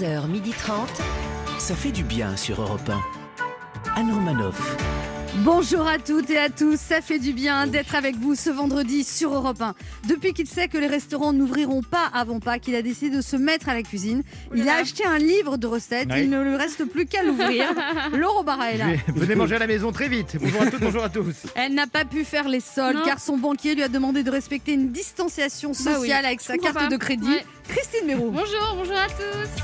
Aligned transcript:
11h30. 0.00 0.86
Ça 1.58 1.74
fait 1.74 1.90
du 1.90 2.02
bien 2.04 2.36
sur 2.36 2.60
Europe 2.60 2.88
1. 2.88 3.98
Anne 4.00 4.12
Romanoff. 4.12 4.76
Bonjour 5.38 5.86
à 5.86 5.98
toutes 5.98 6.28
et 6.30 6.38
à 6.38 6.48
tous, 6.50 6.78
ça 6.78 7.00
fait 7.00 7.18
du 7.18 7.32
bien 7.32 7.66
d'être 7.66 7.94
avec 7.94 8.16
vous 8.16 8.34
ce 8.34 8.48
vendredi 8.50 9.04
sur 9.04 9.34
Europe 9.34 9.60
1. 9.60 9.74
Depuis 10.08 10.32
qu'il 10.34 10.46
sait 10.46 10.68
que 10.68 10.76
les 10.78 10.86
restaurants 10.86 11.32
n'ouvriront 11.32 11.82
pas 11.82 12.10
avant 12.12 12.40
Pâques, 12.40 12.68
il 12.68 12.74
a 12.74 12.82
décidé 12.82 13.14
de 13.16 13.20
se 13.22 13.36
mettre 13.36 13.68
à 13.68 13.74
la 13.74 13.82
cuisine. 13.82 14.22
Il 14.54 14.68
a 14.68 14.76
acheté 14.76 15.04
un 15.06 15.18
livre 15.18 15.56
de 15.56 15.66
recettes, 15.66 16.08
Oui. 16.10 16.22
il 16.24 16.30
ne 16.30 16.42
lui 16.42 16.56
reste 16.56 16.84
plus 16.86 17.06
qu'à 17.06 17.22
l'ouvrir. 17.22 17.64
Laurent 18.12 18.44
Barra 18.44 18.72
est 18.72 18.78
là. 18.78 18.86
Venez 19.14 19.34
manger 19.34 19.56
à 19.56 19.60
la 19.60 19.66
maison 19.66 19.92
très 19.92 20.08
vite. 20.08 20.36
Bonjour 20.40 20.60
à 20.62 20.66
toutes, 20.70 20.80
bonjour 20.80 21.04
à 21.04 21.08
tous. 21.08 21.34
Elle 21.54 21.74
n'a 21.74 21.86
pas 21.86 22.04
pu 22.04 22.24
faire 22.24 22.48
les 22.48 22.60
soldes 22.60 22.96
Non. 22.96 23.04
car 23.06 23.18
son 23.20 23.36
banquier 23.38 23.74
lui 23.74 23.82
a 23.82 23.88
demandé 23.88 24.22
de 24.22 24.30
respecter 24.30 24.72
une 24.72 24.90
distanciation 24.90 25.70
Bah 25.72 25.76
oui, 25.92 25.94
sociale 26.08 26.26
avec 26.26 26.40
sa 26.42 26.56
carte 26.58 26.74
pas. 26.74 26.88
de 26.88 26.96
crédit. 26.96 27.28
Ouais. 27.28 27.44
Christine 27.68 28.06
Mérou. 28.06 28.30
Bonjour, 28.30 28.74
bonjour 28.76 28.96
à 28.96 29.06
tous. 29.08 29.62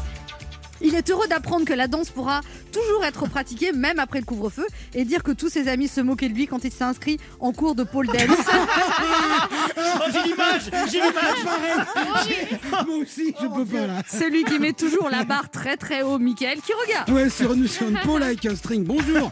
Il 0.82 0.94
est 0.94 1.10
heureux 1.10 1.26
d'apprendre 1.28 1.64
que 1.64 1.72
la 1.72 1.86
danse 1.86 2.10
pourra 2.10 2.40
toujours 2.72 3.04
être 3.04 3.28
pratiquée 3.28 3.72
même 3.72 3.98
après 3.98 4.18
le 4.18 4.24
couvre-feu 4.24 4.66
et 4.94 5.04
dire 5.04 5.22
que 5.22 5.30
tous 5.32 5.48
ses 5.48 5.68
amis 5.68 5.88
se 5.88 6.00
moquaient 6.00 6.28
de 6.28 6.34
lui 6.34 6.46
quand 6.46 6.64
il 6.64 6.72
s'est 6.72 6.84
inscrit 6.84 7.18
en 7.40 7.52
cours 7.52 7.74
de 7.74 7.84
pole 7.84 8.06
dance. 8.06 8.16
Oh, 9.76 10.04
j'ai 10.12 10.28
l'image, 10.28 10.62
j'ai 10.90 11.00
l'image. 11.00 12.86
Moi 12.86 12.96
aussi, 12.96 13.34
je 13.40 13.46
peux 13.46 13.64
pas 13.64 13.86
là. 13.86 14.02
Celui 14.08 14.44
qui 14.44 14.58
met 14.58 14.72
toujours 14.72 15.08
la 15.10 15.24
barre 15.24 15.50
très 15.50 15.76
très 15.76 16.02
haut, 16.02 16.18
Mickaël, 16.18 16.58
qui 16.60 16.72
regarde. 16.72 17.10
Ouais, 17.10 17.30
sur 17.30 17.52
une, 17.52 17.68
sur 17.68 17.88
une 17.88 17.98
pole 17.98 18.22
avec 18.22 18.44
un 18.46 18.56
string. 18.56 18.84
Bonjour. 18.84 19.30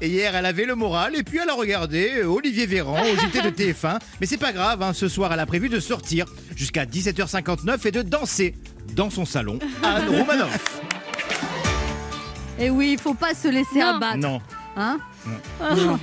Et 0.00 0.08
hier, 0.08 0.34
elle 0.34 0.46
avait 0.46 0.64
le 0.64 0.74
moral 0.74 1.16
et 1.16 1.22
puis 1.22 1.38
elle 1.42 1.50
a 1.50 1.54
regardé 1.54 2.12
euh, 2.16 2.26
Olivier 2.26 2.66
Véran 2.66 3.00
au 3.02 3.16
JT 3.16 3.42
de 3.42 3.50
TF1. 3.50 3.98
Mais 4.20 4.26
c'est 4.26 4.38
pas 4.38 4.52
grave, 4.52 4.82
hein, 4.82 4.92
ce 4.92 5.08
soir, 5.08 5.32
elle 5.32 5.40
a 5.40 5.46
prévu 5.46 5.68
de 5.68 5.80
sortir 5.80 6.26
jusqu'à 6.56 6.84
17h59 6.84 7.86
et 7.86 7.90
de 7.90 8.02
danser 8.02 8.54
dans 8.92 9.10
son 9.10 9.24
salon. 9.24 9.58
Anne 9.82 10.08
Romanoff. 10.08 10.80
Et 12.58 12.70
oui, 12.70 12.92
il 12.92 12.98
faut 12.98 13.14
pas 13.14 13.34
se 13.34 13.48
laisser 13.48 13.80
Non. 13.80 13.96
abattre. 13.96 14.18
Non. 14.18 14.40
Hein 14.76 14.98
Non, 15.26 15.76
Non, 15.76 15.98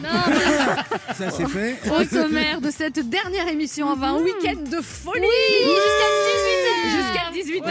ça 1.15 1.29
c'est 1.29 1.47
fait. 1.47 1.77
Au 1.91 2.03
sommaire 2.03 2.59
de 2.61 2.71
cette 2.71 3.07
dernière 3.09 3.47
émission, 3.47 3.87
on 3.89 3.95
va 3.95 4.07
un 4.09 4.17
week-end 4.21 4.59
de 4.69 4.81
folie 4.81 5.21
Jusqu'à 6.85 7.31
18h 7.31 7.61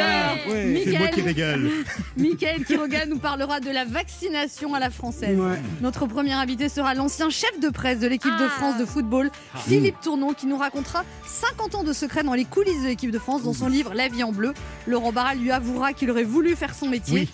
Ouais, 0.48 0.52
ouais. 0.52 0.64
Mickaël, 0.66 1.24
régale. 1.24 1.70
Mickaël 2.16 2.64
Quiroga 2.64 3.06
nous 3.06 3.18
parlera 3.18 3.60
de 3.60 3.70
la 3.70 3.84
vaccination 3.84 4.74
à 4.74 4.80
la 4.80 4.90
française. 4.90 5.38
Ouais. 5.38 5.58
Notre 5.80 6.06
premier 6.06 6.32
invité 6.32 6.68
sera 6.68 6.94
l'ancien 6.94 7.30
chef 7.30 7.58
de 7.60 7.68
presse 7.68 7.98
de 7.98 8.06
l'équipe 8.06 8.36
de 8.38 8.44
Ah. 8.46 8.48
France 8.58 8.78
de 8.78 8.84
football, 8.84 9.30
Philippe 9.66 10.00
Tournon, 10.02 10.32
qui 10.34 10.46
nous 10.46 10.56
racontera 10.56 11.04
50 11.26 11.74
ans 11.76 11.84
de 11.84 11.92
secrets 11.92 12.22
dans 12.22 12.34
les 12.34 12.44
coulisses 12.44 12.82
de 12.82 12.88
l'équipe 12.88 13.10
de 13.10 13.18
France 13.18 13.42
dans 13.42 13.52
son 13.52 13.68
livre 13.68 13.92
La 13.94 14.08
vie 14.08 14.22
en 14.22 14.32
bleu. 14.32 14.54
Laurent 14.86 15.12
Barra 15.12 15.34
lui 15.34 15.50
avouera 15.50 15.92
qu'il 15.92 16.10
aurait 16.10 16.24
voulu 16.24 16.54
faire 16.56 16.74
son 16.74 16.86
métier. 16.88 17.28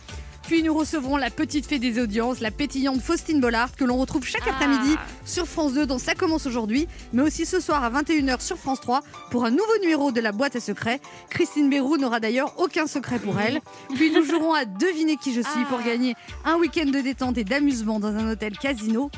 Puis 0.47 0.63
nous 0.63 0.75
recevrons 0.75 1.17
la 1.17 1.31
petite 1.31 1.67
fée 1.67 1.81
des 1.81 2.01
audiences, 2.01 2.39
la 2.41 2.53
pétillante 2.53 3.01
Faustine 3.01 3.41
Bollard, 3.41 3.75
que 3.75 3.85
l'on 3.85 3.97
retrouve 3.97 4.25
chaque 4.25 4.43
Ah. 4.47 4.51
après-midi 4.51 4.95
sur 5.25 5.47
France 5.47 5.73
2 5.73 5.87
dans 5.87 5.99
Ça 5.99 6.15
commence 6.15 6.47
aujourd'hui, 6.47 6.87
mais 7.13 7.23
aussi 7.23 7.45
ce 7.47 7.59
soir 7.59 7.83
à 7.83 7.91
21h 7.91 8.41
sur 8.41 8.57
France 8.57 8.81
3 8.81 9.01
pour 9.33 9.45
un 9.45 9.51
nouveau 9.51 9.79
numéro 9.83 10.13
de 10.13 10.21
la 10.21 10.31
boîte 10.31 10.55
à 10.55 10.61
secrets. 10.61 11.01
Christine 11.31 11.69
Bérou 11.69 11.97
n'aura 11.97 12.21
d'ailleurs 12.21 12.55
aucun 12.59 12.87
secret 12.87 13.19
pour 13.19 13.41
elle. 13.41 13.61
Puis 13.97 14.13
nous 14.13 14.25
jouerons 14.25 14.53
à 14.55 14.65
deviner 14.65 15.17
qui 15.17 15.35
je 15.35 15.41
suis 15.41 15.65
pour 15.69 15.81
Ah. 15.83 15.87
gagner 15.87 16.15
un 16.45 16.57
week-end 16.59 16.87
de 16.87 17.01
détente 17.01 17.37
et 17.39 17.45
d'amusement 17.45 17.99
dans 17.99 18.15
un 18.15 18.31
hôtel 18.31 18.57
casino. 18.57 19.11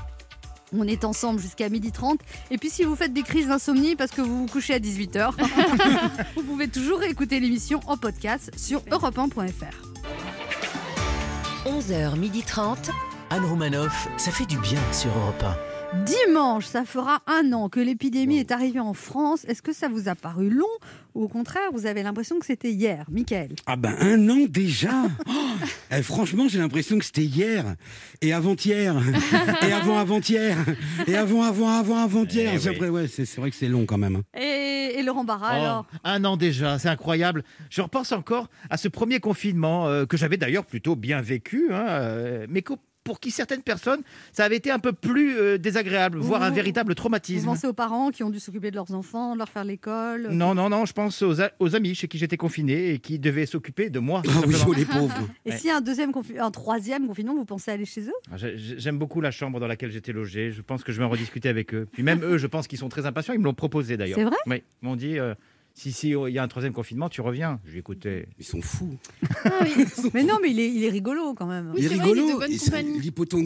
On 0.73 0.87
est 0.89 1.05
ensemble 1.05 1.41
jusqu'à 1.41 1.69
12h30. 1.69 2.21
Et 2.51 2.57
puis 2.57 2.71
si 2.71 2.85
vous 2.85 2.97
faites 2.97 3.13
des 3.13 3.23
crises 3.23 3.49
d'insomnie 3.49 3.97
parce 3.97 4.13
que 4.13 4.23
vous 4.23 4.41
vous 4.41 4.47
couchez 4.47 4.73
à 4.75 4.79
18h, 4.79 5.33
vous 6.37 6.43
pouvez 6.43 6.69
toujours 6.69 7.03
écouter 7.03 7.39
l'émission 7.39 7.81
en 7.87 7.99
podcast 7.99 8.51
sur 8.57 8.81
europe1.fr. 8.91 9.88
11h30. 11.69 12.91
Anne 13.29 13.45
Romanoff. 13.45 14.09
Ça 14.17 14.31
fait 14.31 14.47
du 14.47 14.59
bien 14.59 14.81
sur 14.91 15.11
Europe 15.19 15.45
Dimanche, 15.95 16.67
ça 16.67 16.85
fera 16.85 17.23
un 17.27 17.53
an 17.53 17.69
que 17.71 17.81
l'épidémie 17.81 18.39
est 18.39 18.53
arrivée 18.53 18.79
en 18.81 18.93
France. 18.93 19.45
Est-ce 19.47 19.63
que 19.63 19.73
ça 19.73 19.89
vous 19.89 20.09
a 20.09 20.15
paru 20.15 20.51
long 20.51 20.67
ou 21.15 21.25
au 21.25 21.29
contraire, 21.29 21.63
vous 21.73 21.87
avez 21.87 22.03
l'impression 22.03 22.39
que 22.39 22.45
c'était 22.47 22.71
hier, 22.71 23.07
Michael? 23.11 23.55
Ah 23.67 23.77
ben 23.77 23.95
un 24.01 24.29
an 24.29 24.45
déjà. 24.49 24.91
Oh, 25.31 25.65
eh, 25.91 26.03
franchement, 26.03 26.47
j'ai 26.49 26.59
l'impression 26.59 26.99
que 26.99 27.05
c'était 27.05 27.25
hier 27.25 27.75
et 28.21 28.33
avant-hier 28.33 28.95
et 29.69 29.73
avant-avant-hier 29.73 30.57
et 31.07 31.17
avant-avant-avant-avant-hier. 31.17 32.53
Eh 32.55 32.59
C'est 32.59 32.69
oui. 32.71 32.75
après, 32.77 32.89
ouais, 32.91 33.09
c'est 33.09 33.25
c'est 33.25 33.41
vrai 33.41 33.51
que 33.51 33.57
c'est 33.57 33.67
long 33.69 33.85
quand 33.87 33.99
même. 33.99 34.17
hein. 34.17 34.39
et, 34.41 34.99
et 34.99 35.03
Laurent 35.03 35.25
Barra, 35.25 35.51
Oh, 35.53 35.57
alors? 35.61 35.87
un 36.05 36.25
an 36.25 36.37
déjà, 36.37 36.79
c'est 36.79 36.89
incroyable. 36.89 37.43
Je 37.71 37.81
repense 37.83 38.13
encore 38.13 38.49
à 38.71 38.77
ce 38.77 38.89
premier 38.89 39.21
confinement 39.21 39.87
euh, 39.89 40.07
que 40.07 40.17
j'avais 40.17 40.37
d'ailleurs 40.37 40.65
plutôt 40.67 40.95
bien 40.97 41.21
vécu, 41.21 41.69
hein, 41.73 41.87
euh, 41.89 42.47
pour 43.09 43.21
qui 43.21 43.31
certaines 43.31 43.63
personnes, 43.63 44.03
ça 44.33 44.45
avait 44.45 44.57
été 44.57 44.71
un 44.71 44.79
peu 44.79 44.93
plus 44.93 45.35
euh, 45.39 45.57
désagréable, 45.57 46.19
voire 46.19 46.43
un 46.43 46.51
Vous- 46.51 46.57
véritable 46.57 46.91
Vous 46.91 46.95
traumatisme. 46.95 47.47
pensez 47.47 47.67
aux 47.67 47.73
parents 47.73 48.11
qui 48.11 48.23
ont 48.23 48.29
dû 48.29 48.39
s'occuper 48.39 48.71
de 48.71 48.77
leurs 48.77 48.93
enfants, 48.93 49.33
de 49.33 49.39
leur 49.39 49.49
faire 49.49 49.65
l'école 49.65 50.29
Non, 50.31 50.55
non, 50.55 50.69
non, 50.69 50.85
je 50.85 50.93
pense 50.93 51.23
aux, 51.23 51.41
a- 51.41 51.51
aux 51.59 51.75
amis 51.75 51.95
chez 51.95 52.07
qui 52.07 52.19
j'étais 52.19 52.37
confiné 52.37 52.91
et 52.93 52.99
qui 52.99 53.19
devaient 53.19 53.47
s'occuper 53.47 53.89
de 53.89 53.99
moi. 53.99 54.21
tout 54.23 54.31
Ah 54.35 54.41
oui, 54.47 54.53
simplement. 54.53 54.67
oh, 54.69 54.79
les 54.79 54.85
pauvres. 54.85 55.29
Et 55.47 55.51
Ouais. 55.53 55.57
s'il 55.57 55.69
y 55.69 55.71
a 55.71 55.77
un, 55.79 55.81
deuxième 55.81 56.11
confi- 56.11 56.39
un 56.39 56.51
troisième 56.51 57.07
confinement, 57.07 57.35
vous 57.35 57.47
pensez 57.47 57.71
aller 57.71 57.87
chez 57.87 58.03
eux? 58.03 58.13
Ah, 58.31 58.37
j'ai- 58.37 58.59
j'ai- 58.59 58.79
J'aime 58.79 58.99
beaucoup 58.99 59.23
la 59.23 59.31
chambre 59.31 59.59
dans 59.59 59.67
laquelle 59.67 59.91
j'étais 59.91 60.13
logé. 60.13 60.51
Je 60.53 60.61
pense 60.61 60.85
que 60.85 60.93
je 60.93 60.99
vais 60.99 61.05
en 61.05 61.09
rediscuter 61.09 61.49
avec 61.49 61.73
eux. 61.73 61.89
Puis 61.91 62.03
même 62.03 62.23
eux, 62.23 62.37
je 62.37 62.47
pense 62.47 62.67
qu'ils 62.69 62.79
sont 62.79 62.91
très 62.91 63.07
impatients. 63.07 63.33
Ils 63.33 63.41
me 63.41 63.45
l'ont 63.45 63.55
proposé 63.55 63.97
d'ailleurs. 63.97 64.19
C'est 64.19 64.25
vrai? 64.25 64.37
Oui, 64.47 64.63
ils 64.83 64.87
m'ont 64.87 64.97
dit 64.97 65.19
euh, 65.19 65.35
si 65.79 65.93
si 65.93 66.09
il 66.11 66.31
y 66.33 66.39
a 66.39 66.43
un 66.43 66.49
troisième 66.49 66.73
confinement, 66.73 67.09
tu 67.09 67.21
reviens. 67.21 67.61
Je 67.65 67.71
lui 67.71 67.79
écoutez, 67.79 68.27
Ils 68.39 68.45
sont 68.45 68.61
fous. 68.61 68.97
Ah 69.45 69.51
oui. 69.63 69.85
Mais 70.15 70.25
non, 70.25 70.39
mais 70.43 70.51
il 70.51 70.59
est, 70.59 70.69
il 70.69 70.83
est 70.85 70.89
rigolo 70.89 71.35
quand 71.35 71.47
même. 71.47 71.71
Oui, 71.73 71.83
il 71.83 71.85
est 71.93 72.03
rigolo. 72.03 72.41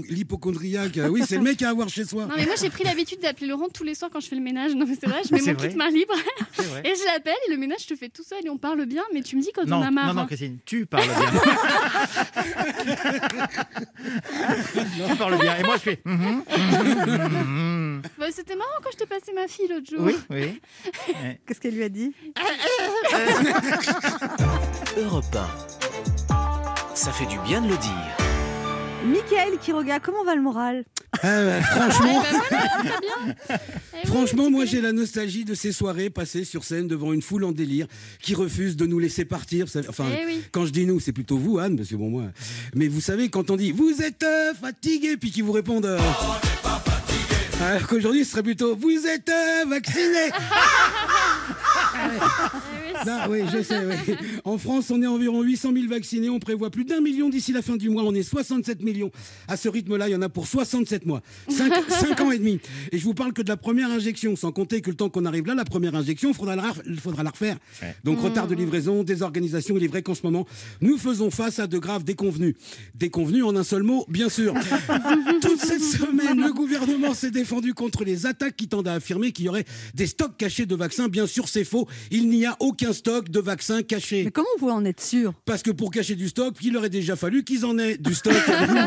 L'hypochondriaque. 0.09 0.99
Oui, 1.11 1.23
c'est 1.27 1.37
le 1.37 1.43
mec 1.43 1.61
à 1.63 1.69
avoir 1.71 1.89
chez 1.91 2.05
soi. 2.05 2.27
Non 2.27 2.35
mais 2.37 2.47
moi 2.47 2.55
j'ai 2.61 2.71
pris 2.71 2.85
l'habitude 2.85 3.21
d'appeler 3.21 3.49
Laurent 3.49 3.69
tous 3.69 3.85
les 3.85 3.95
soirs 3.95 4.11
quand 4.11 4.21
je 4.21 4.29
fais 4.29 4.37
le 4.37 4.43
ménage. 4.43 4.75
Non 4.75 4.87
mais 4.87 4.95
c'est 4.99 5.07
vrai, 5.07 5.21
je 5.29 5.35
mets 5.35 5.41
mon 5.43 5.53
vrai 5.53 5.69
kit 5.69 5.77
main 5.77 5.91
libre 5.91 6.15
vrai. 6.57 6.81
et 6.85 6.95
je 6.95 7.05
l'appelle 7.13 7.35
et 7.49 7.51
le 7.53 7.59
ménage 7.59 7.83
je 7.83 7.89
te 7.89 7.97
fais 7.97 8.09
tout 8.09 8.23
seul 8.23 8.39
et 8.47 8.49
on 8.51 8.57
parle 8.59 8.87
bien 8.87 9.03
mais 9.13 9.23
tu 9.23 9.37
me 9.37 9.43
dis 9.43 9.51
quand 9.55 9.67
Non, 9.67 9.79
on 9.79 9.83
a 9.83 9.91
marre. 9.91 10.07
non, 10.09 10.15
non, 10.15 10.21
hein. 10.23 10.27
Christine, 10.27 10.59
tu 10.65 10.87
parles 10.87 11.05
bien. 11.05 11.17
tu 15.09 15.17
parles 15.17 15.39
bien. 15.39 15.57
Et 15.59 15.63
moi, 15.65 15.77
je 15.77 15.81
fais. 15.83 16.01
mhm, 16.05 16.43
mhm, 16.49 17.29
mhm. 17.45 18.03
Bah, 18.19 18.27
C'était 18.31 18.57
marrant 18.57 18.71
quand 18.83 18.91
je 18.93 18.99
t'ai 18.99 19.07
passé 19.07 19.33
ma 19.35 19.47
fille 19.49 19.69
l'autre 19.69 19.91
jour. 19.91 20.01
Oui, 20.03 20.15
oui. 20.31 20.61
Qu'est-ce 21.47 21.61
qu'elle 21.61 21.75
lui 21.75 21.83
a 21.85 21.89
dit? 21.89 22.13
Europe 24.97 25.25
1. 26.31 26.95
Ça 26.95 27.11
fait 27.13 27.27
du 27.27 27.39
bien 27.41 27.61
de 27.61 27.69
le 27.69 27.77
dire. 27.77 28.17
Michael 29.05 29.59
Quiroga, 29.61 29.99
comment 29.99 30.23
va 30.25 30.35
le 30.37 30.43
moral? 30.43 30.85
Ah, 31.23 31.45
bah, 31.45 31.61
franchement, 31.63 32.23
Eh 32.31 32.33
ben. 32.85 33.35
Eh 34.03 34.07
Franchement, 34.07 34.51
moi 34.51 34.65
j'ai 34.65 34.81
la 34.81 34.93
nostalgie 34.93 35.45
de 35.45 35.55
ces 35.55 35.73
soirées 35.73 36.09
passées 36.11 36.45
sur 36.45 36.65
scène 36.65 36.87
devant 36.89 37.13
une 37.13 37.21
foule 37.23 37.45
en 37.45 37.53
délire 37.53 37.87
qui 38.21 38.35
refuse 38.35 38.77
de 38.77 38.87
nous 38.87 38.99
laisser 38.99 39.25
partir. 39.25 39.67
Enfin, 39.89 40.07
Eh 40.21 40.25
oui. 40.27 40.43
quand 40.53 40.65
je 40.67 40.71
dis 40.71 40.87
nous, 40.87 41.01
c'est 41.01 41.13
plutôt 41.13 41.37
vous, 41.39 41.59
Anne, 41.59 41.77
parce 41.77 41.89
que 41.89 41.97
bon, 41.97 42.11
moi. 42.11 42.25
Mais 42.75 42.87
vous 42.89 43.01
savez, 43.01 43.29
quand 43.29 43.51
on 43.51 43.57
dit 43.57 43.73
vous 43.73 44.01
êtes 44.03 44.23
euh, 44.23 44.55
fatigué, 44.55 45.17
puis 45.17 45.31
qu'ils 45.33 45.45
vous 45.45 45.53
répondent. 45.53 45.87
euh, 45.87 45.99
alors 47.61 47.87
qu'aujourd'hui, 47.89 48.25
ce 48.25 48.31
serait 48.33 48.43
plutôt 48.43 48.77
vous 48.77 49.07
êtes 49.07 49.29
euh, 49.29 49.65
vacciné. 49.69 50.31
Eh 52.05 52.09
oui, 52.09 52.93
Non, 53.07 53.19
oui, 53.31 53.41
je 53.53 53.63
sais. 53.63 53.79
oui. 53.85 54.15
En 54.45 54.59
France, 54.59 54.91
on 54.91 55.03
est 55.03 55.07
environ 55.07 55.43
800 55.43 55.73
000 55.75 55.89
vaccinés. 55.89 56.31
On 56.31 56.39
prévoit 56.39 56.71
plus 56.71 56.85
d'un 56.85 57.01
million 57.01 57.29
d'ici 57.29 57.53
la 57.53 57.63
fin 57.63 57.77
du 57.77 57.89
mois. 57.91 58.03
On 58.05 58.15
est 58.15 58.23
67 58.23 58.83
millions. 58.83 59.11
À 59.49 59.57
ce 59.57 59.69
rythme-là, 59.69 60.09
il 60.09 60.13
y 60.13 60.15
en 60.17 60.23
a 60.23 60.29
pour 60.29 60.47
67 60.47 61.07
mois. 61.07 61.23
5, 61.49 62.21
ans 62.21 62.31
et 62.31 62.39
demi. 62.39 62.61
Et 62.93 62.99
je 62.99 63.05
vous 63.05 63.15
parle 63.15 63.33
que 63.33 63.43
de 63.43 63.49
la 63.49 63.57
première 63.57 63.91
injection, 63.91 64.37
sans 64.37 64.53
compter 64.53 64.81
que 64.81 64.91
le 64.91 64.97
temps 64.97 65.09
qu'on 65.09 65.25
arrive 65.25 65.47
là, 65.47 65.55
la 65.55 65.65
première 65.65 65.95
injection, 65.95 66.31
il 66.31 66.35
faudra 66.35 66.57
faudra 66.99 67.23
la 67.23 67.31
refaire. 67.31 67.57
Donc 68.05 68.21
retard 68.21 68.47
de 68.47 68.55
livraison, 68.55 69.03
désorganisation. 69.03 69.77
Il 69.77 69.85
est 69.85 69.89
vrai 69.89 70.03
qu'en 70.03 70.15
ce 70.15 70.23
moment, 70.23 70.47
nous 70.81 70.99
faisons 70.99 71.31
face 71.31 71.59
à 71.59 71.67
de 71.67 71.79
graves 71.79 72.05
déconvenus. 72.05 72.55
Déconvenus 72.95 73.45
en 73.45 73.57
un 73.57 73.65
seul 73.65 73.83
mot, 73.83 74.05
bien 74.09 74.29
sûr. 74.29 74.55
Toute 75.41 75.61
cette 75.61 75.83
semaine, 75.83 76.41
le 76.41 76.53
gouvernement 76.53 77.15
s'est 77.15 77.31
défendu 77.31 77.75
contre 77.75 78.05
les 78.05 78.27
attaques 78.27 78.57
qui 78.57 78.69
tendent 78.69 78.89
à 78.89 78.95
affirmer 78.95 79.33
qu'il 79.33 79.47
y 79.47 79.49
aurait 79.49 79.65
des 79.95 80.07
stocks 80.07 80.37
cachés 80.37 80.67
de 80.67 80.75
vaccins. 80.75 81.09
Bien 81.09 81.27
sûr, 81.27 81.49
c'est 81.49 81.65
faux. 81.65 81.89
Il 82.11 82.29
n'y 82.29 82.47
a 82.47 82.57
aucun 82.61 82.93
stock 82.93 83.29
de 83.29 83.41
vaccins 83.41 83.83
cachés. 83.83 84.25
Mais 84.25 84.31
comment 84.31 84.49
vous 84.55 84.61
pouvez 84.61 84.73
en 84.73 84.85
être 84.85 85.01
sûr? 85.01 85.33
Parce 85.45 85.63
que 85.63 85.71
pour 85.71 85.91
cacher 85.91 86.15
du 86.15 86.29
stock, 86.29 86.55
il 86.63 86.77
aurait 86.77 86.91
déjà 86.91 87.17
fallu 87.17 87.45
qu'ils 87.45 87.65
en 87.65 87.79
aient 87.79 87.97
du 87.97 88.15
stock. 88.15 88.35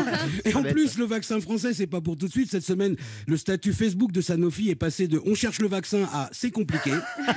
Et 0.44 0.54
en 0.54 0.62
plus, 0.62 0.98
le 0.98 1.04
vaccin 1.04 1.40
français, 1.40 1.74
c'est 1.74 1.86
pas 1.86 2.00
pour 2.00 2.16
tout 2.16 2.26
de 2.26 2.32
suite. 2.32 2.50
Cette 2.50 2.64
semaine, 2.64 2.96
le 3.26 3.36
statut 3.36 3.72
Facebook 3.72 4.12
de 4.12 4.20
Sanofi 4.20 4.70
est 4.70 4.74
passé 4.74 5.08
de 5.08 5.20
on 5.26 5.34
cherche 5.34 5.60
le 5.60 5.68
vaccin 5.68 6.08
à 6.12 6.28
c'est 6.32 6.50
compliqué. 6.50 6.92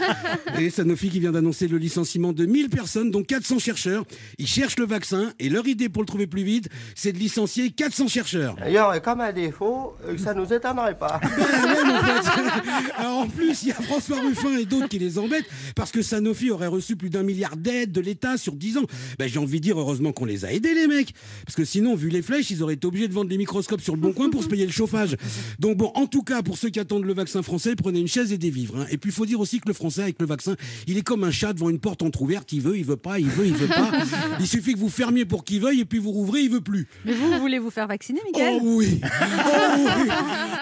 Et 0.59 0.69
Sanofi 0.69 1.09
qui 1.09 1.19
vient 1.19 1.31
d'annoncer 1.31 1.67
le 1.67 1.77
licenciement 1.77 2.33
de 2.33 2.45
1000 2.45 2.69
personnes, 2.69 3.11
dont 3.11 3.23
400 3.23 3.59
chercheurs. 3.59 4.05
Ils 4.37 4.47
cherchent 4.47 4.79
le 4.79 4.85
vaccin 4.85 5.33
et 5.39 5.49
leur 5.49 5.67
idée 5.67 5.89
pour 5.89 6.01
le 6.01 6.07
trouver 6.07 6.27
plus 6.27 6.43
vite, 6.43 6.69
c'est 6.95 7.11
de 7.11 7.17
licencier 7.17 7.71
400 7.71 8.07
chercheurs. 8.07 8.55
Aurait 8.79 9.01
comme 9.01 9.21
un 9.21 9.33
défaut 9.33 9.95
euh, 10.05 10.17
ça 10.17 10.33
nous 10.33 10.51
étonnerait 10.51 10.97
pas. 10.97 11.19
Ben 11.29 11.89
ouais. 11.89 12.91
Alors 12.97 13.19
en 13.19 13.27
plus, 13.27 13.63
il 13.63 13.69
y 13.69 13.71
a 13.71 13.75
François 13.75 14.19
Ruffin 14.19 14.57
et 14.57 14.65
d'autres 14.65 14.87
qui 14.87 14.99
les 14.99 15.17
embêtent 15.17 15.48
parce 15.75 15.91
que 15.91 16.01
Sanofi 16.01 16.51
aurait 16.51 16.67
reçu 16.67 16.95
plus 16.95 17.09
d'un 17.09 17.23
milliard 17.23 17.57
d'aides 17.57 17.91
de 17.91 18.01
l'État 18.01 18.37
sur 18.37 18.53
10 18.53 18.77
ans. 18.77 18.85
Ben, 19.17 19.27
j'ai 19.27 19.39
envie 19.39 19.59
de 19.59 19.63
dire, 19.63 19.79
heureusement 19.79 20.11
qu'on 20.11 20.25
les 20.25 20.45
a 20.45 20.53
aidés, 20.53 20.73
les 20.73 20.87
mecs. 20.87 21.13
Parce 21.45 21.55
que 21.55 21.65
sinon, 21.65 21.95
vu 21.95 22.09
les 22.09 22.21
flèches, 22.21 22.49
ils 22.51 22.63
auraient 22.63 22.73
été 22.75 22.87
obligés 22.87 23.07
de 23.07 23.13
vendre 23.13 23.29
des 23.29 23.37
microscopes 23.37 23.81
sur 23.81 23.95
le 23.95 24.01
bon 24.01 24.13
coin 24.13 24.29
pour 24.29 24.43
se 24.43 24.47
payer 24.47 24.65
le 24.65 24.71
chauffage. 24.71 25.15
Donc 25.59 25.77
bon, 25.77 25.91
en 25.95 26.07
tout 26.07 26.23
cas, 26.23 26.41
pour 26.41 26.57
ceux 26.57 26.69
qui 26.69 26.79
attendent 26.79 27.05
le 27.05 27.13
vaccin 27.13 27.41
français, 27.41 27.75
prenez 27.75 27.99
une 27.99 28.07
chaise 28.07 28.31
et 28.31 28.37
des 28.37 28.49
vivres. 28.49 28.77
hein. 28.79 28.85
Et 28.91 28.97
puis, 28.97 29.09
il 29.11 29.13
faut 29.13 29.25
dire 29.25 29.39
aussi 29.39 29.59
que 29.59 29.67
le 29.67 29.73
français, 29.73 30.03
avec 30.03 30.19
le 30.19 30.25
vaccin, 30.25 30.55
il 30.87 30.97
est 30.97 31.01
comme 31.03 31.23
un 31.23 31.31
chat 31.31 31.53
devant 31.53 31.69
une 31.69 31.79
porte 31.79 32.01
entrouverte. 32.01 32.51
Il 32.53 32.61
veut, 32.61 32.77
il 32.77 32.85
veut 32.85 32.97
pas, 32.97 33.19
il 33.19 33.27
veut, 33.29 33.45
il 33.47 33.53
veut 33.53 33.67
pas. 33.67 33.91
Il 34.39 34.47
suffit 34.47 34.73
que 34.73 34.79
vous 34.79 34.89
fermiez 34.89 35.25
pour 35.25 35.43
qu'il 35.43 35.61
veuille 35.61 35.81
et 35.81 35.85
puis 35.85 35.99
vous 35.99 36.11
rouvrez, 36.11 36.41
il 36.41 36.49
veut 36.49 36.61
plus. 36.61 36.87
Mais 37.05 37.13
vous, 37.13 37.31
vous 37.31 37.39
voulez 37.39 37.59
vous 37.59 37.69
faire 37.69 37.87
vacciner, 37.87 38.19
Michael 38.25 38.59
Oh 38.61 38.77
oui 38.77 38.99
Oh 39.03 39.75
oui 39.77 40.09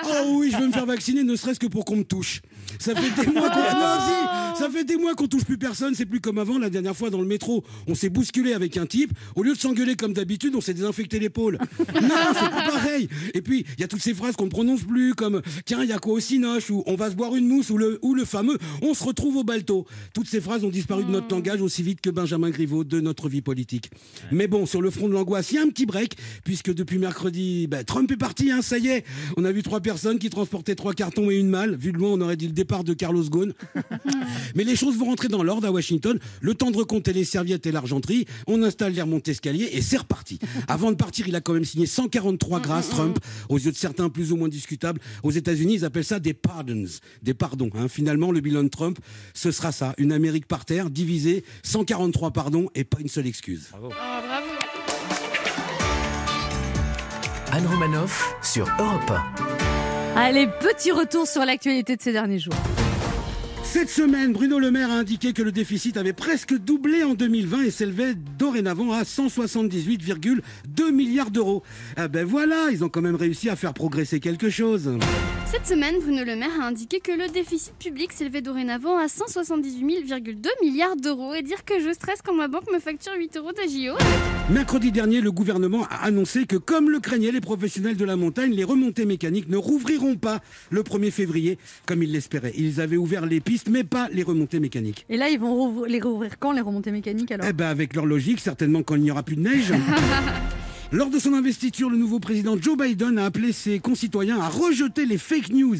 Oh 0.09 0.23
oui, 0.39 0.49
je 0.51 0.57
veux 0.57 0.67
me 0.67 0.71
faire 0.71 0.85
vacciner, 0.85 1.23
ne 1.23 1.35
serait-ce 1.35 1.59
que 1.59 1.67
pour 1.67 1.85
qu'on 1.85 1.97
me 1.97 2.03
touche. 2.03 2.41
Ça 2.79 2.93
fait 2.95 3.09
des 3.25 3.31
mois 3.31 3.49
qu'on... 3.49 4.55
Si 4.55 4.59
Ça 4.63 4.69
fait 4.69 4.76
des 4.83 4.97
mois 4.97 5.13
qu'on 5.15 5.27
touche 5.27 5.45
plus 5.45 5.57
personne, 5.57 5.95
c'est 5.95 6.05
plus 6.05 6.19
comme 6.19 6.37
avant. 6.37 6.57
La 6.57 6.69
dernière 6.69 6.95
fois, 6.95 7.09
dans 7.09 7.21
le 7.21 7.27
métro, 7.27 7.63
on 7.87 7.95
s'est 7.95 8.09
bousculé 8.09 8.53
avec 8.53 8.77
un 8.77 8.85
type. 8.85 9.11
Au 9.35 9.43
lieu 9.43 9.53
de 9.53 9.59
s'engueuler 9.59 9.95
comme 9.95 10.13
d'habitude, 10.13 10.53
on 10.55 10.61
s'est 10.61 10.73
désinfecté 10.73 11.19
l'épaule. 11.19 11.57
Non, 12.07 12.15
c'est 12.33 12.49
pas 12.49 12.69
pareil 12.71 13.09
Et 13.33 13.41
puis, 13.41 13.65
il 13.77 13.81
y 13.81 13.83
a 13.83 13.87
toutes 13.87 14.01
ces 14.01 14.13
phrases 14.13 14.35
qu'on 14.35 14.45
ne 14.45 14.49
prononce 14.49 14.83
plus, 14.83 15.13
comme 15.13 15.41
«Tiens, 15.65 15.83
il 15.83 15.89
y 15.89 15.91
a 15.91 15.99
quoi 15.99 16.13
au 16.13 16.19
cinoche?» 16.19 16.69
ou 16.71 16.83
«On 16.85 16.95
va 16.95 17.09
se 17.09 17.15
boire 17.15 17.35
une 17.35 17.47
mousse» 17.47 17.69
ou 17.71 17.77
le, 17.77 17.99
ou 18.01 18.13
le 18.13 18.23
fameux 18.23 18.57
«On 18.81 18.93
se 18.93 19.03
retrouve 19.03 19.37
au 19.37 19.43
balto». 19.43 19.85
Toutes 20.13 20.27
ces 20.27 20.39
phrases 20.39 20.63
ont 20.63 20.69
disparu 20.69 21.03
de 21.03 21.09
notre 21.09 21.33
langage 21.33 21.61
aussi 21.61 21.83
vite 21.83 22.01
que 22.01 22.09
Benjamin 22.09 22.49
Griveaux 22.49 22.83
de 22.83 22.99
notre 22.99 23.29
vie 23.29 23.41
politique. 23.41 23.89
Mais 24.31 24.47
bon, 24.47 24.65
sur 24.65 24.81
le 24.81 24.89
front 24.91 25.07
de 25.07 25.13
l'angoisse, 25.13 25.51
il 25.51 25.55
y 25.55 25.57
a 25.57 25.63
un 25.63 25.69
petit 25.69 25.85
break, 25.85 26.15
puisque 26.43 26.73
depuis 26.73 26.97
mercredi, 26.97 27.67
ben, 27.67 27.83
Trump 27.83 28.11
est 28.11 28.17
parti, 28.17 28.51
hein, 28.51 28.61
ça 28.61 28.77
y 28.77 28.87
est. 28.87 29.03
On 29.37 29.45
a 29.45 29.51
vu 29.51 29.63
trois 29.63 29.81
personnes 29.81 30.19
qui 30.19 30.29
transportaient 30.29 30.75
trois 30.75 30.93
cartons 30.93 31.29
et 31.31 31.35
une 31.35 31.49
malle. 31.49 31.75
Vu 31.75 31.91
de 31.91 31.97
loin, 31.97 32.11
on 32.11 32.21
aurait 32.21 32.37
dit 32.37 32.47
le 32.47 32.53
départ 32.53 32.83
de 32.83 32.93
Carlos 32.93 33.23
Ghosn. 33.23 33.53
Mais 34.55 34.63
les 34.67 34.75
choses 34.75 34.97
vont 34.97 35.05
rentrer 35.05 35.27
dans 35.29 35.41
l'ordre 35.43 35.65
à 35.67 35.71
Washington. 35.71 36.19
Le 36.41 36.53
temps 36.53 36.69
de 36.71 36.77
recompter 36.77 37.13
les 37.13 37.23
serviettes 37.23 37.65
et 37.65 37.71
l'argenterie. 37.71 38.25
On 38.45 38.61
installe 38.63 38.93
les 38.93 39.01
remontées 39.01 39.31
escaliers 39.31 39.69
et 39.71 39.81
c'est 39.81 39.97
reparti. 39.97 40.39
Avant 40.67 40.91
de 40.91 40.97
partir, 40.97 41.27
il 41.27 41.35
a 41.35 41.41
quand 41.41 41.53
même 41.53 41.65
signé 41.65 41.85
143 41.85 42.59
grâces, 42.59 42.89
Trump, 42.89 43.17
aux 43.49 43.57
yeux 43.57 43.71
de 43.71 43.77
certains 43.77 44.09
plus 44.09 44.31
ou 44.31 44.35
moins 44.37 44.49
discutables. 44.49 44.99
Aux 45.23 45.31
États-Unis, 45.31 45.75
ils 45.75 45.85
appellent 45.85 46.03
ça 46.03 46.19
des 46.19 46.33
pardons, 46.33 46.85
des 47.23 47.33
pardons. 47.33 47.69
hein. 47.75 47.87
Finalement, 47.87 48.31
le 48.31 48.41
bilan 48.41 48.63
de 48.63 48.67
Trump, 48.69 48.99
ce 49.33 49.51
sera 49.51 49.71
ça. 49.71 49.93
Une 49.97 50.11
Amérique 50.11 50.47
par 50.47 50.65
terre, 50.65 50.89
divisée, 50.89 51.43
143 51.63 52.31
pardons 52.31 52.67
et 52.75 52.83
pas 52.83 52.99
une 52.99 53.07
seule 53.07 53.27
excuse. 53.27 53.69
Oh, 53.73 53.87
bravo. 53.87 54.47
Anne 57.51 57.65
Romanoff 57.65 58.35
sur 58.43 58.67
Europe 58.79 59.11
Allez, 60.15 60.47
petit 60.59 60.91
retour 60.91 61.27
sur 61.27 61.45
l'actualité 61.45 61.95
de 61.95 62.01
ces 62.01 62.11
derniers 62.11 62.39
jours. 62.39 62.53
Cette 63.79 63.91
semaine, 63.91 64.33
Bruno 64.33 64.57
Le 64.57 64.71
Maire 64.71 64.89
a 64.89 64.95
indiqué 64.95 65.33
que 65.33 65.43
le 65.43 65.51
déficit 65.51 65.97
avait 65.97 66.11
presque 66.11 66.57
doublé 66.57 67.03
en 67.03 67.13
2020 67.13 67.61
et 67.61 67.69
s'élevait 67.69 68.15
dorénavant 68.39 68.91
à 68.91 69.03
178,2 69.03 70.91
milliards 70.91 71.29
d'euros. 71.29 71.61
Ah 71.95 72.07
ben 72.07 72.25
voilà, 72.25 72.69
ils 72.71 72.83
ont 72.83 72.89
quand 72.89 73.03
même 73.03 73.15
réussi 73.15 73.51
à 73.51 73.55
faire 73.55 73.75
progresser 73.75 74.19
quelque 74.19 74.49
chose. 74.49 74.97
Cette 75.45 75.67
semaine, 75.67 75.99
Bruno 76.01 76.23
Le 76.25 76.35
Maire 76.35 76.59
a 76.59 76.65
indiqué 76.65 76.99
que 76.99 77.11
le 77.11 77.27
déficit 77.29 77.73
public 77.75 78.11
s'élevait 78.11 78.41
dorénavant 78.41 78.97
à 78.97 79.05
178,2 79.05 80.47
milliards 80.63 80.95
d'euros 80.95 81.35
et 81.35 81.43
dire 81.43 81.63
que 81.63 81.79
je 81.79 81.93
stresse 81.93 82.23
quand 82.25 82.33
ma 82.33 82.47
banque 82.47 82.69
me 82.73 82.79
facture 82.79 83.13
8 83.15 83.37
euros 83.37 83.51
d'AGIO. 83.53 83.93
Mercredi 84.49 84.91
dernier, 84.91 85.21
le 85.21 85.31
gouvernement 85.31 85.85
a 85.91 86.05
annoncé 86.05 86.45
que, 86.47 86.55
comme 86.55 86.89
le 86.89 86.99
craignaient 86.99 87.31
les 87.31 87.41
professionnels 87.41 87.95
de 87.95 88.05
la 88.05 88.15
montagne, 88.15 88.53
les 88.53 88.63
remontées 88.63 89.05
mécaniques 89.05 89.49
ne 89.49 89.57
rouvriront 89.57 90.15
pas 90.15 90.41
le 90.69 90.81
1er 90.81 91.11
février, 91.11 91.57
comme 91.85 92.01
ils 92.01 92.11
l'espéraient. 92.11 92.53
Ils 92.57 92.81
avaient 92.81 92.97
ouvert 92.97 93.25
les 93.25 93.39
pistes, 93.39 93.66
mais 93.69 93.83
pas 93.83 94.09
les 94.11 94.23
remontées 94.23 94.59
mécaniques. 94.59 95.05
Et 95.09 95.17
là, 95.17 95.29
ils 95.29 95.39
vont 95.39 95.83
les 95.85 95.99
rouvrir 95.99 96.39
quand, 96.39 96.51
les 96.51 96.61
remontées 96.61 96.91
mécaniques, 96.91 97.31
alors? 97.31 97.47
Eh 97.49 97.53
ben, 97.53 97.67
avec 97.67 97.95
leur 97.95 98.05
logique, 98.05 98.39
certainement 98.39 98.83
quand 98.83 98.95
il 98.95 99.03
n'y 99.03 99.11
aura 99.11 99.23
plus 99.23 99.35
de 99.35 99.41
neige. 99.41 99.73
Lors 100.91 101.09
de 101.09 101.19
son 101.19 101.33
investiture, 101.33 101.89
le 101.89 101.97
nouveau 101.97 102.19
président 102.19 102.55
Joe 102.59 102.77
Biden 102.77 103.17
a 103.17 103.25
appelé 103.25 103.51
ses 103.51 103.79
concitoyens 103.79 104.39
à 104.39 104.47
rejeter 104.47 105.05
les 105.05 105.17
fake 105.17 105.49
news. 105.49 105.75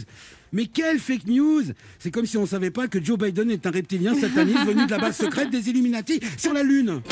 Mais 0.54 0.66
quelle 0.66 1.00
fake 1.00 1.28
news 1.28 1.64
C'est 2.00 2.12
comme 2.12 2.26
si 2.26 2.38
on 2.38 2.42
ne 2.42 2.48
savait 2.48 2.72
pas 2.72 2.88
que 2.88 3.04
Joe 3.04 3.18
Biden 3.18 3.52
est 3.52 3.66
un 3.66 3.72
reptilien 3.72 4.16
sataniste 4.16 4.66
venu 4.66 4.86
de 4.86 4.92
la 4.92 4.98
base 4.98 5.18
secrète 5.18 5.50
des 5.50 5.70
Illuminati 5.70 6.20
sur 6.38 6.54
la 6.54 6.64
Lune. 6.64 7.02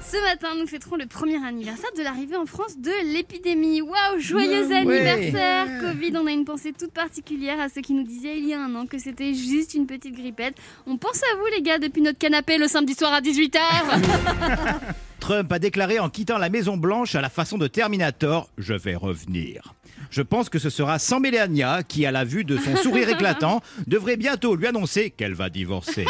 Ce 0.00 0.22
matin, 0.22 0.48
nous 0.60 0.66
fêterons 0.66 0.96
le 0.96 1.06
premier 1.06 1.42
anniversaire 1.44 1.88
de 1.96 2.02
l'arrivée 2.02 2.36
en 2.36 2.44
France 2.44 2.76
de 2.78 2.90
l'épidémie. 3.12 3.80
Waouh, 3.80 4.18
joyeux 4.20 4.66
Ouais. 4.66 4.76
anniversaire 4.76 5.66
Covid, 5.80 6.12
on 6.16 6.26
a 6.26 6.30
une 6.30 6.44
pensée 6.44 6.72
toute 6.78 6.92
particulière 6.92 7.58
à 7.58 7.68
ceux 7.70 7.80
qui 7.80 7.94
nous 7.94 8.04
disaient 8.04 8.36
il 8.38 8.46
y 8.46 8.52
a 8.54 8.60
un 8.60 8.74
an 8.74 8.86
que 8.86 8.98
c'était 8.98 9.32
juste 9.34 9.74
une 9.74 9.86
petite 9.86 10.14
grippette. 10.14 10.56
On 10.86 10.98
pense 10.98 11.22
à 11.22 11.36
vous 11.38 11.46
les 11.56 11.62
gars 11.62 11.78
depuis 11.78 12.02
notre 12.02 12.18
canapé 12.18 12.58
le 12.58 12.68
samedi 12.68 12.94
soir 12.94 13.12
à 13.14 13.20
18h. 13.22 13.58
Trump 15.20 15.50
a 15.52 15.58
déclaré 15.58 15.98
en 15.98 16.10
quittant 16.10 16.36
la 16.38 16.50
Maison 16.50 16.76
Blanche 16.76 17.14
à 17.14 17.22
la 17.22 17.30
façon 17.30 17.56
de 17.56 17.66
Terminator 17.66 18.50
Je 18.58 18.74
vais 18.74 18.94
revenir. 18.94 19.74
Je 20.10 20.22
pense 20.22 20.48
que 20.48 20.58
ce 20.58 20.70
sera 20.70 20.98
sans 20.98 21.20
Melania 21.20 21.82
qui, 21.82 22.06
à 22.06 22.12
la 22.12 22.24
vue 22.24 22.44
de 22.44 22.56
son 22.56 22.76
sourire 22.76 23.08
éclatant, 23.14 23.62
devrait 23.86 24.16
bientôt 24.16 24.56
lui 24.56 24.66
annoncer 24.66 25.10
qu'elle 25.10 25.34
va 25.34 25.50
divorcer. 25.50 26.04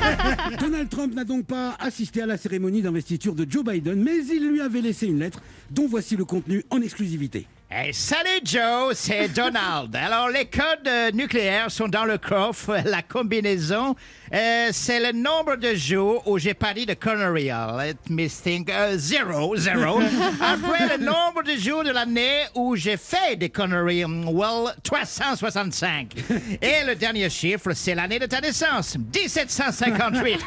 Donald 0.60 0.88
Trump 0.88 1.14
n'a 1.14 1.24
donc 1.24 1.46
pas 1.46 1.76
assisté 1.78 2.22
à 2.22 2.26
la 2.26 2.36
cérémonie 2.36 2.82
d'investiture 2.82 3.34
de 3.34 3.46
Joe 3.48 3.64
Biden, 3.64 4.02
mais 4.02 4.24
il 4.26 4.48
lui 4.48 4.60
avait 4.60 4.80
laissé 4.80 5.06
une 5.06 5.18
lettre 5.18 5.40
dont 5.70 5.86
voici 5.86 6.16
le 6.16 6.24
contenu 6.24 6.64
en 6.70 6.80
exclusivité. 6.80 7.46
Hey, 7.76 7.92
salut 7.92 8.40
Joe, 8.44 8.94
c'est 8.94 9.26
Donald. 9.34 9.96
Alors 9.96 10.28
les 10.28 10.44
codes 10.44 10.86
euh, 10.86 11.10
nucléaires 11.10 11.72
sont 11.72 11.88
dans 11.88 12.04
le 12.04 12.18
coffre. 12.18 12.78
La 12.84 13.02
combinaison, 13.02 13.96
euh, 14.32 14.68
c'est 14.70 15.00
le 15.00 15.10
nombre 15.10 15.56
de 15.56 15.74
jours 15.74 16.22
où 16.28 16.38
j'ai 16.38 16.54
dit 16.76 16.86
de 16.86 16.94
conneries. 16.94 17.48
Let 17.48 17.96
me 18.10 18.28
think. 18.28 18.70
Euh, 18.70 18.96
zéro, 18.96 19.56
zéro. 19.56 20.00
Après 20.40 20.96
le 20.96 21.04
nombre 21.04 21.42
de 21.42 21.56
jours 21.58 21.82
de 21.82 21.90
l'année 21.90 22.44
où 22.54 22.76
j'ai 22.76 22.96
fait 22.96 23.34
des 23.34 23.48
conneries, 23.48 24.04
well, 24.04 24.72
365. 24.84 26.14
Et 26.62 26.84
le 26.86 26.94
dernier 26.94 27.28
chiffre, 27.28 27.72
c'est 27.72 27.96
l'année 27.96 28.20
de 28.20 28.26
ta 28.26 28.40
naissance, 28.40 28.96
1758. 28.96 30.38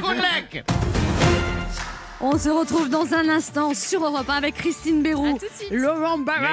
Good 0.00 0.16
luck. 0.16 1.01
On 2.24 2.38
se 2.38 2.48
retrouve 2.48 2.88
dans 2.88 3.14
un 3.14 3.28
instant 3.28 3.74
sur 3.74 4.04
Europe 4.04 4.28
1 4.30 4.34
avec 4.34 4.54
Christine 4.54 5.02
Béroux. 5.02 5.38
Laurent 5.72 6.18
Barra, 6.18 6.48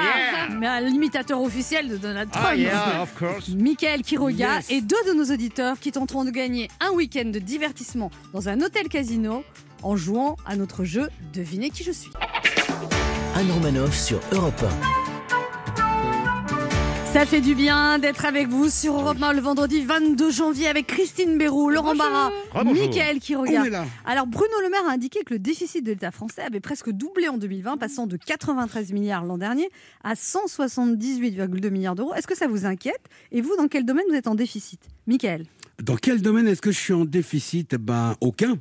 Yeah. 0.60 0.80
l'imitateur 0.80 1.40
officiel 1.40 1.88
de 1.88 1.96
Donald 1.96 2.28
Trump. 2.30 2.46
Ah 2.48 2.56
yeah, 2.56 3.02
of 3.02 3.14
course. 3.16 3.48
Michael 3.50 4.02
Quiroga 4.02 4.56
Yes. 4.56 4.66
et 4.70 4.80
deux 4.80 4.96
de 5.08 5.12
nos 5.12 5.24
auditeurs 5.32 5.78
qui 5.78 5.92
tenteront 5.92 6.24
de 6.24 6.30
gagner 6.30 6.68
un 6.80 6.90
week-end 6.90 7.26
de 7.26 7.38
divertissement 7.38 8.10
dans 8.34 8.48
un 8.48 8.60
hôtel 8.60 8.88
casino 8.88 9.44
en 9.82 9.94
jouant 9.96 10.36
à 10.44 10.56
notre 10.56 10.82
jeu 10.84 11.08
Devinez 11.32 11.70
qui 11.70 11.84
je 11.84 11.92
suis. 11.92 12.10
Anne 13.36 13.50
Romanoff 13.52 13.96
sur 13.96 14.18
Europe 14.32 14.64
Ça 17.12 17.26
fait 17.26 17.40
du 17.40 17.56
bien 17.56 17.98
d'être 17.98 18.24
avec 18.24 18.46
vous 18.48 18.68
sur 18.70 18.94
Europe 18.94 19.20
1 19.20 19.32
le 19.32 19.40
vendredi 19.40 19.82
22 19.84 20.30
janvier 20.30 20.68
avec 20.68 20.86
Christine 20.86 21.38
Béroux, 21.38 21.68
Laurent 21.68 21.94
Bonjour. 21.94 21.98
Barra, 22.10 22.30
On 22.54 23.18
Quiroga. 23.18 23.66
est 23.66 23.70
là. 23.70 23.84
Alors 24.04 24.28
Bruno 24.28 24.52
Le 24.62 24.70
Maire 24.70 24.88
a 24.88 24.92
indiqué 24.92 25.24
que 25.24 25.34
le 25.34 25.40
déficit 25.40 25.84
de 25.84 25.90
l'État 25.90 26.12
français 26.12 26.42
avait 26.42 26.60
presque 26.60 26.90
doublé 26.90 27.28
en 27.28 27.36
2020, 27.36 27.78
passant 27.78 28.06
de 28.06 28.16
93 28.16 28.92
milliards 28.92 29.24
l'an 29.24 29.38
dernier 29.38 29.68
à 30.04 30.14
178,2 30.14 31.70
milliards 31.70 31.96
d'euros. 31.96 32.14
Est-ce 32.14 32.28
que 32.28 32.36
ça 32.36 32.46
vous 32.46 32.64
inquiète? 32.64 33.00
Et 33.32 33.40
vous, 33.40 33.56
dans 33.56 33.66
quel 33.66 33.84
domaine 33.84 34.04
vous 34.08 34.14
êtes 34.16 34.28
en 34.28 34.36
déficit? 34.36 34.80
Michael 35.08 35.46
Dans 35.82 35.96
quel 35.96 36.22
domaine 36.22 36.46
est-ce 36.46 36.62
que 36.62 36.70
je 36.70 36.78
suis 36.78 36.92
en 36.94 37.04
déficit? 37.04 37.74
Ben, 37.74 38.14
aucun. 38.20 38.56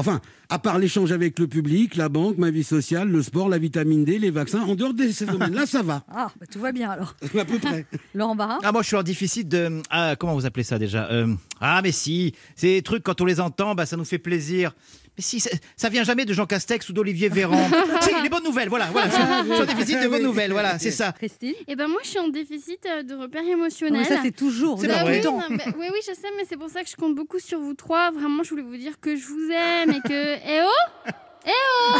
Enfin, 0.00 0.20
à 0.48 0.58
part 0.58 0.78
l'échange 0.78 1.12
avec 1.12 1.38
le 1.38 1.46
public, 1.46 1.94
la 1.96 2.08
banque, 2.08 2.38
ma 2.38 2.50
vie 2.50 2.64
sociale, 2.64 3.08
le 3.08 3.22
sport, 3.22 3.48
la 3.48 3.58
vitamine 3.58 4.04
D, 4.04 4.18
les 4.18 4.30
vaccins, 4.30 4.62
en 4.62 4.74
dehors 4.74 4.94
de 4.94 5.06
ces 5.08 5.26
domaines-là, 5.26 5.66
ça 5.66 5.82
va, 5.82 6.02
Ah, 6.10 6.30
bah, 6.40 6.46
tout 6.50 6.58
va 6.58 6.72
bien 6.72 6.90
alors. 6.90 7.14
à 7.38 7.44
peu 7.44 7.58
près. 7.58 7.86
Laurent 8.14 8.34
Barra 8.34 8.58
Ah, 8.62 8.72
moi, 8.72 8.82
je 8.82 8.88
suis 8.88 8.96
en 8.96 9.02
déficit 9.02 9.48
de. 9.48 9.82
ah, 9.90 10.16
comment 10.18 10.34
vous 10.34 10.46
appelez 10.46 10.64
ça 10.64 10.78
déjà 10.78 11.08
Euh, 11.10 11.34
Ah, 11.60 11.80
mais 11.82 11.92
si, 11.92 12.34
ces 12.56 12.82
trucs, 12.82 13.02
quand 13.02 13.20
on 13.20 13.24
les 13.26 13.40
entend, 13.40 13.74
bah, 13.74 13.86
ça 13.86 13.96
nous 13.96 14.04
fait 14.04 14.18
plaisir. 14.18 14.72
Si, 15.20 15.40
ça, 15.40 15.50
ça 15.76 15.88
vient 15.88 16.04
jamais 16.04 16.24
de 16.24 16.32
Jean 16.32 16.46
Castex 16.46 16.88
ou 16.88 16.92
d'Olivier 16.92 17.28
Véran. 17.28 17.68
si, 18.02 18.10
les 18.22 18.28
bonnes 18.28 18.44
nouvelles, 18.44 18.68
voilà. 18.68 18.86
voilà 18.86 19.08
je, 19.08 19.14
suis, 19.14 19.22
je 19.48 19.52
suis 19.54 19.62
en 19.62 19.66
déficit 19.66 20.02
de 20.02 20.08
bonnes 20.08 20.22
nouvelles, 20.22 20.52
voilà, 20.52 20.78
c'est 20.78 20.90
ça. 20.90 21.12
Christine? 21.12 21.54
Et 21.68 21.76
ben 21.76 21.88
moi 21.88 22.00
je 22.02 22.08
suis 22.08 22.18
en 22.18 22.28
déficit 22.28 22.84
euh, 22.86 23.02
de 23.02 23.14
repères 23.14 23.42
Non, 23.42 23.48
émotionnels. 23.52 24.02
mais 24.02 24.08
Ça 24.08 24.20
c'est 24.22 24.34
toujours, 24.34 24.80
C'est 24.80 24.88
temps. 25.22 25.38
Non, 25.38 25.46
mais- 25.50 25.64
oui, 25.78 25.86
oui, 25.92 25.98
je 26.06 26.14
sais, 26.14 26.28
mais 26.36 26.44
c'est 26.48 26.56
pour 26.56 26.70
ça 26.70 26.82
que 26.82 26.88
je 26.90 26.96
compte 26.96 27.14
beaucoup 27.14 27.38
sur 27.38 27.58
vous 27.58 27.74
trois. 27.74 28.10
Vraiment, 28.10 28.42
je 28.42 28.50
voulais 28.50 28.62
vous 28.62 28.76
dire 28.76 29.00
que 29.00 29.16
je 29.16 29.26
vous 29.26 29.50
aime 29.50 29.90
et 29.90 30.00
que. 30.08 30.30
Eh 30.50 30.62
oh 30.62 31.10
Eh 31.46 31.50
oh 31.50 31.98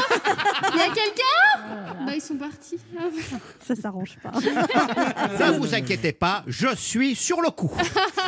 Il 0.74 0.78
y 0.78 0.82
a 0.82 0.86
quelqu'un? 0.88 2.04
Bah, 2.06 2.12
ils 2.14 2.20
sont 2.20 2.36
partis. 2.36 2.78
Ça 3.66 3.74
s'arrange 3.74 4.16
pas. 4.22 4.32
Ne 4.40 5.58
vous 5.58 5.74
inquiétez 5.74 6.12
pas, 6.12 6.44
je 6.46 6.74
suis 6.76 7.14
sur 7.14 7.40
le 7.40 7.50
coup. 7.50 7.72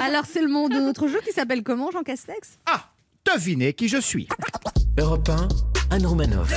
Alors 0.00 0.24
c'est 0.26 0.40
le 0.40 0.48
nom 0.48 0.68
de 0.68 0.78
notre 0.78 1.08
jeu 1.08 1.20
qui 1.24 1.32
s'appelle 1.32 1.62
comment 1.62 1.90
Jean 1.90 2.02
Castex? 2.02 2.58
Ah, 2.66 2.84
devinez 3.24 3.72
qui 3.74 3.88
je 3.88 4.00
suis. 4.00 4.28
Europe 4.98 5.28
1, 5.28 5.48
Anne 5.90 6.06
Romanoff. 6.06 6.50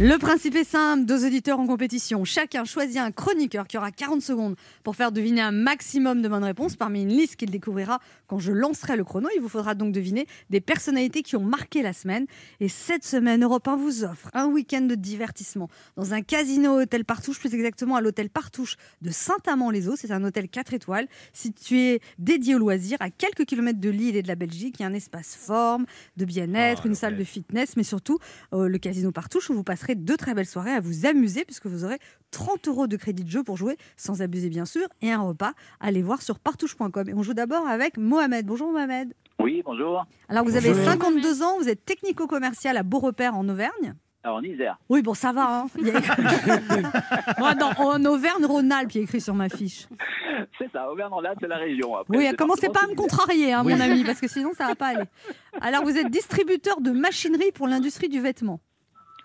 Le 0.00 0.16
principe 0.16 0.54
est 0.54 0.62
simple, 0.62 1.06
deux 1.06 1.26
auditeurs 1.26 1.58
en 1.58 1.66
compétition. 1.66 2.24
Chacun 2.24 2.64
choisit 2.64 2.98
un 2.98 3.10
chroniqueur 3.10 3.66
qui 3.66 3.76
aura 3.78 3.90
40 3.90 4.22
secondes 4.22 4.54
pour 4.84 4.94
faire 4.94 5.10
deviner 5.10 5.40
un 5.40 5.50
maximum 5.50 6.22
de 6.22 6.28
bonnes 6.28 6.44
réponses 6.44 6.76
parmi 6.76 7.02
une 7.02 7.08
liste 7.08 7.34
qu'il 7.34 7.50
découvrira 7.50 7.98
quand 8.28 8.38
je 8.38 8.52
lancerai 8.52 8.96
le 8.96 9.02
chrono. 9.02 9.28
Il 9.34 9.42
vous 9.42 9.48
faudra 9.48 9.74
donc 9.74 9.90
deviner 9.90 10.28
des 10.50 10.60
personnalités 10.60 11.22
qui 11.22 11.34
ont 11.34 11.42
marqué 11.42 11.82
la 11.82 11.92
semaine. 11.92 12.26
Et 12.60 12.68
cette 12.68 13.04
semaine, 13.04 13.42
Europe 13.42 13.66
1 13.66 13.74
vous 13.74 14.04
offre 14.04 14.30
un 14.34 14.46
week-end 14.46 14.82
de 14.82 14.94
divertissement 14.94 15.68
dans 15.96 16.14
un 16.14 16.22
casino 16.22 16.80
hôtel 16.80 17.04
Partouche, 17.04 17.40
plus 17.40 17.52
exactement 17.52 17.96
à 17.96 18.00
l'hôtel 18.00 18.30
Partouche 18.30 18.76
de 19.02 19.10
Saint-Amand-les-Eaux. 19.10 19.96
C'est 19.96 20.12
un 20.12 20.22
hôtel 20.22 20.48
4 20.48 20.74
étoiles 20.74 21.08
situé 21.32 22.00
dédié 22.20 22.54
aux 22.54 22.60
loisirs 22.60 22.98
à 23.00 23.10
quelques 23.10 23.46
kilomètres 23.46 23.80
de 23.80 23.90
Lille 23.90 24.14
et 24.14 24.22
de 24.22 24.28
la 24.28 24.36
Belgique. 24.36 24.76
Il 24.78 24.82
y 24.82 24.84
a 24.84 24.88
un 24.88 24.94
espace 24.94 25.34
forme, 25.34 25.86
de 26.16 26.24
bien-être, 26.24 26.82
Oh, 26.84 26.88
une 26.88 26.94
salle 26.94 27.16
de 27.16 27.24
fitness, 27.24 27.76
mais 27.76 27.82
surtout 27.82 28.20
euh, 28.52 28.68
le 28.68 28.78
casino 28.78 29.10
Partouche 29.10 29.50
où 29.50 29.54
vous 29.54 29.64
passerez 29.64 29.87
deux 29.94 30.16
très 30.16 30.34
belles 30.34 30.46
soirées 30.46 30.72
à 30.72 30.80
vous 30.80 31.06
amuser 31.06 31.44
puisque 31.44 31.66
vous 31.66 31.84
aurez 31.84 31.98
30 32.30 32.68
euros 32.68 32.86
de 32.86 32.96
crédit 32.96 33.24
de 33.24 33.30
jeu 33.30 33.42
pour 33.42 33.56
jouer, 33.56 33.76
sans 33.96 34.20
abuser 34.22 34.48
bien 34.48 34.64
sûr, 34.64 34.86
et 35.02 35.10
un 35.12 35.20
repas. 35.20 35.52
Allez 35.80 36.02
voir 36.02 36.22
sur 36.22 36.38
partouche.com. 36.38 37.08
Et 37.08 37.14
on 37.14 37.22
joue 37.22 37.34
d'abord 37.34 37.66
avec 37.66 37.96
Mohamed. 37.96 38.46
Bonjour 38.46 38.70
Mohamed. 38.72 39.14
Oui, 39.40 39.62
bonjour. 39.64 40.04
Alors 40.28 40.44
vous 40.44 40.56
avez 40.56 40.70
Bonjour. 40.70 40.84
52 40.84 41.42
ans, 41.42 41.58
vous 41.58 41.68
êtes 41.68 41.84
technico-commercial 41.84 42.76
à 42.76 42.82
Beaurepaire 42.82 43.34
en 43.36 43.48
Auvergne. 43.48 43.94
Alors, 44.24 44.38
en 44.38 44.42
Isère. 44.42 44.76
Oui, 44.88 45.00
bon, 45.00 45.14
ça 45.14 45.32
va. 45.32 45.46
Hein. 45.48 45.66
Il 45.78 45.86
y 45.86 45.90
a 45.92 45.98
écrit- 46.00 46.22
Moi, 47.38 47.54
dans- 47.54 47.70
en 47.78 48.04
Auvergne-Rhône-Alpes, 48.04 48.90
il 48.94 48.96
y 48.98 49.00
a 49.00 49.04
écrit 49.04 49.20
sur 49.20 49.32
ma 49.34 49.48
fiche. 49.48 49.86
C'est 50.58 50.70
ça, 50.72 50.90
Auvergne-en-Latte, 50.90 51.38
c'est 51.40 51.46
la 51.46 51.56
région. 51.56 51.96
Après, 51.96 52.16
Oui, 52.16 52.28
commencez 52.36 52.68
pas 52.68 52.80
à 52.84 52.88
me 52.88 52.94
contrarier, 52.96 53.52
hein, 53.52 53.62
mon 53.62 53.78
ami, 53.80 54.02
parce 54.04 54.20
que 54.20 54.26
sinon, 54.28 54.50
ça 54.58 54.66
va 54.66 54.74
pas 54.74 54.88
aller. 54.88 55.04
Alors, 55.60 55.84
vous 55.84 55.96
êtes 55.96 56.10
distributeur 56.10 56.80
de 56.80 56.90
machinerie 56.90 57.52
pour 57.54 57.68
l'industrie 57.68 58.08
du 58.08 58.20
vêtement. 58.20 58.60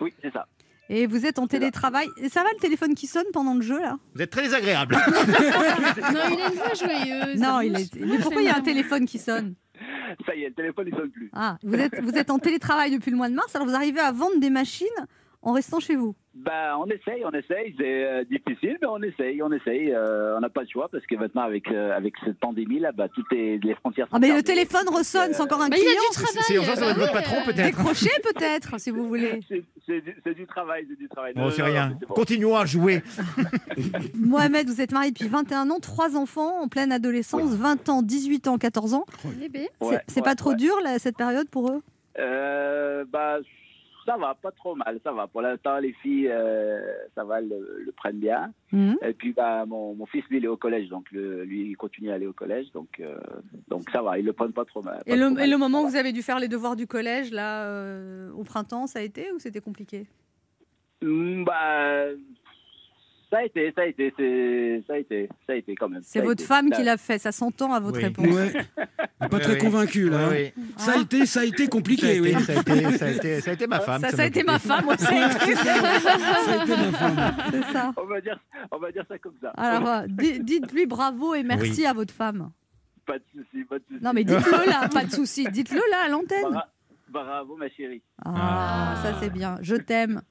Oui, 0.03 0.13
c'est 0.22 0.33
ça. 0.33 0.48
Et 0.89 1.07
vous 1.07 1.25
êtes 1.25 1.39
en 1.39 1.48
télétravail. 1.48 2.07
Et 2.17 2.27
ça 2.27 2.43
va 2.43 2.50
le 2.53 2.60
téléphone 2.60 2.93
qui 2.93 3.07
sonne 3.07 3.25
pendant 3.31 3.53
le 3.53 3.62
jeu, 3.62 3.79
là? 3.79 3.98
Vous 4.13 4.22
êtes 4.22 4.29
très 4.29 4.43
désagréable. 4.43 4.98
Non, 6.13 6.19
il 6.29 6.41
a 6.41 6.48
une 6.50 6.55
voix 6.55 6.74
joyeuse. 6.74 7.39
Non, 7.39 7.62
il 7.62 7.75
est... 7.79 7.95
Mais 7.95 8.17
pourquoi 8.19 8.41
il 8.41 8.45
y 8.45 8.50
a 8.50 8.57
un 8.57 8.62
téléphone 8.62 9.05
qui 9.05 9.17
sonne? 9.17 9.55
Ça 10.25 10.36
y 10.36 10.43
est, 10.43 10.50
le 10.50 10.53
téléphone, 10.53 10.88
il 10.91 10.95
sonne 10.95 11.10
plus. 11.10 11.29
Ah, 11.33 11.57
vous 11.63 11.75
êtes, 11.75 12.00
vous 12.01 12.15
êtes 12.15 12.29
en 12.29 12.38
télétravail 12.38 12.91
depuis 12.91 13.12
le 13.12 13.17
mois 13.17 13.29
de 13.29 13.33
mars, 13.33 13.55
alors 13.55 13.67
vous 13.67 13.75
arrivez 13.75 14.01
à 14.01 14.12
vendre 14.12 14.39
des 14.39 14.50
machines 14.50 14.88
en 15.43 15.53
restant 15.53 15.79
chez 15.79 15.95
vous? 15.95 16.15
Bah, 16.35 16.75
on 16.79 16.85
essaye, 16.88 17.23
on 17.25 17.29
essaye. 17.31 17.75
C'est 17.77 18.05
euh, 18.05 18.23
difficile, 18.23 18.77
mais 18.81 18.88
on 18.88 19.01
essaye, 19.03 19.41
on 19.43 19.51
essaye. 19.51 19.91
Euh, 19.93 20.35
on 20.35 20.39
n'a 20.39 20.50
pas 20.50 20.62
le 20.62 20.67
choix 20.67 20.89
parce 20.91 21.05
que 21.05 21.15
maintenant, 21.15 21.43
avec, 21.43 21.67
euh, 21.71 21.95
avec 21.95 22.15
cette 22.25 22.39
pandémie-là, 22.39 22.91
bah, 22.91 23.07
toutes 23.13 23.31
les, 23.31 23.59
les 23.59 23.75
frontières 23.75 24.07
sont 24.07 24.15
Ah, 24.15 24.19
mais 24.19 24.33
le 24.33 24.41
téléphone 24.41 24.88
ressonne, 24.89 25.31
c'est 25.33 25.41
encore 25.41 25.62
un 25.62 25.69
Bah, 25.69 25.75
il 25.77 25.81
a 25.81 25.85
client. 25.91 26.01
du 26.09 26.15
travail. 26.15 26.43
C'est 26.47 26.55
urgent, 26.55 26.73
ça 26.75 26.85
va 26.85 26.91
être 26.91 27.00
votre 27.00 27.13
patron 27.13 27.35
peut-être. 27.45 27.65
Décrochez 27.77 28.09
peut-être, 28.23 28.79
si 28.79 28.89
vous 28.89 29.07
voulez. 29.07 29.41
C'est- 29.47 30.33
du, 30.33 30.45
travail, 30.47 30.88
c'est 30.89 30.97
du 30.97 31.07
travail. 31.09 31.33
Bon, 31.35 31.41
Non, 31.41 31.50
c'est 31.51 31.62
rien. 31.62 31.97
bon. 32.07 32.13
Continuons 32.15 32.55
à 32.55 32.65
jouer. 32.65 33.03
Mohamed, 34.15 34.67
vous 34.69 34.81
êtes 34.81 34.91
marié 34.91 35.12
depuis 35.12 35.27
21 35.27 35.69
ans, 35.69 35.79
trois 35.79 36.15
enfants 36.15 36.62
en 36.62 36.67
pleine 36.67 36.91
adolescence, 36.91 37.53
20 37.53 37.89
ans, 37.89 38.01
18 38.01 38.47
ans, 38.47 38.57
14 38.57 38.93
ans. 38.93 39.05
Bébé. 39.39 39.69
C'est- 39.81 39.88
Ouais, 39.88 40.00
c'est 40.07 40.19
ouais, 40.21 40.23
pas 40.23 40.35
trop 40.35 40.51
ouais. 40.51 40.55
dur 40.55 40.73
là, 40.83 40.97
cette 41.00 41.17
période 41.17 41.50
pour 41.50 41.69
eux? 41.69 41.81
Euh, 42.19 43.05
bah, 43.12 43.38
ça 44.05 44.17
va, 44.17 44.36
pas 44.36 44.51
trop 44.51 44.75
mal, 44.75 45.00
ça 45.03 45.12
va. 45.12 45.27
Pour 45.27 45.41
l'instant, 45.41 45.77
les 45.79 45.93
filles, 45.93 46.27
euh, 46.29 46.81
ça 47.15 47.24
va, 47.24 47.39
le, 47.41 47.83
le 47.86 47.91
prennent 47.91 48.19
bien. 48.19 48.51
Mhm. 48.72 48.98
Et 49.01 49.13
puis, 49.13 49.31
bah, 49.33 49.65
mon, 49.65 49.95
mon 49.95 50.05
fils, 50.05 50.24
lui, 50.29 50.38
il 50.38 50.45
est 50.45 50.48
au 50.50 50.57
collège, 50.57 50.89
donc 50.89 51.12
le- 51.12 51.43
lui, 51.43 51.62
il 51.69 51.75
continue 51.77 52.12
à 52.12 52.15
aller 52.15 52.27
au 52.27 52.33
collège, 52.33 52.72
donc, 52.74 53.00
euh, 53.00 53.17
donc 53.67 53.89
ça 53.91 54.01
va, 54.01 54.17
ils 54.19 54.25
le 54.25 54.33
prennent 54.33 54.53
pas 54.53 54.65
trop 54.65 54.81
mal. 54.81 55.01
et 55.05 55.15
le, 55.15 55.25
trop 55.25 55.36
mal, 55.36 55.43
et 55.43 55.48
le 55.50 55.57
moment 55.57 55.83
où 55.83 55.88
vous 55.88 55.95
avez 55.95 56.12
dû 56.12 56.22
faire 56.22 56.39
les 56.39 56.48
devoirs 56.48 56.75
du 56.75 56.88
collège, 56.88 57.31
là, 57.31 57.65
euh, 57.67 58.31
au 58.33 58.43
printemps, 58.43 58.88
ça 58.88 59.00
a 59.00 59.01
été 59.01 59.31
ou 59.31 59.39
c'était 59.39 59.62
compliqué? 59.62 60.05
Mm, 61.01 61.43
Bah, 61.43 62.05
ça 63.33 63.39
a 63.39 63.43
été, 63.45 63.73
ça 63.75 63.81
a 63.81 63.85
été, 63.85 64.13
c'est- 64.15 64.83
ça 64.85 64.93
a 64.93 64.97
été, 64.97 65.27
ça 65.47 65.53
a 65.53 65.55
été 65.55 65.75
quand 65.75 65.89
même. 65.89 66.01
C'est 66.03 66.19
votre 66.21 66.33
été. 66.41 66.43
femme 66.43 66.69
Ça- 66.69 66.75
qui 66.75 66.83
l'a 66.83 66.97
fait, 66.97 67.17
ça 67.17 67.31
s'entend 67.31 67.73
à 67.73 67.79
votre 67.79 67.97
Oui. 67.97 68.03
réponse. 68.05 68.27
Ouais. 68.27 68.53
Pas 69.29 69.39
très 69.39 69.53
oui. 69.53 69.57
convaincu 69.57 70.09
là. 70.09 70.25
hein. 70.25 70.29
Oui, 70.31 70.51
oui. 70.55 70.63
Ça 70.77 70.91
a 70.93 70.97
été, 71.01 71.25
ça 71.25 71.39
a 71.39 71.43
été 71.45 71.57
Ça 71.57 71.63
a 71.63 71.67
compliqué, 71.67 72.05
ça 72.41 72.53
a 72.53 72.61
été- 72.61 72.97
ça 72.97 73.05
a 73.05 73.09
été- 73.09 73.41
ça 73.41 73.49
a 73.51 73.53
été 73.53 73.67
ma 73.67 73.79
femme. 73.79 74.01
Ça, 74.01 74.21
a 74.21 74.25
été 74.25 74.43
ma 74.43 74.59
femme 74.59 74.87
aussi. 74.89 75.05
Ça 75.63 76.59
a 76.59 76.63
été 76.63 76.75
ma 76.75 76.91
femme. 76.91 77.35
C'est 77.51 77.73
ça. 77.73 77.93
On 77.97 78.05
va 78.05 78.21
dire, 78.21 78.39
on 78.71 78.77
va 78.77 78.91
dire 78.91 79.05
ça 79.07 79.17
comme 79.17 79.33
ça. 79.41 79.49
Alors, 79.57 79.87
euh, 79.87 80.01
di- 80.07 80.39
dites-lui 80.41 80.85
bravo 80.85 81.33
et 81.33 81.43
merci 81.43 81.79
Oui. 81.81 81.85
à 81.85 81.93
votre 81.93 82.13
femme. 82.13 82.51
Pas 83.05 83.17
de 83.17 83.23
souci, 83.33 83.63
pas 83.65 83.79
de 83.79 83.83
souci. 83.89 84.03
Non, 84.03 84.11
mais 84.13 84.23
dites-le 84.23 84.69
là, 84.69 84.87
pas 84.89 85.05
de 85.05 85.11
souci. 85.11 85.45
Dites-le 85.51 85.81
là 85.91 86.03
à 86.05 86.09
l'antenne. 86.09 86.43
Bra- 86.51 86.67
Bravo, 87.09 87.55
ma 87.57 87.69
chérie. 87.69 88.01
Ah, 88.25 88.95
ça 89.03 89.13
c'est 89.21 89.29
bien. 89.31 89.57
Je 89.61 89.75
t'aime. 89.75 90.21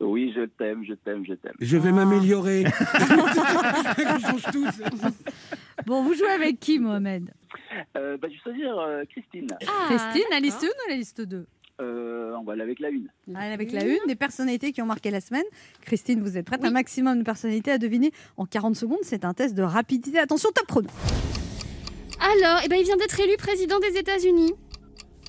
Oui, 0.00 0.32
je 0.36 0.42
t'aime, 0.44 0.84
je 0.84 0.94
t'aime, 0.94 1.24
je 1.26 1.34
t'aime. 1.34 1.54
Je 1.60 1.76
vais 1.78 1.88
Ah. 1.88 1.92
m'améliorer. 1.92 2.64
On 2.66 4.18
change 4.18 4.42
tous. 4.52 4.82
Bon, 5.86 6.02
vous 6.02 6.14
jouez 6.14 6.28
avec 6.30 6.60
qui, 6.60 6.78
Mohamed? 6.78 7.30
Euh, 7.96 8.16
bah, 8.18 8.28
je 8.28 8.34
vais 8.34 8.40
choisir 8.42 8.78
euh, 8.78 9.04
Christine. 9.10 9.46
Ah, 9.66 9.86
Christine, 9.88 10.24
la 10.30 10.40
liste 10.40 10.58
1 10.58 10.60
d'accord. 10.66 10.74
ou 10.86 10.90
la 10.90 10.96
liste 10.96 11.20
2 11.22 11.46
Euh, 11.80 12.34
on 12.38 12.44
va 12.44 12.52
aller 12.52 12.62
avec 12.62 12.78
la 12.80 12.90
une. 12.90 13.08
Allez, 13.34 13.52
avec 13.54 13.72
la 13.72 13.84
une 13.84 13.98
des 14.06 14.14
personnalités 14.14 14.72
qui 14.72 14.82
ont 14.82 14.86
marqué 14.86 15.10
la 15.10 15.20
semaine. 15.20 15.44
Christine, 15.80 16.20
vous 16.22 16.36
êtes 16.36 16.46
prête 16.46 16.64
Un 16.64 16.70
maximum 16.70 17.18
de 17.18 17.24
personnalités 17.24 17.72
à 17.72 17.78
deviner 17.78 18.12
en 18.36 18.44
40 18.46 18.76
secondes. 18.76 18.98
C'est 19.02 19.24
un 19.24 19.32
test 19.34 19.54
de 19.54 19.62
rapidité. 19.62 20.18
Attention, 20.18 20.50
top 20.54 20.66
chrono. 20.66 20.88
Alors, 22.20 22.60
eh 22.64 22.68
ben, 22.68 22.76
il 22.78 22.84
vient 22.84 22.96
d'être 22.96 23.18
élu 23.18 23.36
président 23.36 23.80
des 23.80 23.98
États-Unis. 23.98 24.52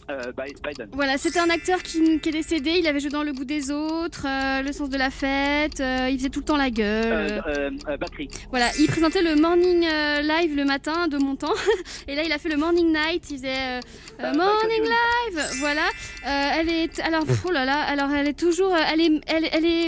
Euh, 0.10 0.32
Biden. 0.36 0.90
Voilà, 0.92 1.18
c'était 1.18 1.40
un 1.40 1.50
acteur 1.50 1.82
qui, 1.82 2.20
qui 2.20 2.30
est 2.30 2.34
décédé. 2.34 2.72
Il 2.80 2.88
avait 2.88 3.00
joué 3.00 3.10
dans 3.10 3.24
Le 3.24 3.32
goût 3.32 3.46
des 3.46 3.72
autres, 3.72 4.26
euh, 4.28 4.62
Le 4.62 4.72
sens 4.74 4.90
de 4.90 4.98
la 4.98 5.10
fête. 5.10 5.80
euh, 5.80 6.10
il 6.12 6.18
faisait 6.18 6.30
tout 6.30 6.42
le 6.42 6.46
temps 6.46 6.58
la 6.58 6.70
gueule. 6.70 7.42
Bakri. 8.00 8.28
Voilà, 8.50 8.70
il 8.80 8.88
présentait 8.88 9.22
le 9.22 9.36
morning 9.36 9.82
live 9.82 10.56
le 10.56 10.66
matin 10.66 11.08
de 11.08 11.18
mon 11.18 11.36
temps. 11.36 11.54
Et 12.08 12.16
là, 12.16 12.24
il 12.24 12.32
a 12.32 12.38
fait 12.38 12.50
le 12.50 12.58
morning 12.58 12.88
night. 12.94 13.30
Il 13.32 13.38
faisait 13.38 13.80
morning 14.22 14.82
live. 14.84 15.42
Voilà. 15.60 15.88
Elle 16.26 16.70
est 16.70 17.00
alors, 17.00 17.24
oh 17.48 17.52
là 17.52 17.66
là. 17.66 17.80
Alors, 17.84 18.12
elle 18.12 18.28
est 18.28 18.38
toujours, 18.38 18.76
elle 18.76 19.02
est, 19.02 19.22
elle, 19.28 19.48
elle 19.52 19.66
est 19.66 19.88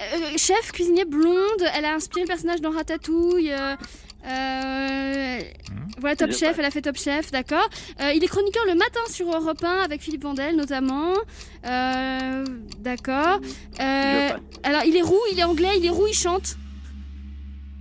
euh, 0.00 0.36
chef 0.36 0.72
cuisinier 0.72 1.04
blonde. 1.04 1.62
Elle 1.76 1.84
a 1.84 1.94
inspiré 1.94 2.22
le 2.22 2.28
personnage 2.28 2.60
dans 2.60 2.70
Ratatouille. 2.70 3.52
euh, 3.52 3.74
euh, 4.26 5.40
voilà, 6.00 6.16
Top 6.16 6.32
Chef, 6.32 6.58
elle 6.58 6.64
a 6.64 6.70
fait 6.70 6.82
Top 6.82 6.96
Chef, 6.96 7.30
d'accord. 7.30 7.68
Euh, 8.00 8.12
il 8.12 8.24
est 8.24 8.28
chroniqueur 8.28 8.64
le 8.66 8.74
matin 8.74 9.00
sur 9.08 9.26
Europe 9.26 9.62
1 9.62 9.82
avec 9.82 10.00
Philippe 10.00 10.22
Vandel 10.22 10.56
notamment. 10.56 11.12
Euh, 11.66 12.44
d'accord. 12.78 13.40
Euh, 13.80 14.28
alors, 14.62 14.84
il 14.86 14.96
est 14.96 15.02
roux, 15.02 15.20
il 15.32 15.38
est 15.38 15.44
anglais, 15.44 15.76
il 15.78 15.84
est 15.86 15.90
roux, 15.90 16.06
il 16.06 16.14
chante. 16.14 16.56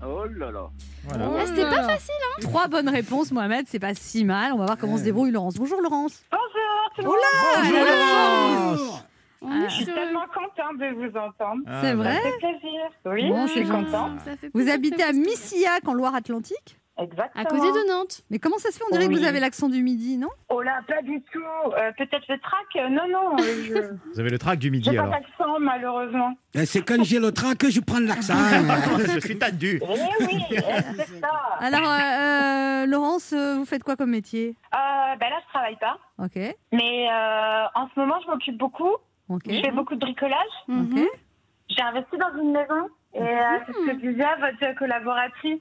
Oh 0.06 0.24
là 0.38 0.52
là. 0.52 0.70
Voilà. 1.06 1.30
Ah, 1.40 1.46
c'était 1.46 1.64
pas 1.64 1.84
facile. 1.84 2.14
Trois 2.42 2.68
bonnes 2.68 2.90
réponses, 2.90 3.32
Mohamed. 3.32 3.66
C'est 3.68 3.80
pas 3.80 3.94
si 3.96 4.24
mal. 4.26 4.54
On 4.54 4.58
va 4.58 4.66
voir 4.66 4.78
comment 4.78 4.98
se 4.98 5.04
débrouille 5.04 5.32
Laurence. 5.32 5.56
Bonjour, 5.56 5.82
Laurence. 5.82 6.24
Bonjour, 6.32 6.46
Oh 7.00 7.16
forme. 7.42 8.78
Bonjour. 8.78 9.04
On 9.04 9.19
Ah. 9.42 9.68
je 9.68 9.74
suis 9.74 9.86
sur- 9.86 9.94
tellement 9.94 10.26
contente 10.34 10.78
de 10.80 10.94
vous 10.96 11.18
entendre. 11.18 11.62
Ah, 11.68 11.80
C'est 11.82 11.96
bah, 11.96 12.04
vrai 12.04 12.16
Ça 12.16 12.22
fait 12.22 12.38
plaisir. 12.40 12.82
Oui, 13.06 13.30
Bon, 13.30 13.48
je 13.48 13.54
c'est 13.54 13.60
suis 13.64 13.70
contente. 13.70 14.20
Vous 14.54 14.70
habitez 14.70 15.04
à. 15.04 15.14
Missillac, 15.14 15.88
en 15.88 15.94
Loire-Atlantique? 15.94 16.78
Exactement. 17.02 17.42
À 17.42 17.46
côté 17.46 17.72
de 17.72 17.88
Nantes. 17.88 18.24
Mais 18.30 18.40
comment 18.40 18.58
ça 18.58 18.72
se 18.72 18.78
fait? 18.78 18.84
On 18.90 18.92
dirait 18.92 19.08
que 19.08 19.14
Oui. 19.14 19.20
vous 19.22 19.26
avez 19.26 19.40
l'accent 19.40 19.70
du 19.70 19.82
midi, 19.82 20.18
non? 20.18 20.28
Oh 20.50 20.62
là, 20.62 20.82
pas 20.86 21.02
du 21.02 21.22
tout. 21.32 21.40
Euh, 21.78 21.94
Peut-être 21.98 22.26
le 22.28 22.38
trac? 22.40 22.66
euh, 22.76 22.90
Non, 22.90 23.08
non. 23.08 23.38
euh, 23.40 23.64
je 23.64 23.74
Vous 24.14 24.20
avez 24.20 24.30
le 24.30 24.38
trac 24.38 24.60
du 24.60 24.70
midi 24.70 24.90
n'ai 24.90 24.98
pas 24.98 25.04
alors. 25.04 25.14
d'accent, 25.14 25.60
malheureusement. 25.62 26.34
Eh, 26.56 26.66
C'est 26.66 26.82
quand 26.82 27.02
j'ai 27.06 27.20
le 27.20 27.32
train 27.32 27.56
que 27.56 27.70
je 27.70 27.80
prends 27.80 28.00
l'accent. 28.00 28.34
Je 29.16 29.20
suis 29.22 29.40
tendu. 29.40 29.82
Eh 29.82 30.24
oui, 30.26 30.44
eh, 30.52 30.56
c'est 30.98 31.20
ça. 31.22 31.30
Alors, 31.62 31.90
euh, 31.90 32.84
euh, 32.84 32.86
Laurence, 32.86 33.32
euh, 33.32 33.56
vous 33.56 33.66
faites 33.66 33.84
quoi 33.84 33.96
comme 33.96 34.10
métier? 34.12 34.56
Euh, 34.74 35.16
ben 35.20 35.30
là, 35.30 35.38
je 35.46 35.50
travaille 35.54 35.78
pas. 35.78 35.98
Ok, 36.22 36.36
Mais 36.74 37.08
euh, 37.10 37.64
en 37.76 37.88
ce 37.96 37.98
moment, 38.00 38.16
je 38.26 38.30
m'occupe 38.30 38.58
beaucoup. 38.58 38.92
Ok, 39.30 39.42
Je 39.48 39.62
fais 39.62 39.72
beaucoup 39.72 39.96
de 39.96 40.00
bricolage. 40.00 40.56
Mhm. 40.68 41.06
J'ai 41.70 41.82
investi 41.82 42.18
dans 42.18 42.42
une 42.42 42.52
maison. 42.52 42.90
Et 43.14 43.22
euh, 43.22 43.58
c'est 43.66 43.74
ce 43.74 43.86
que 43.88 43.96
disait 43.98 44.26
votre 44.40 44.76
collaboratrice. 44.78 45.60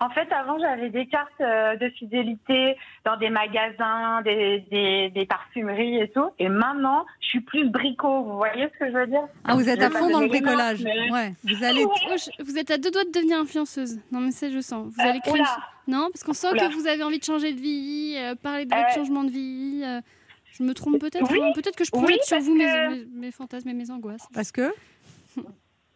En 0.00 0.10
fait, 0.10 0.32
avant, 0.32 0.58
j'avais 0.60 0.90
des 0.90 1.06
cartes 1.06 1.28
euh, 1.40 1.74
de 1.76 1.88
fidélité 1.90 2.76
dans 3.04 3.16
des 3.16 3.30
magasins, 3.30 4.22
des, 4.22 4.60
des, 4.70 5.10
des 5.10 5.26
parfumeries 5.26 6.00
et 6.00 6.08
tout. 6.10 6.30
Et 6.38 6.48
maintenant, 6.48 7.04
je 7.20 7.26
suis 7.28 7.40
plus 7.40 7.68
bricot. 7.68 8.22
Vous 8.22 8.36
voyez 8.36 8.68
ce 8.74 8.78
que 8.78 8.86
je 8.86 8.96
veux 8.96 9.06
dire? 9.08 9.24
Ah, 9.44 9.54
vous 9.56 9.68
êtes 9.68 9.82
à 9.82 9.90
fond 9.90 10.08
dans 10.10 10.20
le 10.20 10.28
bricolage. 10.28 10.82
mais- 10.84 11.10
Ouais, 11.10 11.34
vous 11.42 11.64
allez. 11.64 11.84
Ouais. 11.84 11.92
Oh, 12.12 12.14
je- 12.16 12.44
vous 12.44 12.58
êtes 12.58 12.70
à 12.70 12.78
deux 12.78 12.92
doigts 12.92 13.04
de 13.04 13.10
devenir 13.10 13.38
influenceuse. 13.40 13.98
Non, 14.12 14.20
mais 14.20 14.30
ça, 14.30 14.48
je 14.50 14.60
sens. 14.60 14.86
Vous 14.86 15.00
Euh, 15.04 15.08
allez 15.08 15.18
créer. 15.20 15.38
une-. 15.38 15.92
Non, 15.92 16.08
parce 16.12 16.22
qu'on 16.22 16.32
sent 16.32 16.50
Oula. 16.52 16.68
que 16.68 16.74
vous 16.74 16.86
avez 16.86 17.02
envie 17.02 17.18
de 17.18 17.24
changer 17.24 17.52
de 17.52 17.60
vie, 17.60 18.14
euh, 18.18 18.34
parler 18.36 18.66
de 18.66 18.72
Euh, 18.74 18.76
votre 18.78 18.94
changement 18.94 19.24
de 19.24 19.30
vie. 19.30 19.82
Je 20.58 20.64
me 20.64 20.74
trompe 20.74 20.98
peut-être. 21.00 21.30
oui, 21.30 21.40
hein. 21.42 21.52
Peut-être 21.54 21.76
que 21.76 21.84
je 21.84 21.90
oui, 21.94 22.02
projette 22.02 22.24
sur 22.24 22.38
vous 22.40 22.54
mes, 22.54 22.64
que- 22.64 22.90
mes, 22.90 23.04
mes 23.26 23.30
fantasmes 23.30 23.68
et 23.68 23.74
mes 23.74 23.90
angoisses. 23.90 24.26
Parce 24.34 24.52
que 24.52 24.72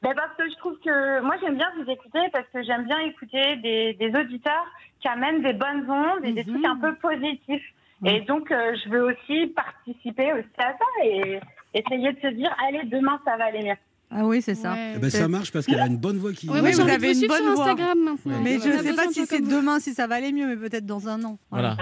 Ben 0.02 0.14
parce 0.16 0.37
que 0.37 0.49
je 0.50 0.57
trouve 0.57 0.76
que 0.85 1.21
moi 1.21 1.37
j'aime 1.40 1.54
bien 1.57 1.71
vous 1.76 1.88
écouter 1.90 2.19
parce 2.33 2.47
que 2.52 2.62
j'aime 2.64 2.85
bien 2.87 2.99
écouter 3.00 3.57
des, 3.57 3.95
des 3.95 4.19
auditeurs 4.19 4.66
qui 5.00 5.07
amènent 5.09 5.42
des 5.42 5.52
bonnes 5.52 5.88
ondes 5.88 6.25
et 6.25 6.33
des 6.33 6.42
Mhm. 6.45 6.52
trucs 6.54 6.64
un 6.64 6.76
peu 6.76 6.95
positifs. 6.97 7.64
Et 8.04 8.21
donc 8.23 8.50
euh, 8.50 8.75
je 8.85 8.88
veux 8.90 9.02
aussi 9.12 9.47
participer 9.49 10.33
aussi 10.33 10.49
à 10.59 10.73
ça 10.73 11.04
et, 11.04 11.38
essayer 11.75 12.12
de 12.12 12.21
se 12.21 12.26
dire, 12.26 12.54
allez, 12.69 12.83
demain, 12.85 13.19
ça 13.25 13.37
va 13.38 13.45
aller 13.45 13.62
mieux. 13.62 13.76
Ah 14.14 14.26
oui, 14.26 14.42
c'est 14.42 14.54
ça. 14.54 14.73
Ouais. 14.73 14.92
Eh 14.97 14.99
ben, 14.99 15.11
ça 15.11 15.26
marche 15.28 15.52
parce 15.52 15.66
qu'elle 15.66 15.81
a 15.81 15.87
une 15.87 15.97
bonne 15.97 16.19
voix 16.19 16.33
qui. 16.33 16.49
Ouais, 16.49 16.61
Oui, 16.61 16.73
vous 16.73 16.81
avez 16.88 17.12
une 17.19 17.26
bonne 17.26 17.54
voix. 17.54 17.69
Instagram 17.71 17.99
maintenant. 17.99 18.19
Ouais. 18.26 18.40
Mais 18.42 18.59
je 18.59 18.69
a 18.69 18.76
ne 18.76 18.83
sais 18.83 18.95
pas 18.95 19.09
si 19.11 19.25
c'est 19.26 19.40
demain 19.40 19.81
si 19.81 19.95
ça 19.95 20.07
va 20.07 20.16
aller 20.16 20.33
mieux, 20.33 20.47
mais 20.47 20.57
peut-être 20.57 20.87
dans 20.87 21.09
un 21.09 21.23
an. 21.25 21.38
Voilà. 21.50 21.76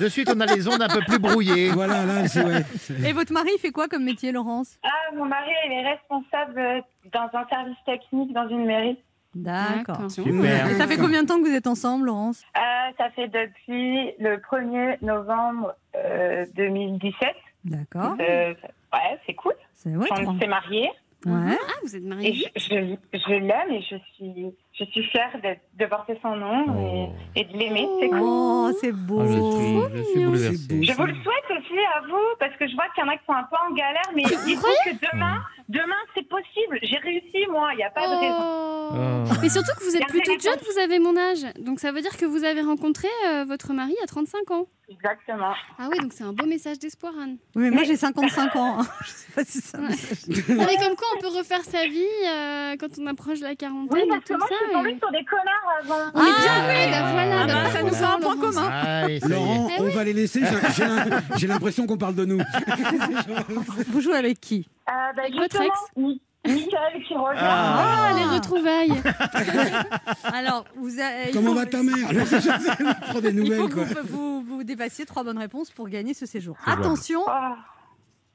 De 0.00 0.08
suite, 0.08 0.32
on 0.34 0.40
a 0.40 0.46
les 0.46 0.68
ondes 0.68 0.80
un 0.82 0.88
peu 0.88 1.00
plus 1.06 1.18
brouillées. 1.18 1.70
Voilà, 1.76 2.06
là, 2.06 2.26
c'est 2.28 2.42
ouais. 2.42 2.64
Et 3.06 3.12
votre 3.12 3.32
mari, 3.32 3.50
fait 3.60 3.70
quoi 3.70 3.88
comme 3.88 4.04
métier, 4.04 4.32
Laurence? 4.32 4.78
Ah, 4.82 4.88
mon 5.14 5.26
mari, 5.26 5.50
il 5.66 5.72
est 5.72 5.90
responsable 5.90 6.58
euh, 6.58 6.80
dans 7.12 7.28
un 7.38 7.46
service 7.48 7.76
technique 7.84 8.32
dans 8.32 8.48
une 8.48 8.64
mairie. 8.64 8.96
D'accord. 9.34 9.96
D'accord. 9.98 10.10
Super. 10.10 10.70
Et 10.70 10.74
ça 10.76 10.86
fait 10.86 10.96
combien 10.96 11.22
de 11.22 11.28
temps 11.28 11.38
que 11.38 11.46
vous 11.46 11.54
êtes 11.54 11.66
ensemble, 11.66 12.06
Laurence? 12.06 12.42
Euh, 12.56 12.60
ça 12.96 13.10
fait 13.10 13.28
depuis 13.28 14.12
le 14.18 14.38
1er 14.38 14.96
novembre 15.04 15.74
euh, 15.94 16.46
2017. 16.56 17.28
D'accord. 17.64 18.14
Euh, 18.20 18.54
ouais, 18.54 19.18
c'est 19.26 19.34
cool. 19.34 19.52
C'est 19.74 19.94
ouais, 19.94 20.08
On 20.26 20.38
s'est 20.38 20.46
mariés. 20.46 20.90
Ouais. 21.26 21.58
Ah, 21.68 21.72
vous 21.82 21.96
êtes 21.96 22.04
Et 22.22 22.34
je, 22.34 22.44
je, 22.56 23.18
je 23.18 23.32
l'aime 23.32 23.70
et 23.72 23.82
je 23.82 23.96
suis, 24.14 24.52
je 24.78 24.84
suis 24.86 25.02
fière 25.04 25.30
de 25.42 25.86
porter 25.86 26.18
son 26.22 26.36
nom 26.36 26.64
Oh. 26.68 27.12
et, 27.34 27.40
et 27.40 27.44
de 27.44 27.52
l'aimer. 27.56 27.88
C'est 28.00 28.08
cool. 28.08 28.18
Oh, 28.22 28.70
c'est 28.80 28.92
beau. 28.92 29.20
Ah, 29.20 29.26
je 29.26 30.02
suis, 30.02 30.04
je 30.04 30.12
suis 30.12 30.24
beau. 30.24 30.30
Vous 30.30 31.06
le 31.06 31.14
souhaite 31.22 31.50
aussi 31.58 31.78
à 31.96 32.00
vous, 32.06 32.26
parce 32.38 32.54
que 32.56 32.66
je 32.68 32.74
vois 32.74 32.84
qu'il 32.94 33.04
y 33.04 33.06
en 33.06 33.10
a 33.10 33.16
qui 33.16 33.24
sont 33.26 33.32
un 33.32 33.44
peu 33.44 33.56
en 33.68 33.74
galère, 33.74 34.10
mais 34.14 34.22
il 34.22 34.56
faut 34.56 34.66
que 34.84 34.90
demain, 35.12 35.42
demain 35.68 35.96
c'est 36.14 36.28
possible. 36.28 36.78
J'ai 36.82 36.98
réussi, 36.98 37.46
moi, 37.50 37.70
il 37.72 37.76
n'y 37.76 37.84
a 37.84 37.90
pas 37.90 38.06
de 38.06 38.14
raison. 38.14 38.36
Oh. 38.38 38.72
Oh. 38.88 39.34
Mais 39.42 39.48
surtout 39.48 39.72
que 39.78 39.84
vous 39.84 39.96
êtes 39.96 40.12
la 40.12 40.38
jeune, 40.38 40.60
vous 40.72 40.78
avez 40.80 40.98
mon 41.00 41.16
âge. 41.16 41.44
Donc 41.58 41.80
ça 41.80 41.90
veut 41.92 42.00
dire 42.02 42.16
que 42.16 42.24
vous 42.24 42.44
avez 42.44 42.60
rencontré 42.60 43.08
euh, 43.28 43.44
votre 43.44 43.72
mari 43.72 43.94
à 44.02 44.06
35 44.06 44.50
ans. 44.52 44.66
Exactement. 44.88 45.52
Ah 45.80 45.88
oui, 45.90 45.98
donc 45.98 46.12
c'est 46.12 46.22
un 46.22 46.32
beau 46.32 46.46
message 46.46 46.78
d'espoir, 46.78 47.12
Anne. 47.20 47.38
Oui, 47.56 47.64
mais 47.64 47.70
moi 47.72 47.82
j'ai 47.82 47.96
55 47.96 48.54
ans. 48.54 48.78
hein. 48.80 48.86
Je 49.04 49.10
sais 49.10 49.32
pas 49.34 49.44
si 49.44 49.58
ça. 49.60 49.78
Ouais. 49.80 49.88
Non, 50.54 50.64
mais 50.64 50.76
comme 50.76 50.94
quoi 50.94 51.08
on 51.16 51.20
peut 51.20 51.36
refaire 51.36 51.62
sa 51.64 51.86
vie 51.88 52.04
euh, 52.28 52.76
quand 52.78 52.96
on 53.00 53.06
approche 53.08 53.40
la 53.40 53.56
quarantaine 53.56 53.88
Oui, 53.90 54.02
et 54.04 54.08
parce 54.08 54.24
que 54.24 54.34
tout 54.34 54.40
ça. 54.40 54.54
Et- 54.70 54.98
sur 54.98 55.10
des 55.12 55.24
connards 55.24 55.70
avant. 55.82 56.10
On 56.14 56.20
est 56.24 56.30
Ah, 56.36 56.40
bien, 56.40 56.68
oui. 56.68 56.74
oui, 56.86 56.90
bah 56.90 57.12
voilà. 57.12 57.42
Ah 57.42 57.46
bah, 57.46 57.52
bah, 57.64 57.70
ça 57.70 57.82
nous 57.82 57.94
fait 57.94 58.04
un 58.04 58.18
point 58.20 58.36
commun. 58.36 59.06
Est. 59.08 59.24
Laurent, 59.28 59.68
Eh 59.76 59.80
on 59.82 59.88
va 59.90 60.04
les 60.04 60.12
laisser. 60.12 60.40
J'ai- 60.40 60.72
J'ai 60.76 60.84
l'im- 60.86 61.20
j'ai 61.36 61.46
l'impression 61.46 61.86
qu'on 61.86 61.96
parle 61.98 62.14
de 62.14 62.24
nous. 62.24 62.38
Vous 63.88 64.00
jouez 64.00 64.16
avec 64.16 64.40
qui? 64.40 64.68
Euh, 64.88 64.92
bah, 65.16 65.22
Avec 65.22 65.34
votre 65.34 65.42
justement, 65.62 65.64
ex? 65.64 65.74
Mi- 65.96 66.20
Michael 66.46 67.02
qui 67.08 67.14
revient. 67.14 67.38
Ah. 67.40 68.08
Ah, 68.08 68.12
les 68.16 68.24
retrouvailles. 68.36 68.92
Alors, 70.32 70.64
vous 70.76 71.00
a- 71.00 71.26
il 71.28 71.32
Comment 71.32 71.48
faut- 71.50 71.54
va 71.56 71.66
ta 71.66 71.82
mère? 71.82 72.08
Je 72.12 72.24
sais, 72.24 72.36
je 72.40 72.42
sais, 72.42 73.20
des 73.20 73.28
Il 73.30 73.34
faut 73.36 73.42
nouvelles, 73.42 73.68
que 73.68 73.74
quoi. 73.74 73.84
vous, 74.04 74.42
vous, 74.42 74.56
vous 74.56 74.64
dépassiez 74.64 75.06
trois 75.06 75.24
bonnes 75.24 75.38
réponses 75.38 75.70
pour 75.70 75.88
gagner 75.88 76.14
ce 76.14 76.24
séjour. 76.26 76.56
Attention. 76.64 77.20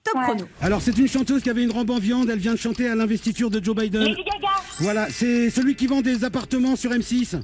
Top 0.03 0.15
Ouais. 0.15 0.21
chrono. 0.23 0.45
Alors, 0.61 0.81
c'est 0.81 0.97
une 0.97 1.07
chanteuse 1.07 1.41
qui 1.43 1.49
avait 1.49 1.63
une 1.63 1.71
robe 1.71 1.89
en 1.91 1.99
viande. 1.99 2.29
Elle 2.29 2.39
vient 2.39 2.53
de 2.53 2.57
chanter 2.57 2.87
à 2.87 2.95
l'investiture 2.95 3.49
de 3.49 3.63
Joe 3.63 3.75
Biden. 3.75 4.03
Lady 4.03 4.23
Gaga. 4.23 4.53
Voilà, 4.79 5.07
c'est 5.09 5.49
celui 5.49 5.75
qui 5.75 5.87
vend 5.87 6.01
des 6.01 6.23
appartements 6.23 6.75
sur 6.75 6.91
M6. 6.91 7.35
Euh, 7.35 7.39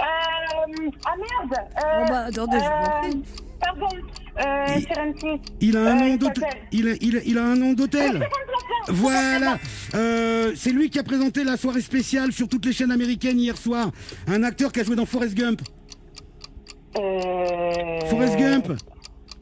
ah 0.00 1.10
merde. 1.16 1.50
Bon, 1.50 1.56
Euh, 1.56 2.06
bah, 2.08 2.24
attendez, 2.28 2.58
je 2.58 2.64
euh, 2.64 3.20
pardon. 3.60 3.88
Euh, 4.38 4.74
Il- 4.76 4.82
sur 4.82 4.92
M6. 4.92 5.40
Il 5.60 5.76
a 5.76 5.80
un 5.80 5.96
Euh, 5.96 6.08
nom 6.08 6.16
d'hôtel. 6.16 6.42
s'appelle- 6.42 6.62
Il, 6.72 6.88
a- 6.88 6.94
il, 7.00 7.16
a- 7.16 7.22
il 7.24 7.38
a 7.38 7.44
un 7.44 7.56
nom 7.56 7.72
d'hôtel. 7.74 8.26
Voilà. 8.88 9.58
Euh, 9.94 10.52
c'est 10.56 10.70
lui 10.72 10.90
qui 10.90 10.98
a 10.98 11.04
présenté 11.04 11.44
la 11.44 11.56
soirée 11.56 11.82
spéciale 11.82 12.32
sur 12.32 12.48
toutes 12.48 12.66
les 12.66 12.72
chaînes 12.72 12.90
américaines 12.90 13.38
hier 13.38 13.56
soir. 13.56 13.92
Un 14.26 14.42
acteur 14.42 14.72
qui 14.72 14.80
a 14.80 14.84
joué 14.84 14.96
dans 14.96 15.06
Forrest 15.06 15.34
Gump. 15.34 15.60
Euh... 16.98 18.00
Forrest 18.10 18.36
Gump. 18.36 18.72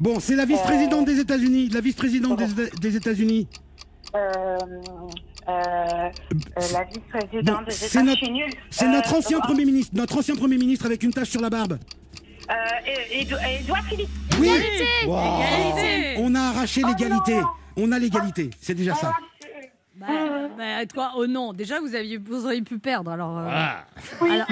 Bon, 0.00 0.18
c'est 0.18 0.34
la 0.34 0.46
vice-présidente 0.46 1.04
des 1.04 1.20
États-Unis. 1.20 1.68
La 1.68 1.80
vice-présidente 1.80 2.38
des, 2.42 2.70
des 2.80 2.96
États-Unis. 2.96 3.46
Euh, 4.14 4.56
euh, 5.48 5.48
euh, 5.48 6.10
la 6.72 6.84
vice-présidente 6.84 7.66
des 7.66 7.70
c'est 7.70 7.86
États, 7.88 8.02
notre- 8.02 8.18
je 8.18 8.24
suis 8.24 8.32
nulle. 8.32 8.50
C'est 8.70 8.86
Euh, 8.86 8.92
notre 8.92 9.14
ancien 9.14 9.38
euh, 9.38 9.42
premier 9.42 9.64
ministre. 9.66 9.92
Notre 9.94 10.18
ancien 10.18 10.34
premier 10.36 10.56
ministre 10.56 10.86
avec 10.86 11.02
une 11.02 11.12
tache 11.12 11.28
sur 11.28 11.40
la 11.42 11.50
barbe. 11.50 11.78
Euh, 12.50 12.54
et- 13.12 13.22
et- 13.22 13.60
Edouard 13.60 13.84
Philippe. 13.84 14.08
Oui. 14.40 14.48
Égalité. 14.48 16.16
On 16.18 16.34
a 16.34 16.40
arraché 16.40 16.80
Oh 16.84 16.88
l'égalité. 16.88 17.38
On 17.76 17.92
a 17.92 17.98
l'égalité. 17.98 18.50
C'est 18.60 18.74
déjà 18.74 18.94
ça. 18.94 19.14
Bah, 20.00 20.06
bah, 20.56 20.86
toi, 20.86 21.12
oh 21.16 21.26
non, 21.26 21.52
déjà 21.52 21.78
vous, 21.80 21.94
aviez, 21.94 22.16
vous 22.16 22.46
auriez 22.46 22.62
pu 22.62 22.78
perdre. 22.78 23.10
Alors, 23.10 23.38
euh, 23.38 23.46
Ah. 23.50 23.84
alors, 24.22 24.46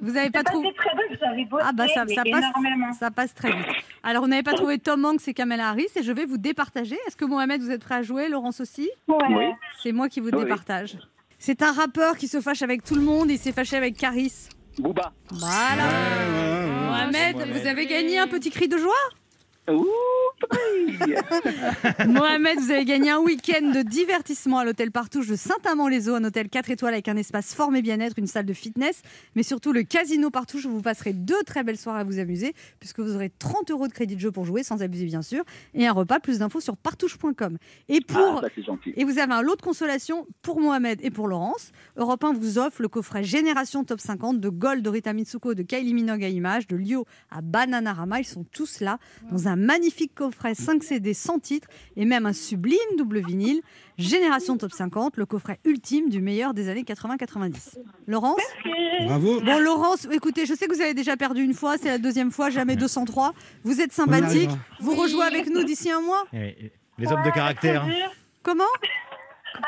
vous 0.00 0.12
n'avez 0.12 0.30
pas 0.30 0.42
trouvé. 0.44 0.68
très 0.74 0.90
bien, 1.34 1.46
Ah 1.62 1.72
bah 1.72 1.86
ça, 1.94 2.04
mais 2.04 2.14
ça 2.14 2.22
passe, 2.30 2.44
énormément. 2.56 2.92
ça 2.92 3.10
passe 3.10 3.32
très 3.34 3.50
vite. 3.52 3.66
Alors, 4.02 4.22
vous 4.22 4.28
n'avez 4.28 4.42
pas 4.42 4.52
trouvé 4.52 4.78
Tom 4.78 5.04
Hanks 5.04 5.26
et 5.28 5.34
Kamala 5.34 5.68
Harris 5.70 5.86
et 5.96 6.02
je 6.02 6.12
vais 6.12 6.26
vous 6.26 6.36
départager. 6.38 6.96
Est-ce 7.06 7.16
que 7.16 7.24
Mohamed, 7.24 7.62
vous 7.62 7.70
êtes 7.70 7.82
prêt 7.82 7.94
à 7.96 8.02
jouer 8.02 8.28
Laurence 8.28 8.60
aussi? 8.60 8.90
Ouais. 9.08 9.16
Oui. 9.30 9.44
C'est 9.82 9.92
moi 9.92 10.08
qui 10.08 10.20
vous 10.20 10.28
oui. 10.30 10.42
départage. 10.42 10.98
C'est 11.38 11.62
un 11.62 11.72
rappeur 11.72 12.16
qui 12.16 12.28
se 12.28 12.40
fâche 12.40 12.62
avec 12.62 12.84
tout 12.84 12.94
le 12.94 13.00
monde 13.02 13.30
et 13.30 13.34
il 13.34 13.38
s'est 13.38 13.52
fâché 13.52 13.76
avec 13.76 13.96
Caris. 13.96 14.48
Booba. 14.78 15.12
Voilà. 15.30 15.84
Mohamed, 16.86 17.36
Mohamed. 17.36 17.56
vous 17.60 17.66
avez 17.66 17.86
gagné 17.86 18.18
un 18.18 18.28
petit 18.28 18.50
cri 18.50 18.68
de 18.68 18.76
joie? 18.78 18.92
Ouh, 19.68 19.86
Mohamed, 22.06 22.58
vous 22.58 22.70
avez 22.70 22.84
gagné 22.84 23.10
un 23.10 23.18
week-end 23.18 23.70
de 23.70 23.82
divertissement 23.82 24.58
à 24.58 24.64
l'hôtel 24.64 24.90
Partouche 24.90 25.28
de 25.28 25.36
Saint-Amand-les-Eaux, 25.36 26.14
un 26.14 26.24
hôtel 26.24 26.48
4 26.48 26.70
étoiles 26.70 26.94
avec 26.94 27.08
un 27.08 27.16
espace 27.16 27.54
formé 27.54 27.82
bien-être, 27.82 28.18
une 28.18 28.26
salle 28.26 28.46
de 28.46 28.52
fitness, 28.52 29.02
mais 29.34 29.42
surtout 29.42 29.72
le 29.72 29.82
casino 29.82 30.30
Partouche 30.30 30.66
où 30.66 30.70
vous 30.70 30.82
passerez 30.82 31.12
deux 31.12 31.42
très 31.44 31.62
belles 31.62 31.78
soirées 31.78 32.00
à 32.00 32.04
vous 32.04 32.18
amuser, 32.18 32.54
puisque 32.80 33.00
vous 33.00 33.14
aurez 33.14 33.30
30 33.30 33.70
euros 33.70 33.86
de 33.86 33.92
crédit 33.92 34.16
de 34.16 34.20
jeu 34.20 34.30
pour 34.30 34.44
jouer, 34.44 34.62
sans 34.62 34.82
abuser 34.82 35.06
bien 35.06 35.22
sûr, 35.22 35.44
et 35.74 35.86
un 35.86 35.92
repas. 35.92 36.20
Plus 36.20 36.38
d'infos 36.38 36.60
sur 36.60 36.76
partouche.com. 36.76 37.56
Et 37.88 38.00
ah, 38.00 38.12
pour 38.12 38.42
bah, 38.42 38.48
et 38.96 39.04
vous 39.04 39.18
avez 39.18 39.32
un 39.32 39.42
lot 39.42 39.56
de 39.56 39.62
consolation 39.62 40.26
pour 40.42 40.60
Mohamed 40.60 41.00
et 41.02 41.10
pour 41.10 41.26
Laurence. 41.26 41.72
Europe 41.96 42.22
1 42.22 42.34
vous 42.34 42.58
offre 42.58 42.80
le 42.80 42.88
coffret 42.88 43.24
Génération 43.24 43.82
Top 43.82 44.00
50 44.00 44.38
de 44.38 44.48
Gold 44.48 44.82
de 44.82 44.90
Rita 44.90 45.12
Mitsuko, 45.12 45.54
de 45.54 45.62
Kylie 45.62 45.94
Minogue 45.94 46.22
à 46.22 46.28
Image, 46.28 46.66
de 46.66 46.76
Lio 46.76 47.06
à 47.30 47.40
Bananarama. 47.40 48.20
Ils 48.20 48.24
sont 48.24 48.44
tous 48.44 48.80
là 48.80 48.98
dans 49.30 49.48
un 49.48 49.51
magnifique 49.56 50.14
coffret 50.14 50.54
5 50.54 50.82
CD 50.82 51.14
sans 51.14 51.38
titre 51.38 51.68
et 51.96 52.04
même 52.04 52.26
un 52.26 52.32
sublime 52.32 52.78
double 52.96 53.20
vinyle. 53.24 53.60
Génération 53.98 54.56
Top 54.56 54.72
50, 54.72 55.16
le 55.16 55.26
coffret 55.26 55.60
ultime 55.64 56.08
du 56.08 56.20
meilleur 56.20 56.54
des 56.54 56.68
années 56.68 56.82
80-90. 56.82 57.76
Laurence 58.06 58.40
Bravo. 59.06 59.40
Bon, 59.40 59.58
Laurence, 59.60 60.06
écoutez, 60.10 60.46
je 60.46 60.54
sais 60.54 60.66
que 60.66 60.74
vous 60.74 60.80
avez 60.80 60.94
déjà 60.94 61.16
perdu 61.16 61.42
une 61.42 61.54
fois, 61.54 61.76
c'est 61.78 61.88
la 61.88 61.98
deuxième 61.98 62.30
fois, 62.30 62.50
jamais 62.50 62.76
203. 62.76 63.32
Vous 63.64 63.80
êtes 63.80 63.92
sympathique. 63.92 64.50
Vous 64.80 64.94
rejouez 64.94 65.24
avec 65.24 65.48
nous 65.50 65.62
d'ici 65.64 65.90
un 65.90 66.00
mois 66.00 66.24
Eh, 66.32 66.72
Les 66.98 67.06
hommes 67.12 67.22
de 67.24 67.30
caractère. 67.30 67.86
Comment 68.42 68.64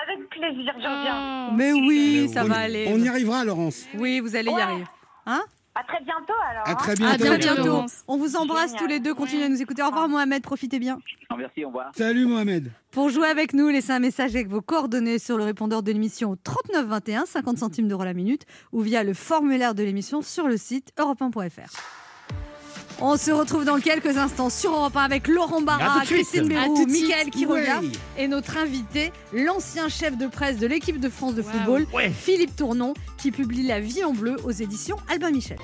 Avec 0.07 0.29
plaisir, 0.31 0.73
je 0.79 0.83
reviens. 0.83 1.53
Mais 1.57 1.73
oui, 1.73 2.29
ça 2.33 2.45
va 2.45 2.57
aller. 2.57 2.87
on 2.89 2.99
y 2.99 3.09
arrivera, 3.09 3.45
Laurence. 3.45 3.85
Oui, 3.97 4.21
vous 4.21 4.35
allez 4.37 4.51
y 4.51 4.61
arriver. 4.61 4.85
Hein 5.27 5.43
À 5.75 5.83
très 5.83 6.05
bientôt 6.05 6.35
alors. 6.49 6.69
À 6.69 6.71
hein. 6.71 6.75
très 6.77 7.39
bientôt. 7.39 7.85
On 8.07 8.17
vous 8.17 8.37
embrasse 8.37 8.71
Génial. 8.71 8.81
tous 8.81 8.87
les 8.87 9.01
deux. 9.01 9.15
Continuez 9.15 9.45
à 9.45 9.49
nous 9.49 9.61
écouter. 9.61 9.83
Au 9.83 9.87
revoir, 9.87 10.09
Mohamed. 10.09 10.43
Profitez 10.43 10.79
bien. 10.79 11.01
Merci, 11.37 11.65
au 11.65 11.69
revoir. 11.69 11.91
Salut, 11.97 12.27
Mohamed. 12.27 12.71
Pour 12.93 13.09
jouer 13.09 13.27
avec 13.27 13.55
nous, 13.55 13.69
laissez 13.69 13.91
un 13.91 13.99
message 13.99 14.37
avec 14.37 14.49
vos 14.49 14.61
coordonnées 14.61 15.19
sur 15.19 15.37
le 15.37 15.43
répondeur 15.43 15.83
de 15.83 15.91
l'émission 15.91 16.31
au 16.31 16.37
39 16.37 16.87
21, 16.87 17.27
50 17.27 17.59
centimes 17.59 17.89
d'euros 17.89 18.05
la 18.05 18.15
minute, 18.15 18.43
ou 18.73 18.83
via 18.83 19.03
le 19.03 19.15
formulaire 19.15 19.75
de 19.75 19.83
l'émission 19.83 20.23
sur 20.23 20.47
le 20.47 20.57
site 20.57 20.93
europe1.fr. 20.97 22.04
On 23.07 23.19
se 23.19 23.31
retrouve 23.31 23.67
dans 23.67 23.79
quelques 23.81 24.17
instants 24.17 24.49
sur 24.49 24.73
Europe 24.73 24.97
1 24.97 25.03
avec 25.03 25.29
Laurent 25.29 25.61
Barra. 25.61 26.01
Christine 26.07 26.49
Bérou. 26.49 26.87
Mickaël 26.87 27.29
Quiroga 27.29 27.83
et 28.17 28.27
notre 28.29 28.57
invité, 28.57 29.13
l'ancien 29.35 29.91
chef 29.91 30.17
de 30.17 30.27
presse 30.27 30.57
de 30.57 30.67
l'équipe 30.67 30.99
de 30.99 31.11
France 31.11 31.35
de 31.35 31.43
Wow. 31.43 31.49
football, 31.51 31.87
Ouais. 31.93 32.11
Philippe 32.11 32.57
Tournon, 32.57 32.95
qui 33.19 33.31
publie 33.31 33.67
La 33.67 33.79
vie 33.79 34.03
en 34.05 34.15
bleu 34.15 34.37
aux 34.45 34.53
éditions 34.53 34.97
Albin 35.13 35.33
Michel. 35.33 35.59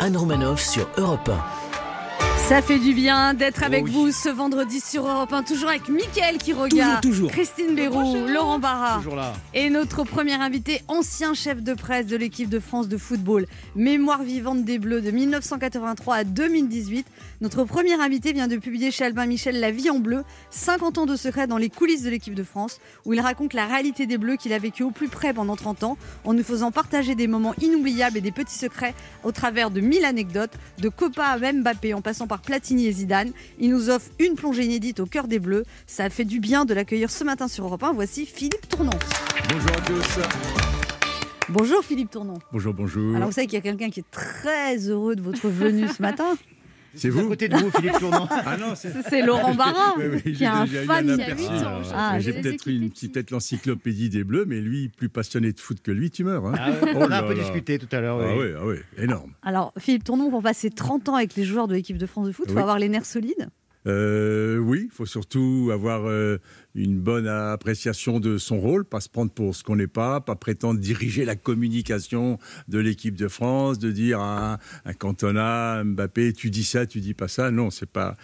Anne 0.00 0.18
Romanoff 0.18 0.60
sur 0.62 0.86
Europe 0.98 1.30
1. 1.30 1.59
Ça 2.50 2.62
fait 2.62 2.80
du 2.80 2.94
bien 2.94 3.32
d'être 3.32 3.62
avec 3.62 3.84
oui. 3.84 3.92
vous 3.92 4.10
ce 4.10 4.28
vendredi 4.28 4.80
sur 4.80 5.06
Europe 5.06 5.32
1, 5.32 5.44
toujours 5.44 5.68
avec 5.68 5.88
Mickaël 5.88 6.36
qui 6.36 6.52
regarde, 6.52 7.00
Toujours, 7.00 7.28
toujours. 7.28 7.30
Christine 7.30 7.76
Bérou, 7.76 8.26
Laurent 8.26 8.58
Barra 8.58 9.00
et 9.54 9.70
notre 9.70 10.02
premier 10.02 10.32
invité, 10.32 10.82
ancien 10.88 11.32
chef 11.32 11.62
de 11.62 11.74
presse 11.74 12.06
de 12.06 12.16
l'équipe 12.16 12.48
de 12.48 12.58
France 12.58 12.88
de 12.88 12.96
football, 12.96 13.46
mémoire 13.76 14.24
vivante 14.24 14.64
des 14.64 14.80
Bleus 14.80 15.00
de 15.00 15.12
1983 15.12 16.16
à 16.16 16.24
2018. 16.24 17.06
Notre 17.40 17.64
premier 17.64 17.94
invité 17.94 18.34
vient 18.34 18.48
de 18.48 18.56
publier 18.58 18.90
chez 18.90 19.04
Albin 19.04 19.24
Michel 19.24 19.60
La 19.60 19.70
vie 19.70 19.88
en 19.88 19.98
bleu, 19.98 20.24
50 20.50 20.98
ans 20.98 21.06
de 21.06 21.16
secret 21.16 21.46
dans 21.46 21.56
les 21.56 21.70
coulisses 21.70 22.02
de 22.02 22.10
l'équipe 22.10 22.34
de 22.34 22.42
France, 22.42 22.80
où 23.06 23.14
il 23.14 23.20
raconte 23.20 23.54
la 23.54 23.64
réalité 23.64 24.04
des 24.04 24.18
Bleus 24.18 24.36
qu'il 24.36 24.52
a 24.52 24.58
vécu 24.58 24.82
au 24.82 24.90
plus 24.90 25.08
près 25.08 25.32
pendant 25.32 25.56
30 25.56 25.84
ans, 25.84 25.98
en 26.24 26.34
nous 26.34 26.42
faisant 26.42 26.70
partager 26.70 27.14
des 27.14 27.26
moments 27.26 27.54
inoubliables 27.62 28.18
et 28.18 28.20
des 28.20 28.30
petits 28.30 28.58
secrets 28.58 28.94
au 29.24 29.32
travers 29.32 29.70
de 29.70 29.80
1000 29.80 30.04
anecdotes, 30.04 30.52
de 30.80 30.90
Copa 30.90 31.24
à 31.24 31.38
Mbappé 31.52 31.94
en 31.94 32.02
passant 32.02 32.26
par 32.26 32.42
Platini 32.42 32.86
et 32.86 32.92
Zidane. 32.92 33.32
Il 33.58 33.70
nous 33.70 33.88
offre 33.88 34.10
une 34.18 34.34
plongée 34.34 34.64
inédite 34.64 35.00
au 35.00 35.06
cœur 35.06 35.26
des 35.26 35.38
Bleus. 35.38 35.64
Ça 35.86 36.04
a 36.04 36.10
fait 36.10 36.26
du 36.26 36.40
bien 36.40 36.66
de 36.66 36.74
l'accueillir 36.74 37.10
ce 37.10 37.24
matin 37.24 37.48
sur 37.48 37.64
Europe 37.64 37.82
1. 37.82 37.94
Voici 37.94 38.26
Philippe 38.26 38.68
Tournon. 38.68 38.92
Bonjour 39.50 39.72
à 39.72 39.80
tous. 39.80 40.20
Bonjour 41.48 41.82
Philippe 41.82 42.10
Tournon. 42.10 42.34
Bonjour, 42.52 42.74
bonjour. 42.74 43.16
Alors 43.16 43.28
vous 43.28 43.34
savez 43.34 43.46
qu'il 43.46 43.56
y 43.56 43.58
a 43.58 43.62
quelqu'un 43.62 43.88
qui 43.88 44.00
est 44.00 44.10
très 44.10 44.76
heureux 44.90 45.16
de 45.16 45.22
votre 45.22 45.48
venue 45.48 45.88
ce 45.88 46.02
matin? 46.02 46.36
C'est 46.94 47.08
à 47.08 47.10
vous 47.10 47.28
côté 47.28 47.48
de 47.48 47.56
vous, 47.56 47.70
Philippe 47.70 47.98
Tournant. 47.98 48.28
Ah 48.46 48.56
non, 48.56 48.74
c'est. 48.74 49.22
Laurent 49.24 49.54
Barra, 49.54 49.94
Oui, 49.98 50.04
oui, 50.12 50.22
qui 50.22 50.34
j'ai 50.34 50.44
est 50.44 50.48
un 50.48 50.66
fan. 50.66 51.10
un 51.10 51.16
qui 51.16 51.22
a 51.22 51.34
ans, 51.68 51.82
Ah, 51.94 52.18
j'ai 52.18 52.32
peut-être 52.32 52.64
peut-être 52.64 53.30
l'encyclopédie 53.30 54.08
des 54.08 54.24
Bleus, 54.24 54.44
mais 54.46 54.60
lui, 54.60 54.88
plus 54.88 55.08
passionné 55.08 55.52
de 55.52 55.60
foot 55.60 55.78
que 55.82 55.90
lui, 55.90 56.10
tu 56.10 56.24
meurs. 56.24 56.46
hein. 56.46 56.54
Ah 56.58 56.70
Oh 56.82 56.86
on 56.96 57.04
a 57.04 57.08
là 57.08 57.18
un 57.18 57.22
peu 57.22 57.34
discuté 57.34 57.78
tout 57.78 57.88
à 57.94 58.00
l'heure. 58.00 58.18
Ah 58.20 58.36
oui. 58.36 58.46
ah 58.58 58.66
oui, 58.66 58.76
énorme. 58.98 59.32
Alors, 59.42 59.72
Philippe 59.78 60.04
Tournon, 60.04 60.30
pour 60.30 60.42
passer 60.42 60.70
30 60.70 61.08
ans 61.10 61.14
avec 61.16 61.34
les 61.36 61.44
joueurs 61.44 61.68
de 61.68 61.74
l'équipe 61.74 61.98
de 61.98 62.06
France 62.06 62.26
de 62.26 62.32
foot, 62.32 62.46
il 62.48 62.52
faut 62.52 62.56
Oui. 62.56 62.62
avoir 62.62 62.78
les 62.78 62.88
nerfs 62.88 63.06
solides. 63.06 63.48
Euh, 63.86 64.58
oui, 64.58 64.88
il 64.90 64.90
faut 64.90 65.06
surtout 65.06 65.70
avoir 65.72 66.06
euh, 66.06 66.38
une 66.74 67.00
bonne 67.00 67.26
appréciation 67.26 68.20
de 68.20 68.36
son 68.36 68.60
rôle, 68.60 68.84
pas 68.84 69.00
se 69.00 69.08
prendre 69.08 69.30
pour 69.30 69.54
ce 69.54 69.64
qu'on 69.64 69.76
n'est 69.76 69.86
pas, 69.86 70.20
pas 70.20 70.36
prétendre 70.36 70.80
diriger 70.80 71.24
la 71.24 71.36
communication 71.36 72.38
de 72.68 72.78
l'équipe 72.78 73.16
de 73.16 73.28
France, 73.28 73.78
de 73.78 73.90
dire 73.90 74.20
à, 74.20 74.58
à 74.84 74.94
Cantona, 74.94 75.78
à 75.78 75.84
Mbappé, 75.84 76.32
tu 76.34 76.50
dis 76.50 76.64
ça, 76.64 76.86
tu 76.86 77.00
dis 77.00 77.14
pas 77.14 77.28
ça. 77.28 77.50
Non, 77.50 77.70
c'est 77.70 77.88
pas. 77.88 78.16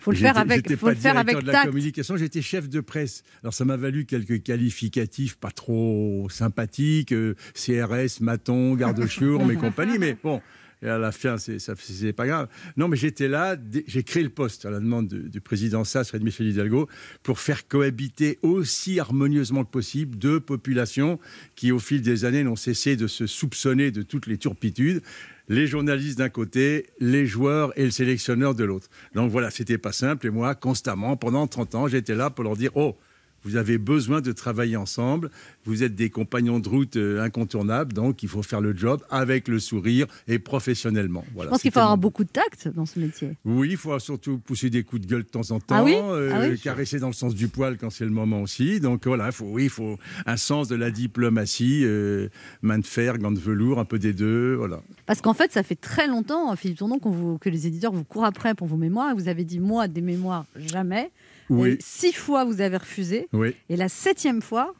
Faut 0.00 0.10
le 0.10 0.16
faire 0.16 0.36
avec, 0.36 0.68
faut 0.76 0.86
pas 0.86 0.94
le 0.94 0.98
faire 0.98 1.16
avec 1.16 1.40
de 1.40 1.46
la 1.46 1.52
tact. 1.52 1.66
communication, 1.66 2.16
j'étais 2.16 2.42
chef 2.42 2.68
de 2.68 2.80
presse. 2.80 3.22
Alors 3.42 3.54
ça 3.54 3.64
m'a 3.64 3.76
valu 3.76 4.04
quelques 4.04 4.42
qualificatifs 4.42 5.36
pas 5.36 5.52
trop 5.52 6.26
sympathiques, 6.28 7.12
euh, 7.12 7.36
CRS, 7.54 8.20
Maton, 8.20 8.74
garde 8.74 9.06
chiourme 9.06 9.52
et 9.52 9.56
compagnie, 9.56 9.98
mais 9.98 10.16
bon. 10.20 10.40
Et 10.82 10.88
à 10.88 10.98
la 10.98 11.12
fin, 11.12 11.36
c'est 11.38 12.12
pas 12.12 12.26
grave. 12.26 12.48
Non, 12.76 12.88
mais 12.88 12.96
j'étais 12.96 13.28
là, 13.28 13.56
j'ai 13.86 14.02
créé 14.02 14.22
le 14.22 14.28
poste 14.30 14.66
à 14.66 14.70
la 14.70 14.80
demande 14.80 15.08
de- 15.08 15.28
du 15.28 15.40
président 15.40 15.84
Sass 15.84 16.12
et 16.12 16.18
de 16.18 16.24
Michel 16.24 16.48
Hidalgo 16.48 16.88
pour 17.22 17.38
faire 17.38 17.68
cohabiter 17.68 18.38
aussi 18.42 18.98
harmonieusement 18.98 19.64
que 19.64 19.70
possible 19.70 20.18
deux 20.18 20.40
populations 20.40 21.20
qui, 21.54 21.70
au 21.70 21.78
fil 21.78 22.02
des 22.02 22.24
années, 22.24 22.42
n'ont 22.42 22.56
cessé 22.56 22.96
de 22.96 23.06
se 23.06 23.26
soupçonner 23.26 23.90
de 23.92 24.02
toutes 24.02 24.26
les 24.26 24.38
turpitudes 24.38 25.02
les 25.48 25.66
journalistes 25.66 26.18
d'un 26.18 26.28
côté, 26.28 26.86
les 27.00 27.26
joueurs 27.26 27.76
et 27.78 27.84
le 27.84 27.90
sélectionneur 27.90 28.54
de 28.54 28.64
l'autre. 28.64 28.88
Donc 29.14 29.30
voilà, 29.30 29.50
c'était 29.50 29.76
pas 29.76 29.92
simple. 29.92 30.28
Et 30.28 30.30
moi, 30.30 30.54
constamment, 30.54 31.16
pendant 31.16 31.46
30 31.48 31.74
ans, 31.74 31.88
j'étais 31.88 32.14
là 32.14 32.30
pour 32.30 32.44
leur 32.44 32.56
dire 32.56 32.70
Oh, 32.74 32.96
vous 33.44 33.56
avez 33.56 33.78
besoin 33.78 34.20
de 34.20 34.32
travailler 34.32 34.76
ensemble. 34.76 35.30
Vous 35.64 35.82
êtes 35.82 35.94
des 35.94 36.10
compagnons 36.10 36.58
de 36.60 36.68
route 36.68 36.96
euh, 36.96 37.20
incontournables, 37.22 37.92
donc 37.92 38.22
il 38.22 38.28
faut 38.28 38.42
faire 38.42 38.60
le 38.60 38.76
job 38.76 39.00
avec 39.10 39.48
le 39.48 39.58
sourire 39.58 40.06
et 40.28 40.38
professionnellement. 40.38 41.24
Voilà, 41.34 41.48
Je 41.48 41.50
pense 41.54 41.62
qu'il 41.62 41.70
faut 41.72 41.80
avoir 41.80 41.96
beaucoup 41.98 42.24
de 42.24 42.28
tact 42.30 42.68
dans 42.74 42.86
ce 42.86 42.98
métier. 42.98 43.36
oui, 43.44 43.68
il 43.72 43.76
faut 43.76 43.96
surtout 43.98 44.38
pousser 44.38 44.70
des 44.70 44.82
coups 44.82 45.02
de 45.02 45.06
gueule 45.06 45.22
de 45.24 45.28
temps 45.28 45.50
en 45.50 45.60
temps, 45.60 45.76
Ah 45.76 45.84
oui 45.84 45.94
euh, 45.96 46.30
Ah 46.34 46.46
oui 46.48 46.58
caresser 46.58 46.98
dans 46.98 47.06
le 47.08 47.12
sens 47.12 47.34
du 47.34 47.48
poil 47.48 47.76
quand 47.78 47.90
c'est 47.90 48.04
le 48.04 48.10
moment 48.10 48.42
aussi. 48.42 48.80
Donc 48.80 49.06
voilà, 49.06 49.26
il 49.26 49.32
faut, 49.32 49.46
oui, 49.46 49.64
il 49.64 49.70
faut 49.70 49.98
un 50.26 50.36
sens 50.36 50.68
de 50.68 50.74
la 50.76 50.90
diplomatie, 50.90 51.82
euh, 51.84 52.28
main 52.62 52.78
de 52.78 52.86
fer, 52.86 53.18
gants 53.18 53.32
de 53.32 53.38
velours, 53.38 53.78
un 53.78 53.84
peu 53.84 53.98
des 53.98 54.12
deux, 54.12 54.54
voilà. 54.54 54.80
Parce 55.06 55.20
qu'en 55.20 55.34
fait, 55.34 55.52
ça 55.52 55.62
fait 55.62 55.74
très 55.76 56.06
longtemps, 56.06 56.54
Philippe 56.56 56.78
Tournon, 56.78 56.98
vous- 57.02 57.38
que 57.38 57.48
les 57.48 57.66
éditeurs 57.66 57.92
vous 57.92 58.04
courent 58.04 58.24
après 58.24 58.54
pour 58.54 58.66
vos 58.66 58.76
mémoires. 58.76 59.14
Vous 59.14 59.28
avez 59.28 59.44
dit, 59.44 59.60
moi, 59.60 59.88
des 59.88 60.00
mémoires, 60.00 60.46
jamais. 60.56 61.10
Oui. 61.52 61.70
Et 61.70 61.78
six 61.80 62.12
fois, 62.12 62.44
vous 62.44 62.60
avez 62.60 62.76
refusé. 62.76 63.28
Oui, 63.32 63.54
Et 63.68 63.76
la 63.76 63.88
septième 63.88 64.42
fois, 64.42 64.74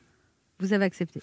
vous 0.62 0.72
avez 0.72 0.84
accepté. 0.84 1.20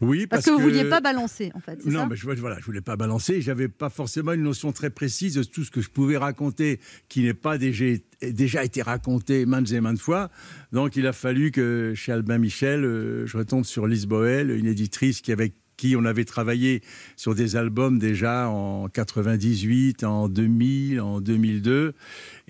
oui 0.00 0.26
Parce, 0.26 0.44
que, 0.44 0.50
vous 0.50 0.58
ne 0.58 0.62
vouliez 0.64 0.84
pas 0.84 1.00
balancer, 1.00 1.52
en 1.54 1.60
fait. 1.60 1.84
Non, 1.86 2.00
ça 2.00 2.06
mais 2.06 2.16
je, 2.16 2.26
voilà, 2.26 2.58
je 2.58 2.64
voulais 2.64 2.80
pas 2.80 2.96
balancer. 2.96 3.40
J'avais 3.40 3.68
pas 3.68 3.88
forcément 3.88 4.32
une 4.32 4.42
notion 4.42 4.72
très 4.72 4.90
précise 4.90 5.34
de 5.34 5.42
tout 5.44 5.64
ce 5.64 5.70
que 5.70 5.80
je 5.80 5.90
pouvais 5.90 6.16
raconter 6.16 6.80
qui 7.08 7.22
n'est 7.22 7.34
pas 7.34 7.56
déjà, 7.56 7.84
déjà 8.20 8.64
été 8.64 8.82
raconté 8.82 9.46
maintes 9.46 9.70
et 9.70 9.80
maintes 9.80 10.00
fois. 10.00 10.28
Donc, 10.72 10.96
il 10.96 11.06
a 11.06 11.12
fallu 11.12 11.52
que 11.52 11.92
chez 11.94 12.12
Albin 12.12 12.38
Michel, 12.38 12.84
euh, 12.84 13.26
je 13.26 13.38
retombe 13.38 13.64
sur 13.64 13.86
Lise 13.86 14.06
Boel, 14.06 14.50
une 14.50 14.66
éditrice 14.66 15.20
qui 15.20 15.30
avec 15.30 15.54
qui 15.80 15.96
on 15.96 16.04
avait 16.04 16.26
travaillé 16.26 16.82
sur 17.16 17.34
des 17.34 17.56
albums 17.56 17.98
déjà 17.98 18.50
en 18.50 18.90
98, 18.90 20.04
en 20.04 20.28
2000, 20.28 21.00
en 21.00 21.22
2002. 21.22 21.94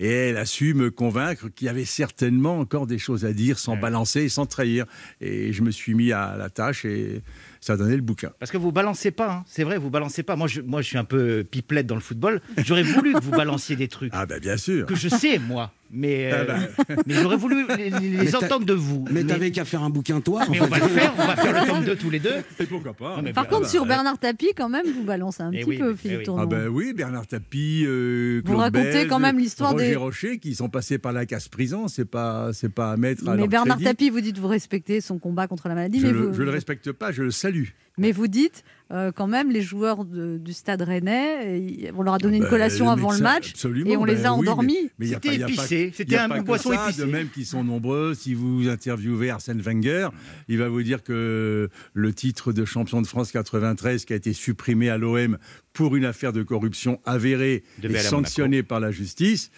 Et 0.03 0.09
elle 0.29 0.37
a 0.37 0.45
su 0.45 0.73
me 0.73 0.89
convaincre 0.89 1.47
qu'il 1.53 1.67
y 1.67 1.69
avait 1.69 1.85
certainement 1.85 2.57
encore 2.59 2.87
des 2.87 2.97
choses 2.97 3.23
à 3.23 3.33
dire 3.33 3.59
sans 3.59 3.73
Ouais. 3.75 3.79
balancer 3.79 4.23
et 4.23 4.29
sans 4.29 4.45
trahir. 4.47 4.85
Et 5.21 5.53
je 5.53 5.61
me 5.61 5.69
suis 5.71 5.93
mis 5.93 6.11
à 6.11 6.35
la 6.37 6.49
tâche 6.49 6.85
et 6.85 7.21
ça 7.59 7.73
a 7.73 7.77
donné 7.77 7.95
le 7.95 8.01
bouquin. 8.01 8.31
Parce 8.39 8.51
que 8.51 8.57
vous 8.57 8.71
balancez 8.71 9.11
pas, 9.11 9.31
hein. 9.31 9.43
c'est 9.47 9.63
vrai, 9.63 9.77
vous 9.77 9.91
balancez 9.91 10.23
pas. 10.23 10.35
Moi 10.35 10.47
je, 10.47 10.61
moi, 10.61 10.81
je 10.81 10.87
suis 10.87 10.97
un 10.97 11.03
peu 11.03 11.43
pipelette 11.43 11.85
dans 11.85 11.95
le 11.95 12.01
football. 12.01 12.41
J'aurais 12.65 12.81
voulu 12.83 13.13
que 13.13 13.21
vous 13.23 13.31
balanciez 13.31 13.75
des 13.75 13.87
trucs 13.87 14.11
Ah 14.15 14.25
ben 14.25 14.39
bien 14.39 14.57
sûr. 14.57 14.87
que 14.87 14.95
je 14.95 15.07
sais, 15.07 15.37
moi. 15.37 15.71
Mais, 15.93 16.31
euh, 16.31 16.45
Ah 16.49 16.57
bah. 16.87 16.95
mais 17.05 17.15
j'aurais 17.15 17.35
voulu 17.35 17.67
les, 17.77 17.89
Mais 18.23 18.35
entendre 18.35 18.65
de 18.65 18.73
vous. 18.73 19.03
Mais 19.11 19.25
t'avais 19.25 19.51
qu'à 19.51 19.65
faire 19.65 19.83
un 19.83 19.89
bouquin, 19.89 20.21
toi. 20.21 20.43
en 20.47 20.49
mais 20.49 20.61
on 20.61 20.63
fait. 20.63 20.69
va 20.69 20.79
le 20.79 20.87
faire, 20.93 21.13
on 21.17 21.27
va 21.27 21.35
faire 21.35 21.61
le 21.61 21.67
tome 21.73 21.83
2 21.83 21.95
tous 21.97 22.09
les 22.09 22.19
deux. 22.19 22.35
Et 22.61 22.65
pourquoi 22.65 22.93
pas 22.93 23.17
Non, 23.17 23.21
mais 23.23 23.33
Par 23.33 23.43
Ah 23.45 23.49
contre, 23.49 23.63
bah, 23.63 23.67
sur. 23.67 23.85
Bernard 23.85 24.17
Tapie, 24.17 24.53
quand 24.55 24.69
même, 24.69 24.85
vous 24.95 25.03
balancez 25.03 25.43
un 25.43 25.51
Eh 25.51 25.57
petit 25.59 25.65
oui, 25.69 25.77
peu, 25.79 25.91
eh 25.93 25.97
Philippe 25.97 26.27
oui. 26.29 26.35
Ah 26.39 26.45
ben 26.45 26.67
oui, 26.69 26.93
Bernard 26.93 27.27
Tapie, 27.27 27.83
euh, 27.85 28.41
Vous 28.45 28.55
racontez 28.55 29.05
quand 29.07 29.19
même 29.19 29.37
l'histoire 29.37 29.75
Roger 29.95 30.27
Rocher, 30.27 30.39
qui 30.39 30.55
sont 30.55 30.69
passés 30.69 30.97
par 30.97 31.13
la 31.13 31.25
casse-prison, 31.25 31.87
c'est 31.87 32.05
pas, 32.05 32.51
c'est 32.53 32.69
pas 32.73 32.91
à 32.93 32.97
mettre 32.97 33.27
à 33.27 33.31
Mais 33.31 33.37
leur 33.39 33.47
Bernard 33.47 33.77
crédit. 33.77 33.89
Tapie, 33.91 34.09
vous 34.09 34.21
dites 34.21 34.37
vous 34.37 34.47
respectez 34.47 35.01
son 35.01 35.17
combat 35.19 35.47
contre 35.47 35.67
la 35.67 35.75
maladie, 35.75 35.99
Je, 35.99 36.07
mais, 36.07 36.13
le, 36.13 36.19
vous, 36.27 36.33
je 36.33 36.43
le 36.43 36.49
respecte 36.49 36.91
pas, 36.91 37.11
je 37.11 37.23
le 37.23 37.31
salue. 37.31 37.65
mais 37.97 38.11
vous 38.11 38.27
dites 38.27 38.63
euh, 38.91 39.11
quand 39.13 39.27
même 39.27 39.51
les 39.51 39.61
joueurs 39.61 40.03
de- 40.03 40.37
du 40.37 40.51
Stade 40.51 40.81
Rennais, 40.81 41.91
on 41.95 42.01
leur 42.03 42.15
a 42.15 42.17
donné 42.17 42.37
une 42.37 42.43
Ben, 42.43 42.49
collation 42.49 42.85
le 42.87 42.91
avant 42.91 43.13
le 43.13 43.19
match 43.19 43.51
absolument, 43.51 43.89
et 43.89 43.95
on 43.95 44.03
les 44.03 44.15
ben 44.15 44.25
a 44.25 44.33
oui, 44.33 44.39
mais- 44.43 44.49
endormis. 44.49 44.89
mais 44.99 45.07
y 45.07 45.13
a 45.13 45.19
C'était 45.23 45.35
épicé, 45.35 45.87
y 45.87 45.93
c'était 45.95 46.15
a 46.17 46.25
un 46.25 46.29
pas 46.29 46.39
que 46.39 46.45
boisson 46.45 46.71
ça, 46.73 46.85
épicé. 46.89 47.01
De 47.01 47.05
même 47.09 47.29
qu'ils 47.29 47.45
sont 47.45 47.63
nombreux, 47.63 48.13
si 48.15 48.33
vous 48.33 48.67
interviewez 48.67 49.29
Arsène 49.29 49.61
Wenger, 49.61 50.09
il 50.49 50.57
va 50.57 50.67
vous 50.67 50.83
dire 50.83 51.03
que 51.03 51.69
le 51.93 52.13
titre 52.13 52.51
de 52.51 52.65
champion 52.65 53.01
de 53.01 53.07
France 53.07 53.31
93 53.31 54.03
qui 54.03 54.11
a 54.11 54.17
été 54.17 54.33
supprimé 54.33 54.89
à 54.89 54.97
l'OM 54.97 55.37
pour 55.71 55.95
une 55.95 56.03
affaire 56.03 56.33
de 56.33 56.43
corruption 56.43 56.99
avérée 57.05 57.63
et 57.81 57.97
sanctionnée 57.99 58.61
par 58.61 58.81
la 58.81 58.91
justice, 58.91 59.51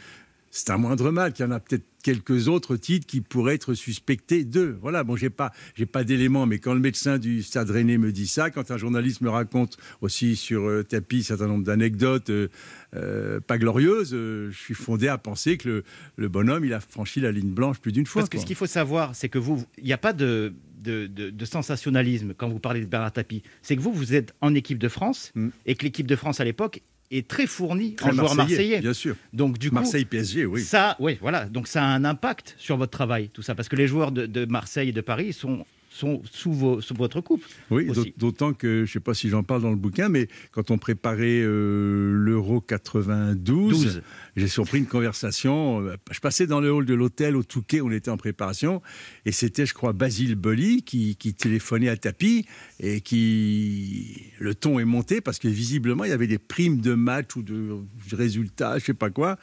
c'est 0.55 0.69
un 0.69 0.77
moindre 0.77 1.09
mal 1.09 1.33
qu'il 1.33 1.43
y 1.45 1.47
en 1.47 1.51
a 1.51 1.59
peut-être 1.59 1.83
quelques 2.03 2.47
autres 2.47 2.75
titres 2.75 3.07
qui 3.07 3.21
pourraient 3.21 3.55
être 3.55 3.73
suspectés 3.73 4.43
d'eux. 4.43 4.77
Voilà, 4.81 5.03
bon, 5.03 5.15
j'ai 5.15 5.29
pas, 5.31 5.51
j'ai 5.73 5.85
pas 5.85 6.03
d'éléments, 6.03 6.45
mais 6.45 6.59
quand 6.59 6.73
le 6.73 6.79
médecin 6.81 7.17
du 7.17 7.41
Stade 7.41 7.69
Rennais 7.71 7.97
me 7.97 8.11
dit 8.11 8.27
ça, 8.27 8.51
quand 8.51 8.69
un 8.71 8.77
journaliste 8.77 9.21
me 9.21 9.29
raconte 9.29 9.77
aussi 10.01 10.35
sur 10.35 10.67
euh, 10.67 10.83
tapis 10.83 11.19
un 11.19 11.23
certain 11.23 11.47
nombre 11.47 11.63
d'anecdotes 11.63 12.29
euh, 12.29 12.49
euh, 12.95 13.39
pas 13.39 13.57
glorieuses, 13.57 14.13
euh, 14.13 14.51
je 14.51 14.57
suis 14.59 14.73
fondé 14.75 15.07
à 15.07 15.17
penser 15.17 15.57
que 15.57 15.67
le, 15.69 15.83
le 16.17 16.27
bonhomme, 16.29 16.65
il 16.65 16.73
a 16.73 16.81
franchi 16.81 17.19
la 17.21 17.31
ligne 17.31 17.51
blanche 17.53 17.79
plus 17.79 17.91
d'une 17.93 18.05
fois. 18.05 18.21
Parce 18.21 18.29
que 18.29 18.35
quoi. 18.37 18.41
ce 18.41 18.47
qu'il 18.47 18.55
faut 18.57 18.65
savoir, 18.67 19.15
c'est 19.15 19.29
que 19.29 19.39
vous, 19.39 19.63
il 19.77 19.85
n'y 19.85 19.93
a 19.93 19.97
pas 19.97 20.13
de, 20.13 20.53
de, 20.83 21.07
de- 21.07 21.29
de 21.31 21.45
sensationnalisme 21.45 22.33
quand 22.35 22.49
vous 22.49 22.59
parlez 22.59 22.81
de 22.81 22.85
Bernard 22.85 23.13
Tapie. 23.13 23.43
C'est 23.61 23.75
que 23.77 23.81
vous, 23.81 23.93
vous 23.93 24.13
êtes 24.13 24.33
en 24.41 24.53
équipe 24.53 24.77
de 24.77 24.89
France 24.89 25.31
Mm. 25.35 25.47
et 25.65 25.75
que 25.75 25.83
l'équipe 25.85 26.05
de 26.05 26.15
France 26.15 26.39
à 26.39 26.43
l'époque 26.43 26.81
est 27.17 27.27
très 27.27 27.47
fournie 27.47 27.95
Très 27.95 28.09
en 28.09 28.13
joueurs 28.13 28.35
marseillais. 28.35 28.79
Bien 28.79 28.93
sûr. 28.93 29.15
Donc 29.33 29.57
du 29.57 29.69
coup, 29.69 29.75
Marseille 29.75 30.05
PSG, 30.05 30.45
oui. 30.45 30.61
ça, 30.61 30.95
oui, 30.99 31.17
voilà. 31.21 31.45
Donc 31.45 31.67
ça 31.67 31.83
a 31.83 31.87
un 31.87 32.05
impact 32.05 32.55
sur 32.57 32.77
votre 32.77 32.91
travail, 32.91 33.29
tout 33.31 33.41
ça, 33.41 33.55
parce 33.55 33.69
que 33.69 33.75
les 33.75 33.87
joueurs 33.87 34.11
de, 34.11 34.25
de 34.25 34.45
Marseille 34.45 34.89
et 34.89 34.93
de 34.93 35.01
Paris 35.01 35.33
sont 35.33 35.65
sont 35.95 36.21
sous, 36.31 36.51
vos- 36.51 36.81
sous 36.81 36.95
votre 36.95 37.21
coupe. 37.21 37.43
Oui, 37.69 37.87
d'autant 38.17 38.53
que, 38.53 38.77
je 38.77 38.81
ne 38.81 38.85
sais 38.87 38.99
pas 38.99 39.13
si 39.13 39.29
j'en 39.29 39.43
parle 39.43 39.61
dans 39.61 39.69
le 39.69 39.75
bouquin, 39.75 40.09
mais 40.09 40.27
quand 40.51 40.71
on 40.71 40.77
préparait 40.79 41.41
euh, 41.43 42.11
l'Euro 42.15 42.61
92, 42.61 43.35
12. 43.35 44.01
j'ai 44.35 44.47
surpris 44.47 44.79
une 44.79 44.87
conversation. 44.87 45.81
euh, 45.85 45.95
Je 46.11 46.19
passais 46.19 46.47
dans 46.47 46.59
le 46.61 46.71
hall 46.73 46.85
de 46.85 46.93
l'hôtel 46.95 47.35
au 47.35 47.43
Touquet, 47.43 47.81
on 47.81 47.91
était 47.91 48.09
en 48.09 48.17
préparation, 48.17 48.81
et 49.25 49.31
c'était, 49.31 49.65
je 49.67 49.73
crois, 49.75 49.93
Basile 49.93 50.35
Boli 50.35 50.81
qui, 50.81 51.15
qui 51.15 51.33
téléphonait 51.35 51.89
à 51.89 51.97
Tapi, 51.97 52.45
et 52.79 53.01
qui. 53.01 54.23
Le 54.39 54.55
ton 54.55 54.79
est 54.79 54.85
monté 54.85 55.21
parce 55.21 55.39
que 55.39 55.47
visiblement, 55.47 56.03
il 56.03 56.09
y 56.09 56.13
avait 56.13 56.27
des 56.27 56.39
primes 56.39 56.81
de 56.81 56.93
match 56.95 57.35
ou 57.35 57.43
de 57.43 57.77
résultats, 58.11 58.71
je 58.77 58.83
ne 58.83 58.85
sais 58.87 58.93
pas 58.93 59.09
quoi, 59.09 59.37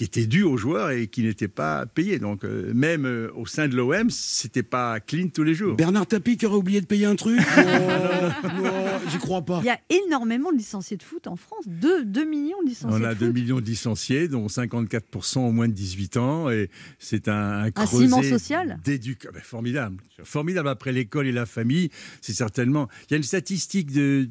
qui 0.00 0.04
étaient 0.04 0.24
dues 0.24 0.44
aux 0.44 0.56
joueurs 0.56 0.92
et 0.92 1.08
qui 1.08 1.22
n'étaient 1.22 1.46
pas 1.46 1.84
payés. 1.84 2.18
Donc, 2.18 2.42
euh, 2.46 2.72
même 2.72 3.04
euh, 3.04 3.30
au 3.34 3.44
sein 3.44 3.68
de 3.68 3.76
l'OM, 3.76 4.08
c'était 4.08 4.62
pas 4.62 4.98
clean 4.98 5.28
tous 5.28 5.42
les 5.42 5.52
jours. 5.52 5.76
Bernard 5.76 6.06
Tapie 6.06 6.38
qui 6.38 6.46
aurait 6.46 6.56
oublié 6.56 6.80
de 6.80 6.86
payer 6.86 7.04
un 7.04 7.16
truc 7.16 7.38
Oh, 7.58 8.46
non, 8.62 8.72
J'y 9.10 9.18
crois 9.18 9.42
pas. 9.42 9.60
Il 9.62 9.66
y 9.66 9.68
a 9.68 9.78
énormément 10.06 10.52
de 10.52 10.56
licenciés 10.56 10.96
de 10.96 11.02
foot 11.02 11.26
en 11.26 11.36
France, 11.36 11.64
2, 11.66 12.06
2 12.06 12.24
millions 12.24 12.62
de 12.64 12.70
licenciés 12.70 12.98
On 12.98 13.04
a 13.04 13.12
de 13.12 13.20
2 13.20 13.26
foot. 13.26 13.34
millions 13.34 13.60
de 13.60 13.66
licenciés, 13.66 14.26
dont 14.28 14.46
54% 14.46 15.40
ont 15.40 15.52
moins 15.52 15.68
de 15.68 15.74
18 15.74 16.16
ans. 16.16 16.48
Et 16.48 16.70
c'est 16.98 17.28
un, 17.28 17.64
un, 17.64 17.70
creuset 17.70 18.04
ciment 18.06 18.22
social. 18.22 18.80
d'éduc- 18.82 19.26
ah 19.28 19.32
ben, 19.34 19.42
formidable. 19.42 20.02
Formidable 20.24 20.68
après 20.70 20.92
l'école 20.92 21.26
et 21.26 21.32
la 21.32 21.44
famille. 21.44 21.90
C'est 22.22 22.32
certainement. 22.32 22.88
Il 23.02 23.10
y 23.10 23.14
a 23.14 23.16
une 23.18 23.22
statistique 23.22 23.92
de 23.92 24.30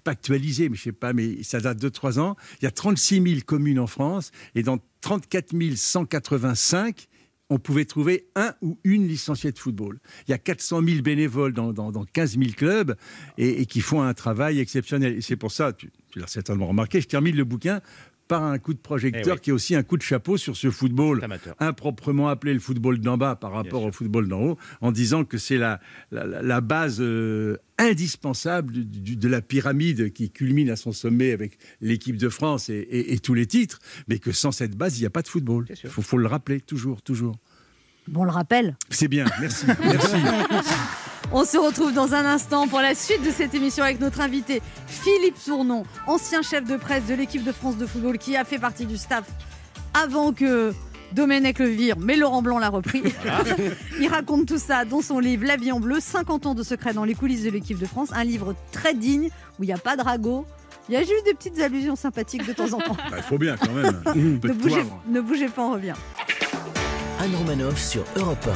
pas 0.00 0.12
actualisée, 0.12 0.68
mais 0.68 0.76
je 0.76 0.82
sais 0.82 0.92
pas, 0.92 1.12
mais 1.12 1.42
ça 1.42 1.60
date 1.60 1.78
de 1.78 1.88
3 1.88 2.18
ans. 2.18 2.36
Il 2.60 2.64
y 2.64 2.68
a 2.68 2.70
36 2.70 3.22
000 3.22 3.40
communes 3.46 3.78
en 3.78 3.86
France 3.86 4.30
et 4.54 4.62
dans 4.62 4.78
34 5.00 5.52
185, 5.76 7.08
on 7.50 7.58
pouvait 7.58 7.84
trouver 7.84 8.28
un 8.34 8.54
ou 8.62 8.78
une 8.82 9.06
licenciée 9.06 9.52
de 9.52 9.58
football. 9.58 9.98
Il 10.26 10.30
y 10.30 10.34
a 10.34 10.38
400 10.38 10.82
000 10.82 11.02
bénévoles 11.02 11.52
dans, 11.52 11.72
dans, 11.72 11.92
dans 11.92 12.04
15 12.04 12.38
000 12.38 12.52
clubs 12.56 12.96
et, 13.36 13.60
et 13.60 13.66
qui 13.66 13.80
font 13.80 14.00
un 14.00 14.14
travail 14.14 14.58
exceptionnel. 14.58 15.16
Et 15.16 15.20
c'est 15.20 15.36
pour 15.36 15.52
ça, 15.52 15.72
tu, 15.72 15.90
tu 16.08 16.18
l'as 16.18 16.28
certainement 16.28 16.66
remarqué, 16.66 17.00
je 17.00 17.08
termine 17.08 17.36
le 17.36 17.44
bouquin 17.44 17.82
par 18.32 18.44
un 18.44 18.58
coup 18.58 18.72
de 18.72 18.78
projecteur 18.78 19.22
Eh 19.26 19.30
oui. 19.32 19.40
qui 19.40 19.50
est 19.50 19.52
aussi 19.52 19.74
un 19.74 19.82
coup 19.82 19.96
de 19.98 20.02
chapeau 20.02 20.36
sur 20.38 20.56
ce 20.56 20.70
football 20.70 21.22
Amateur. 21.22 21.54
improprement 21.60 22.28
appelé 22.28 22.54
le 22.54 22.60
football 22.60 22.98
d'en 22.98 23.18
bas 23.18 23.36
par 23.36 23.52
rapport 23.52 23.82
au 23.84 23.92
football 23.92 24.26
d'en 24.26 24.40
haut, 24.40 24.58
en 24.80 24.90
disant 24.90 25.24
que 25.24 25.36
c'est 25.36 25.58
la, 25.58 25.80
la, 26.10 26.60
base 26.62 26.98
euh, 27.00 27.58
indispensable 27.78 28.72
du- 28.72 28.84
du- 29.00 29.16
de 29.16 29.28
la 29.28 29.42
pyramide 29.42 30.12
qui 30.14 30.30
culmine 30.30 30.70
à 30.70 30.76
son 30.76 30.92
sommet 30.92 31.32
avec 31.32 31.58
l'équipe 31.82 32.16
de 32.16 32.28
France 32.30 32.70
et, 32.70 32.74
et- 32.74 33.12
et 33.12 33.18
tous 33.18 33.34
les 33.34 33.44
titres, 33.46 33.80
mais 34.08 34.18
que 34.18 34.32
sans 34.32 34.50
cette 34.52 34.76
base, 34.76 34.96
il 34.98 35.00
n'y 35.02 35.06
a 35.06 35.10
pas 35.10 35.22
de 35.22 35.28
football. 35.28 35.66
Il 35.84 35.90
faut 35.90 36.16
le 36.18 36.26
rappeler 36.26 36.60
toujours, 36.60 37.02
toujours. 37.02 37.36
Bon, 38.08 38.22
on 38.22 38.24
le 38.24 38.30
rappelle. 38.30 38.76
C'est 38.90 39.08
bien, 39.08 39.26
merci, 39.40 39.66
merci. 39.84 40.16
On 41.34 41.46
se 41.46 41.56
retrouve 41.56 41.94
dans 41.94 42.12
un 42.12 42.26
instant 42.26 42.68
pour 42.68 42.80
la 42.80 42.94
suite 42.94 43.24
de 43.24 43.30
cette 43.30 43.54
émission 43.54 43.82
avec 43.82 44.00
notre 44.00 44.20
invité 44.20 44.60
Philippe 44.86 45.42
Tournon, 45.42 45.84
ancien 46.06 46.42
chef 46.42 46.64
de 46.64 46.76
presse 46.76 47.06
de 47.06 47.14
l'équipe 47.14 47.42
de 47.42 47.52
France 47.52 47.78
de 47.78 47.86
football 47.86 48.18
qui 48.18 48.36
a 48.36 48.44
fait 48.44 48.58
partie 48.58 48.84
du 48.84 48.98
staff 48.98 49.24
avant 49.94 50.32
que 50.32 50.74
Domenech 51.12 51.58
le 51.58 51.66
vire, 51.68 51.96
mais 51.98 52.16
Laurent 52.16 52.42
Blanc 52.42 52.58
l'a 52.58 52.68
repris. 52.68 53.02
Il 54.00 54.08
raconte 54.08 54.46
tout 54.46 54.58
ça 54.58 54.84
dans 54.84 55.00
son 55.00 55.20
livre 55.20 55.46
La 55.46 55.56
vie 55.56 55.72
en 55.72 55.80
bleu, 55.80 56.00
50 56.00 56.46
ans 56.46 56.54
de 56.54 56.62
secrets 56.62 56.92
dans 56.92 57.04
les 57.04 57.14
coulisses 57.14 57.44
de 57.44 57.50
l'équipe 57.50 57.78
de 57.78 57.86
France, 57.86 58.10
un 58.12 58.24
livre 58.24 58.54
très 58.70 58.92
digne 58.92 59.30
où 59.58 59.64
il 59.64 59.66
n'y 59.66 59.72
a 59.72 59.78
pas 59.78 59.96
de 59.96 60.02
ragot. 60.02 60.44
Il 60.90 60.94
y 60.94 60.98
a 60.98 61.00
juste 61.00 61.24
des 61.24 61.32
petites 61.32 61.60
allusions 61.60 61.96
sympathiques 61.96 62.46
de 62.46 62.52
temps 62.52 62.72
en 62.74 62.78
temps. 62.78 62.96
Bah, 63.10 63.16
Il 63.16 63.22
faut 63.22 63.38
bien 63.38 63.56
quand 63.56 63.72
même. 63.72 64.02
Ne 64.14 64.52
bougez, 64.52 64.84
ne 65.08 65.20
bougez 65.22 65.48
pas, 65.48 65.62
on 65.62 65.72
revient. 65.72 65.94
Anne 67.20 67.34
Romanoff 67.36 67.78
sur 67.78 68.04
Europe 68.16 68.48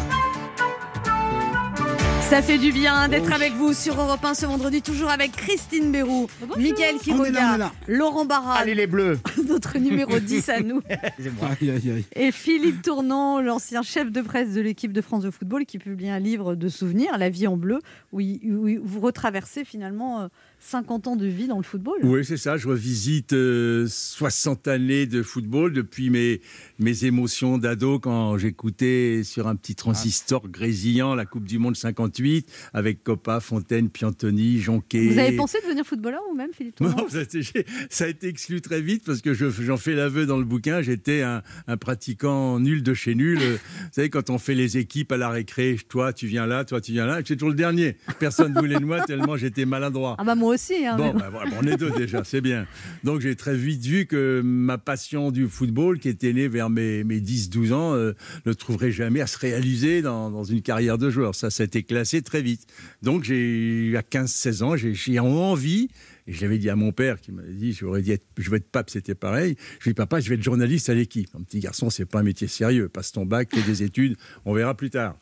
Ça 2.29 2.43
fait 2.43 2.59
du 2.59 2.73
bien 2.73 3.09
d'être 3.09 3.33
avec 3.33 3.53
vous 3.53 3.73
sur 3.73 4.01
Europe 4.01 4.25
1 4.25 4.35
ce 4.35 4.47
vendredi, 4.47 4.83
toujours 4.83 5.11
avec 5.11 5.31
Christine 5.33 5.93
Bérou, 5.93 6.27
Mickaël 6.59 6.97
Quiroga. 6.97 7.71
Laurent 7.87 8.25
Barra, 8.25 8.55
Allez 8.55 8.75
les 8.75 8.89
bleus 8.89 9.19
notre 9.49 9.79
numéro 9.79 10.19
10 10.19 10.49
à 10.49 10.61
nous, 10.61 10.83
Excusez-moi. 10.89 11.49
Aïe, 11.61 11.71
aïe, 11.71 11.91
aïe. 11.91 12.05
et 12.17 12.33
Philippe 12.33 12.83
Tournant, 12.83 13.41
l'ancien 13.41 13.83
chef 13.83 14.11
de 14.11 14.21
presse 14.23 14.53
de 14.55 14.61
l'équipe 14.61 14.93
de 14.93 15.01
France 15.01 15.23
de 15.23 15.31
football, 15.31 15.67
qui 15.67 15.79
publie 15.79 16.11
un 16.11 16.19
livre 16.19 16.57
de 16.57 16.69
souvenirs, 16.69 17.17
La 17.17 17.31
vie 17.31 17.47
en 17.47 17.57
bleu, 17.57 17.79
où, 18.13 18.19
il- 18.21 18.41
où 18.57 18.67
il- 18.69 18.81
vous 18.81 19.01
retraversez 19.01 19.65
finalement 19.65 20.23
euh, 20.23 20.27
50 20.61 21.07
ans 21.07 21.17
de 21.17 21.27
vie 21.27 21.47
dans 21.47 21.59
le 21.59 21.63
football. 21.63 21.99
Oui, 22.03 22.25
c'est 22.25 22.37
ça. 22.37 22.57
Je 22.57 22.67
revisite 22.67 23.33
euh, 23.35 23.87
60 23.89 24.67
années 24.67 25.07
de 25.07 25.23
football 25.23 25.73
depuis 25.73 26.11
mes, 26.11 26.41
mes 26.81 27.05
émotions 27.05 27.57
d'ado 27.59 28.01
quand 28.01 28.37
j'écoutais 28.37 29.23
sur 29.23 29.47
un 29.47 29.55
petit 29.55 29.75
transistor 29.77 30.49
grésillant 30.49 31.15
la 31.15 31.25
Coupe 31.25 31.45
du 31.45 31.59
Monde 31.59 31.77
58 31.77 32.49
avec 32.73 33.05
Coppa, 33.05 33.39
Fontaine, 33.41 33.91
Piantoni, 33.91 34.59
Jonquet. 34.61 35.07
Vous 35.09 35.19
avez 35.19 35.37
pensé 35.37 35.59
devenir 35.63 35.85
footballeur 35.87 36.21
vous-même, 36.31 36.51
Philippe 36.53 36.81
Non, 36.81 37.07
ça, 37.09 37.19
a 37.19 37.23
été- 37.23 37.43
j'ai- 37.43 37.67
ça 37.89 38.05
a 38.05 38.09
été 38.09 38.27
exclu 38.27 38.61
très 38.61 38.81
vite 38.81 39.05
parce 39.05 39.21
que 39.21 39.35
je- 39.35 39.49
j'en 39.51 39.77
fais 39.77 39.95
l'aveu 39.95 40.27
dans 40.27 40.39
le 40.39 40.45
bouquin. 40.45 40.83
J'étais 40.83 41.23
un, 41.23 41.43
un 41.69 41.77
pratiquant 41.77 42.59
nul 42.59 42.83
de 42.83 42.95
chez 42.95 43.15
nul. 43.15 43.39
Euh, 43.41 43.57
Vous 43.57 43.89
savez, 43.93 44.11
quand 44.11 44.31
on 44.31 44.39
fait 44.39 44.55
les 44.55 44.79
équipes 44.79 45.13
à 45.13 45.17
la 45.17 45.29
récré, 45.29 45.77
toi 45.89 46.13
tu 46.13 46.27
viens 46.27 46.47
là, 46.47 46.65
toi 46.65 46.81
tu 46.81 46.91
viens 46.93 47.07
là, 47.07 47.19
j'étais 47.19 47.37
toujours 47.37 47.51
le 47.51 47.55
dernier. 47.55 47.97
Personne 48.19 48.53
ne 48.53 48.59
voulait 48.59 48.81
de 48.81 48.85
moi 48.85 49.01
tellement 49.03 49.37
j'étais 49.37 49.65
maladroit. 49.65 50.17
Ah 50.19 50.25
bah 50.25 50.35
moi 50.35 50.46
aussi. 50.47 50.87
hein, 50.87 50.97
Bon, 50.97 51.13
bon. 51.13 51.19
bah, 51.19 51.29
voilà, 51.31 51.51
on 51.61 51.67
est 51.67 51.77
deux 51.77 51.91
déjà, 51.91 52.25
c'est 52.25 52.41
bien. 52.41 52.67
Donc 53.05 53.21
j'ai 53.21 53.37
très 53.37 53.57
vite 53.57 53.85
vu 53.85 54.07
que 54.07 54.41
ma 54.45 54.79
passion 54.79 55.31
du 55.31 55.49
football, 55.49 55.99
qui 55.99 56.09
était 56.09 56.33
née 56.33 56.49
vers 56.49 56.71
mes, 56.71 57.05
mes 57.05 57.21
10-12 57.21 57.73
ans, 57.73 57.95
euh, 57.95 58.13
ne 58.45 58.53
trouverait 58.53 58.93
jamais 58.93 59.21
à 59.21 59.27
se 59.27 59.39
réaliser 59.39 60.03
dans, 60.03 60.31
dans 60.31 60.45
une 60.45 60.63
carrière 60.63 60.99
de 60.99 61.11
joueur. 61.11 61.35
Ça, 61.35 61.51
ça 61.51 61.63
a 61.63 61.67
été 61.67 61.83
classé 61.83 62.23
très 62.23 62.43
vite. 62.43 62.67
Donc 63.03 63.25
j'ai 63.25 63.95
à 63.97 64.03
15-16 64.03 64.63
ans, 64.63 64.77
j'ai 64.77 65.19
envie. 65.19 65.89
Et 66.29 66.33
je 66.33 66.41
l'avais 66.43 66.59
dit 66.59 66.69
à 66.71 66.75
mon 66.75 66.91
père 66.91 67.21
qui 67.21 67.31
m'a 67.31 67.43
dit, 67.43 67.73
j'aurais 67.73 68.03
dit, 68.03 68.17
je 68.37 68.51
veux 68.51 68.57
être 68.57 68.69
pape, 68.69 68.91
c'était 68.91 69.15
pareil. 69.15 69.55
Je 69.79 69.85
lui 69.85 69.91
ai 69.91 69.93
dit, 69.93 69.95
papa, 69.95 70.19
je 70.19 70.29
vais 70.29 70.35
être 70.35 70.43
journaliste 70.43 70.89
à 70.91 70.95
l'équipe. 70.95 71.29
Un 71.39 71.43
petit 71.43 71.61
garçon, 71.61 71.89
c'est 71.89 72.05
pas 72.05 72.19
un 72.19 72.25
métier 72.25 72.49
sérieux. 72.49 72.89
Passe 72.89 73.13
ton 73.13 73.25
bac, 73.25 73.51
fais 73.55 73.63
des 73.63 73.85
études, 73.85 74.17
on 74.45 74.53
verra 74.53 74.77
plus 74.77 74.91
tard. 74.91 75.17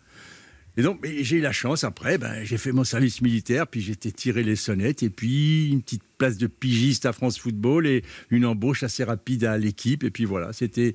Et 0.77 0.83
donc, 0.83 1.05
j'ai 1.07 1.37
eu 1.37 1.41
la 1.41 1.53
chance, 1.53 1.85
après, 1.85 2.19
ben, 2.19 2.43
j'ai 2.43 2.59
fait 2.59 2.73
mon 2.73 2.83
service 2.85 3.21
militaire, 3.23 3.67
puis 3.69 3.81
j'étais 3.81 4.11
tiré 4.11 4.43
les 4.43 4.57
sonnettes, 4.57 5.03
et 5.05 5.11
puis 5.11 5.71
une 5.71 5.83
petite 5.83 6.03
place 6.19 6.37
de 6.37 6.49
pigiste 6.49 7.07
à 7.07 7.13
France 7.13 7.39
Football, 7.39 7.87
et 7.87 8.03
une 8.31 8.45
embauche 8.45 8.83
assez 8.83 9.05
rapide 9.05 9.45
à 9.45 9.57
l'équipe, 9.57 10.03
et 10.03 10.11
puis 10.11 10.25
voilà, 10.25 10.53
c'était 10.53 10.95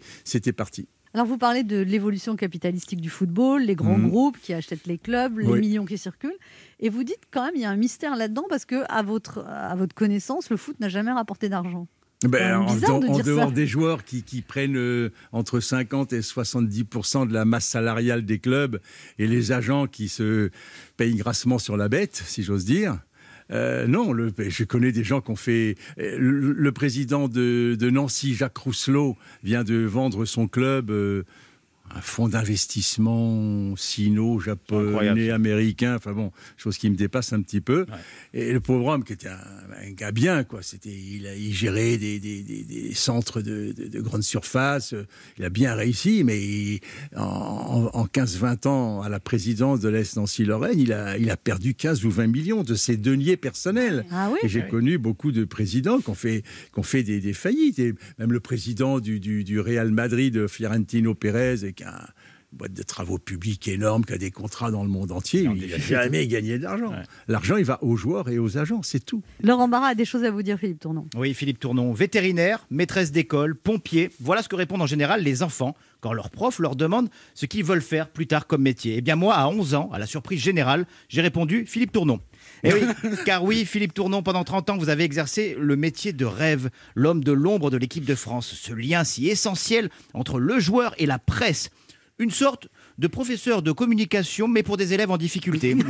parti. 0.52 0.88
Alors 1.14 1.26
vous 1.26 1.40
parlez 1.40 1.64
de 1.64 1.78
l'évolution 1.80 2.36
capitalistique 2.36 3.02
du 3.02 3.10
football, 3.10 3.64
les 3.64 3.74
grands 3.76 3.98
Mhm. 3.98 4.10
groupes 4.10 4.38
qui 4.40 4.54
achètent 4.54 4.86
les 4.86 5.00
clubs, 5.00 5.40
les 5.40 5.48
Oui. 5.48 5.60
millions 5.62 5.86
qui 5.86 5.98
circulent, 5.98 6.38
et 6.80 6.90
vous 6.90 7.04
dites 7.04 7.22
quand 7.32 7.46
même 7.46 7.56
il 7.56 7.62
y 7.62 7.66
a 7.66 7.72
un 7.72 7.78
mystère 7.78 8.16
là-dedans 8.16 8.46
parce 8.48 8.66
que 8.66 8.84
à 8.90 9.02
votre 9.02 9.40
à 9.48 9.76
votre 9.76 9.96
connaissance, 9.96 10.52
le 10.52 10.58
foot 10.58 10.80
n'a 10.80 10.88
jamais 10.90 11.12
rapporté 11.12 11.50
d'argent. 11.50 11.88
Ben, 12.26 12.58
en, 12.58 12.76
de 12.76 13.08
en 13.12 13.18
dehors 13.20 13.48
ça. 13.50 13.56
des 13.56 13.66
joueurs 13.66 14.04
qui, 14.04 14.24
qui 14.24 14.42
prennent 14.42 14.76
euh, 14.76 15.10
entre 15.32 15.62
50 15.62 16.12
et 16.12 16.22
70 16.22 16.84
de 17.28 17.34
la 17.34 17.46
masse 17.46 17.66
salariale 17.66 18.26
des 18.26 18.40
clubs 18.40 18.82
et 19.20 19.26
les 19.28 19.54
agents 19.54 19.88
qui 19.88 20.10
se 20.10 20.50
payent 20.98 21.16
grassement 21.16 21.60
sur 21.60 21.78
la 21.78 21.88
bête, 21.88 22.22
si 22.26 22.44
j'ose 22.44 22.66
dire. 22.66 23.00
euh, 23.52 23.88
non, 23.88 24.12
le- 24.12 24.34
je 24.38 24.64
connais 24.66 24.92
des 24.92 25.06
gens 25.06 25.22
qui 25.22 25.32
ont 25.32 25.38
fait. 25.38 25.76
euh, 25.98 26.18
Le, 26.20 26.52
le 26.52 26.72
président 26.74 27.30
de, 27.30 27.78
de 27.80 27.90
Nancy, 27.90 28.34
Jacques 28.36 28.58
Rousselot, 28.58 29.16
vient 29.44 29.64
de 29.64 29.78
vendre 29.86 30.26
son 30.26 30.50
club. 30.50 30.92
euh, 30.92 31.24
un 31.96 32.02
fonds 32.02 32.28
d'investissement 32.30 33.76
sino-japonais, 33.76 35.30
américain, 35.32 35.96
enfin 35.96 36.14
bon, 36.14 36.32
chose 36.58 36.78
qui 36.78 36.90
me 36.90 36.96
dépasse 36.96 37.34
un 37.34 37.42
petit 37.42 37.62
peu. 37.62 37.86
Et 38.34 38.52
le 38.54 38.60
pauvre 38.60 38.86
homme, 38.88 39.04
qui 39.04 39.14
était 39.14 39.28
un, 39.30 39.38
un 39.88 39.92
gars 39.92 40.12
bien, 40.12 40.44
quoi, 40.44 40.62
c'était, 40.62 40.90
il, 40.96 41.26
a, 41.28 41.36
il 41.36 41.54
gérait 41.54 41.98
des, 41.98 42.20
des- 42.20 42.44
des- 42.44 42.64
des 42.64 42.94
centres 42.94 43.42
de, 43.42 43.74
de, 43.76 43.88
de 43.88 44.02
grande 44.02 44.24
surface, 44.24 44.94
euh, 44.94 45.06
il 45.38 45.46
a 45.46 45.50
bien 45.50 45.74
réussi, 45.76 46.24
mais 46.24 46.40
il- 46.40 46.80
en, 47.16 47.90
en 47.94 48.06
15-20 48.06 48.68
ans 48.68 49.02
à 49.02 49.10
la 49.10 49.20
présidence 49.20 49.80
de 49.80 49.90
l'Est 49.90 50.16
Nancy-Lorraine, 50.16 50.80
il 50.80 50.94
a, 50.94 51.18
il 51.18 51.30
a 51.30 51.38
perdu 51.38 51.74
15 51.74 52.06
ou 52.06 52.12
20 52.12 52.28
millions 52.28 52.64
de 52.64 52.76
ses 52.76 52.98
deniers 52.98 53.38
personnels. 53.38 54.06
Ah 54.12 54.30
oui 54.32 54.40
Et 54.44 54.50
j'ai 54.50 54.62
Oui. 54.62 54.70
connu 54.70 54.98
beaucoup 54.98 55.32
de 55.32 55.44
présidents 55.46 56.00
qui 56.00 56.10
ont 56.10 56.14
fait, 56.16 56.44
qui 56.74 56.80
ont 56.80 56.84
fait 56.84 57.04
des, 57.04 57.20
des 57.20 57.34
faillites. 57.34 57.80
Et 57.80 57.94
même 58.20 58.32
le 58.32 58.40
président 58.40 59.00
du, 59.00 59.20
du, 59.20 59.44
du 59.44 59.60
Real 59.60 59.92
Madrid, 59.92 60.48
Fiorentino 60.48 61.14
Pérez, 61.16 61.74
qui 61.80 61.86
a 61.86 62.10
une 62.52 62.58
boîte 62.58 62.74
de 62.74 62.84
travaux 62.84 63.20
publics 63.20 63.68
énorme, 63.70 64.04
qui 64.04 64.12
a 64.12 64.18
des 64.18 64.32
contrats 64.32 64.70
dans 64.70 64.84
le 64.84 64.90
monde 64.90 65.12
entier, 65.12 65.48
En 65.48 65.56
il 65.56 65.70
n'a 65.70 65.78
jamais 65.78 66.28
gagné 66.28 66.60
d'argent. 66.60 66.90
Ouais. 66.90 67.04
L'argent, 67.30 67.56
il 67.56 67.64
va 67.64 67.82
aux 67.82 67.96
joueurs 67.96 68.28
et 68.28 68.38
aux 68.38 68.58
agents, 68.58 68.82
c'est 68.84 69.06
tout. 69.06 69.22
Laurent 69.42 69.70
Barra 69.70 69.88
a 69.88 69.96
des 69.96 70.04
choses 70.04 70.26
à 70.26 70.32
vous 70.32 70.42
dire, 70.42 70.60
Philippe 70.60 70.80
Tournon. 70.80 71.08
Oui, 71.16 71.34
Philippe 71.34 71.60
Tournon, 71.60 71.94
vétérinaire, 71.94 72.66
maîtresse 72.70 73.14
d'école, 73.14 73.56
pompier. 73.56 74.10
Voilà 74.20 74.44
ce 74.44 74.50
que 74.50 74.58
répondent 74.58 74.82
en 74.82 74.88
général 74.88 75.24
les 75.24 75.42
enfants 75.42 75.74
quand 76.02 76.12
leur 76.12 76.30
prof 76.32 76.60
leur 76.60 76.76
demande 76.76 77.10
ce 77.34 77.46
qu'ils 77.46 77.64
veulent 77.64 77.82
faire 77.82 78.10
plus 78.10 78.28
tard 78.28 78.46
comme 78.48 78.64
métier. 78.64 78.96
Eh 78.98 79.02
bien 79.02 79.16
moi, 79.16 79.36
à 79.36 79.48
11 79.48 79.76
ans, 79.76 79.90
à 79.94 80.00
la 80.00 80.06
surprise 80.06 80.42
générale, 80.42 80.86
j'ai 81.08 81.22
répondu 81.22 81.66
Philippe 81.66 81.92
Tournon. 81.94 82.20
Eh 82.64 82.74
oui, 82.74 82.82
car 83.26 83.44
oui, 83.44 83.66
Philippe 83.66 83.94
Tournon, 83.94 84.22
pendant 84.24 84.44
30 84.44 84.70
ans, 84.72 84.78
vous 84.78 84.90
avez 84.90 85.04
exercé 85.04 85.56
le 85.60 85.76
métier 85.76 86.14
de 86.14 86.26
rêve, 86.26 86.70
l'homme 86.96 87.24
de 87.24 87.32
l'ombre 87.32 87.70
de 87.72 87.78
l'équipe 87.78 88.06
de 88.06 88.16
France, 88.16 88.54
ce 88.62 88.74
lien 88.74 89.04
si 89.04 89.28
essentiel 89.30 89.90
entre 90.14 90.40
le 90.40 90.60
joueur 90.60 90.94
et 90.98 91.06
la 91.06 91.20
presse. 91.20 91.70
Une 92.22 92.32
sorte 92.32 92.68
de 92.98 93.08
professeur 93.08 93.62
de 93.62 93.72
communication, 93.72 94.50
mais 94.50 94.62
pour 94.62 94.76
des 94.76 94.94
élèves 94.94 95.10
en 95.10 95.16
difficulté. 95.18 95.74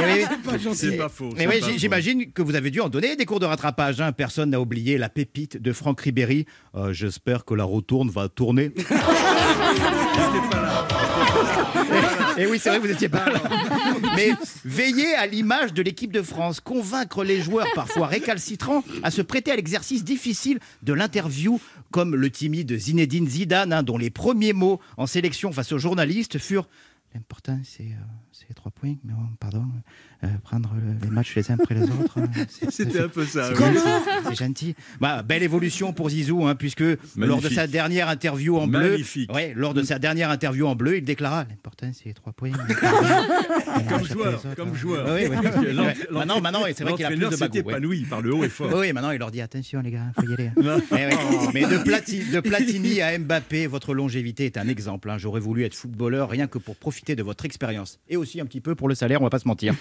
Eh- 0.00 0.22
eh. 0.22 0.26
C'est 0.74 0.96
pas 0.96 1.08
faux. 1.10 1.30
Mais 1.36 1.42
c'est 1.44 1.48
oui, 1.48 1.60
pas 1.60 1.66
j- 1.66 1.72
faux. 1.72 1.78
j'imagine 1.78 2.32
que 2.32 2.40
vous 2.42 2.54
avez 2.54 2.70
dû 2.70 2.80
en 2.80 2.88
donner 2.88 3.14
des 3.16 3.26
cours 3.26 3.40
de 3.40 3.44
rattrapage. 3.46 4.00
hein. 4.00 4.12
Personne 4.12 4.48
n'a 4.50 4.60
oublié 4.60 4.96
la 4.96 5.08
pépite 5.10 5.60
de 5.60 5.72
Franck 5.72 6.00
Ribéry. 6.00 6.46
Euh, 6.74 6.92
J'espère 6.94 7.44
que 7.44 7.52
la 7.54 7.64
retourne 7.64 8.08
va 8.08 8.28
tourner. 8.30 8.72
Et 12.38 12.46
oui, 12.46 12.58
c'est 12.58 12.70
vrai, 12.70 12.78
vous 12.78 12.86
n'étiez 12.86 13.08
pas 13.08 13.28
là. 13.28 13.42
Mais 14.16 14.30
veillez 14.64 15.14
à 15.14 15.26
l'image 15.26 15.74
de 15.74 15.82
l'équipe 15.82 16.12
de 16.12 16.22
France, 16.22 16.60
convaincre 16.60 17.24
les 17.24 17.40
joueurs 17.40 17.66
parfois 17.74 18.06
récalcitrants 18.06 18.84
à 19.02 19.10
se 19.10 19.22
prêter 19.22 19.50
à 19.50 19.56
l'exercice 19.56 20.04
difficile 20.04 20.60
de 20.82 20.92
l'interview, 20.92 21.60
comme 21.90 22.14
le 22.14 22.30
timide 22.30 22.76
Zinedine 22.78 23.28
Zidane, 23.28 23.72
hein, 23.72 23.82
dont 23.82 23.98
les 23.98 24.10
premiers 24.10 24.52
mots 24.52 24.80
en 24.96 25.06
sélection 25.06 25.52
face 25.52 25.72
aux 25.72 25.78
journalistes 25.78 26.38
furent 26.38 26.68
L'important, 27.14 27.58
c'est 27.64 27.84
euh, 27.84 28.04
c'est 28.32 28.48
les 28.50 28.54
trois 28.54 28.70
points, 28.70 28.96
mais 29.02 29.14
bon, 29.14 29.26
pardon, 29.40 29.64
prendre 30.42 30.72
le- 30.74 31.06
les 31.06 31.10
matchs 31.14 31.34
les 31.36 31.50
uns 31.50 31.54
après 31.60 31.74
les 31.74 31.82
autres. 31.84 32.18
hein, 32.18 32.28
C'était 32.70 33.00
un 33.00 33.08
peu 33.08 33.24
ça. 33.24 33.52
c'est- 33.54 33.62
oui. 34.28 34.34
gentil. 34.36 34.74
Bah, 35.00 35.22
belle 35.22 35.42
évolution 35.42 35.92
pour 35.92 36.10
Zizou, 36.10 36.44
hein, 36.46 36.54
puisque 36.54 36.82
lors 37.16 37.40
de 37.40 37.48
sa 37.48 37.66
dernière 37.66 38.08
interview 38.08 38.58
en 38.58 38.66
bleu, 38.66 38.90
Magnifique. 38.92 39.32
ouais, 39.32 39.52
lors 39.56 39.74
de 39.74 39.82
sa 39.82 39.98
dernière 39.98 40.30
interview 40.30 40.66
en 40.66 40.74
bleu, 40.74 40.96
il 40.98 41.04
déclara 41.04 41.44
l'important 41.48 41.90
c'est 41.92 42.06
les 42.06 42.14
trois 42.14 42.32
points. 42.32 42.50
Comme 43.88 44.04
joueur, 44.04 44.42
comme 44.56 44.74
joueur. 44.74 45.06
Oui, 45.14 45.28
l'en- 45.74 45.84
Ouais. 45.88 45.94
Maintenant, 46.10 46.40
maintenant, 46.40 46.62
c'est 46.74 46.84
vrai 46.84 46.94
qu'il 46.94 47.04
a 47.06 47.08
plus 47.08 47.18
de 47.18 47.36
bagou. 47.36 47.54
ouais. 47.54 47.60
épanoui 47.60 48.00
par 48.02 48.20
le 48.20 48.34
haut 48.34 48.44
et 48.44 48.48
fort. 48.48 48.70
Oui, 48.74 48.92
maintenant 48.92 49.10
il 49.12 49.18
leur 49.18 49.30
dit 49.30 49.40
attention 49.40 49.80
les 49.80 49.90
gars, 49.90 50.06
faut 50.16 50.26
y 50.28 50.34
aller. 50.34 50.50
Non. 50.62 50.80
Eh 50.90 50.94
ouais. 50.94 51.10
Mais 51.54 51.62
de, 51.62 51.78
Plati- 51.78 52.30
de 52.30 52.40
Platini 52.40 53.00
à 53.00 53.16
Mbappé, 53.18 53.66
votre 53.66 53.94
longévité 53.94 54.46
est 54.46 54.58
un 54.58 54.68
exemple. 54.68 55.08
hein. 55.10 55.16
J'aurais 55.18 55.40
voulu 55.40 55.64
être 55.64 55.74
footballeur 55.74 56.28
rien 56.28 56.46
que 56.46 56.58
pour 56.58 56.76
profiter 56.76 57.16
de 57.16 57.22
votre 57.22 57.44
expérience 57.44 57.98
et 58.08 58.16
aussi 58.16 58.28
aussi 58.28 58.40
un 58.42 58.44
petit 58.46 58.60
peu 58.60 58.74
pour 58.74 58.88
le 58.90 58.94
salaire, 58.94 59.22
on 59.22 59.24
va 59.24 59.30
pas 59.30 59.38
se 59.38 59.48
mentir. 59.48 59.74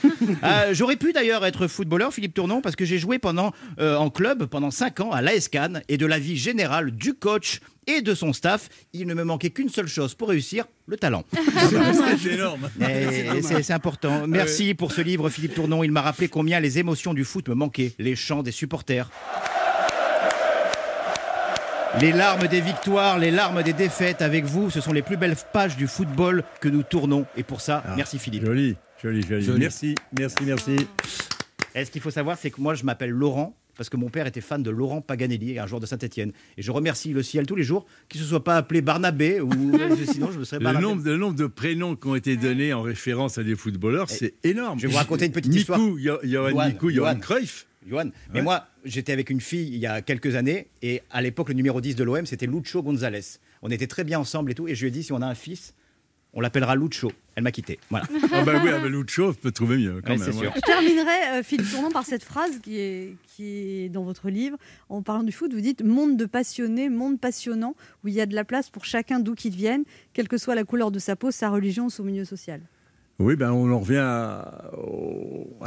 Euh, 0.44 0.74
J'aurais 0.74 0.96
pu 0.96 1.14
d'ailleurs 1.14 1.46
être 1.46 1.68
footballeur, 1.68 2.14
Philippe 2.14 2.34
Tournon, 2.34 2.62
parce 2.62 2.76
que 2.76 2.86
j'ai 2.86 2.98
joué 2.98 3.20
pendant 3.20 3.54
euh, 3.80 3.96
en 3.96 4.10
club 4.10 4.46
pendant 4.46 4.72
5 4.72 5.00
ans 5.02 5.12
à 5.12 5.22
l'AS 5.22 5.48
Cannes 5.50 5.82
et 5.90 5.98
de 5.98 6.06
la 6.06 6.20
vie 6.20 6.38
générale 6.38 6.92
du 6.92 7.14
coach 7.14 7.60
et 7.88 8.02
de 8.02 8.14
son 8.14 8.34
staff, 8.34 8.68
il 8.94 9.08
ne 9.08 9.14
me 9.14 9.24
manquait 9.24 9.50
qu'une 9.50 9.70
seule 9.70 9.88
chose 9.88 10.14
pour 10.14 10.28
réussir, 10.30 10.66
le 10.88 10.98
talent. 10.98 11.24
C'est 12.22 12.34
énorme. 12.34 12.70
Et 12.82 13.42
C'est 13.42 13.64
c'est 13.64 13.74
important. 13.74 14.28
Merci 14.28 14.74
pour 14.74 14.92
ce 14.92 15.00
livre, 15.02 15.30
Philippe 15.30 15.56
Tournon. 15.56 15.84
Il 15.84 15.92
m'a 15.92 16.02
rappelé 16.02 16.28
combien 16.28 16.60
les 16.60 16.80
émotions 16.80 17.14
du 17.14 17.24
foot 17.24 17.48
me 17.48 17.56
manquaient, 17.56 17.94
les 17.98 18.16
chants 18.16 18.44
des 18.44 18.52
supporters. 18.52 19.10
Les 22.02 22.12
larmes 22.12 22.48
des 22.48 22.62
victoires, 22.62 23.18
les 23.18 23.32
larmes 23.32 23.64
des 23.64 23.74
défaites 23.74 24.22
avec 24.22 24.46
vous, 24.46 24.70
ce 24.70 24.82
sont 24.82 24.94
les 24.94 25.02
plus 25.02 25.18
belles 25.18 25.36
pages 25.52 25.78
du 25.78 25.88
football 25.88 26.44
que 26.62 26.68
nous 26.70 26.84
tournons. 26.84 27.26
Et 27.36 27.44
pour 27.44 27.62
ça, 27.62 27.84
merci 27.96 28.20
Philippe. 28.20 28.46
Joli, 28.46 28.76
joli, 29.02 29.22
joli. 29.22 29.44
Joli. 29.46 29.60
Merci, 29.60 29.96
merci, 30.18 30.44
merci. 30.46 30.76
Et 31.76 31.86
ce 31.86 31.92
qu'il 31.92 32.02
faut 32.02 32.12
savoir, 32.12 32.38
c'est 32.38 32.50
que 32.52 32.60
moi, 32.62 32.74
je 32.74 32.84
m'appelle 32.84 33.12
Laurent 33.12 33.56
parce 33.76 33.90
que 33.90 33.98
mon 33.98 34.10
père 34.10 34.26
était 34.26 34.42
fan 34.42 34.64
de 34.64 34.72
Laurent 34.72 35.02
Paganelli, 35.02 35.60
un 35.60 35.68
joueur 35.68 35.80
de 35.80 35.86
Saint-Etienne. 35.86 36.32
Et 36.58 36.64
je 36.64 36.72
remercie 36.72 37.14
le 37.14 37.22
ciel 37.22 37.46
tous 37.46 37.56
les 37.56 37.62
jours 37.64 37.86
qu'il 38.10 38.20
ne 38.20 38.24
se 38.26 38.30
soit 38.32 38.44
pas 38.44 38.58
appelé 38.58 38.82
Barnabé, 38.82 39.40
ou 39.40 39.52
sinon 40.12 40.32
je 40.32 40.40
me 40.40 40.46
serais 40.46 40.58
Le 40.58 40.64
Barnabé. 40.64 40.84
nombre, 40.84 41.04
le 41.06 41.16
nombre 41.18 41.36
de 41.36 41.46
prénoms 41.46 41.96
qui 41.96 42.08
ont 42.08 42.16
été 42.16 42.38
donnés 42.38 42.74
en 42.74 42.82
référence 42.82 43.38
à 43.38 43.44
des 43.44 43.56
footballeurs, 43.56 44.10
c'est 44.10 44.34
énorme. 44.44 44.80
je 44.80 44.88
vais 44.88 44.92
vous 44.94 44.98
raconter 44.98 45.28
une 45.28 45.32
petite 45.32 45.54
histoire. 45.54 45.80
Johan 45.80 46.66
Miku, 46.68 46.90
Johan 46.92 47.12
Johan. 47.14 47.20
Cruyff. 47.20 47.68
Johan. 47.88 48.06
Mais 48.34 48.40
Ouais. 48.40 48.42
moi, 48.42 48.66
j'étais 48.84 49.14
avec 49.14 49.30
une 49.30 49.42
fille 49.42 49.68
il 49.72 49.78
y 49.78 49.86
a 49.86 50.02
quelques 50.02 50.34
années, 50.36 50.66
et 50.82 51.04
à 51.12 51.22
l'époque, 51.22 51.50
le 51.50 51.54
numéro 51.54 51.80
10 51.80 51.96
de 51.96 52.04
l'OM, 52.04 52.26
c'était 52.26 52.48
Lucho 52.48 52.82
González. 52.82 53.22
On 53.62 53.70
était 53.70 53.86
très 53.88 54.04
bien 54.04 54.20
ensemble 54.20 54.50
et 54.52 54.56
tout, 54.56 54.68
et 54.68 54.74
je 54.74 54.82
lui 54.82 54.88
ai 54.88 54.92
dit, 54.92 55.04
si 55.04 55.14
on 55.14 55.22
a 55.22 55.28
un 55.28 55.36
fils, 55.36 55.76
on 56.34 56.42
l'appellera 56.42 56.76
Lucho. 56.76 57.12
Elle 57.36 57.44
m'a 57.44 57.52
quitté. 57.52 57.80
Voilà. 57.90 58.06
Ah 58.32 58.44
bah 58.44 58.54
oui, 58.64 58.70
avec 58.70 58.92
Lucho, 58.92 59.30
on 59.30 59.34
peut 59.34 59.52
trouver 59.52 59.78
mieux 59.78 60.02
quand 60.06 60.14
Ouais, 60.14 60.18
même. 60.18 60.52
Je 60.56 60.62
terminerai, 60.62 61.40
euh, 61.40 61.44
Philippe 61.44 61.70
Tournon, 61.72 61.92
par 61.92 62.06
cette 62.06 62.24
phrase 62.24 62.60
qui 62.62 62.80
est, 62.80 63.16
qui 63.28 63.84
est 63.84 63.90
dans 63.90 64.04
votre 64.04 64.30
livre. 64.30 64.58
En 64.90 65.02
parlant 65.02 65.24
du 65.24 65.32
foot, 65.32 65.54
vous 65.54 65.62
dites 65.62 65.84
monde 65.84 66.18
de 66.18 66.26
passionnés, 66.26 66.90
monde 66.90 67.20
passionnant, 67.20 67.76
où 68.04 68.08
il 68.08 68.14
y 68.14 68.22
a 68.22 68.26
de 68.26 68.36
la 68.36 68.44
place 68.44 68.70
pour 68.70 68.86
chacun 68.86 69.20
d'où 69.20 69.36
qu'il 69.36 69.56
vienne, 69.56 69.84
quelle 70.14 70.28
que 70.28 70.38
soit 70.38 70.56
la 70.56 70.64
couleur 70.64 70.92
de 70.92 71.00
sa 71.00 71.16
peau, 71.16 71.32
sa 71.32 71.50
religion 71.50 71.86
ou 71.86 71.90
son 71.90 72.04
milieu 72.04 72.26
social. 72.26 72.62
Oui, 73.20 73.36
ben 73.36 73.52
on 73.52 73.72
en 73.72 73.80
revient 73.80 73.98
à, 73.98 74.72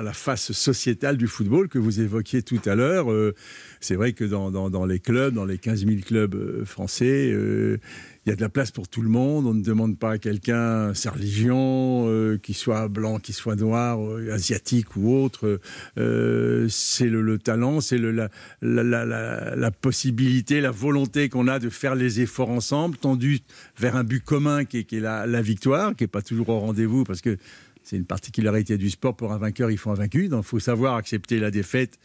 la 0.03 0.12
face 0.12 0.53
sociétale 0.53 1.16
du 1.16 1.27
football 1.27 1.68
que 1.68 1.79
vous 1.79 2.01
évoquiez 2.01 2.42
tout 2.42 2.61
à 2.64 2.75
l'heure. 2.77 3.11
Euh, 3.11 3.35
c'est 3.81 3.96
vrai 3.96 4.12
que 4.12 4.25
dans, 4.25 4.51
dans- 4.53 4.70
dans 4.70 4.87
les 4.87 5.01
clubs, 5.01 5.35
dans 5.35 5.44
les 5.44 5.59
15 5.59 5.85
000 5.85 6.01
clubs 6.07 6.35
euh, 6.37 6.64
français, 6.64 7.31
euh, 7.33 7.79
il 8.26 8.30
y 8.30 8.33
a 8.33 8.37
de 8.37 8.40
la 8.40 8.48
place 8.48 8.70
pour 8.70 8.88
tout 8.88 9.02
le 9.02 9.09
monde. 9.09 9.46
On 9.46 9.54
ne 9.54 9.62
demande 9.62 9.98
pas 9.98 10.12
à 10.12 10.18
quelqu'un 10.18 10.92
sa 10.94 11.11
religion, 11.11 12.04
euh, 12.09 12.37
qu'il 12.37 12.54
soit 12.54 12.88
blanc, 12.88 13.18
qu'il 13.18 13.35
soit 13.35 13.56
noir, 13.56 14.00
euh, 14.00 14.33
asiatique 14.33 14.96
ou 14.96 15.14
autre. 15.14 15.61
Euh, 15.98 16.66
c'est 16.68 17.09
le, 17.09 17.22
le 17.22 17.38
talent, 17.38 17.80
c'est 17.80 17.98
la, 17.98 19.70
possibilité, 19.70 20.61
la 20.61 20.70
volonté 20.70 21.28
qu'on 21.28 21.48
a 21.48 21.59
de 21.59 21.70
faire 21.70 21.94
les 21.94 22.20
efforts 22.20 22.50
ensemble, 22.50 22.96
tendus 22.96 23.40
vers 23.78 23.96
un 23.96 24.04
but 24.04 24.22
commun 24.22 24.64
qui 24.64 24.78
est, 24.78 24.85
qui 24.85 24.96
est 24.96 25.00
la 25.00 25.42
victoire, 25.42 25.96
qui 25.96 26.04
n'est 26.04 26.09
pas 26.09 26.22
toujours 26.22 26.50
au 26.50 26.59
rendez-vous 26.59 27.04
parce 27.04 27.20
que 27.20 27.38
c'est 27.83 27.96
une 27.96 28.04
particularité 28.04 28.78
du 28.78 28.90
sport. 28.90 29.16
Pour 29.16 29.33
un 29.33 29.38
vainqueur, 29.38 29.70
il 29.70 29.78
faut 29.78 29.90
un 29.90 29.94
vaincu. 29.94 30.28
Donc, 30.28 30.44
il 30.44 30.48
faut 30.48 30.61
savoir 30.61 30.96
accepter 30.96 31.38
la 31.40 31.50
défaite. 31.50 31.98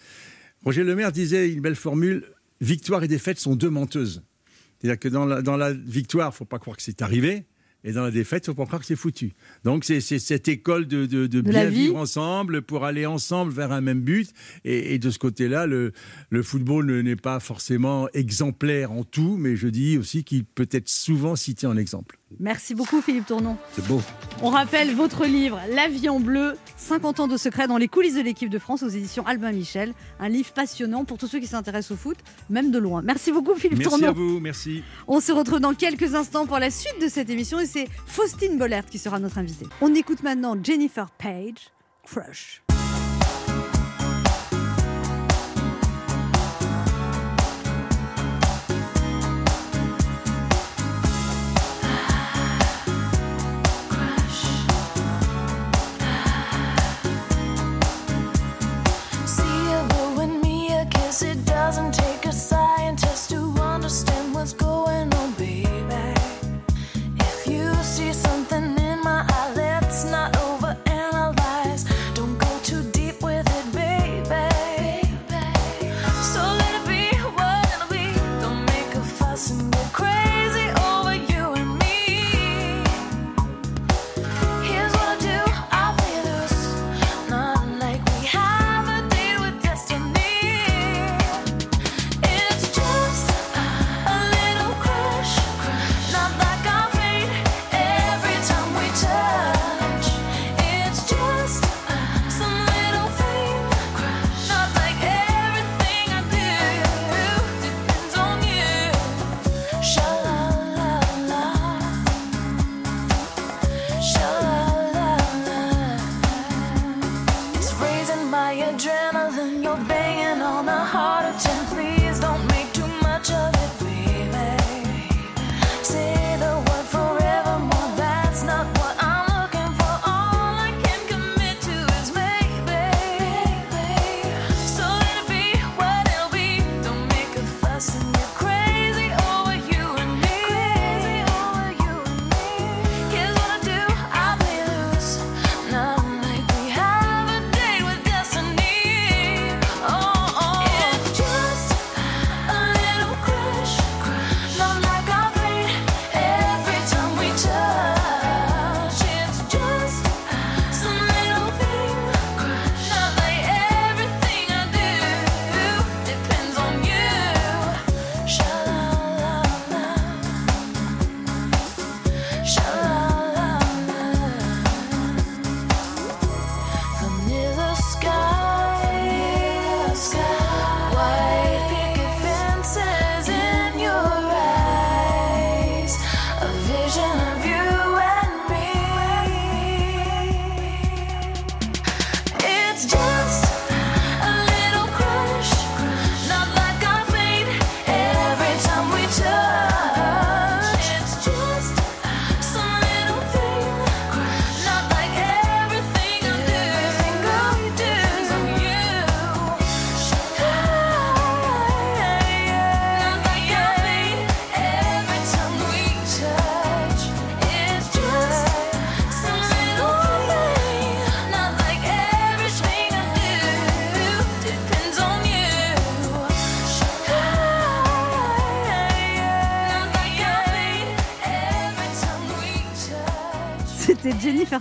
Roger 0.64 0.84
Lemaire 0.84 1.12
disait 1.12 1.52
une 1.52 1.62
belle 1.62 1.76
formule 1.76 2.24
victoire 2.62 3.04
et 3.04 3.08
défaite 3.08 3.40
sont 3.40 3.56
deux 3.56 3.70
menteuses. 3.70 4.24
C'est-à-dire 4.86 5.00
que 5.00 5.10
dans 5.10 5.26
la, 5.26 5.42
dans 5.42 5.58
la 5.58 5.74
victoire, 5.74 6.28
il 6.30 6.34
ne 6.34 6.36
faut 6.36 6.46
pas 6.46 6.60
croire 6.60 6.78
que 6.78 6.84
c'est 6.84 7.02
arrivé. 7.02 7.46
Et 7.88 7.92
dans 7.92 8.04
la 8.04 8.10
défaite, 8.10 8.48
il 8.48 8.50
ne 8.50 8.56
faut 8.56 8.62
pas 8.64 8.66
croire 8.66 8.82
que 8.82 8.88
c'est 8.88 8.96
foutu. 8.96 9.34
Donc, 9.64 9.86
c'est 9.86 10.00
cette 10.02 10.48
école 10.48 10.88
de, 10.88 11.06
de- 11.06 11.28
de 11.28 11.42
De 11.42 11.52
la 11.52 11.62
bien 11.62 11.70
vivre 11.70 11.98
ensemble 11.98 12.64
pour 12.64 12.84
aller 12.84 13.06
ensemble 13.06 13.52
vers 13.54 13.72
un 13.72 13.82
même 13.82 14.02
but. 14.02 14.30
Et, 14.64 14.96
et 14.96 15.00
de 15.00 15.10
ce 15.12 15.20
côté-là, 15.20 15.68
le, 15.68 15.92
le 16.32 16.42
football 16.44 16.88
ne- 16.88 17.02
n'est 17.02 17.16
pas 17.16 17.40
forcément 17.40 18.08
exemplaire 18.16 18.92
en 18.92 19.04
tout, 19.04 19.38
mais 19.38 19.56
je 19.56 19.68
dis 19.68 19.98
aussi 20.00 20.24
qu'il 20.24 20.46
peut 20.46 20.68
être 20.72 20.90
souvent 20.90 21.36
cité 21.36 21.68
en 21.68 21.78
exemple. 21.78 22.18
Merci 22.40 22.76
beaucoup, 22.76 23.02
Philippe 23.02 23.28
Tournon. 23.28 23.56
C'est 23.74 23.88
beau. 23.88 24.02
On 24.42 24.50
rappelle 24.50 24.94
votre 24.94 25.26
livre 25.26 25.60
La 25.74 25.88
vie 25.88 26.10
en 26.10 26.20
bleu, 26.20 26.56
50 26.76 27.20
ans 27.22 27.28
de 27.28 27.38
secret 27.38 27.68
dans 27.68 27.78
les 27.78 27.88
coulisses 27.88 28.16
de 28.16 28.22
l'équipe 28.22 28.50
de 28.50 28.60
France 28.60 28.84
aux 28.84 28.90
éditions 28.90 29.26
Albin 29.26 29.52
Michel. 29.52 29.94
Un 30.20 30.28
livre 30.28 30.52
passionnant 30.52 31.06
pour 31.06 31.18
tous 31.18 31.28
ceux 31.28 31.40
qui 31.40 31.48
s'intéressent 31.48 31.92
au 31.92 31.96
foot, 31.96 32.18
même 32.50 32.72
de 32.72 32.80
loin. 32.80 33.02
Merci 33.04 33.32
beaucoup, 33.32 33.56
Philippe 33.56 33.78
Merci 33.78 33.90
Tournon. 33.92 34.10
à 34.10 34.12
vous, 34.12 34.40
merci. 34.40 34.84
On 35.08 35.20
se 35.22 35.32
retrouve 35.32 35.60
dans 35.60 35.74
quelques 35.76 36.16
instants 36.16 36.46
pour 36.46 36.60
la 36.60 36.72
suite 36.72 37.00
de 37.02 37.08
cette 37.08 37.30
émission 37.30 37.60
et 37.60 37.68
c'est 37.68 37.88
Faustine 38.08 38.58
Bollert 38.58 38.86
qui 38.88 38.98
sera 38.98 39.20
notre 39.20 39.38
invitée. 39.38 39.68
On 39.80 39.94
écoute 39.96 40.24
maintenant 40.24 40.58
Jennifer 40.62 41.10
Page, 41.12 41.72
Crush. 42.06 42.65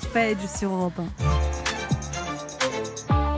Page 0.03 0.38
sur 0.59 0.72
Europe 0.72 0.99
1. 0.99 1.05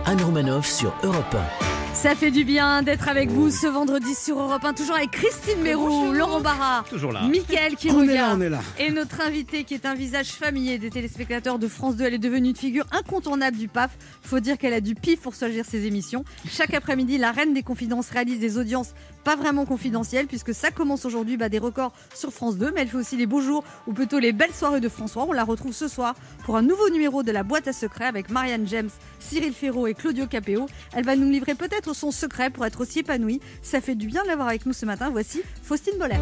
Anne 0.07 0.23
Romanoff 0.23 0.67
sur 0.67 0.95
Europe 1.03 1.35
1. 1.35 1.66
Ça 2.03 2.15
fait 2.15 2.31
du 2.31 2.45
bien 2.45 2.83
d'être 2.83 3.09
avec 3.09 3.31
vous 3.31 3.51
ce 3.51 3.67
vendredi 3.67 4.15
sur 4.15 4.39
Europe 4.39 4.65
1, 4.65 4.75
toujours 4.75 4.95
avec 4.97 5.11
Christine 5.11 5.61
Mérou, 5.63 6.13
Laurent 6.13 6.41
Barra, 6.41 6.85
Toujours 6.89 7.11
là. 7.11 7.23
Mickaël 7.23 7.75
qui 7.75 7.91
On 7.91 8.03
est 8.03 8.07
là, 8.07 8.13
regarde. 8.13 8.39
on 8.39 8.43
est 8.43 8.49
là. 8.51 8.61
Et 8.79 8.91
notre 8.93 9.21
invité 9.23 9.65
qui 9.65 9.75
est 9.75 9.87
un 9.87 9.95
visage 9.95 10.29
familier 10.29 10.79
des 10.79 10.91
téléspectateurs 10.91 11.59
de 11.59 11.67
France 11.67 11.97
2, 11.97 12.05
elle 12.05 12.15
est 12.15 12.19
devenue 12.19 12.51
une 12.51 12.57
figure 12.57 12.85
incontournable 12.93 13.57
du 13.57 13.67
PAF. 13.67 13.91
Faut 14.23 14.39
dire 14.41 14.57
qu'elle 14.59 14.75
a 14.75 14.81
du 14.81 14.95
pif 14.95 15.21
pour 15.21 15.35
choisir 15.35 15.65
ses 15.65 15.87
émissions. 15.87 16.25
Chaque 16.49 16.75
après-midi, 16.75 17.19
la 17.19 17.33
reine 17.33 17.55
des 17.55 17.63
confidences 17.65 18.11
réalise 18.11 18.39
des 18.39 18.57
audiences 18.59 18.93
pas 19.25 19.35
vraiment 19.35 19.65
confidentielles 19.65 20.27
puisque 20.29 20.55
ça 20.55 20.71
commence 20.71 21.05
aujourd'hui, 21.07 21.37
bat 21.37 21.49
des 21.49 21.59
records 21.59 21.93
sur 22.15 22.31
France 22.33 22.57
2, 22.57 22.71
mais 22.73 22.83
elle 22.83 22.89
fait 22.89 22.99
aussi 22.99 23.17
les 23.17 23.27
beaux 23.27 23.41
jours 23.41 23.65
ou 23.89 23.93
plutôt 23.93 24.21
les 24.21 24.33
belles 24.33 24.55
soirées 24.55 24.81
de 24.81 24.89
François. 24.89 25.25
On 25.29 25.33
la 25.33 25.43
retrouve 25.45 25.73
ce 25.73 25.89
soir 25.89 26.15
pour 26.45 26.57
un 26.57 26.63
nouveau 26.63 26.89
numéro 26.91 27.25
de 27.25 27.33
la 27.33 27.43
boîte 27.43 27.67
à 27.67 27.73
secrets 27.73 28.05
avec 28.07 28.31
Marianne 28.31 28.69
James, 28.69 28.91
Cyril 29.19 29.55
Ferraud 29.55 29.89
et 29.89 29.95
Claudio 29.95 30.27
Capéo. 30.27 30.67
Elle 30.95 31.05
va 31.05 31.17
nous 31.17 31.29
livrer 31.29 31.55
peut-être 31.57 31.86
son 31.95 32.11
secret 32.11 32.51
pour 32.51 32.65
être 32.67 32.81
aussi 32.81 33.01
épanouie. 33.01 33.41
Ça 33.63 33.81
fait 33.81 33.95
du 33.95 34.07
bien 34.07 34.23
de 34.23 34.29
l'avoir 34.29 34.49
avec 34.49 34.67
nous 34.67 34.73
ce 34.73 34.87
matin. 34.87 35.11
Voici 35.11 35.43
Faustine 35.63 35.99
Boller. 35.99 36.17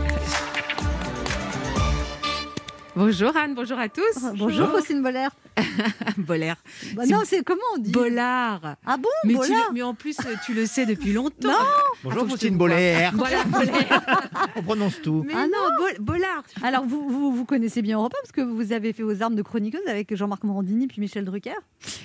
Bonjour 2.96 3.36
Anne, 3.36 3.54
bonjour 3.56 3.76
à 3.78 3.88
tous. 3.88 4.02
Bonjour 4.36 4.68
Faustine 4.68 5.02
Boller. 5.02 5.26
Bollard. 6.16 6.56
Bah 6.94 7.04
non, 7.08 7.20
c'est 7.24 7.42
comment 7.44 7.60
on 7.76 7.78
dit 7.78 7.90
Bollard. 7.92 8.76
Ah 8.86 8.96
bon 8.96 9.08
Mais, 9.24 9.34
tu 9.34 9.38
Bollard 9.38 9.68
le- 9.68 9.74
mais 9.74 9.82
en 9.82 9.94
plus, 9.94 10.16
euh, 10.20 10.34
tu 10.44 10.52
le 10.54 10.66
sais 10.66 10.84
depuis 10.86 11.12
longtemps. 11.12 11.48
Non. 11.48 11.54
Bonjour 12.04 12.28
Faustine 12.28 12.56
vois. 12.56 12.68
Boller. 12.68 13.08
Voilà, 13.14 13.44
Bollard. 13.44 14.22
On 14.56 14.62
prononce 14.62 15.00
tout. 15.02 15.24
Mais 15.26 15.32
Ah 15.36 15.46
non, 15.46 15.76
Bol- 15.78 15.96
Bollard. 16.00 16.42
Alors, 16.62 16.84
vous, 16.84 17.08
vous, 17.08 17.32
vous 17.32 17.44
connaissez 17.44 17.82
bien 17.82 17.98
Europe 17.98 18.14
1 18.16 18.22
parce 18.22 18.32
que 18.32 18.40
vous 18.42 18.72
avez 18.72 18.92
fait 18.92 19.02
vos 19.02 19.22
armes 19.22 19.34
de 19.36 19.42
chroniqueuse 19.42 19.86
avec 19.88 20.14
Jean-Marc 20.14 20.42
Morandini 20.44 20.86
puis 20.86 21.00
Michel 21.00 21.24
Drucker. 21.24 21.54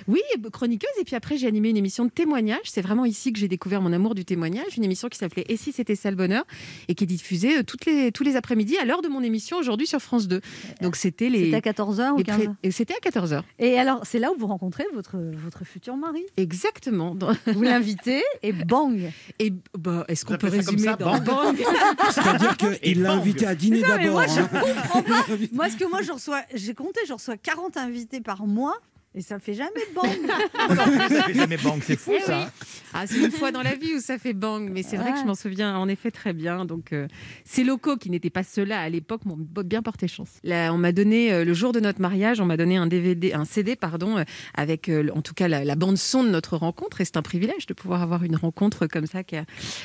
Oui, 0.08 0.20
chroniqueuse. 0.52 0.90
Et 1.00 1.04
puis 1.04 1.14
après, 1.16 1.36
j'ai 1.36 1.46
animé 1.48 1.70
une 1.70 1.76
émission 1.76 2.04
de 2.04 2.10
témoignage. 2.10 2.60
C'est 2.64 2.82
vraiment 2.82 3.04
ici 3.04 3.32
que 3.32 3.38
j'ai 3.38 3.48
découvert 3.48 3.80
mon 3.80 3.92
amour 3.92 4.14
du 4.14 4.24
témoignage. 4.24 4.76
Une 4.76 4.84
émission 4.84 5.08
qui 5.08 5.18
s'appelait 5.18 5.44
Et 5.48 5.56
si 5.56 5.72
c'était 5.72 5.96
ça 5.96 6.10
le 6.10 6.16
bonheur 6.16 6.44
et 6.88 6.94
qui 6.94 7.04
est 7.04 7.06
diffusée 7.08 7.58
euh, 7.58 7.62
toutes 7.64 7.84
les, 7.86 8.10
tous 8.12 8.22
les 8.24 8.36
après-midi 8.36 8.76
à 8.78 8.84
l'heure 8.84 9.02
de 9.02 9.08
mon 9.08 9.22
émission 9.22 9.56
aujourd'hui 9.58 9.86
sur 9.88 10.00
France 10.00 10.28
2. 10.28 10.40
Donc 10.82 10.96
c'était 10.96 11.28
les. 11.28 11.50
C'était 11.52 11.68
à 11.68 11.72
14h 11.72 12.10
ou 12.12 12.16
les 12.18 12.24
15h 12.24 12.36
pré- 12.36 12.48
et 12.62 12.70
C'était 12.70 12.94
à 12.94 13.08
14h. 13.08 13.42
Et 13.58 13.78
alors, 13.78 14.00
c'est 14.04 14.18
là 14.18 14.32
où 14.32 14.38
vous 14.38 14.46
rencontrez 14.46 14.84
votre, 14.94 15.16
votre 15.18 15.64
futur 15.64 15.96
mari? 15.96 16.24
Exactement. 16.36 17.14
Dans- 17.14 17.32
Vous 17.46 17.62
l'invitez 17.62 18.22
et 18.42 18.52
bang 18.52 19.10
Et 19.38 19.52
bah, 19.78 20.04
est-ce 20.08 20.24
qu'on 20.24 20.36
peut 20.36 20.48
résumer 20.48 20.78
ça, 20.82 20.96
dans 20.96 21.12
bang 21.18 21.24
bang? 21.24 21.56
C'est-à-dire 22.10 22.56
qu'il 22.56 23.02
l'a 23.02 23.12
invité 23.12 23.46
à 23.46 23.54
dîner 23.54 23.80
d'abord. 23.82 24.12
moi, 24.12 24.26
je 24.26 24.40
hein. 24.40 24.48
comprends 24.52 25.02
pas. 25.02 25.24
Moi, 25.52 25.64
parce 25.64 25.74
que 25.76 25.84
moi, 25.88 26.02
je 26.02 26.12
reçois, 26.12 26.42
j'ai 26.54 26.74
compté, 26.74 27.00
je 27.06 27.12
reçois 27.12 27.36
40 27.36 27.76
invités 27.76 28.20
par 28.20 28.46
mois 28.46 28.76
et 29.14 29.22
ça 29.22 29.38
fait 29.38 29.54
jamais 29.54 29.70
bang. 29.94 30.08
Ça 31.10 31.24
fait 31.24 31.34
jamais 31.34 31.56
bang, 31.56 31.80
c'est 31.82 31.96
fou 31.96 32.12
Eh 32.16 32.20
ça. 32.20 32.38
oui. 32.38 32.66
Ah, 32.92 33.06
c'est 33.06 33.18
une 33.18 33.30
fois 33.30 33.50
dans 33.52 33.62
la 33.62 33.74
vie 33.74 33.94
où 33.94 34.00
ça 34.00 34.18
fait 34.18 34.32
bang, 34.34 34.68
mais 34.70 34.82
c'est 34.82 34.96
vrai 34.96 35.12
que 35.12 35.18
je 35.18 35.24
m'en 35.24 35.34
souviens 35.34 35.76
en 35.76 35.88
effet 35.88 36.10
très 36.10 36.32
bien. 36.32 36.64
Donc, 36.64 36.92
euh, 36.92 37.06
ces 37.44 37.64
locaux 37.64 37.96
qui 37.96 38.10
n'étaient 38.10 38.30
pas 38.30 38.42
ceux-là 38.42 38.80
à 38.80 38.88
l'époque 38.88 39.24
m'ont 39.24 39.36
bien 39.38 39.82
porté 39.82 40.06
chance. 40.08 40.38
Là, 40.44 40.72
on 40.72 40.78
m'a 40.78 40.92
donné 40.92 41.32
euh, 41.32 41.44
le 41.44 41.54
jour 41.54 41.72
de 41.72 41.80
notre 41.80 42.00
mariage, 42.00 42.40
on 42.40 42.46
m'a 42.46 42.56
donné 42.56 42.76
un 42.76 42.86
DVD, 42.86 43.32
un 43.32 43.44
CD, 43.44 43.76
pardon, 43.76 44.18
euh, 44.18 44.24
avec 44.54 44.90
en 45.14 45.22
tout 45.22 45.34
cas 45.34 45.48
la, 45.48 45.64
la 45.64 45.74
bande 45.76 45.98
son 45.98 46.22
de 46.24 46.30
notre 46.30 46.56
rencontre. 46.56 47.00
Et 47.00 47.04
c'est 47.04 47.16
un 47.16 47.22
privilège 47.22 47.66
de 47.66 47.74
pouvoir 47.74 48.02
avoir 48.02 48.22
une 48.24 48.36
rencontre 48.36 48.86
comme 48.86 49.06
ça. 49.06 49.24
Qui 49.24 49.36
a... 49.36 49.44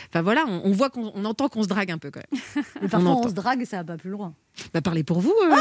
Enfin 0.09 0.21
voilà, 0.21 0.45
on, 0.47 0.61
on 0.65 0.71
voit 0.71 0.89
qu'on 0.89 1.11
on 1.15 1.25
entend 1.25 1.49
qu'on 1.49 1.63
se 1.63 1.67
drague 1.67 1.91
un 1.91 1.97
peu 1.97 2.11
quand 2.11 2.21
même. 2.31 2.41
Mais 2.81 2.87
parfois, 2.87 3.09
on, 3.09 3.13
entend. 3.13 3.29
se 3.29 3.33
drague 3.33 3.61
et 3.61 3.65
ça 3.65 3.77
va 3.77 3.83
pas 3.83 3.97
plus 3.97 4.11
loin. 4.11 4.33
Bah, 4.73 4.81
parlez 4.81 5.03
pour 5.03 5.19
vous. 5.19 5.33
euh. 5.43 5.49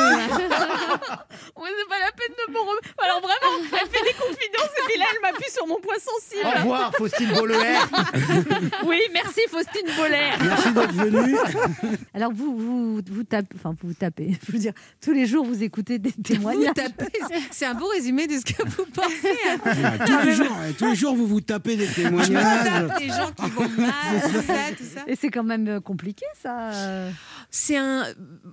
Ouais, 1.56 1.68
c'est 1.78 1.88
pas 1.88 1.98
la 1.98 2.12
peine 2.12 2.34
de 2.46 2.52
me 2.52 2.58
remettre. 2.58 2.88
Alors 2.98 3.20
vraiment, 3.20 3.58
elle 3.72 3.88
fait 3.88 4.04
des 4.04 4.12
confidences 4.14 4.70
et 4.78 4.82
puis 4.88 4.98
là, 4.98 5.04
elle 5.14 5.20
m'appuie 5.20 5.50
sur 5.50 5.66
mon 5.66 5.78
point 5.80 5.94
sensible. 5.98 6.46
Au 6.46 6.58
revoir 6.60 6.92
Faustine 6.96 7.32
Boller. 7.32 7.56
Oui, 8.86 9.00
merci 9.12 9.40
Faustine 9.50 9.86
Boller. 9.96 10.30
Merci 10.44 10.72
d'être 10.72 10.92
venu. 10.92 11.36
Alors 12.14 12.32
vous, 12.32 12.56
vous, 12.56 13.00
vous 13.10 13.24
tapez, 13.24 13.54
enfin 13.56 13.74
vous 13.82 13.94
tapez. 13.94 14.38
Je 14.46 14.52
veux 14.52 14.58
dire, 14.58 14.72
tous 15.00 15.12
les 15.12 15.26
jours 15.26 15.44
vous 15.44 15.62
écoutez 15.62 15.98
des 15.98 16.10
Vous 16.10 16.22
témoignages. 16.22 16.74
tapez, 16.74 17.10
c'est 17.50 17.66
un 17.66 17.74
beau 17.74 17.88
résumé 17.88 18.26
de 18.26 18.34
ce 18.38 18.44
que 18.44 18.62
vous 18.68 18.86
pensez. 18.86 19.38
hein. 19.48 19.98
tous, 20.06 20.26
les 20.26 20.34
jours, 20.34 20.56
tous 20.78 20.86
les 20.86 20.94
jours, 20.96 21.14
vous 21.16 21.26
vous 21.26 21.40
tapez 21.40 21.76
des 21.76 21.86
témoignages. 21.88 22.88
Des 22.98 23.08
gens 23.08 23.32
qui 23.32 23.50
vont 23.50 23.68
mal, 23.78 23.92
tout 24.22 24.42
ça, 24.46 24.54
tout 24.76 24.84
ça. 24.94 25.00
Et 25.06 25.16
c'est 25.16 25.30
quand 25.30 25.44
même 25.44 25.68
euh, 25.68 25.80
compliqué 25.80 26.24
ça. 26.42 26.70
euh. 26.70 27.10
C'est 27.50 27.76
un. 27.76 28.04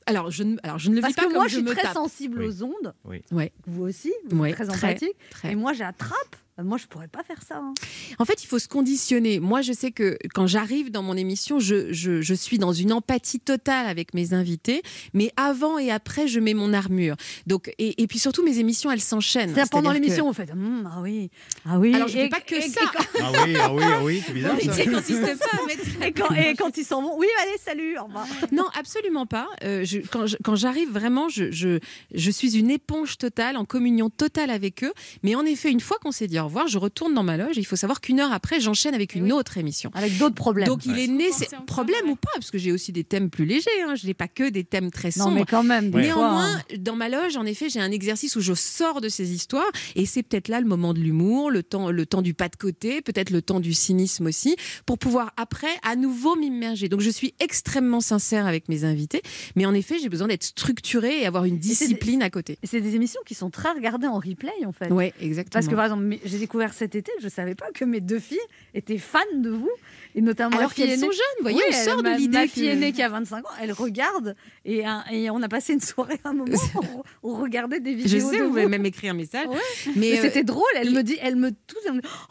Alors 0.05 0.30
je 0.31 0.43
ne, 0.43 0.57
alors 0.63 0.79
je 0.79 0.89
ne 0.89 0.95
le 0.95 1.01
Parce 1.01 1.11
vis 1.11 1.15
pas 1.15 1.21
que 1.23 1.27
comme 1.27 1.35
moi, 1.35 1.47
je 1.47 1.49
je 1.51 1.55
suis 1.57 1.63
me 1.65 1.71
très 1.73 1.83
tape. 1.83 1.93
sensible 1.93 2.39
Oui. 2.41 2.47
aux 2.47 2.63
ondes. 2.63 2.93
Ouais. 3.31 3.51
Vous 3.67 3.83
aussi, 3.83 4.11
vous 4.29 4.39
Ouais, 4.41 4.49
êtes 4.49 4.55
très 4.55 4.65
très, 4.65 4.75
empathique. 4.87 5.15
très. 5.29 5.51
Et 5.51 5.55
moi, 5.55 5.73
j'attrape. 5.73 6.35
Moi, 6.63 6.77
je 6.77 6.85
pourrais 6.87 7.07
pas 7.07 7.23
faire 7.23 7.41
ça. 7.47 7.57
hein. 7.57 7.73
En 8.19 8.25
fait, 8.25 8.43
il 8.43 8.47
faut 8.47 8.59
se 8.59 8.67
conditionner. 8.67 9.39
Moi, 9.39 9.61
je 9.61 9.73
sais 9.73 9.91
que 9.91 10.17
quand 10.33 10.47
j'arrive 10.47 10.91
dans 10.91 11.03
mon 11.03 11.15
émission, 11.17 11.59
je, 11.59 11.91
je, 11.93 12.21
je 12.21 12.33
suis 12.33 12.57
dans 12.57 12.73
une 12.73 12.91
empathie 12.93 13.39
totale 13.39 13.87
avec 13.87 14.13
mes 14.13 14.33
invités, 14.33 14.81
mais 15.13 15.31
avant 15.37 15.77
et 15.77 15.91
après, 15.91 16.27
je 16.27 16.39
mets 16.39 16.53
mon 16.53 16.73
armure. 16.73 17.15
Donc, 17.47 17.73
et, 17.77 18.01
et 18.01 18.07
puis 18.07 18.19
surtout, 18.19 18.43
mes 18.43 18.59
émissions, 18.59 18.91
elles 18.91 19.01
s'enchaînent. 19.01 19.53
C'est-à-dire 19.53 19.69
pendant 19.69 19.89
C'est-à-dire 19.91 20.01
que- 20.01 20.05
l'émission, 20.05 20.27
vous 20.27 20.33
faites 20.33 20.51
Hum, 20.51 20.89
ah 20.93 21.01
oui, 21.01 21.29
ah 21.65 21.79
oui. 21.79 21.93
Alors, 21.95 22.07
je 22.07 22.17
Et- 22.17 22.21
fais 22.23 22.29
pas 22.29 22.39
que 22.41 22.55
et- 22.55 22.61
ça. 22.61 22.81
Et 22.81 22.85
quand, 22.93 23.03
Ah 23.21 23.31
oui, 23.45 23.55
ah 23.59 23.73
oui, 23.73 23.83
ah 23.85 24.03
oui, 24.03 24.23
c'est 24.25 24.33
bizarre 24.33 24.51
ça. 24.59 24.65
L'amitié 24.65 24.91
consiste 24.91 25.21
pas 25.21 25.61
à 25.61 25.65
mettre 25.67 26.03
et 26.05 26.11
quand- 26.11 26.35
et 26.35 26.55
quand 26.55 26.77
ils 26.77 26.83
s'en 26.85 27.01
vont, 27.01 27.17
oui, 27.17 27.27
allez, 27.41 27.57
salut, 27.63 27.97
au 27.99 28.05
revoir. 28.05 28.25
Non, 28.51 28.65
absolument 28.77 29.25
pas. 29.25 29.47
Euh, 29.63 29.83
je- 29.85 29.99
quand 29.99 30.25
je- 30.27 30.37
quand 30.43 30.55
j'arrive 30.55 30.89
vraiment, 30.91 31.29
je, 31.29 31.51
je, 31.51 31.79
je 32.13 32.31
suis 32.31 32.57
une 32.57 32.69
éponge 32.69 33.17
totale, 33.17 33.57
en 33.57 33.65
communion 33.65 34.09
totale 34.09 34.49
avec 34.49 34.83
eux. 34.83 34.93
Mais 35.23 35.35
en 35.35 35.45
effet, 35.45 35.71
une 35.71 35.79
fois 35.79 35.97
qu'on 36.01 36.11
s'est 36.11 36.27
dit 36.27 36.39
au 36.39 36.45
revoir, 36.45 36.50
je 36.67 36.77
retourne 36.77 37.13
dans 37.13 37.23
ma 37.23 37.37
loge. 37.37 37.57
Et 37.57 37.61
il 37.61 37.65
faut 37.65 37.75
savoir 37.75 38.01
qu'une 38.01 38.19
heure 38.19 38.31
après, 38.31 38.59
j'enchaîne 38.59 38.93
avec 38.93 39.15
une 39.15 39.31
autre 39.31 39.57
émission. 39.57 39.91
Avec 39.93 40.17
d'autres 40.17 40.35
problèmes. 40.35 40.67
Donc 40.67 40.85
il 40.85 40.97
est 40.99 41.07
né, 41.07 41.31
c'est 41.31 41.49
problème 41.65 42.09
ou 42.09 42.15
pas, 42.15 42.31
parce 42.35 42.51
que 42.51 42.57
j'ai 42.57 42.71
aussi 42.71 42.91
des 42.91 43.03
thèmes 43.03 43.29
plus 43.29 43.45
légers. 43.45 43.69
Hein. 43.85 43.95
Je 43.95 44.07
n'ai 44.07 44.13
pas 44.13 44.27
que 44.27 44.49
des 44.49 44.63
thèmes 44.63 44.91
très 44.91 45.09
non, 45.17 45.25
sombres. 45.25 45.35
mais 45.35 45.45
quand 45.45 45.63
même, 45.63 45.91
fois, 45.91 46.01
Néanmoins, 46.01 46.55
hein. 46.55 46.61
dans 46.79 46.95
ma 46.95 47.09
loge, 47.09 47.37
en 47.37 47.45
effet, 47.45 47.69
j'ai 47.69 47.79
un 47.79 47.91
exercice 47.91 48.35
où 48.35 48.41
je 48.41 48.53
sors 48.53 49.01
de 49.01 49.09
ces 49.09 49.33
histoires 49.33 49.71
et 49.95 50.05
c'est 50.05 50.23
peut-être 50.23 50.47
là 50.47 50.59
le 50.59 50.67
moment 50.67 50.93
de 50.93 50.99
l'humour, 50.99 51.51
le 51.51 51.63
temps, 51.63 51.91
le 51.91 52.05
temps 52.05 52.21
du 52.21 52.33
pas 52.33 52.49
de 52.49 52.55
côté, 52.55 53.01
peut-être 53.01 53.29
le 53.29 53.41
temps 53.41 53.59
du 53.59 53.73
cynisme 53.73 54.27
aussi, 54.27 54.55
pour 54.85 54.97
pouvoir 54.97 55.33
après 55.37 55.67
à 55.83 55.95
nouveau 55.95 56.35
m'immerger. 56.35 56.89
Donc 56.89 57.01
je 57.01 57.09
suis 57.09 57.33
extrêmement 57.39 58.01
sincère 58.01 58.45
avec 58.45 58.69
mes 58.69 58.83
invités, 58.83 59.21
mais 59.55 59.65
en 59.65 59.73
effet, 59.73 59.97
j'ai 60.01 60.09
besoin 60.09 60.27
d'être 60.27 60.43
structurée 60.43 61.21
et 61.21 61.25
avoir 61.25 61.45
une 61.45 61.57
discipline 61.57 62.23
à 62.23 62.29
côté. 62.29 62.57
C'est 62.63 62.81
des 62.81 62.95
émissions 62.95 63.21
qui 63.25 63.35
sont 63.35 63.49
très 63.49 63.71
regardées 63.71 64.07
en 64.07 64.19
replay, 64.19 64.51
en 64.65 64.71
fait. 64.71 64.91
Ouais, 64.91 65.13
exactement. 65.21 65.53
Parce 65.53 65.67
que 65.67 65.75
par 65.75 65.85
exemple, 65.85 66.17
j'ai 66.31 66.39
découvert 66.39 66.73
cet 66.73 66.95
été, 66.95 67.11
je 67.21 67.27
savais 67.29 67.55
pas 67.55 67.67
que 67.73 67.85
mes 67.85 67.99
deux 68.01 68.19
filles 68.19 68.39
étaient 68.73 68.97
fans 68.97 69.19
de 69.35 69.49
vous, 69.49 69.69
et 70.15 70.21
notamment 70.21 70.57
alors 70.57 70.73
qu'elles 70.73 70.97
sont 70.99 71.11
jeunes, 71.11 71.35
vous 71.39 71.43
voyez, 71.43 71.57
Oui, 71.57 71.63
on 71.69 71.75
elle- 71.77 71.85
sort 71.85 72.03
de 72.03 72.09
l'idée 72.17 72.37
Ma 72.37 72.43
que- 72.45 72.51
fille 72.51 72.67
aînée 72.67 72.91
qui 72.91 73.01
a 73.01 73.09
25 73.09 73.45
ans, 73.45 73.49
elle 73.61 73.71
regarde 73.71 74.35
et, 74.65 74.85
un- 74.85 75.03
et 75.11 75.29
on 75.29 75.41
a 75.41 75.47
passé 75.49 75.73
une 75.73 75.81
soirée 75.81 76.19
un 76.23 76.33
moment 76.33 76.51
où 77.23 77.31
on 77.33 77.41
regardait 77.41 77.79
des 77.79 77.91
Je 77.91 77.97
vidéos 77.97 78.29
sais, 78.31 78.37
de 78.39 78.43
vous 78.43 78.49
pouvez 78.49 78.67
même 78.67 78.85
écrire 78.85 79.11
un 79.11 79.15
message. 79.15 79.47
Ouais. 79.47 79.57
Mais 79.87 79.93
Mais 80.11 80.19
euh, 80.19 80.21
c'était 80.23 80.43
drôle, 80.43 80.63
elle 80.75 80.91
me 80.91 81.01
dit, 81.03 81.17
elle 81.21 81.35
me 81.35 81.51
dit, 81.51 81.57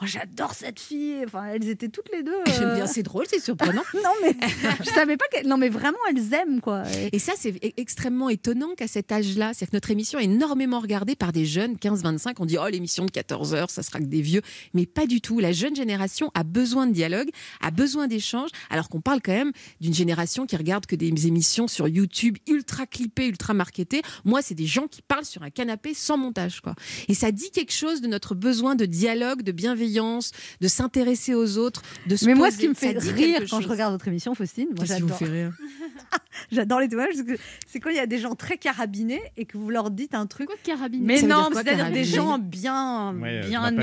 oh, 0.00 0.04
j'adore 0.06 0.54
cette 0.54 0.80
fille. 0.80 1.22
Enfin, 1.24 1.46
elles 1.54 1.68
étaient 1.68 1.88
toutes 1.88 2.10
les 2.12 2.22
deux. 2.22 2.32
j'aime 2.46 2.68
euh, 2.68 2.74
bien, 2.76 2.86
c'est 2.86 3.02
drôle, 3.02 3.24
c'est 3.28 3.40
surprenant. 3.40 3.82
non 3.94 4.10
mais 4.22 4.34
je 4.80 4.90
savais 4.90 5.16
pas 5.16 5.26
qu'elles. 5.30 5.46
Non 5.46 5.56
mais 5.56 5.68
vraiment, 5.68 5.98
elles 6.10 6.34
aiment 6.34 6.60
quoi. 6.60 6.82
Et- 6.98 7.16
Et 7.16 7.18
ça, 7.18 7.32
c'est 7.36 7.50
e- 7.50 7.72
extrêmement 7.76 8.28
étonnant 8.28 8.74
qu'à 8.76 8.86
cet 8.88 9.12
âge-là, 9.12 9.52
c'est 9.54 9.66
que 9.66 9.70
notre 9.74 9.90
émission 9.90 10.18
est 10.18 10.24
énormément 10.24 10.80
regardée 10.80 11.16
par 11.16 11.32
des 11.32 11.44
jeunes, 11.44 11.74
15-25. 11.76 12.34
On 12.38 12.46
dit, 12.46 12.56
oh, 12.58 12.66
l'émission 12.68 13.04
de 13.06 13.10
14 13.10 13.54
heures, 13.54 13.70
ça 13.70 13.82
sera 13.90 14.00
que 14.00 14.04
des 14.04 14.22
vieux. 14.22 14.42
Mais 14.74 14.86
pas 14.86 15.06
du 15.06 15.20
tout. 15.20 15.38
La 15.40 15.52
jeune 15.52 15.76
génération 15.76 16.30
a 16.34 16.42
besoin 16.42 16.86
de 16.86 16.92
dialogue, 16.92 17.28
a 17.60 17.70
besoin 17.70 18.06
d'échanges, 18.06 18.50
alors 18.70 18.88
qu'on 18.88 19.00
parle 19.00 19.20
quand 19.22 19.32
même 19.32 19.52
d'une 19.80 19.94
génération 19.94 20.46
qui 20.46 20.56
regarde 20.56 20.86
que 20.86 20.96
des 20.96 21.26
émissions 21.26 21.68
sur 21.68 21.88
YouTube 21.88 22.36
ultra 22.48 22.86
clippées, 22.86 23.26
ultra 23.26 23.54
marketées. 23.54 24.02
Moi, 24.24 24.42
c'est 24.42 24.54
des 24.54 24.66
gens 24.66 24.86
qui 24.88 25.02
parlent 25.02 25.24
sur 25.24 25.42
un 25.42 25.50
canapé 25.50 25.94
sans 25.94 26.16
montage, 26.16 26.60
quoi. 26.60 26.74
Et 27.08 27.14
ça 27.14 27.32
dit 27.32 27.50
quelque 27.50 27.72
chose 27.72 28.00
de 28.00 28.06
notre 28.08 28.34
besoin 28.34 28.74
de 28.74 28.86
dialogue, 28.86 29.42
de 29.42 29.52
bienveillance, 29.52 30.32
de 30.60 30.68
s'intéresser 30.68 31.34
aux 31.34 31.58
autres, 31.58 31.82
de 32.06 32.16
se 32.16 32.24
Mais 32.26 32.34
moi, 32.34 32.46
poser. 32.48 32.56
ce 32.56 32.62
qui 32.62 32.68
me 32.68 32.74
fait 32.74 32.96
rire 32.98 33.42
quand 33.50 33.60
je 33.60 33.68
regarde 33.68 33.92
votre 33.92 34.08
émission, 34.08 34.34
Faustine, 34.34 34.68
moi 34.76 34.84
j'adore. 34.84 35.18
fait 35.18 35.24
rire? 35.26 35.52
J'adore 36.52 36.80
les 36.80 36.88
témoignages 36.88 37.16
parce 37.16 37.26
que 37.26 37.42
c'est 37.66 37.80
quand 37.80 37.90
il 37.90 37.96
y 37.96 38.00
a 38.00 38.06
des 38.06 38.18
gens 38.18 38.34
très 38.34 38.56
carabinés 38.56 39.20
et 39.36 39.44
que 39.44 39.58
vous 39.58 39.68
leur 39.70 39.90
dites 39.90 40.14
un 40.14 40.26
truc. 40.26 40.46
Quoi, 40.46 40.56
carabine 40.62 41.04
Mais 41.04 41.22
non, 41.22 41.48
c'est-à-dire 41.52 41.90
des 41.90 42.04
gens 42.04 42.38
bien, 42.38 43.14
Ouais, 43.14 43.40
bien 43.46 43.76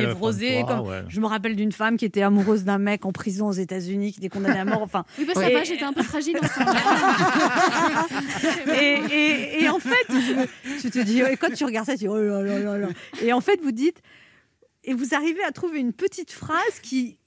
Comme, 0.67 0.87
ouais. 0.87 1.03
Je 1.09 1.19
me 1.19 1.25
rappelle 1.27 1.55
d'une 1.55 1.71
femme 1.71 1.97
qui 1.97 2.05
était 2.05 2.21
amoureuse 2.21 2.63
d'un 2.63 2.77
mec 2.77 3.05
en 3.05 3.11
prison 3.11 3.47
aux 3.47 3.51
États-Unis 3.53 4.11
qui 4.13 4.19
était 4.19 4.29
condamné 4.29 4.59
à 4.59 4.65
mort. 4.65 4.81
Enfin, 4.81 5.03
Oui, 5.17 5.25
bah 5.25 5.33
ça 5.33 5.41
Ouais. 5.41 5.53
va, 5.53 5.63
j'étais 5.63 5.83
un 5.83 5.93
peu 5.93 6.03
fragile 6.03 6.37
en 6.41 6.47
ce 6.47 6.59
moment. 6.59 6.73
et, 8.73 8.99
et- 9.11 9.63
et 9.63 9.69
en 9.69 9.79
fait, 9.79 10.07
tu 10.81 10.89
te 10.91 10.99
dis, 10.99 11.21
et 11.21 11.37
quand 11.37 11.53
tu 11.53 11.65
regardes 11.65 11.85
ça, 11.87 11.93
tu 11.93 11.99
dis, 11.99 12.07
oh 12.07 12.17
là 12.17 12.41
là 12.41 12.59
là 12.59 12.77
là. 12.77 12.87
Et 13.21 13.33
en 13.33 13.41
fait, 13.41 13.59
vous 13.61 13.71
dites, 13.71 14.01
et 14.83 14.93
vous 14.93 15.13
arrivez 15.13 15.43
à 15.43 15.51
trouver 15.51 15.79
une 15.79 15.93
petite 15.93 16.31
phrase 16.31 16.79
qui, 16.81 17.17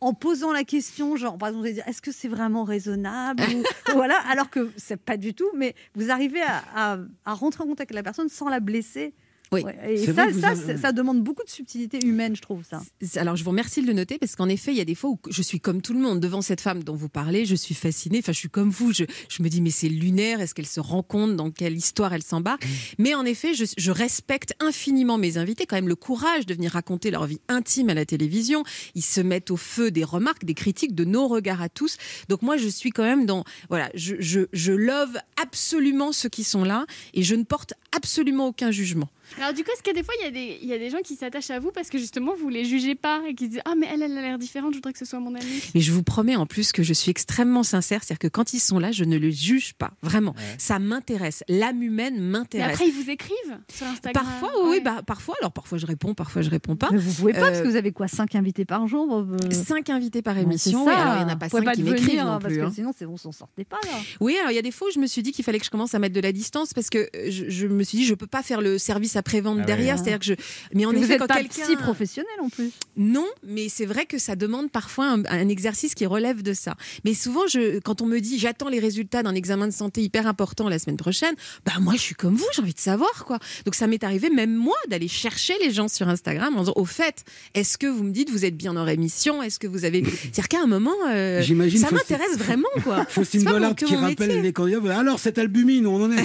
en 0.00 0.14
posant 0.14 0.52
la 0.52 0.64
question, 0.64 1.16
genre, 1.16 1.36
par 1.38 1.48
exemple, 1.48 1.68
est-ce 1.86 2.02
que 2.02 2.12
c'est 2.12 2.28
vraiment 2.28 2.64
raisonnable 2.64 3.42
ou- 3.54 3.62
Voilà, 3.92 4.16
alors 4.30 4.50
que 4.50 4.70
c'est 4.76 4.96
pas 4.96 5.16
du 5.16 5.34
tout, 5.34 5.50
mais 5.56 5.74
vous 5.94 6.10
arrivez 6.10 6.42
à, 6.42 6.62
à- 6.74 6.98
à 7.24 7.34
rentrer 7.34 7.64
en 7.64 7.66
contact 7.66 7.90
avec 7.90 7.96
la 7.96 8.02
personne 8.02 8.28
sans 8.28 8.48
la 8.48 8.60
blesser. 8.60 9.14
Oui. 9.52 9.62
Ouais, 9.64 9.94
Et 9.94 10.06
ça, 10.06 10.14
ça, 10.14 10.48
avez- 10.50 10.76
ça 10.76 10.92
demande 10.92 11.22
beaucoup 11.24 11.42
de 11.42 11.50
subtilité 11.50 11.98
humaine, 12.06 12.36
je 12.36 12.40
trouve 12.40 12.62
ça. 12.64 12.82
Alors, 13.16 13.34
je 13.34 13.42
vous 13.42 13.50
remercie 13.50 13.82
de 13.82 13.86
le 13.88 13.92
noter 13.94 14.16
parce 14.18 14.36
qu'en 14.36 14.48
effet, 14.48 14.70
il 14.70 14.78
y 14.78 14.80
a 14.80 14.84
des 14.84 14.94
fois 14.94 15.10
où 15.10 15.18
je 15.28 15.42
suis 15.42 15.58
comme 15.58 15.82
tout 15.82 15.92
le 15.92 15.98
monde 15.98 16.20
devant 16.20 16.40
cette 16.40 16.60
femme 16.60 16.84
dont 16.84 16.94
vous 16.94 17.08
parlez. 17.08 17.44
Je 17.46 17.56
suis 17.56 17.74
fascinée. 17.74 18.18
Enfin, 18.20 18.30
je 18.32 18.38
suis 18.38 18.48
comme 18.48 18.70
vous. 18.70 18.92
Je, 18.92 19.04
je 19.28 19.42
me 19.42 19.48
dis, 19.48 19.60
mais 19.60 19.70
c'est 19.70 19.88
lunaire. 19.88 20.40
Est-ce 20.40 20.54
qu'elle 20.54 20.66
se 20.68 20.78
rend 20.78 21.02
compte 21.02 21.34
dans 21.34 21.50
quelle 21.50 21.76
histoire 21.76 22.12
elle 22.14 22.22
s'embarque? 22.22 22.64
Mais 22.98 23.14
en 23.14 23.24
effet, 23.24 23.54
je, 23.54 23.64
je 23.76 23.90
respecte 23.90 24.54
infiniment 24.60 25.18
mes 25.18 25.36
invités. 25.36 25.66
Quand 25.66 25.76
même, 25.76 25.88
le 25.88 25.96
courage 25.96 26.46
de 26.46 26.54
venir 26.54 26.70
raconter 26.72 27.10
leur 27.10 27.26
vie 27.26 27.40
intime 27.48 27.90
à 27.90 27.94
la 27.94 28.06
télévision. 28.06 28.62
Ils 28.94 29.02
se 29.02 29.20
mettent 29.20 29.50
au 29.50 29.56
feu 29.56 29.90
des 29.90 30.04
remarques, 30.04 30.44
des 30.44 30.54
critiques, 30.54 30.94
de 30.94 31.04
nos 31.04 31.26
regards 31.26 31.60
à 31.62 31.68
tous. 31.68 31.96
Donc, 32.28 32.42
moi, 32.42 32.56
je 32.56 32.68
suis 32.68 32.90
quand 32.90 33.02
même 33.02 33.26
dans. 33.26 33.42
Voilà, 33.68 33.90
je, 33.94 34.14
je, 34.20 34.40
je 34.52 34.72
love 34.72 35.18
absolument 35.42 36.12
ceux 36.12 36.28
qui 36.28 36.44
sont 36.44 36.62
là 36.62 36.86
et 37.14 37.22
je 37.24 37.34
ne 37.34 37.42
porte 37.42 37.74
absolument 37.90 38.46
aucun 38.46 38.70
jugement. 38.70 39.08
Alors 39.38 39.52
du 39.54 39.62
coup, 39.64 39.70
est-ce 39.72 39.82
que 39.82 39.94
des 39.94 40.02
fois, 40.02 40.14
il 40.20 40.24
y, 40.24 40.28
a 40.28 40.30
des- 40.30 40.58
il 40.62 40.68
y 40.68 40.72
a 40.72 40.78
des 40.78 40.90
gens 40.90 40.98
qui 41.04 41.14
s'attachent 41.16 41.50
à 41.50 41.58
vous 41.58 41.70
parce 41.70 41.88
que 41.88 41.98
justement, 41.98 42.34
vous 42.34 42.48
les 42.48 42.64
jugez 42.64 42.94
pas 42.94 43.22
et 43.28 43.34
qui 43.34 43.46
se 43.46 43.50
disent 43.50 43.60
Ah, 43.64 43.74
mais 43.76 43.86
elle, 43.92 44.02
elle 44.02 44.16
a 44.18 44.22
l'air 44.22 44.38
différente, 44.38 44.72
je 44.72 44.78
voudrais 44.78 44.92
que 44.92 44.98
ce 44.98 45.04
soit 45.04 45.20
mon 45.20 45.34
amie? 45.34 45.62
Mais 45.74 45.80
je 45.80 45.92
vous 45.92 46.02
promets 46.02 46.36
en 46.36 46.46
plus 46.46 46.72
que 46.72 46.82
je 46.82 46.92
suis 46.92 47.10
extrêmement 47.10 47.62
sincère, 47.62 48.02
c'est-à-dire 48.02 48.18
que 48.18 48.28
quand 48.28 48.52
ils 48.52 48.58
sont 48.60 48.78
là, 48.78 48.92
je 48.92 49.04
ne 49.04 49.16
les 49.16 49.32
juge 49.32 49.74
pas, 49.74 49.92
vraiment. 50.02 50.34
Ça 50.58 50.78
m'intéresse, 50.78 51.44
l'âme 51.48 51.82
humaine 51.82 52.14
Mais 52.14 52.20
m'intéresse. 52.20 52.72
après, 52.74 52.88
ils 52.88 52.92
vous 52.94 53.08
écrivent 53.10 53.58
sur 53.72 53.86
Instagram. 53.86 54.24
Parfois, 54.24 54.68
oui, 54.68 54.80
bah, 54.80 55.02
parfois. 55.06 55.34
Alors 55.40 55.52
parfois 55.52 55.78
je 55.78 55.86
réponds, 55.86 56.14
parfois 56.14 56.42
je 56.42 56.50
réponds 56.50 56.76
pas. 56.76 56.88
Mais 56.92 56.98
vous 56.98 57.12
pouvez 57.12 57.32
pas, 57.32 57.40
parce 57.40 57.58
Euh, 57.58 57.62
que 57.62 57.68
vous 57.68 57.76
avez 57.76 57.92
quoi 57.92 58.08
5 58.08 58.34
invités 58.34 58.64
par 58.64 58.86
jour 58.88 59.14
euh, 59.16 59.36
Cinq 59.52 59.90
invités 59.90 60.22
par 60.22 60.36
Ouais, 60.36 60.42
émission. 60.42 60.84
ça. 60.84 60.96
alors 60.96 61.14
il 61.22 61.24
n'y 61.26 61.30
en 61.30 61.34
a 61.34 61.36
pas 61.36 61.46
Vous 61.46 61.50
pouvez 61.50 61.60
cinq 61.62 61.64
pas 61.66 61.74
qui 61.74 61.82
devenir, 61.82 62.00
m'écrivent 62.02 62.20
hein, 62.20 62.24
non 62.24 62.38
parce 62.38 62.52
plus. 62.52 62.60
que 62.62 62.66
hein. 62.66 62.72
sinon, 62.74 62.92
c'est- 62.96 63.06
on 63.06 63.16
s'en 63.16 63.32
sortait 63.32 63.64
pas 63.64 63.78
là. 63.84 63.98
Oui, 64.20 64.36
alors 64.38 64.50
il 64.50 64.54
y 64.54 64.58
a 64.58 64.62
des 64.62 64.70
fois 64.70 64.88
où 64.88 64.90
je 64.92 64.98
me 64.98 65.06
suis 65.06 65.22
dit 65.22 65.32
qu'il 65.32 65.44
fallait 65.44 65.58
que 65.58 65.64
je 65.64 65.70
commence 65.70 65.94
à 65.94 65.98
mettre 65.98 66.14
de 66.14 66.20
la 66.20 66.32
distance 66.32 66.74
parce 66.74 66.90
que 66.90 67.08
je, 67.28 67.48
je 67.48 67.66
me 67.66 67.82
suis 67.84 67.98
dit 67.98 68.04
je 68.04 68.14
peux 68.14 68.26
pas 68.26 68.42
faire 68.42 68.60
le 68.60 68.78
service 68.78 69.16
après-vente 69.20 69.58
Ah 69.58 69.60
ouais. 69.60 69.66
derrière. 69.66 69.96
C'est-à-dire 69.98 70.18
que 70.18 70.24
je. 70.24 70.34
Mais 70.74 70.84
en 70.84 70.92
vous 70.92 70.98
effet, 71.02 71.14
êtes 71.14 71.20
quand 71.20 71.26
quelqu'un. 71.28 71.62
psy 71.62 71.76
professionnel 71.76 72.30
en 72.42 72.48
plus. 72.48 72.70
Non, 72.96 73.26
mais 73.46 73.68
c'est 73.68 73.86
vrai 73.86 74.04
que 74.06 74.18
ça 74.18 74.34
demande 74.36 74.70
parfois 74.70 75.06
un, 75.06 75.24
un 75.26 75.48
exercice 75.48 75.94
qui 75.94 76.04
relève 76.06 76.42
de 76.42 76.52
ça. 76.52 76.74
Mais 77.04 77.14
souvent, 77.14 77.46
je, 77.48 77.78
quand 77.78 78.02
on 78.02 78.06
me 78.06 78.18
dit 78.18 78.38
j'attends 78.38 78.68
les 78.68 78.80
résultats 78.80 79.22
d'un 79.22 79.34
examen 79.34 79.66
de 79.68 79.72
santé 79.72 80.02
hyper 80.02 80.26
important 80.26 80.68
la 80.68 80.78
semaine 80.78 80.96
prochaine, 80.96 81.34
bah 81.64 81.72
moi 81.80 81.94
je 81.94 82.00
suis 82.00 82.14
comme 82.16 82.34
vous, 82.34 82.46
j'ai 82.54 82.62
envie 82.62 82.74
de 82.74 82.80
savoir 82.80 83.24
quoi. 83.24 83.38
Donc 83.64 83.74
ça 83.74 83.86
m'est 83.86 84.02
arrivé 84.02 84.28
même 84.30 84.54
moi 84.54 84.76
d'aller 84.88 85.08
chercher 85.08 85.54
les 85.62 85.70
gens 85.70 85.88
sur 85.88 86.08
Instagram 86.08 86.56
en 86.56 86.60
disant 86.60 86.72
au 86.76 86.84
fait, 86.84 87.24
est-ce 87.54 87.78
que 87.78 87.86
vous 87.86 88.02
me 88.02 88.12
dites 88.12 88.30
vous 88.30 88.44
êtes 88.44 88.56
bien 88.56 88.76
en 88.76 88.84
rémission? 88.84 89.42
Est-ce 89.42 89.58
que 89.58 89.66
vous 89.66 89.84
avez 89.84 90.02
C'est-à-dire 90.20 90.48
qu'à 90.48 90.62
un 90.62 90.66
moment, 90.66 90.94
euh, 91.08 91.40
J'imagine 91.42 91.78
ça 91.80 91.90
m'intéresse 91.90 92.36
vraiment 92.36 92.68
quoi. 92.82 93.04
Faustine 93.08 93.44
Bollard 93.44 93.74
qui 93.74 93.94
rappelle 93.94 94.28
métier. 94.28 94.42
les 94.42 94.52
candidats. 94.52 94.98
Alors, 94.98 95.18
cette 95.18 95.38
albumine, 95.38 95.86
on 95.86 96.02
en 96.04 96.12
est? 96.12 96.22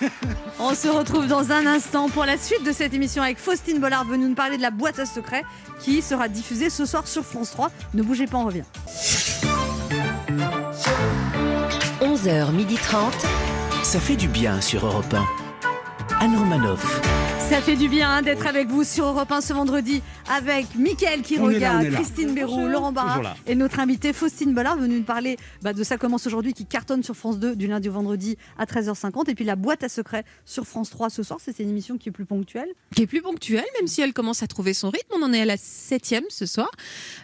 On 0.58 0.74
se 0.74 0.88
retrouve 0.88 1.09
dans 1.18 1.50
un 1.50 1.66
instant 1.66 2.08
pour 2.08 2.24
la 2.24 2.38
suite 2.38 2.64
de 2.64 2.72
cette 2.72 2.94
émission 2.94 3.22
avec 3.22 3.38
Faustine 3.38 3.80
Bollard 3.80 4.04
venue 4.04 4.28
nous 4.28 4.34
parler 4.34 4.56
de 4.56 4.62
la 4.62 4.70
boîte 4.70 4.98
à 4.98 5.06
secrets 5.06 5.44
qui 5.80 6.02
sera 6.02 6.28
diffusée 6.28 6.70
ce 6.70 6.86
soir 6.86 7.06
sur 7.08 7.24
France 7.24 7.50
3. 7.50 7.70
Ne 7.94 8.02
bougez 8.02 8.26
pas, 8.26 8.38
on 8.38 8.46
revient. 8.46 8.62
11h30. 12.00 13.12
Ça 13.82 13.98
fait 13.98 14.16
du 14.16 14.28
bien 14.28 14.60
sur 14.60 14.86
Europe 14.86 15.12
1. 15.12 16.24
Anne 16.24 16.36
Romanoff. 16.36 17.29
Ça 17.50 17.60
fait 17.60 17.74
du 17.74 17.88
bien 17.88 18.08
hein, 18.08 18.22
d'être 18.22 18.46
avec 18.46 18.68
vous 18.68 18.84
sur 18.84 19.06
Europe 19.06 19.32
1 19.32 19.40
ce 19.40 19.52
vendredi 19.52 20.02
avec 20.30 20.72
Mickaël 20.76 21.20
qui 21.22 21.36
regarde. 21.36 21.90
Christine 21.90 22.32
Béroux, 22.32 22.68
Laurent 22.68 22.92
Barra 22.92 23.34
et 23.48 23.56
notre 23.56 23.80
invitée 23.80 24.12
Faustine 24.12 24.54
Bollard 24.54 24.76
venue 24.76 24.98
nous 24.98 25.02
parler 25.02 25.36
bah, 25.60 25.72
de 25.72 25.82
Ça 25.82 25.98
commence 25.98 26.28
aujourd'hui 26.28 26.52
qui 26.52 26.64
cartonne 26.64 27.02
sur 27.02 27.16
France 27.16 27.40
2 27.40 27.56
du 27.56 27.66
lundi 27.66 27.88
au 27.88 27.92
vendredi 27.92 28.36
à 28.56 28.66
13h50 28.66 29.28
et 29.28 29.34
puis 29.34 29.44
la 29.44 29.56
boîte 29.56 29.82
à 29.82 29.88
secrets 29.88 30.22
sur 30.44 30.64
France 30.64 30.90
3 30.90 31.10
ce 31.10 31.24
soir. 31.24 31.40
C'est 31.42 31.58
une 31.58 31.70
émission 31.70 31.98
qui 31.98 32.10
est 32.10 32.12
plus 32.12 32.24
ponctuelle. 32.24 32.68
qui 32.94 33.02
est 33.02 33.08
plus 33.08 33.20
ponctuelle, 33.20 33.66
même 33.80 33.88
si 33.88 34.00
elle 34.00 34.12
commence 34.12 34.44
à 34.44 34.46
trouver 34.46 34.72
son 34.72 34.90
rythme. 34.90 35.08
On 35.18 35.22
en 35.24 35.32
est 35.32 35.42
à 35.42 35.44
la 35.44 35.56
septième 35.56 36.24
ce 36.28 36.46
soir. 36.46 36.70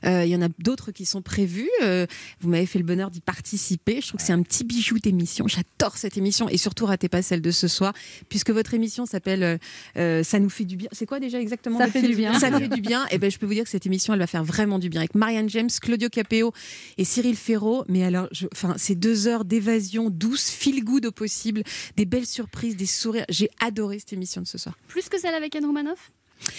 Euh, 0.05 0.25
Il 0.25 0.31
y 0.33 0.35
en 0.35 0.43
a 0.43 0.49
d'autres 0.59 0.91
qui 0.91 1.07
sont 1.07 1.23
prévues. 1.23 1.71
Euh, 1.85 2.05
vous 2.41 2.49
m'avez 2.49 2.67
fait 2.67 2.81
le 2.81 2.85
bonheur 2.85 3.13
d'y 3.13 3.21
participer. 3.21 4.01
Je 4.01 4.09
trouve 4.09 4.19
que 4.19 4.27
c'est 4.27 4.33
un 4.33 4.43
petit 4.43 4.65
bijou 4.65 4.99
d'émission. 4.99 5.47
J'adore 5.47 5.97
cette 5.97 6.17
émission 6.17 6.49
et 6.49 6.57
surtout 6.57 6.85
ratez 6.87 7.09
pas 7.09 7.23
celle 7.23 7.43
de 7.43 7.53
ce 7.53 7.69
soir, 7.69 7.93
puisque 8.29 8.51
votre 8.51 8.75
émission 8.75 9.07
s'appelle 9.07 9.61
euh, 9.97 10.16
euh, 10.17 10.23
Ça 10.23 10.39
nous 10.41 10.49
fait 10.51 10.65
du 10.65 10.77
bien. 10.77 10.89
C'est 10.93 11.07
quoi 11.07 11.21
déjà 11.21 11.41
exactement 11.41 11.79
Ça 11.79 11.87
fait 11.91 12.03
du 12.03 12.15
bien. 12.15 12.39
Ça 12.39 12.51
fait 12.57 12.69
du 12.69 12.81
bien. 12.81 13.07
Et 13.11 13.19
ben 13.19 13.31
je 13.31 13.39
peux 13.39 13.47
vous 13.47 13.55
dire 13.55 13.65
que 13.65 13.71
cette 13.71 13.87
émission, 13.87 14.13
elle 14.15 14.19
va 14.21 14.27
faire 14.27 14.45
vraiment 14.45 14.79
du 14.79 14.89
bien 14.89 15.01
avec 15.01 15.15
Marianne 15.15 15.49
James, 15.49 15.69
Claudio 15.81 16.09
Capéo 16.09 16.53
et 16.99 17.05
Cyril 17.05 17.37
Ferraud. 17.37 17.85
Mais 17.89 18.05
alors, 18.05 18.29
je- 18.33 18.47
enfin, 18.53 18.75
c'est 18.77 18.95
deux 18.95 19.27
heures 19.27 19.45
d'évasion 19.45 20.11
douce, 20.11 20.51
feel 20.51 20.85
good 20.85 21.07
au 21.07 21.13
possible, 21.13 21.63
des 21.97 22.05
belles 22.07 22.27
surprises, 22.27 22.77
des 22.77 22.87
sourires. 22.87 23.25
J'ai 23.29 23.49
adoré 23.61 23.99
cette 23.99 24.13
émission 24.13 24.41
de 24.43 24.47
ce 24.47 24.59
soir. 24.59 24.77
Plus 24.89 25.09
que 25.09 25.19
celle 25.19 25.35
avec 25.35 25.55
Anne 25.57 25.65
Romanoff? 25.67 26.11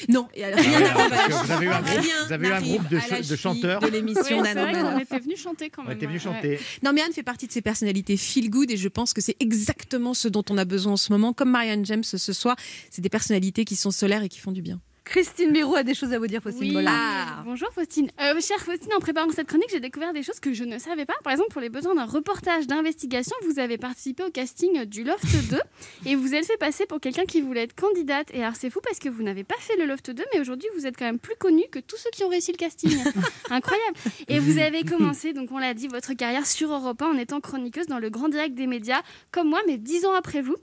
Non, 0.09 0.27
et 0.33 0.43
alors, 0.43 0.59
rien 0.59 0.79
Ah 0.95 1.03
à 1.03 1.27
la 1.29 1.35
vous 1.43 1.51
avez 1.51 1.65
eu 1.65 1.69
un 1.69 1.81
groupe- 1.81 1.99
Rien 2.01 2.25
vous 2.25 2.33
avez 2.33 2.43
eu 2.47 2.47
un 2.47 2.53
n'arrive 2.55 2.73
groupe 2.77 2.89
de 2.89 2.99
ch- 2.99 3.27
de 3.27 3.35
chanteurs. 3.35 3.79
de 3.81 3.87
l'émission 3.87 4.21
Oui, 4.41 4.49
Romanoff. 4.49 5.01
était 5.01 5.19
venu 5.19 5.37
chanter 5.37 5.69
quand 5.69 5.83
On 5.83 5.87
même. 5.87 5.97
était 5.97 6.05
venu 6.07 6.17
ouais. 6.17 6.23
chanter. 6.23 6.59
Non, 6.83 6.93
mais 6.93 7.01
Anne 7.01 7.13
fait 7.13 7.23
partie 7.23 7.47
de 7.47 7.51
ces 7.51 7.61
personnalités 7.61 8.17
feel 8.17 8.49
good 8.49 8.69
et 8.71 8.77
je 8.77 8.87
pense 8.87 9.13
que 9.13 9.21
c'est 9.21 9.35
exactement 9.39 10.13
ce 10.13 10.27
dont 10.27 10.43
on 10.49 10.57
a 10.57 10.65
besoin 10.65 10.93
en 10.93 10.97
ce 10.97 11.11
moment. 11.11 11.33
Comme 11.33 11.51
Marianne 11.51 11.85
James 11.85 12.03
ce 12.03 12.17
soir, 12.33 12.55
c'est 12.89 13.01
des 13.01 13.09
personnalités 13.09 13.65
qui 13.65 13.75
sont 13.75 13.91
solaires 13.91 14.23
et 14.23 14.29
qui 14.29 14.39
font 14.39 14.51
du 14.51 14.61
bien. 14.61 14.79
Christine 15.07 15.53
Béroux 15.53 15.75
a 15.75 15.83
des 15.83 15.93
choses 15.93 16.11
à 16.11 16.19
vous 16.19 16.27
dire, 16.27 16.41
Faustine 16.41 16.75
Oui. 16.75 16.85
Ah. 16.87 17.41
Bonjour 17.45 17.69
Faustine. 17.73 18.09
Euh, 18.19 18.39
chère 18.41 18.59
Faustine, 18.59 18.93
en 18.93 18.99
préparant 18.99 19.29
cette 19.31 19.47
chronique, 19.47 19.69
j'ai 19.71 19.79
découvert 19.79 20.11
des 20.11 20.21
choses 20.21 20.39
que 20.41 20.53
je 20.53 20.65
ne 20.65 20.77
savais 20.79 21.05
pas. 21.05 21.13
Par 21.23 21.31
exemple, 21.31 21.49
pour 21.51 21.61
les 21.61 21.69
besoins 21.69 21.95
d'un 21.95 22.05
reportage 22.05 22.67
d'investigation, 22.67 23.33
vous 23.47 23.57
avez 23.59 23.77
participé 23.77 24.23
au 24.23 24.29
casting 24.29 24.83
du 24.85 25.05
Loft 25.05 25.23
2 25.49 25.57
et 26.05 26.15
vous 26.15 26.35
êtes 26.35 26.45
fait 26.45 26.57
passer 26.57 26.85
pour 26.85 26.99
quelqu'un 26.99 27.23
qui 27.25 27.39
voulait 27.41 27.63
être 27.63 27.73
candidate. 27.75 28.27
Et 28.33 28.41
alors 28.41 28.55
c'est 28.55 28.69
fou 28.69 28.79
parce 28.83 28.99
que 28.99 29.07
vous 29.07 29.23
n'avez 29.23 29.45
pas 29.45 29.55
fait 29.59 29.77
le 29.77 29.85
Loft 29.85 30.11
2, 30.11 30.23
mais 30.33 30.41
aujourd'hui 30.41 30.67
vous 30.77 30.85
êtes 30.85 30.97
quand 30.97 31.05
même 31.05 31.19
plus 31.19 31.35
connu 31.39 31.63
que 31.71 31.79
tous 31.79 31.95
ceux 31.97 32.09
qui 32.11 32.23
ont 32.25 32.29
réussi 32.29 32.51
le 32.51 32.57
casting. 32.57 32.91
Incroyable. 33.49 33.97
Et 34.27 34.39
vous 34.39 34.57
avez 34.59 34.83
commencé, 34.83 35.31
donc 35.31 35.51
on 35.53 35.57
l'a 35.57 35.73
dit, 35.73 35.87
votre 35.87 36.13
carrière 36.13 36.45
sur 36.45 36.71
Europe 36.73 37.01
1 37.01 37.05
en 37.07 37.17
étant 37.17 37.39
chroniqueuse 37.39 37.87
dans 37.87 37.99
le 37.99 38.09
grand 38.09 38.27
direct 38.27 38.55
des 38.55 38.67
médias, 38.67 39.01
comme 39.31 39.47
moi, 39.49 39.61
mais 39.67 39.77
dix 39.77 40.05
ans 40.05 40.13
après 40.13 40.41
vous. 40.41 40.55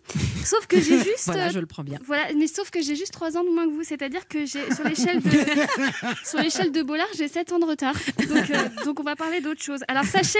Sauf 0.44 0.66
que 0.66 0.78
j'ai 0.80 0.98
juste 1.02 1.24
Voilà, 1.26 1.48
je 1.48 1.58
le 1.60 1.66
prends 1.66 1.82
bien. 1.84 1.98
voilà, 2.04 2.26
mais 2.36 2.46
sauf 2.46 2.70
que 2.70 2.82
j'ai 2.82 2.94
juste 2.94 3.12
3 3.14 3.38
ans 3.38 3.44
de 3.44 3.48
moins 3.50 3.66
que 3.66 3.72
vous, 3.72 3.82
c'est-à-dire 3.84 4.28
que 4.28 4.33
j'ai 4.44 4.74
sur 4.74 4.84
l'échelle 4.84 5.20
de 5.20 5.30
sur 6.24 6.38
l'échelle 6.40 6.72
de 6.72 6.82
Bollard, 6.82 7.06
j'ai 7.16 7.28
7 7.28 7.52
ans 7.52 7.58
de 7.58 7.64
retard. 7.64 7.94
Donc, 8.28 8.50
euh, 8.50 8.84
donc 8.84 9.00
on 9.00 9.02
va 9.02 9.16
parler 9.16 9.40
d'autre 9.40 9.62
chose. 9.62 9.80
Alors 9.88 10.04
sachez 10.04 10.38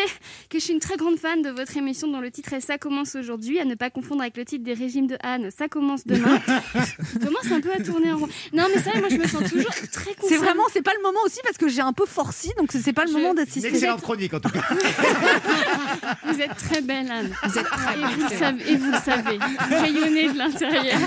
que 0.51 0.59
je 0.59 0.65
suis 0.65 0.73
une 0.75 0.81
très 0.81 0.97
grande 0.97 1.17
fan 1.19 1.43
de 1.43 1.51
votre 1.51 1.77
émission 1.77 2.09
dont 2.09 2.21
le 2.21 2.31
titre 2.31 2.53
est 2.53 2.61
Ça 2.61 2.79
commence 2.79 3.15
aujourd'hui, 3.15 3.59
à 3.61 3.65
ne 3.65 3.75
pas 3.75 3.91
confondre 3.91 4.23
avec 4.23 4.37
le 4.37 4.45
titre 4.45 4.65
des 4.65 4.75
régimes 4.75 5.07
de 5.07 5.17
Anne, 5.23 5.51
Ça 5.57 5.69
commence 5.69 6.07
demain. 6.07 6.41
Je 7.15 7.19
commence 7.19 7.51
un 7.53 7.61
peu 7.61 7.71
à 7.73 7.83
tourner 7.83 8.13
en 8.13 8.19
rond. 8.19 8.29
Non 8.53 8.65
mais 8.75 8.81
ça, 8.83 8.91
moi 8.99 9.09
je 9.11 9.17
me 9.17 9.27
sens 9.27 9.49
toujours 9.51 9.71
très 9.93 10.15
C'est 10.29 10.37
vraiment, 10.37 10.65
c'est 10.73 10.83
pas 10.83 10.93
le 10.97 11.03
moment 11.03 11.21
aussi 11.25 11.39
parce 11.45 11.57
que 11.57 11.69
j'ai 11.69 11.81
un 11.81 11.93
peu 11.93 12.07
forci, 12.07 12.51
donc 12.59 12.71
c'est 12.73 12.93
pas 12.93 13.05
le 13.05 13.09
Je- 13.13 13.17
moment 13.17 13.35
d'assister. 13.35 13.69
excellente 13.69 14.03
chronique 14.03 14.35
en 14.35 14.41
tout 14.41 14.51
cas. 14.51 14.63
Vous 16.27 16.41
êtes 16.41 16.57
très 16.57 16.81
belle 16.83 17.11
Anne. 17.11 17.33
Vous 17.45 17.59
êtes 17.59 17.65
très 17.67 17.95
Et 17.95 18.01
belle, 18.01 18.11
vous, 18.19 18.29
savez, 18.39 18.71
et 18.73 18.77
vous 18.77 18.91
le 18.91 18.99
savez, 18.99 19.39
rayonnez 19.71 20.33
de 20.33 20.39
l'intérieur. 20.39 20.99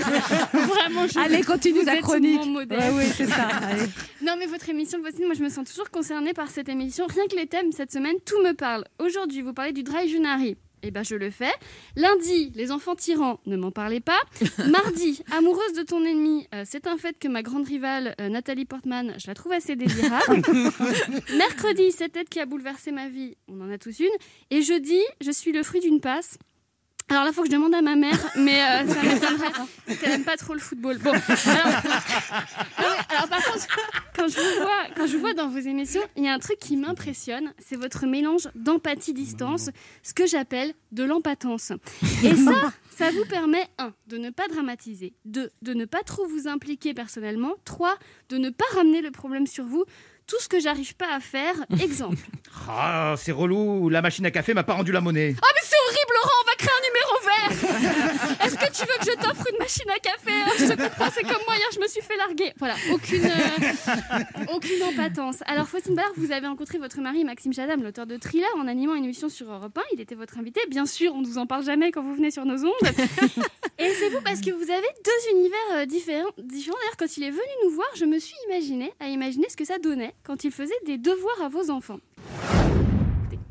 Vraiment, 0.52 1.06
je 1.06 1.18
Allez, 1.18 1.42
continue 1.42 1.84
ta 1.84 1.96
chronique. 1.98 2.40
mon 2.40 2.46
modèle. 2.46 2.77
Ouais, 2.78 2.90
oui, 2.92 3.04
c'est 3.12 3.26
ça. 3.26 3.48
Allez. 3.62 3.86
Non, 4.22 4.34
mais 4.38 4.46
votre 4.46 4.68
émission, 4.68 5.02
Faustine, 5.02 5.26
moi 5.26 5.34
je 5.34 5.42
me 5.42 5.48
sens 5.48 5.68
toujours 5.68 5.90
concernée 5.90 6.32
par 6.32 6.48
cette 6.48 6.68
émission. 6.68 7.06
Rien 7.06 7.26
que 7.26 7.36
les 7.36 7.46
thèmes 7.46 7.72
cette 7.72 7.90
semaine, 7.90 8.16
tout 8.24 8.40
me 8.42 8.52
parle. 8.52 8.84
Aujourd'hui, 8.98 9.42
vous 9.42 9.52
parlez 9.52 9.72
du 9.72 9.82
dry 9.82 10.08
Junari. 10.08 10.56
Eh 10.82 10.90
ben, 10.90 11.02
je 11.02 11.16
le 11.16 11.30
fais. 11.30 11.52
Lundi, 11.96 12.52
les 12.54 12.70
enfants 12.70 12.94
tyrans, 12.94 13.40
ne 13.46 13.56
m'en 13.56 13.72
parlez 13.72 14.00
pas. 14.00 14.20
Mardi, 14.68 15.22
amoureuse 15.36 15.72
de 15.72 15.82
ton 15.82 16.04
ennemi, 16.04 16.46
euh, 16.54 16.62
c'est 16.64 16.86
un 16.86 16.96
fait 16.96 17.18
que 17.18 17.26
ma 17.26 17.42
grande 17.42 17.66
rivale, 17.66 18.14
euh, 18.20 18.28
Nathalie 18.28 18.64
Portman, 18.64 19.14
je 19.18 19.26
la 19.26 19.34
trouve 19.34 19.52
assez 19.52 19.74
désirable. 19.74 20.42
Mercredi, 21.36 21.90
cette 21.90 22.12
tête 22.12 22.28
qui 22.28 22.38
a 22.38 22.46
bouleversé 22.46 22.92
ma 22.92 23.08
vie, 23.08 23.36
on 23.48 23.60
en 23.60 23.70
a 23.70 23.78
tous 23.78 23.98
une. 23.98 24.06
Et 24.50 24.62
jeudi, 24.62 25.00
je 25.20 25.32
suis 25.32 25.50
le 25.50 25.64
fruit 25.64 25.80
d'une 25.80 26.00
passe. 26.00 26.38
Alors 27.10 27.24
là, 27.24 27.30
il 27.30 27.34
faut 27.34 27.42
que 27.42 27.48
je 27.48 27.52
demande 27.52 27.74
à 27.74 27.80
ma 27.80 27.96
mère, 27.96 28.18
mais 28.36 28.62
euh, 28.62 28.86
ça 28.86 29.02
m'étonnerait, 29.02 29.50
parce 29.86 29.98
qu'elle 29.98 30.10
n'aime 30.10 30.24
pas 30.24 30.36
trop 30.36 30.52
le 30.52 30.60
football. 30.60 30.98
Bon, 30.98 31.10
alors, 31.10 31.22
par 33.28 33.42
contre, 33.44 33.66
quand 34.14 34.28
je, 34.28 34.36
vous 34.36 34.62
vois, 34.62 34.84
quand 34.94 35.06
je 35.06 35.14
vous 35.14 35.20
vois 35.20 35.32
dans 35.32 35.48
vos 35.48 35.58
émissions, 35.58 36.02
il 36.16 36.24
y 36.24 36.28
a 36.28 36.34
un 36.34 36.38
truc 36.38 36.58
qui 36.58 36.76
m'impressionne, 36.76 37.54
c'est 37.58 37.76
votre 37.76 38.04
mélange 38.06 38.48
d'empathie-distance, 38.54 39.70
ce 40.02 40.12
que 40.12 40.26
j'appelle 40.26 40.74
de 40.92 41.04
l'empatence. 41.04 41.72
Et 42.22 42.34
ça, 42.34 42.72
ça 42.90 43.10
vous 43.10 43.24
permet, 43.24 43.66
un, 43.78 43.94
de 44.08 44.18
ne 44.18 44.28
pas 44.30 44.46
dramatiser, 44.48 45.14
deux, 45.24 45.50
de 45.62 45.72
ne 45.72 45.86
pas 45.86 46.02
trop 46.02 46.26
vous 46.26 46.46
impliquer 46.46 46.92
personnellement, 46.92 47.54
trois, 47.64 47.94
de 48.28 48.36
ne 48.36 48.50
pas 48.50 48.66
ramener 48.74 49.00
le 49.00 49.10
problème 49.10 49.46
sur 49.46 49.64
vous. 49.64 49.84
Tout 50.26 50.36
ce 50.40 50.48
que 50.48 50.60
j'arrive 50.60 50.94
pas 50.94 51.10
à 51.14 51.20
faire, 51.20 51.54
exemple. 51.80 52.18
Ah, 52.68 53.14
c'est 53.16 53.32
relou, 53.32 53.88
la 53.88 54.02
machine 54.02 54.26
à 54.26 54.30
café 54.30 54.52
m'a 54.52 54.62
pas 54.62 54.74
rendu 54.74 54.92
la 54.92 55.00
monnaie. 55.00 55.34
Oh 55.34 55.46
mais 55.54 55.60
c'est 55.62 55.76
horrible 55.86 56.12
Laurent, 56.12 56.34
on 56.42 56.46
va 56.50 56.54
créer 56.56 56.70
Est-ce 58.44 58.56
que 58.56 58.72
tu 58.72 58.82
veux 58.82 58.98
que 58.98 59.04
je 59.04 59.16
t'offre 59.16 59.46
une 59.50 59.58
machine 59.58 59.88
à 59.90 59.98
café 59.98 60.32
hein 60.32 60.50
Je 60.58 60.64
te 60.66 60.82
comprends, 60.82 61.10
c'est 61.12 61.22
comme 61.22 61.42
moi 61.46 61.56
hier, 61.56 61.68
je 61.74 61.80
me 61.80 61.86
suis 61.86 62.00
fait 62.00 62.16
larguer. 62.16 62.52
Voilà, 62.58 62.74
aucune, 62.92 63.24
euh, 63.24 64.54
aucune 64.54 64.82
empatence. 64.82 65.36
Alors 65.46 65.68
Faustine 65.68 65.94
Ballard, 65.94 66.12
vous 66.16 66.32
avez 66.32 66.46
rencontré 66.46 66.78
votre 66.78 67.00
mari 67.00 67.24
Maxime 67.24 67.52
Chadam, 67.52 67.82
l'auteur 67.82 68.06
de 68.06 68.16
Thriller, 68.16 68.48
en 68.56 68.66
animant 68.66 68.94
une 68.94 69.04
émission 69.04 69.28
sur 69.28 69.50
Europe 69.50 69.76
1. 69.76 69.82
Il 69.94 70.00
était 70.00 70.14
votre 70.14 70.38
invité. 70.38 70.60
Bien 70.68 70.86
sûr, 70.86 71.14
on 71.14 71.20
ne 71.20 71.26
vous 71.26 71.38
en 71.38 71.46
parle 71.46 71.64
jamais 71.64 71.90
quand 71.90 72.02
vous 72.02 72.14
venez 72.14 72.30
sur 72.30 72.44
nos 72.44 72.64
ondes. 72.64 72.72
Et 73.78 73.90
c'est 73.94 74.08
vous 74.08 74.20
parce 74.22 74.40
que 74.40 74.50
vous 74.50 74.70
avez 74.70 74.88
deux 75.04 75.36
univers 75.36 75.58
euh, 75.74 75.86
différents. 75.86 76.30
différents. 76.38 76.76
D'ailleurs, 76.78 76.96
quand 76.98 77.16
il 77.16 77.22
est 77.24 77.30
venu 77.30 77.42
nous 77.64 77.70
voir, 77.70 77.88
je 77.94 78.04
me 78.04 78.18
suis 78.18 78.34
imaginé 78.48 78.92
à 79.00 79.08
imaginer 79.08 79.48
ce 79.48 79.56
que 79.56 79.64
ça 79.64 79.78
donnait 79.78 80.14
quand 80.24 80.44
il 80.44 80.50
faisait 80.50 80.74
des 80.86 80.98
devoirs 80.98 81.42
à 81.42 81.48
vos 81.48 81.70
enfants. 81.70 82.00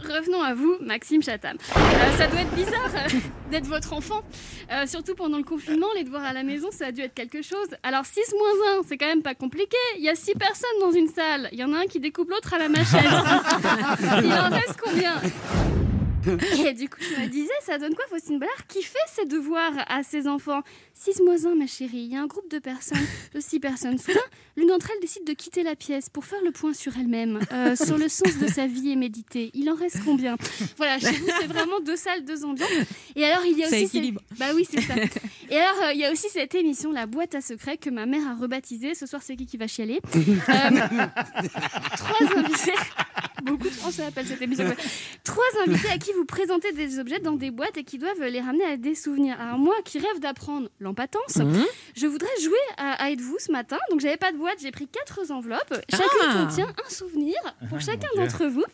Revenons 0.07 0.41
à 0.41 0.53
vous, 0.53 0.77
Maxime 0.81 1.21
Chatham. 1.21 1.57
Euh, 1.75 2.17
ça 2.17 2.27
doit 2.27 2.41
être 2.41 2.55
bizarre 2.55 2.89
euh, 2.95 3.19
d'être 3.51 3.67
votre 3.67 3.93
enfant. 3.93 4.21
Euh, 4.71 4.85
surtout 4.85 5.15
pendant 5.15 5.37
le 5.37 5.43
confinement, 5.43 5.87
les 5.95 6.03
devoirs 6.03 6.23
à 6.23 6.33
la 6.33 6.43
maison, 6.43 6.69
ça 6.71 6.87
a 6.87 6.91
dû 6.91 7.01
être 7.01 7.13
quelque 7.13 7.41
chose. 7.41 7.67
Alors 7.83 8.05
6 8.05 8.19
moins 8.33 8.79
1, 8.79 8.81
c'est 8.87 8.97
quand 8.97 9.07
même 9.07 9.21
pas 9.21 9.35
compliqué. 9.35 9.77
Il 9.97 10.03
y 10.03 10.09
a 10.09 10.15
6 10.15 10.33
personnes 10.35 10.79
dans 10.79 10.91
une 10.91 11.07
salle. 11.07 11.49
Il 11.51 11.59
y 11.59 11.63
en 11.63 11.73
a 11.73 11.79
un 11.79 11.85
qui 11.85 11.99
découpe 11.99 12.29
l'autre 12.29 12.53
à 12.53 12.57
la 12.57 12.69
machette. 12.69 13.03
Il 14.23 14.33
en 14.33 14.49
reste 14.49 14.77
combien? 14.81 15.13
et 16.65 16.73
du 16.73 16.89
coup, 16.89 16.97
je 16.99 17.21
me 17.21 17.27
disais, 17.27 17.53
ça 17.61 17.77
donne 17.77 17.95
quoi 17.95 18.05
Faustine 18.09 18.39
Bollard 18.39 18.67
qui 18.67 18.81
fait 18.83 18.97
ses 19.15 19.25
devoirs 19.25 19.73
à 19.87 20.03
ses 20.03 20.27
enfants? 20.27 20.61
6 20.93 21.21
moins 21.21 21.45
1, 21.45 21.55
ma 21.55 21.67
chérie. 21.67 21.97
Il 21.97 22.11
y 22.13 22.15
a 22.15 22.21
un 22.21 22.25
groupe 22.27 22.49
de 22.49 22.59
personnes, 22.59 23.05
de 23.33 23.39
6 23.39 23.59
personnes. 23.59 23.97
Soudain, 23.99 24.19
l'une 24.55 24.67
d'entre 24.67 24.89
elles 24.91 24.99
décide 25.01 25.25
de 25.25 25.33
quitter 25.33 25.63
la 25.63 25.75
pièce 25.75 26.09
pour 26.09 26.25
faire 26.25 26.41
le 26.43 26.51
point 26.51 26.73
sur 26.73 26.97
elle-même, 26.97 27.39
euh, 27.53 27.75
sur 27.75 27.97
le 27.97 28.09
sens 28.09 28.37
de 28.39 28.47
sa 28.47 28.65
vie 28.67 28.91
et 28.91 28.95
méditer. 28.95 29.51
Il 29.53 29.69
en 29.69 29.75
reste 29.75 29.99
combien? 30.03 30.35
Voilà, 30.77 30.97
chez 30.99 31.11
vous, 31.11 31.27
c'est 31.39 31.47
vraiment 31.47 31.79
deux 31.81 31.95
salles, 31.95 32.25
deux 32.25 32.43
ambiances. 32.45 32.69
Et 33.15 33.23
alors, 33.25 33.45
il 33.45 33.57
y 33.57 33.63
a 33.63 33.67
aussi. 33.67 33.75
équilibre. 33.83 34.21
Bah 34.39 34.47
oui, 34.55 34.67
c'est 34.69 34.81
ça. 34.81 34.95
Et 35.49 35.57
alors, 35.57 35.83
euh, 35.83 35.93
il 35.93 35.99
y 35.99 36.05
a 36.05 36.11
aussi 36.11 36.29
cette 36.29 36.55
émission, 36.55 36.91
La 36.91 37.05
boîte 37.05 37.35
à 37.35 37.41
secrets, 37.41 37.77
que 37.77 37.89
ma 37.89 38.05
mère 38.05 38.27
a 38.27 38.33
rebaptisée. 38.35 38.95
Ce 38.95 39.05
soir, 39.05 39.21
c'est 39.23 39.35
qui 39.35 39.45
qui 39.45 39.57
va 39.57 39.67
chialer? 39.67 39.99
Euh, 40.15 40.19
Trois 41.97 42.37
invités. 42.37 42.73
Beaucoup 43.43 43.65
de 43.69 43.73
Français 43.73 44.03
appellent 44.03 44.27
cette 44.27 44.41
émission. 44.41 44.65
Trois 45.23 45.43
invités 45.65 45.89
à 45.89 45.97
qui 45.97 46.11
vous 46.13 46.25
présentez 46.25 46.71
des 46.71 46.99
objets 46.99 47.19
dans 47.19 47.33
des 47.33 47.51
boîtes 47.51 47.77
et 47.77 47.83
qui 47.83 47.97
doivent 47.97 48.21
les 48.23 48.41
ramener 48.41 48.65
à 48.65 48.77
des 48.77 48.95
souvenirs. 48.95 49.39
Alors 49.39 49.57
moi 49.57 49.75
qui 49.85 49.99
rêve 49.99 50.19
d'apprendre 50.19 50.69
l'empatence, 50.79 51.37
Mhm. 51.37 51.65
je 51.95 52.07
voudrais 52.07 52.27
jouer 52.41 52.57
à, 52.77 53.03
à 53.03 53.11
Êtes-vous 53.11 53.37
ce 53.39 53.51
matin. 53.51 53.77
Donc 53.91 53.99
j'avais 54.01 54.17
pas 54.17 54.31
de 54.31 54.37
boîte, 54.37 54.57
j'ai 54.61 54.71
pris 54.71 54.87
quatre 54.87 55.31
enveloppes. 55.31 55.73
Chacune 55.89 56.07
Ah. 56.29 56.45
contient 56.47 56.67
un 56.85 56.89
souvenir 56.89 57.35
pour 57.69 57.79
chacun 57.79 58.07
d'entre 58.15 58.45
vous. 58.47 58.61
Euh, 58.63 58.65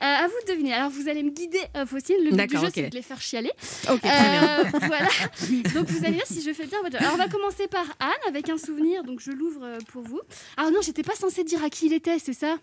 à 0.00 0.26
vous 0.26 0.34
de 0.46 0.52
deviner. 0.52 0.74
Alors 0.74 0.90
vous 0.90 1.08
allez 1.08 1.22
me 1.22 1.30
guider, 1.30 1.60
euh, 1.76 1.86
Faustine. 1.86 2.16
Le 2.22 2.30
but 2.36 2.46
du 2.50 2.56
jeu, 2.58 2.66
c'est 2.74 2.88
de 2.90 2.94
les 2.94 3.02
faire 3.02 3.20
chialer. 3.20 3.50
Ok, 3.90 4.00
très 4.00 4.10
Euh, 4.10 4.64
voilà. 4.86 5.08
Donc 5.74 5.86
vous 5.88 6.04
allez 6.04 6.14
dire 6.16 6.26
si 6.26 6.42
je 6.42 6.52
fais 6.52 6.66
bien 6.66 6.78
votre 6.82 6.92
job. 6.92 7.00
Alors 7.00 7.14
on 7.14 7.18
va 7.18 7.28
commencer 7.28 7.66
par 7.68 7.84
Anne 8.00 8.10
avec 8.28 8.48
un 8.48 8.58
souvenir. 8.58 9.04
Donc 9.04 9.20
je 9.20 9.30
l'ouvre 9.30 9.60
euh, 9.64 9.78
pour 9.92 10.02
vous. 10.02 10.20
Alors 10.56 10.70
non, 10.72 10.80
j'étais 10.82 11.02
pas 11.02 11.14
censée 11.14 11.44
dire 11.44 11.62
à 11.64 11.70
qui 11.70 11.86
il 11.86 11.92
était, 11.92 12.18
c'est 12.18 12.32
ça? 12.32 12.56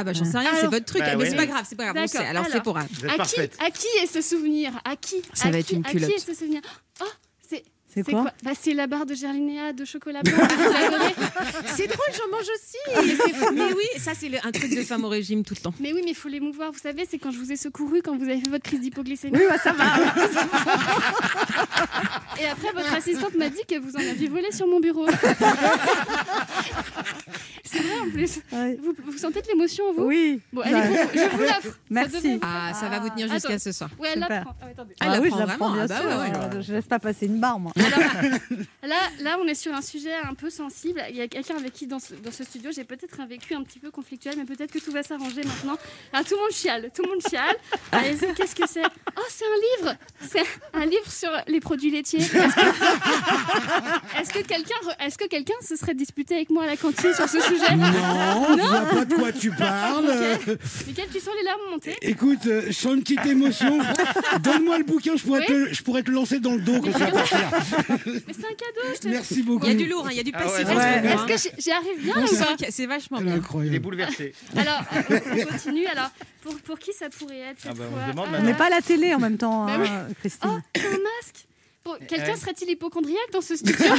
Ah 0.00 0.04
bah 0.04 0.12
j'en 0.12 0.24
sais 0.24 0.38
rien, 0.38 0.50
c'est 0.52 0.58
Alors- 0.60 0.70
votre 0.72 0.84
truc. 0.86 1.00
Bah 1.02 1.16
mais 1.16 1.24
oui. 1.24 1.30
c'est 1.30 1.36
pas 1.36 1.46
grave, 1.46 1.64
c'est 1.68 1.76
pas 1.76 1.84
grave. 1.84 1.96
on 1.96 2.00
D'accord. 2.04 2.20
sait. 2.20 2.26
Alors, 2.26 2.46
c'est 2.50 2.62
pour. 2.62 2.78
Vous 2.78 3.04
êtes 3.04 3.10
à 3.10 3.10
qui, 3.12 3.16
parfaite. 3.18 3.58
à 3.66 3.70
qui 3.70 3.86
est 4.02 4.06
ce 4.06 4.20
souvenir? 4.22 4.72
À 4.84 4.96
qui 4.96 5.16
Ça 5.34 5.48
À 5.48 5.50
va 5.50 5.62
qui- 5.62 5.74
être 5.74 5.78
une 5.78 5.86
À 5.86 5.90
culotte. 5.90 6.08
qui 6.10 6.14
est 6.16 6.18
ce 6.18 6.34
souvenir? 6.34 6.60
Oh, 7.00 7.04
c'est. 8.04 8.12
Quoi 8.12 8.24
bah, 8.42 8.50
C'est 8.60 8.74
la 8.74 8.86
barre 8.86 9.06
de 9.06 9.14
Gerlinéa 9.14 9.72
de 9.72 9.84
chocolat 9.84 10.22
blanc. 10.22 10.36
C'est 11.76 11.86
drôle, 11.86 12.06
j'en 12.16 12.28
mange 12.30 12.46
aussi. 12.54 12.78
Mais 13.54 13.72
oui, 13.72 13.84
ça 14.00 14.12
c'est 14.18 14.30
un 14.44 14.50
truc 14.52 14.74
de 14.74 14.82
femme 14.82 15.04
au 15.04 15.08
régime 15.08 15.44
tout 15.44 15.54
le 15.56 15.60
temps. 15.62 15.74
Mais 15.80 15.92
oui, 15.92 16.00
mais 16.04 16.10
il 16.10 16.16
faut 16.16 16.28
l'émouvoir. 16.28 16.72
Vous 16.72 16.78
savez, 16.78 17.06
c'est 17.08 17.18
quand 17.18 17.30
je 17.30 17.38
vous 17.38 17.52
ai 17.52 17.56
secouru, 17.56 18.02
quand 18.02 18.16
vous 18.16 18.24
avez 18.24 18.40
fait 18.40 18.48
votre 18.48 18.64
crise 18.64 18.80
d'hypoglycémie. 18.80 19.36
Oui, 19.38 19.44
bah, 19.48 19.58
ça 19.58 19.72
va. 19.72 19.84
Et 22.40 22.46
après, 22.46 22.72
votre 22.72 22.92
assistante 22.94 23.34
m'a 23.36 23.48
dit 23.48 23.62
que 23.68 23.78
vous 23.78 23.94
en 23.96 24.00
aviez 24.00 24.28
volé 24.28 24.50
sur 24.52 24.66
mon 24.66 24.80
bureau. 24.80 25.06
c'est 27.64 27.78
vrai 27.80 27.98
en 28.00 28.10
plus. 28.10 28.40
Vous, 28.82 28.94
vous 29.12 29.18
sentez 29.18 29.42
de 29.42 29.46
l'émotion, 29.48 29.84
vous 29.94 30.04
Oui. 30.04 30.40
Bon, 30.52 30.62
allez, 30.62 30.74
vous- 30.88 30.96
je 31.14 31.36
vous 31.36 31.42
l'offre. 31.42 31.78
Merci. 31.90 32.38
Ah, 32.42 32.72
ça 32.74 32.88
va 32.88 33.00
vous 33.00 33.10
tenir 33.10 33.28
jusqu'à 33.28 33.58
ce 33.58 33.72
soir. 33.72 33.90
Ouais, 33.98 34.08
elle 34.14 34.22
Super. 34.22 34.38
l'apprend. 34.38 34.54
Ah. 34.60 34.66
Elle 35.00 35.08
Ah 35.10 35.18
oui, 35.20 35.30
je 35.32 35.38
l'apprend 35.38 35.46
la 35.46 35.56
prends 35.56 35.68
vraiment. 35.70 35.86
bien 35.86 35.96
Ah 35.96 36.02
bah 36.02 36.10
sûr. 36.10 36.18
ouais, 36.50 36.56
ouais. 36.56 36.62
Je 36.62 36.72
laisse 36.72 36.86
pas 36.86 36.98
passer 36.98 37.26
une 37.26 37.38
barre, 37.40 37.58
moi. 37.58 37.72
Là, 38.82 38.96
là, 39.20 39.38
on 39.40 39.46
est 39.46 39.54
sur 39.54 39.74
un 39.74 39.82
sujet 39.82 40.14
un 40.28 40.34
peu 40.34 40.50
sensible. 40.50 41.02
Il 41.10 41.16
y 41.16 41.20
a 41.20 41.28
quelqu'un 41.28 41.56
avec 41.56 41.72
qui, 41.72 41.86
dans 41.86 41.98
ce, 41.98 42.14
dans 42.14 42.32
ce 42.32 42.44
studio, 42.44 42.70
j'ai 42.74 42.84
peut-être 42.84 43.20
un 43.20 43.26
vécu 43.26 43.54
un 43.54 43.62
petit 43.62 43.78
peu 43.78 43.90
conflictuel, 43.90 44.34
mais 44.36 44.44
peut-être 44.44 44.72
que 44.72 44.78
tout 44.78 44.92
va 44.92 45.02
s'arranger 45.02 45.42
maintenant. 45.44 45.76
Alors, 46.12 46.26
tout 46.26 46.34
le 46.34 46.40
monde 46.42 46.52
chiale, 46.52 46.90
tout 46.94 47.02
le 47.02 47.08
monde 47.10 47.22
chiale. 47.28 47.56
Allez-y, 47.92 48.34
qu'est-ce 48.34 48.54
que 48.54 48.66
c'est? 48.68 48.82
Oh, 49.16 49.22
c'est 49.28 49.44
un 49.44 49.82
livre 49.84 49.96
C'est 50.30 50.46
un 50.74 50.86
livre 50.86 51.10
sur 51.10 51.30
les 51.46 51.60
produits 51.60 51.90
laitiers. 51.90 52.20
Est-ce 52.20 52.32
que, 52.32 54.20
est-ce 54.20 54.32
que 54.32 54.46
quelqu'un 54.46 54.74
est-ce 55.00 55.18
que 55.18 55.26
quelqu'un 55.26 55.54
se 55.66 55.76
serait 55.76 55.94
disputé 55.94 56.34
avec 56.36 56.50
moi 56.50 56.64
à 56.64 56.66
la 56.66 56.76
cantine 56.76 57.12
sur 57.14 57.28
ce 57.28 57.40
sujet? 57.40 57.74
Non, 57.76 58.56
je 58.56 58.62
vois 58.62 58.80
pas 58.80 59.04
de 59.04 59.14
quoi 59.14 59.32
tu 59.32 59.50
parles. 59.50 60.06
Ok. 60.08 60.56
Lesquels 60.86 61.08
tu 61.12 61.20
sens 61.20 61.34
les 61.38 61.44
larmes 61.44 61.60
monter? 61.70 61.96
Écoute, 62.02 62.46
euh, 62.46 62.62
je 62.66 62.72
sens 62.72 62.94
une 62.94 63.02
petite 63.02 63.24
émotion. 63.26 63.78
Donne-moi 64.40 64.78
le 64.78 64.84
bouquin, 64.84 65.16
je 65.16 65.22
pourrais, 65.22 65.44
te, 65.44 65.72
je 65.72 65.82
pourrais 65.82 66.02
te 66.02 66.10
lancer 66.10 66.40
dans 66.40 66.52
le 66.54 66.60
dos 66.60 66.80
quand 66.80 66.92
tu 66.92 66.98
vas 66.98 67.06
partir. 67.10 67.38
Mais 67.70 68.32
c'est 68.32 68.44
un 68.46 68.54
cadeau, 68.54 68.94
je 68.94 68.98
te 69.00 69.08
Merci 69.08 69.42
beaucoup. 69.42 69.66
Il 69.66 69.72
y 69.72 69.74
a 69.74 69.78
du 69.78 69.88
lourd, 69.88 70.06
hein, 70.06 70.10
il 70.12 70.16
y 70.16 70.20
a 70.20 70.22
du 70.22 70.32
Ah 70.34 70.38
ouais, 70.38 70.44
passif. 70.44 70.66
c'est- 70.66 70.74
moment, 70.74 70.80
Est-ce 70.80 71.44
hein. 71.44 71.52
que 71.56 71.62
j'y- 71.62 71.70
arrive 71.72 72.02
bien 72.02 72.16
ou 72.16 72.20
pas 72.36 72.70
C'est 72.70 72.86
vachement 72.86 73.18
bien. 73.20 73.26
Il 73.32 73.34
est 73.34 73.38
incroyable. 73.38 73.78
bouleversé. 73.80 74.32
Alors, 74.56 74.80
on 75.10 75.44
continue. 75.46 75.86
Alors, 75.86 76.10
pour, 76.42 76.54
pour 76.60 76.78
qui 76.78 76.92
ça 76.92 77.08
pourrait 77.10 77.38
être 77.38 77.60
cette 77.60 77.72
Ah 77.72 77.74
bah, 77.74 77.84
on 77.90 77.96
fois 77.96 78.12
demande 78.12 78.28
Ah 78.34 78.42
n'est 78.42 78.54
pas 78.54 78.66
à 78.66 78.70
la 78.70 78.80
télé 78.82 79.14
en 79.14 79.18
même 79.18 79.36
temps, 79.38 79.66
Bah 79.66 79.74
hein, 79.74 80.06
oui. 80.08 80.14
Christine. 80.20 80.50
Oh, 80.54 80.58
c'est 80.76 80.86
un 80.86 80.90
masque 80.90 81.46
Quelqu'un 82.08 82.32
Ouais. 82.32 82.36
serait-il 82.36 82.70
hypochondriaque 82.70 83.30
dans 83.32 83.40
ce 83.40 83.56
studio 83.56 83.74
Oui, 83.84 83.92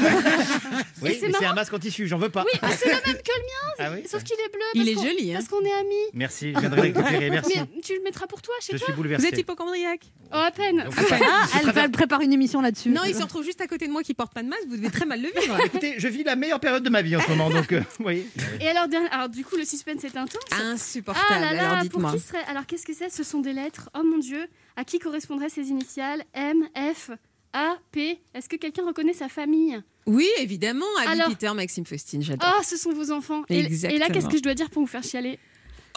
c'est 1.02 1.02
mais 1.02 1.14
c'est 1.20 1.30
marrant. 1.30 1.52
un 1.52 1.56
masque 1.56 1.74
en 1.74 1.80
tissu, 1.80 2.08
j'en 2.08 2.18
veux 2.18 2.30
pas. 2.30 2.44
Oui, 2.46 2.60
ah, 2.62 2.70
c'est 2.78 2.88
le 2.88 2.94
même 2.94 3.02
que 3.04 3.10
le 3.12 3.14
mien, 3.42 3.74
Ah 3.80 3.92
oui 3.94 4.04
sauf 4.10 4.24
qu'il 4.24 4.36
est 4.36 4.52
bleu. 4.52 4.62
Il 4.76 4.94
parce 4.94 5.06
est 5.06 5.10
joli, 5.10 5.32
hein. 5.32 5.36
Parce 5.40 5.48
qu'on 5.48 5.62
est 5.66 5.74
amis. 5.74 5.96
Merci, 6.14 6.54
je 6.54 6.60
viendrai 6.60 6.82
récupérer, 6.82 7.30
merci. 7.32 7.54
Mais 7.76 7.82
tu 7.82 7.96
le 7.96 8.04
mettras 8.04 8.28
pour 8.28 8.42
toi 8.42 8.54
chez 8.62 8.74
Je 8.74 8.78
toi 8.78 8.86
suis 8.86 8.94
Vous 8.94 8.98
bouleversé. 8.98 9.28
êtes 9.28 9.38
hypochondriaque 9.38 10.02
Oh, 10.32 10.36
à 10.38 10.52
peine. 10.52 10.84
Donc, 10.84 10.94
c'est 10.96 11.08
pas- 11.10 11.18
Ah, 11.24 11.48
elle, 11.62 11.72
elle 11.76 11.92
prépare 11.92 12.22
une 12.22 12.34
émission 12.34 12.62
là-dessus. 12.62 12.90
Non, 12.90 13.02
il 13.06 13.16
se 13.16 13.22
retrouve 13.22 13.44
juste 13.44 13.62
à 13.62 13.68
côté 13.68 13.88
de 13.88 13.92
moi 13.92 14.04
qui 14.04 14.14
porte 14.14 14.34
pas 14.34 14.44
de 14.44 14.48
masque. 14.48 14.66
Vous 14.68 14.78
devez 14.78 14.92
très 14.92 15.06
mal 15.06 15.22
le 15.22 15.30
vivre. 15.40 15.58
Écoutez, 15.66 15.96
je 15.98 16.08
vis 16.08 16.24
la 16.24 16.36
meilleure 16.36 16.60
période 16.60 16.84
de 16.84 16.90
ma 16.90 17.02
vie 17.02 17.16
en 17.16 17.22
ce 17.22 17.30
moment, 17.30 17.50
donc 17.50 17.72
euh, 17.72 17.80
vous 17.98 18.04
voyez. 18.04 18.28
Et 18.62 18.68
alors, 18.68 18.86
alors, 19.12 19.30
du 19.30 19.44
coup, 19.44 19.56
le 19.58 19.66
suspense 19.66 20.04
est 20.04 20.16
intense. 20.18 20.44
Insupportable. 20.52 21.26
Ah 21.30 21.40
là 21.40 21.54
là, 21.54 21.72
Alors 21.80 21.90
pour 21.90 22.12
qui 22.12 22.20
serait 22.20 22.44
Alors, 22.50 22.66
qu'est-ce 22.66 22.86
que 22.86 22.94
c'est? 22.94 23.10
Ce 23.10 23.24
sont 23.24 23.40
des 23.40 23.54
lettres. 23.54 23.90
Oh 23.98 24.04
mon 24.04 24.18
Dieu, 24.20 24.48
à 24.76 24.84
qui 24.84 25.00
correspondraient 25.00 25.50
ces 25.50 25.68
initiales? 25.70 26.24
M, 26.34 26.64
F, 26.94 27.12
A, 27.54 27.78
P 27.92 28.20
Est-ce 28.34 28.48
que 28.48 28.56
quelqu'un 28.56 28.86
reconnaît 28.86 29.14
sa 29.14 29.28
famille? 29.30 29.82
Oui, 30.06 30.28
évidemment. 30.40 30.86
Abby 31.02 31.12
Alors- 31.14 31.30
Peter, 31.30 31.52
Maxime 31.54 31.86
Faustine, 31.86 32.22
j'adore. 32.22 32.56
Oh, 32.58 32.64
ce 32.64 32.78
sont 32.78 32.94
vos 32.94 33.12
enfants. 33.12 33.44
Et, 33.50 33.60
et 33.60 33.98
là, 33.98 34.10
qu'est-ce 34.10 34.28
que 34.28 34.38
je 34.38 34.42
dois 34.44 34.54
dire 34.54 34.70
pour 34.70 34.82
vous 34.82 34.88
faire 34.88 35.04
chialer? 35.04 35.40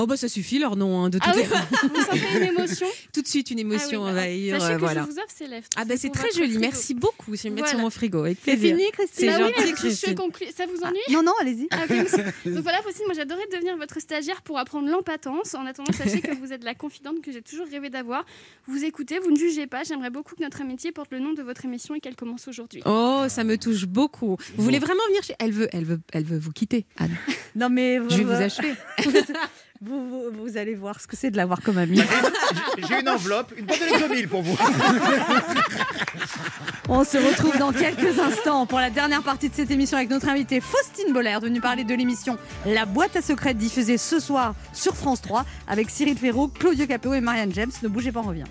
Oh 0.02 0.06
bah 0.06 0.16
ça 0.16 0.28
suffit 0.28 0.58
leur 0.58 0.74
nom 0.74 0.98
hein, 1.04 1.10
de 1.10 1.18
Ah 1.20 1.32
toutes 1.32 1.42
oui, 1.44 1.48
vous 1.94 2.00
sentez 2.02 2.20
une 2.36 2.42
émotion? 2.58 2.88
Tout 3.14 3.22
de 3.22 3.28
suite 3.28 3.52
une 3.52 3.60
émotion 3.60 4.04
Ah 4.04 4.08
oui, 4.08 4.14
bah, 4.14 4.20
envahir. 4.22 4.60
Sachez 4.60 4.74
que 4.74 4.78
voilà. 4.80 5.00
je 5.02 5.06
vous 5.12 5.18
offre 5.18 5.32
ces 5.32 5.46
lèvres. 5.46 5.66
Ah 5.76 5.84
bah 5.84 5.94
c'est 5.96 6.10
très 6.10 6.30
joli. 6.32 6.46
frigo. 6.54 6.60
Merci 6.60 6.94
beaucoup. 6.94 7.36
Je 7.36 7.42
vais 7.44 7.48
le 7.50 7.54
mettre 7.54 7.68
sur 7.68 7.78
mon 7.78 7.88
frigo 7.90 8.18
avec 8.24 8.38
C'est 8.44 8.56
fini, 8.56 8.82
Christine 8.92 9.26
Bah 9.28 9.36
oui, 9.36 9.42
gentil, 9.42 9.54
mais 9.58 9.62
je- 9.64 9.70
je 9.70 9.74
Christine. 9.76 10.14
conclue. 10.16 10.46
Ça 10.56 10.64
vous 10.66 10.82
ennuie? 10.84 10.98
Non, 11.12 11.22
non, 11.22 11.32
allez-y. 11.40 11.68
Ah. 11.70 11.86
Donc 12.46 12.62
voilà, 12.64 12.82
Faustine, 12.82 13.04
moi 13.06 13.14
j'adorais 13.14 13.46
devenir 13.52 13.76
votre 13.76 14.00
stagiaire 14.00 14.42
pour 14.42 14.58
apprendre 14.58 14.88
l'empatence. 14.88 15.54
En 15.54 15.64
attendant, 15.66 15.92
sachez 15.92 16.20
que 16.20 16.34
vous 16.34 16.52
êtes 16.52 16.64
la 16.64 16.74
confidente 16.74 17.22
que 17.22 17.30
j'ai 17.30 17.42
toujours 17.42 17.66
rêvé 17.70 17.88
d'avoir. 17.88 18.24
Vous 18.66 18.84
écoutez, 18.84 19.20
vous 19.20 19.30
ne 19.30 19.36
jugez 19.38 19.68
pas. 19.68 19.84
J'aimerais 19.84 20.10
beaucoup 20.10 20.34
que 20.34 20.42
notre 20.42 20.62
amitié 20.62 20.90
porte 20.90 21.12
le 21.12 21.20
nom 21.20 21.32
de 21.32 21.42
votre 21.42 21.64
émission 21.64 21.94
et 21.94 22.00
qu'elle 22.00 22.16
commence 22.16 22.48
aujourd'hui. 22.48 22.82
Oh, 22.86 23.24
ça 23.28 23.44
me 23.44 23.56
touche 23.56 23.86
beaucoup. 23.86 24.36
Vous 24.56 24.64
voulez 24.64 24.80
vraiment 24.80 25.02
venir 25.08 25.22
chez 25.22 25.34
Elle 25.38 25.52
veut, 25.52 25.68
elle 25.72 25.84
veut, 25.84 26.00
elle 26.12 26.24
veut 26.24 26.38
vous 26.38 26.50
quitter. 26.52 26.86
Anne. 26.98 27.14
Non, 27.54 27.68
mais 27.70 27.98
Je 28.08 28.16
vais 28.16 28.24
vous 28.24 28.32
achever. 28.32 28.72
Vous, 29.84 30.08
vous, 30.08 30.22
vous 30.44 30.56
allez 30.56 30.76
voir 30.76 31.00
ce 31.00 31.08
que 31.08 31.16
c'est 31.16 31.32
de 31.32 31.36
l'avoir 31.36 31.60
comme 31.60 31.76
ami. 31.76 32.00
J'ai- 32.88 33.00
une 33.00 33.08
enveloppe, 33.08 33.52
une 33.56 33.66
boîte 33.66 33.80
de 33.80 33.84
Lexomil 33.86 34.28
pour 34.28 34.42
vous. 34.42 34.56
On 36.88 37.02
se 37.04 37.16
retrouve 37.16 37.58
dans 37.58 37.72
quelques 37.72 38.16
instants 38.20 38.64
pour 38.66 38.78
la 38.78 38.90
dernière 38.90 39.22
partie 39.24 39.48
de 39.48 39.54
cette 39.54 39.72
émission 39.72 39.96
avec 39.96 40.08
notre 40.10 40.28
invitée 40.28 40.60
Faustine 40.60 41.12
Boller, 41.12 41.36
venue 41.42 41.60
parler 41.60 41.82
de 41.82 41.94
l'émission 41.94 42.38
La 42.64 42.86
boîte 42.86 43.16
à 43.16 43.22
secrets 43.22 43.54
diffusée 43.54 43.98
ce 43.98 44.20
soir 44.20 44.54
sur 44.72 44.94
France 44.94 45.20
3 45.22 45.44
avec 45.66 45.90
Cyril 45.90 46.16
Ferraud, 46.16 46.46
Claudio 46.48 46.86
Capéo 46.86 47.14
et 47.14 47.20
Marianne 47.20 47.52
James. 47.52 47.72
Ne 47.82 47.88
bougez 47.88 48.12
pas, 48.12 48.20
on 48.20 48.28
revient. 48.28 48.44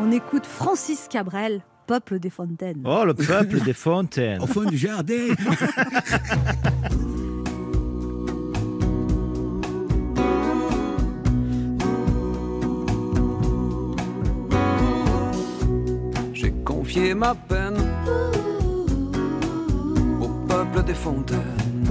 On 0.00 0.12
écoute 0.12 0.46
Francis 0.46 1.08
Cabrel, 1.10 1.62
Peuple 1.88 2.20
des 2.20 2.30
Fontaines. 2.30 2.82
Oh, 2.84 3.04
le 3.04 3.14
peuple 3.14 3.58
des 3.60 3.72
fontaines. 3.72 4.40
Au 4.40 4.46
fond 4.46 4.62
du 4.64 4.78
jardin. 4.78 5.30
Confié 16.92 17.14
ma 17.14 17.34
peine 17.34 17.78
au 20.20 20.28
peuple 20.46 20.82
des 20.82 20.92
fontaines 20.92 21.88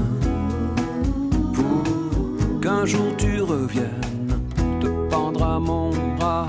pour 1.56 2.60
qu'un 2.62 2.86
jour 2.86 3.08
tu 3.18 3.42
reviennes 3.42 4.40
te 4.80 4.88
pendre 5.10 5.44
à 5.44 5.60
mon 5.60 5.90
bras. 6.18 6.46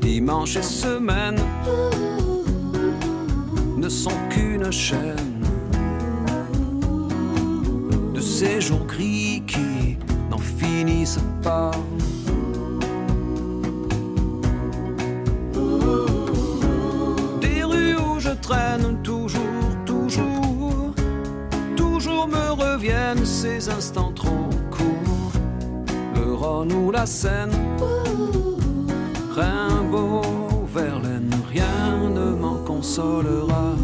Dimanche 0.00 0.54
et 0.54 0.62
semaine 0.62 1.40
ne 3.76 3.88
sont 3.88 4.18
qu'une 4.28 4.70
chaîne 4.70 5.42
de 8.14 8.20
ces 8.20 8.60
jours 8.60 8.86
gris 8.86 9.42
qui 9.48 9.98
n'en 10.30 10.38
finissent 10.38 11.18
pas. 11.42 11.72
Toujours, 19.02 19.40
toujours, 19.86 20.94
toujours 21.76 22.26
me 22.28 22.50
reviennent 22.52 23.24
ces 23.24 23.68
instants 23.68 24.12
trop 24.12 24.48
courts. 24.70 25.32
Le 26.14 26.34
Rhône 26.34 26.72
ou 26.72 26.90
la 26.90 27.06
Seine, 27.06 27.50
Rimbaud, 29.34 30.66
Verlaine, 30.74 31.34
rien 31.48 32.08
ne 32.10 32.34
m'en 32.34 32.56
consolera. 32.64 33.74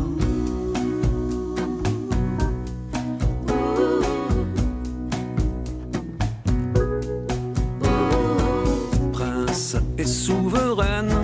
Prince 9.13 9.77
et 9.99 10.05
souveraine, 10.05 11.15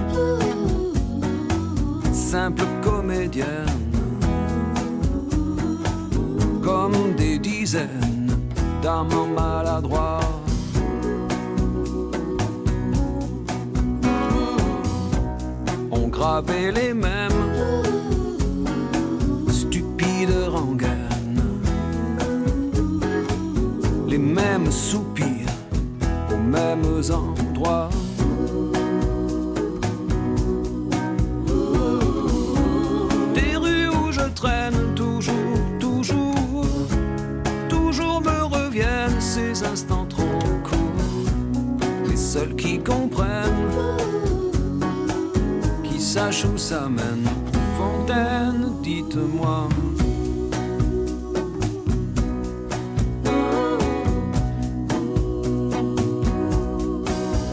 simple 2.12 2.64
comme 6.62 7.14
des 7.16 7.38
dizaines 7.38 8.30
d'amants 8.82 9.26
maladroits. 9.26 10.20
ont 15.90 16.08
gravé 16.08 16.72
les 16.72 16.92
mêmes 16.92 17.44
stupides 19.48 20.48
rengaines, 20.48 21.42
les 24.08 24.18
mêmes 24.18 24.70
soupirs 24.70 25.31
où 46.32 46.56
ça. 46.56 46.88
Fontaine, 47.76 48.72
dites-moi. 48.82 49.68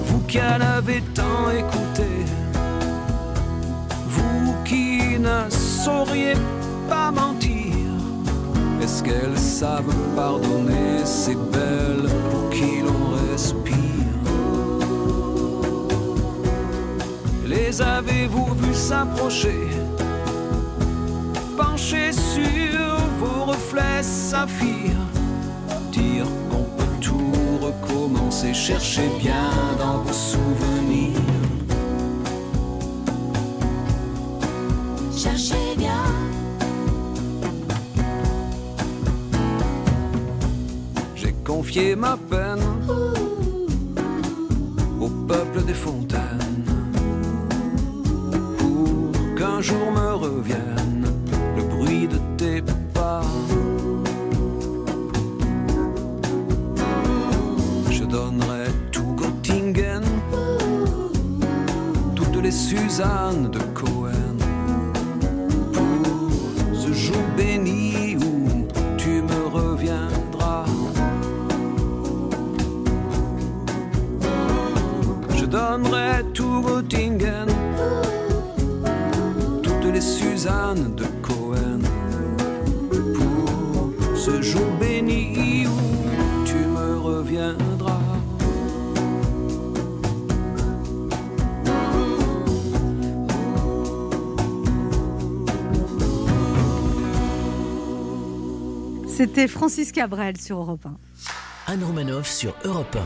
Vous 0.06 0.20
qui 0.28 0.40
en 0.40 0.62
avez 0.78 1.04
tant 1.14 1.52
écouté, 1.52 2.10
vous 4.08 4.54
qui 4.64 5.20
ne 5.20 5.50
sauriez 5.50 6.36
pas 6.88 7.12
mentir, 7.12 7.90
est-ce 8.82 9.04
qu'elles 9.04 9.38
savent 9.38 9.94
pardonner 10.16 11.04
ces 11.04 11.36
belles 11.36 12.10
qui 12.52 12.79
Les 17.70 17.84
avez-vous 17.84 18.56
vus 18.56 18.74
s'approcher? 18.74 19.68
Pencher 21.56 22.12
sur 22.12 22.98
vos 23.20 23.46
reflets 23.46 24.02
saphirs 24.02 25.06
Dire 25.92 26.26
qu'on 26.50 26.64
peut 26.64 27.00
tout 27.00 27.60
recommencer 27.62 28.56
Cherchez 28.56 29.08
bien 29.20 29.52
dans 29.78 30.00
vos 30.00 30.12
souvenirs. 30.12 31.22
Cherchez 35.16 35.76
bien. 35.78 36.06
J'ai 41.14 41.34
confié 41.46 41.96
ma 41.96 42.18
peine 42.18 42.64
Au 45.00 45.08
peuple 45.08 45.62
des 45.66 45.76
fontaines 45.76 46.09
Je 75.70 75.74
donnerai 75.76 76.24
tout 76.34 76.64
Göttingen 76.64 77.46
Toutes 79.62 79.94
les 79.94 80.02
Suzanne 80.02 80.96
de 80.96 81.06
Cohen. 81.22 81.82
Pour 83.14 83.92
ce 84.18 84.42
jour 84.42 84.66
béni 84.80 85.68
où 85.68 86.44
tu 86.44 86.56
me 86.56 86.98
reviendras. 86.98 88.02
C'était 99.08 99.48
Francis 99.48 99.92
Cabrel 99.92 100.36
sur 100.42 100.58
Europe 100.58 100.88
1. 101.68 101.74
Anne 101.74 101.84
Romanoff 101.84 102.28
sur 102.28 102.56
Europe 102.66 102.98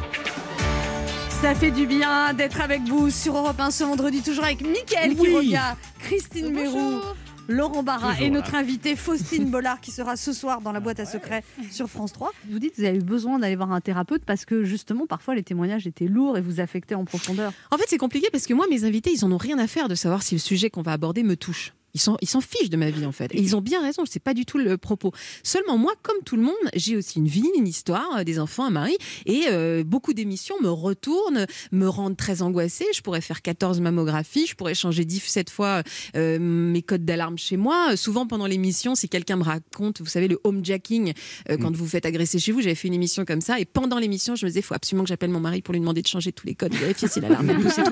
Ça 1.43 1.53
fait 1.53 1.71
du 1.71 1.85
bien 1.85 2.33
d'être 2.33 2.61
avec 2.61 2.83
vous 2.83 3.09
sur 3.09 3.35
Europe 3.35 3.59
1 3.59 3.69
ce 3.69 3.83
vendredi, 3.83 4.21
toujours 4.21 4.45
avec 4.45 4.61
Mickaël 4.61 5.13
qui 5.13 5.19
Oui. 5.23 5.35
revient, 5.35 5.75
Christine 5.99 6.49
Mérou, 6.53 7.01
Laurent 7.49 7.83
Barra 7.83 8.11
Toujours 8.11 8.25
et 8.25 8.29
notre 8.29 8.53
là. 8.53 8.59
invitée 8.59 8.95
Faustine 8.95 9.45
Bollard 9.51 9.81
qui 9.81 9.91
sera 9.91 10.15
ce 10.15 10.31
soir 10.31 10.61
dans 10.61 10.71
la 10.71 10.79
boîte 10.79 11.01
à 11.01 11.05
secrets 11.05 11.43
sur 11.69 11.89
France 11.89 12.13
3. 12.13 12.31
Vous 12.49 12.59
dites 12.59 12.75
que 12.75 12.81
vous 12.81 12.87
avez 12.87 12.97
eu 12.99 13.01
besoin 13.03 13.39
d'aller 13.39 13.57
voir 13.57 13.73
un 13.73 13.81
thérapeute 13.81 14.23
parce 14.23 14.45
que 14.45 14.63
justement 14.63 15.05
parfois 15.05 15.35
les 15.35 15.43
témoignages 15.43 15.85
étaient 15.85 16.07
lourds 16.07 16.37
et 16.37 16.41
vous 16.41 16.61
affectaient 16.61 16.95
en 16.95 17.03
profondeur. 17.03 17.51
En 17.71 17.77
fait, 17.77 17.83
c'est 17.89 17.97
compliqué 17.97 18.29
parce 18.31 18.47
que 18.47 18.53
moi, 18.53 18.65
mes 18.69 18.85
invités, 18.85 19.11
ils 19.11 19.25
en 19.25 19.31
ont 19.33 19.37
rien 19.37 19.59
à 19.59 19.67
faire 19.67 19.89
de 19.89 19.95
savoir 19.95 20.23
si 20.23 20.35
le 20.35 20.39
sujet 20.39 20.69
qu'on 20.69 20.81
va 20.81 20.93
aborder 20.93 21.23
me 21.23 21.35
touche. 21.35 21.73
Ils 21.93 22.01
s'en 22.01 22.17
ils 22.21 22.29
s'en 22.29 22.41
fichent 22.41 22.69
de 22.69 22.77
ma 22.77 22.89
vie 22.89 23.05
en 23.05 23.11
fait. 23.11 23.33
Et 23.33 23.39
ils 23.39 23.55
ont 23.55 23.61
bien 23.61 23.81
raison, 23.81 24.03
c'est 24.05 24.21
pas 24.21 24.33
du 24.33 24.45
tout 24.45 24.57
le 24.57 24.77
propos. 24.77 25.11
Seulement 25.43 25.77
moi, 25.77 25.93
comme 26.01 26.17
tout 26.25 26.35
le 26.35 26.41
monde, 26.43 26.55
j'ai 26.75 26.95
aussi 26.95 27.19
une 27.19 27.27
vie, 27.27 27.49
une 27.57 27.67
histoire, 27.67 28.17
euh, 28.17 28.23
des 28.23 28.39
enfants, 28.39 28.65
un 28.65 28.71
mari. 28.71 28.97
Et 29.25 29.43
euh, 29.49 29.83
beaucoup 29.83 30.13
d'émissions 30.13 30.55
me 30.61 30.69
retournent, 30.69 31.45
me 31.71 31.87
rendent 31.87 32.17
très 32.17 32.41
angoissée. 32.41 32.85
Je 32.93 33.01
pourrais 33.01 33.21
faire 33.21 33.41
14 33.41 33.81
mammographies, 33.81 34.47
je 34.47 34.55
pourrais 34.55 34.73
changer 34.75 35.05
17 35.05 35.49
fois 35.49 35.83
euh, 36.15 36.37
mes 36.39 36.81
codes 36.81 37.05
d'alarme 37.05 37.37
chez 37.37 37.57
moi. 37.57 37.95
Souvent 37.95 38.27
pendant 38.27 38.47
l'émission, 38.47 38.95
si 38.95 39.09
quelqu'un 39.09 39.37
me 39.37 39.43
raconte, 39.43 40.01
vous 40.01 40.07
savez, 40.07 40.27
le 40.27 40.39
homejacking, 40.43 41.13
euh, 41.49 41.57
quand 41.57 41.75
vous 41.75 41.83
vous 41.83 41.89
faites 41.89 42.05
agresser 42.05 42.39
chez 42.39 42.51
vous, 42.51 42.61
j'avais 42.61 42.75
fait 42.75 42.87
une 42.87 42.93
émission 42.93 43.25
comme 43.25 43.41
ça. 43.41 43.59
Et 43.59 43.65
pendant 43.65 43.99
l'émission, 43.99 44.35
je 44.35 44.45
me 44.45 44.49
disais, 44.49 44.59
il 44.59 44.63
faut 44.63 44.73
absolument 44.73 45.03
que 45.03 45.09
j'appelle 45.09 45.29
mon 45.29 45.39
mari 45.39 45.61
pour 45.61 45.73
lui 45.73 45.79
demander 45.79 46.01
de 46.01 46.07
changer 46.07 46.31
tous 46.31 46.47
les 46.47 46.55
codes, 46.55 46.73
vérifier 46.73 47.07
si 47.07 47.19
l'alarme 47.19 47.49
est 47.49 47.55
poussée. 47.61 47.83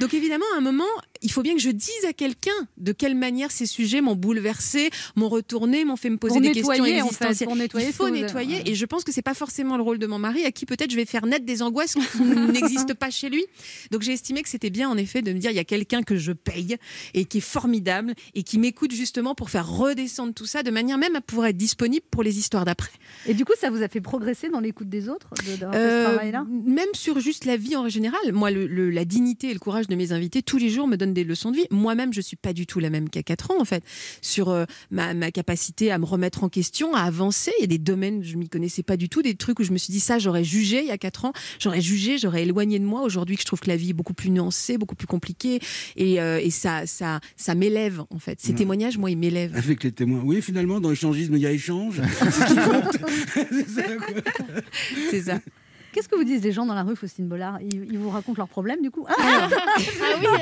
Donc 0.00 0.14
évidemment, 0.14 0.44
à 0.54 0.58
un 0.58 0.60
moment, 0.60 0.84
il 1.22 1.30
faut 1.30 1.42
bien 1.42 1.54
que 1.54 1.60
je 1.60 1.70
dise 1.70 2.04
à 2.08 2.12
quelqu'un 2.12 2.50
de 2.76 2.92
quelle 2.92 3.14
manière 3.14 3.43
ces 3.50 3.66
sujets 3.66 4.00
m'ont 4.00 4.14
bouleversé, 4.16 4.90
m'ont 5.16 5.28
retourné, 5.28 5.84
m'ont 5.84 5.96
fait 5.96 6.10
me 6.10 6.16
poser 6.16 6.34
Pour 6.34 6.40
des 6.40 6.52
questions 6.52 6.72
en 6.72 6.84
fait, 6.84 6.98
existentielles. 6.98 7.46
pour 7.48 7.56
nettoyer 7.56 7.86
il 7.88 7.92
faut 7.92 8.08
nettoyer, 8.10 8.56
ouais. 8.58 8.62
et 8.70 8.74
je 8.74 8.84
pense 8.86 9.04
que 9.04 9.12
c'est 9.12 9.22
pas 9.22 9.34
forcément 9.34 9.76
le 9.76 9.82
rôle 9.82 9.98
de 9.98 10.06
mon 10.06 10.18
mari, 10.18 10.44
à 10.44 10.52
qui 10.52 10.66
peut-être 10.66 10.90
je 10.90 10.96
vais 10.96 11.04
faire 11.04 11.26
naître 11.26 11.44
des 11.44 11.62
angoisses 11.62 11.94
qui 11.94 12.22
n'existent 12.52 12.94
pas 12.94 13.10
chez 13.10 13.28
lui. 13.28 13.44
Donc 13.90 14.02
j'ai 14.02 14.12
estimé 14.12 14.42
que 14.42 14.48
c'était 14.48 14.70
bien 14.70 14.88
en 14.88 14.96
effet 14.96 15.22
de 15.22 15.32
me 15.32 15.38
dire 15.38 15.50
il 15.50 15.56
y 15.56 15.60
a 15.60 15.64
quelqu'un 15.64 16.02
que 16.02 16.16
je 16.16 16.32
paye 16.32 16.76
et 17.14 17.24
qui 17.24 17.38
est 17.38 17.40
formidable 17.40 18.14
et 18.34 18.42
qui 18.42 18.58
m'écoute 18.58 18.92
justement 18.92 19.34
pour 19.34 19.50
faire 19.50 19.68
redescendre 19.68 20.34
tout 20.34 20.46
ça 20.46 20.62
de 20.62 20.70
manière 20.70 20.98
même 20.98 21.16
à 21.16 21.20
pouvoir 21.20 21.48
être 21.48 21.56
disponible 21.56 22.04
pour 22.10 22.22
les 22.22 22.38
histoires 22.38 22.64
d'après. 22.64 22.90
Et 23.26 23.34
du 23.34 23.44
coup, 23.44 23.52
ça 23.58 23.70
vous 23.70 23.82
a 23.82 23.88
fait 23.88 24.00
progresser 24.00 24.48
dans 24.48 24.60
l'écoute 24.60 24.88
des 24.88 25.08
autres 25.08 25.28
de, 25.46 25.56
ce 25.60 25.64
Euh, 25.74 26.04
travail-là? 26.04 26.46
même 26.66 26.88
sur 26.94 27.20
juste 27.20 27.44
la 27.44 27.56
vie 27.56 27.76
en 27.76 27.88
général, 27.88 28.20
moi, 28.32 28.50
le- 28.50 28.66
le- 28.66 28.90
la 28.90 29.04
dignité 29.04 29.50
et 29.50 29.52
le 29.52 29.58
courage 29.58 29.86
de 29.88 29.94
mes 29.94 30.12
invités, 30.12 30.42
tous 30.42 30.58
les 30.58 30.68
jours, 30.70 30.86
me 30.88 30.96
donnent 30.96 31.14
des 31.14 31.24
leçons 31.24 31.50
de 31.50 31.56
vie. 31.56 31.66
Moi-même, 31.70 32.12
je 32.12 32.20
suis 32.20 32.36
pas 32.36 32.52
du 32.52 32.66
tout 32.66 32.80
la 32.80 32.90
même 32.90 33.08
qu'à 33.10 33.22
4 33.36 33.50
ans, 33.50 33.60
en 33.60 33.64
fait, 33.64 33.82
sur 34.22 34.48
euh, 34.50 34.64
ma, 34.90 35.12
ma 35.14 35.30
capacité 35.30 35.90
à 35.90 35.98
me 35.98 36.04
remettre 36.04 36.44
en 36.44 36.48
question, 36.48 36.94
à 36.94 37.00
avancer. 37.00 37.50
Il 37.58 37.62
y 37.62 37.64
a 37.64 37.68
des 37.68 37.78
domaines, 37.78 38.22
je 38.22 38.36
m'y 38.36 38.48
connaissais 38.48 38.82
pas 38.82 38.96
du 38.96 39.08
tout, 39.08 39.22
des 39.22 39.34
trucs 39.34 39.58
où 39.60 39.64
je 39.64 39.72
me 39.72 39.78
suis 39.78 39.92
dit, 39.92 40.00
ça, 40.00 40.18
j'aurais 40.18 40.44
jugé 40.44 40.80
il 40.80 40.86
y 40.86 40.90
a 40.92 40.98
4 40.98 41.24
ans, 41.26 41.32
j'aurais 41.58 41.80
jugé, 41.80 42.18
j'aurais 42.18 42.42
éloigné 42.44 42.78
de 42.78 42.84
moi. 42.84 43.02
Aujourd'hui, 43.02 43.36
que 43.36 43.42
je 43.42 43.46
trouve 43.46 43.60
que 43.60 43.68
la 43.68 43.76
vie 43.76 43.90
est 43.90 43.94
beaucoup 43.94 44.14
plus 44.14 44.30
nuancée, 44.30 44.78
beaucoup 44.78 44.94
plus 44.94 45.06
compliquée, 45.06 45.60
et, 45.96 46.20
euh, 46.20 46.38
et 46.40 46.50
ça, 46.50 46.86
ça, 46.86 47.20
ça 47.36 47.54
m'élève, 47.54 48.02
en 48.10 48.18
fait. 48.18 48.40
Ces 48.40 48.50
Ouais. 48.50 48.54
témoignages, 48.58 48.98
moi, 48.98 49.10
ils 49.10 49.18
m'élèvent. 49.18 49.56
Avec 49.56 49.82
les 49.82 49.92
témoins. 49.92 50.22
Oui, 50.24 50.40
finalement, 50.42 50.80
dans 50.80 50.90
l'échangisme, 50.90 51.34
il 51.34 51.42
y 51.42 51.46
a 51.46 51.50
échange. 51.50 52.00
C'est 55.10 55.22
ça. 55.22 55.38
Qu'est-ce 55.94 56.08
que 56.08 56.16
vous 56.16 56.24
disent 56.24 56.42
les 56.42 56.50
gens 56.50 56.66
dans 56.66 56.74
la 56.74 56.82
rue, 56.82 56.96
Faustine 56.96 57.28
Bollard 57.28 57.60
ils, 57.62 57.84
ils 57.88 57.98
vous 57.98 58.10
racontent 58.10 58.38
leurs 58.38 58.48
problèmes 58.48 58.82
du 58.82 58.90
coup 58.90 59.06
Ah, 59.08 59.14
Alors, 60.18 60.38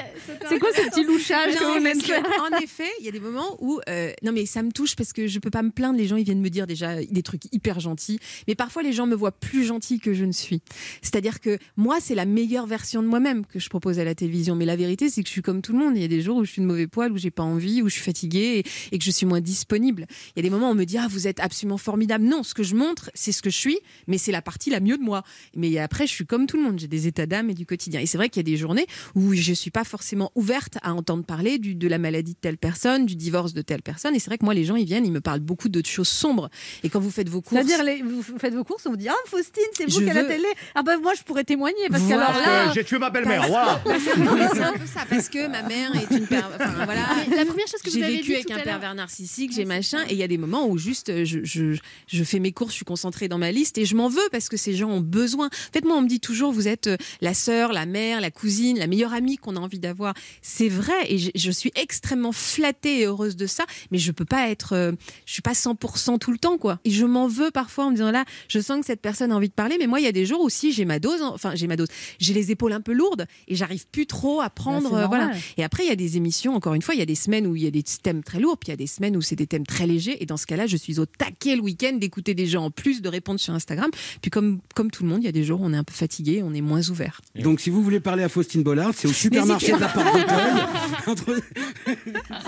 C'est 0.49 0.59
quoi 0.59 0.71
ce 0.75 0.89
petit 0.89 1.05
louchage 1.05 1.55
que 1.55 2.57
En 2.57 2.59
effet, 2.63 2.89
il 3.01 3.05
y 3.05 3.09
a 3.11 3.13
des 3.13 3.21
moments 3.21 3.59
où 3.61 3.79
euh, 3.87 4.13
non 4.23 4.33
mais 4.33 4.47
ça 4.47 4.63
me 4.63 4.73
touche 4.73 4.97
parce 4.97 5.13
que 5.13 5.27
je 5.27 5.39
peux 5.41 5.51
pas 5.51 5.61
me 5.61 5.71
plaindre. 5.71 5.99
Les 5.99 6.07
gens 6.07 6.17
ils 6.17 6.25
viennent 6.25 6.41
me 6.41 6.49
dire 6.49 6.67
déjà 6.67 7.05
des 7.05 7.23
trucs 7.23 7.53
hyper 7.53 7.81
gentils, 7.81 8.19
mais 8.49 8.55
parfois 8.55 8.83
les 8.83 8.95
gens 8.95 9.07
me 9.07 9.15
voient 9.15 9.31
plus 9.31 9.65
gentille 9.65 10.01
que 10.01 10.15
je 10.15 10.25
ne 10.25 10.33
suis. 10.33 10.63
C'est-à-dire 11.03 11.39
que 11.41 11.59
moi 11.77 11.99
c'est 12.01 12.15
la 12.15 12.25
meilleure 12.25 12.67
version 12.67 13.03
de 13.03 13.09
moi-même 13.09 13.45
que 13.45 13.59
je 13.59 13.69
propose 13.69 13.99
à 13.99 14.05
la 14.05 14.15
télévision, 14.15 14.55
mais 14.55 14.65
la 14.65 14.77
vérité 14.77 15.11
c'est 15.11 15.23
que 15.23 15.29
je 15.29 15.33
suis 15.33 15.43
comme 15.43 15.61
tout 15.61 15.75
le 15.75 15.79
monde. 15.79 15.97
Il 15.97 16.01
y 16.01 16.07
a 16.07 16.09
des 16.09 16.23
jours 16.23 16.39
où 16.39 16.45
je 16.47 16.51
suis 16.53 16.63
de 16.63 16.67
mauvais 16.67 16.87
poil, 16.87 17.13
où 17.13 17.19
j'ai 17.19 17.31
pas 17.31 17.43
envie, 17.43 17.83
où 17.83 17.91
je 17.91 17.95
suis 17.95 18.05
fatiguée 18.05 18.65
et, 18.91 18.95
et 18.95 18.99
que 18.99 19.05
je 19.05 19.11
suis 19.11 19.27
moins 19.27 19.43
disponible. 19.43 20.07
Il 20.35 20.39
y 20.39 20.41
a 20.41 20.43
des 20.45 20.51
moments 20.51 20.69
où 20.69 20.73
on 20.73 20.77
me 20.77 20.85
dit 20.85 20.97
ah 20.97 21.09
vous 21.11 21.27
êtes 21.27 21.41
absolument 21.41 21.77
formidable. 21.77 22.25
Non, 22.25 22.43
ce 22.43 22.55
que 22.55 22.63
je 22.63 22.75
montre 22.75 23.11
c'est 23.13 23.33
ce 23.33 23.43
que 23.43 23.51
je 23.51 23.59
suis, 23.59 23.79
mais 24.07 24.17
c'est 24.17 24.33
la 24.33 24.41
partie 24.41 24.71
la 24.71 24.81
mieux 24.81 24.97
de 24.97 25.03
moi. 25.03 25.25
Mais 25.57 25.79
après 25.79 26.07
je 26.07 26.13
suis 26.13 26.27
comme 26.27 26.47
tout 26.47 26.57
le 26.57 26.63
monde. 26.63 26.79
J'ai 26.79 26.89
des 26.89 27.07
états 27.07 27.27
d'âme 27.27 27.51
et 27.51 27.55
du 27.55 27.67
quotidien. 27.67 28.01
Et 28.01 28.07
c'est 28.07 28.19
vrai 28.19 28.29
qu'il 28.29 28.41
y 28.41 28.45
a 28.47 28.51
des 28.51 28.57
journées 28.57 28.87
où 29.15 29.35
je 29.35 29.53
suis 29.53 29.71
pas 29.71 29.85
forcément 29.85 30.31
ouverte 30.35 30.79
à 30.83 30.95
entendre 30.95 31.25
parler 31.25 31.59
du, 31.59 31.75
de 31.75 31.89
la 31.89 31.99
maladie 31.99 32.33
de 32.35 32.39
telle 32.41 32.59
personne, 32.59 33.07
du 33.07 33.17
divorce 33.17 33.53
de 33.55 33.63
telle 33.63 33.83
personne. 33.83 34.15
Et 34.15 34.19
c'est 34.19 34.31
vrai 34.31 34.39
que 34.39 34.45
moi, 34.45 34.55
les 34.55 34.65
gens, 34.65 34.77
ils 34.77 34.85
viennent, 34.87 35.07
ils 35.07 35.13
me 35.13 35.21
parlent 35.21 35.41
beaucoup 35.41 35.69
d'autres 35.69 35.89
choses 35.89 36.09
sombres. 36.09 36.49
Et 36.83 36.89
quand 36.89 37.01
vous 37.01 37.11
faites 37.11 37.29
vos 37.29 37.41
courses. 37.41 37.65
C'est-à-dire, 37.65 37.85
les- 37.85 38.03
vous 38.03 38.23
faites 38.39 38.55
vos 38.55 38.65
courses, 38.65 38.87
on 38.87 38.91
vous 38.91 38.97
dit 38.97 39.09
Ah, 39.09 39.15
Faustine, 39.27 39.63
c'est 39.75 39.85
vous 39.91 40.01
qui 40.01 40.11
à 40.11 40.15
la 40.15 40.25
télé. 40.25 40.45
Ah, 40.75 40.83
bah, 40.83 40.97
moi, 40.99 41.13
je 41.17 41.23
pourrais 41.23 41.45
témoigner. 41.45 41.77
Parce 41.91 42.03
Voilà. 42.03 42.27
qu'alors 42.27 42.41
là. 42.67 42.73
J'ai 42.75 42.85
tué 42.85 42.99
ma 42.99 43.11
belle-mère, 43.11 43.43
mais 43.87 43.99
c'est 44.55 44.63
un 44.63 44.73
peu 44.73 44.87
ça, 44.87 45.01
parce 45.09 45.29
que 45.29 45.47
ma 45.49 45.63
mère 45.63 45.91
est 45.97 46.15
une 46.17 46.27
per- 46.27 46.41
enfin, 46.55 46.73
voilà. 46.85 47.03
Mais 47.29 47.37
la 47.37 47.45
première 47.47 47.67
chose 47.67 47.81
que 47.83 47.91
vous 47.91 47.97
J'ai 47.97 48.05
avez 48.05 48.13
vécu 48.17 48.27
dit 48.29 48.35
avec 48.35 48.47
tout 48.47 48.53
un 48.55 48.59
pervers 48.61 48.95
narcissique, 48.95 49.53
j'ai 49.55 49.65
machin, 49.65 49.99
et 50.09 50.13
il 50.13 50.19
y 50.19 50.23
a 50.23 50.29
des 50.29 50.39
moments 50.39 50.67
où 50.69 50.79
juste 50.79 51.25
je, 51.25 51.41
je, 51.45 51.77
je 52.07 52.25
fais 52.25 52.39
mes 52.39 52.53
courses, 52.53 52.71
je 52.73 52.77
suis 52.77 52.85
concentrée 52.85 53.29
dans 53.29 53.39
ma 53.39 53.53
liste 53.53 53.79
et 53.79 53.85
je 53.85 53.95
m'en 53.97 54.09
veux 54.09 54.21
parce 54.31 54.49
que 54.49 54.57
ces 54.57 54.75
gens 54.75 54.91
ont 54.91 55.01
besoin. 55.01 55.32
En 55.41 55.73
fait, 55.73 55.85
moi, 55.85 55.97
on 55.97 56.03
me 56.03 56.09
dit 56.09 56.21
toujours, 56.21 56.53
vous 56.53 56.69
êtes 56.69 56.87
euh, 56.89 56.97
la 57.21 57.35
sœur, 57.35 57.73
la 57.73 57.87
mère, 57.87 58.21
la 58.21 58.31
cousine, 58.31 58.79
la 58.79 58.87
meilleure 58.87 59.13
amie 59.13 59.37
qu'on 59.37 59.57
a 59.57 59.61
envie 59.61 59.79
d'avoir. 59.79 60.15
C'est 60.41 60.69
vrai, 60.69 60.93
et 61.09 61.19
je, 61.19 61.31
je 61.35 61.51
suis 61.51 61.73
extrêmement 61.75 62.33
flattée 62.33 63.01
et 63.01 63.07
heureuse 63.07 63.37
de 63.37 63.47
ça, 63.47 63.65
mais 63.91 63.99
je 63.99 64.13
peux 64.13 64.25
pas 64.25 64.51
être, 64.51 64.75
euh, 64.75 64.93
je 65.27 65.33
suis 65.33 65.43
pas 65.43 65.53
100% 65.53 66.19
tout 66.19 66.33
le 66.33 66.39
temps, 66.39 66.59
quoi. 66.59 66.79
Et 66.85 66.91
je 66.91 67.05
m'en 67.05 67.27
veux 67.29 67.51
parfois 67.51 67.87
en 67.87 67.91
me 67.91 67.97
disant 67.97 68.11
là, 68.11 68.25
je 68.49 68.61
sens 68.61 68.81
que 68.81 68.87
cette 68.87 69.01
personne 69.01 69.33
a 69.33 69.37
envie 69.37 69.49
de 69.49 69.55
parler, 69.55 69.77
mais 69.79 69.87
moi, 69.87 70.01
il 70.01 70.05
y 70.05 70.09
a 70.09 70.13
des 70.13 70.27
jours 70.27 70.41
aussi, 70.41 70.73
j'ai 70.73 70.85
ma 70.85 70.99
dose, 70.99 71.23
enfin, 71.23 71.55
j'ai 71.55 71.67
ma 71.67 71.77
dose, 71.77 71.89
j'ai 72.19 72.35
les 72.35 72.51
épaules 72.51 72.73
un 72.73 72.81
peu 72.81 72.93
lourdes 72.93 73.27
et 73.49 73.57
j'arrive 73.57 73.87
plus 73.87 74.07
trop 74.07 74.41
à 74.41 74.51
prendre, 74.51 74.91
Bah, 74.91 74.97
c'est 74.99 75.05
euh, 75.05 75.07
voilà. 75.07 75.31
Et 75.57 75.65
après, 75.65 75.85
il 75.85 75.89
y 75.89 75.93
a 75.93 75.97
des 75.97 76.17
émissions, 76.17 76.55
encore 76.55 76.75
une 76.75 76.83
fois, 76.83 76.95
il 76.95 76.99
y 76.99 77.03
a 77.03 77.07
des 77.07 77.15
semaines 77.15 77.47
où 77.47 77.57
il 77.57 77.63
y 77.63 77.67
a 77.67 77.71
des 77.71 77.83
thèmes 77.83 78.23
très 78.23 78.41
lourds, 78.41 78.59
puis 78.59 78.69
il 78.69 78.73
y 78.73 78.75
a 78.75 78.77
des 78.77 78.87
semaines 78.87 79.17
où 79.17 79.21
c'est 79.23 79.37
des 79.37 79.47
thèmes 79.47 79.67
très 79.67 79.87
légers. 79.87 80.23
Et 80.23 80.27
dans 80.27 80.37
ce 80.37 80.47
cas-là, 80.47 80.67
je 80.67 80.77
suis 80.77 80.99
au 80.99 81.07
taquet 81.07 81.57
le 81.57 81.63
week-end 81.63 81.95
d'écouter 81.95 82.35
des 82.35 82.47
gens 82.47 82.65
en 82.65 82.71
plus, 82.71 83.03
de 83.03 83.09
répondre 83.09 83.41
sur 83.41 83.55
Instagram. 83.55 83.91
Puis 84.21 84.31
comme, 84.31 84.61
comme 84.75 84.91
tout 84.91 85.03
le 85.03 85.09
monde, 85.09 85.22
il 85.23 85.27
y 85.27 85.29
a 85.29 85.33
des 85.33 85.45
jours 85.45 85.61
où 85.61 85.65
on 85.65 85.73
est 85.73 85.77
un 85.77 85.85
peu 85.85 85.95
fatigué, 85.95 86.43
on 86.45 86.53
est 86.53 86.61
moins 86.61 86.89
ouvert. 86.91 87.21
Donc, 87.41 87.61
si 87.61 87.71
vous 87.71 87.83
voulez 87.83 88.01
parler 88.01 88.25
à 88.25 88.29
Faustine 88.29 88.63
Bollard, 88.63 88.93
c'est 88.95 89.07
au 89.09 89.13
supermarché 89.13 89.73
de 89.73 89.79
la 89.79 89.89
Porte 89.89 90.07
d'Auteuil. 90.07 90.63
Entre- 91.07 91.41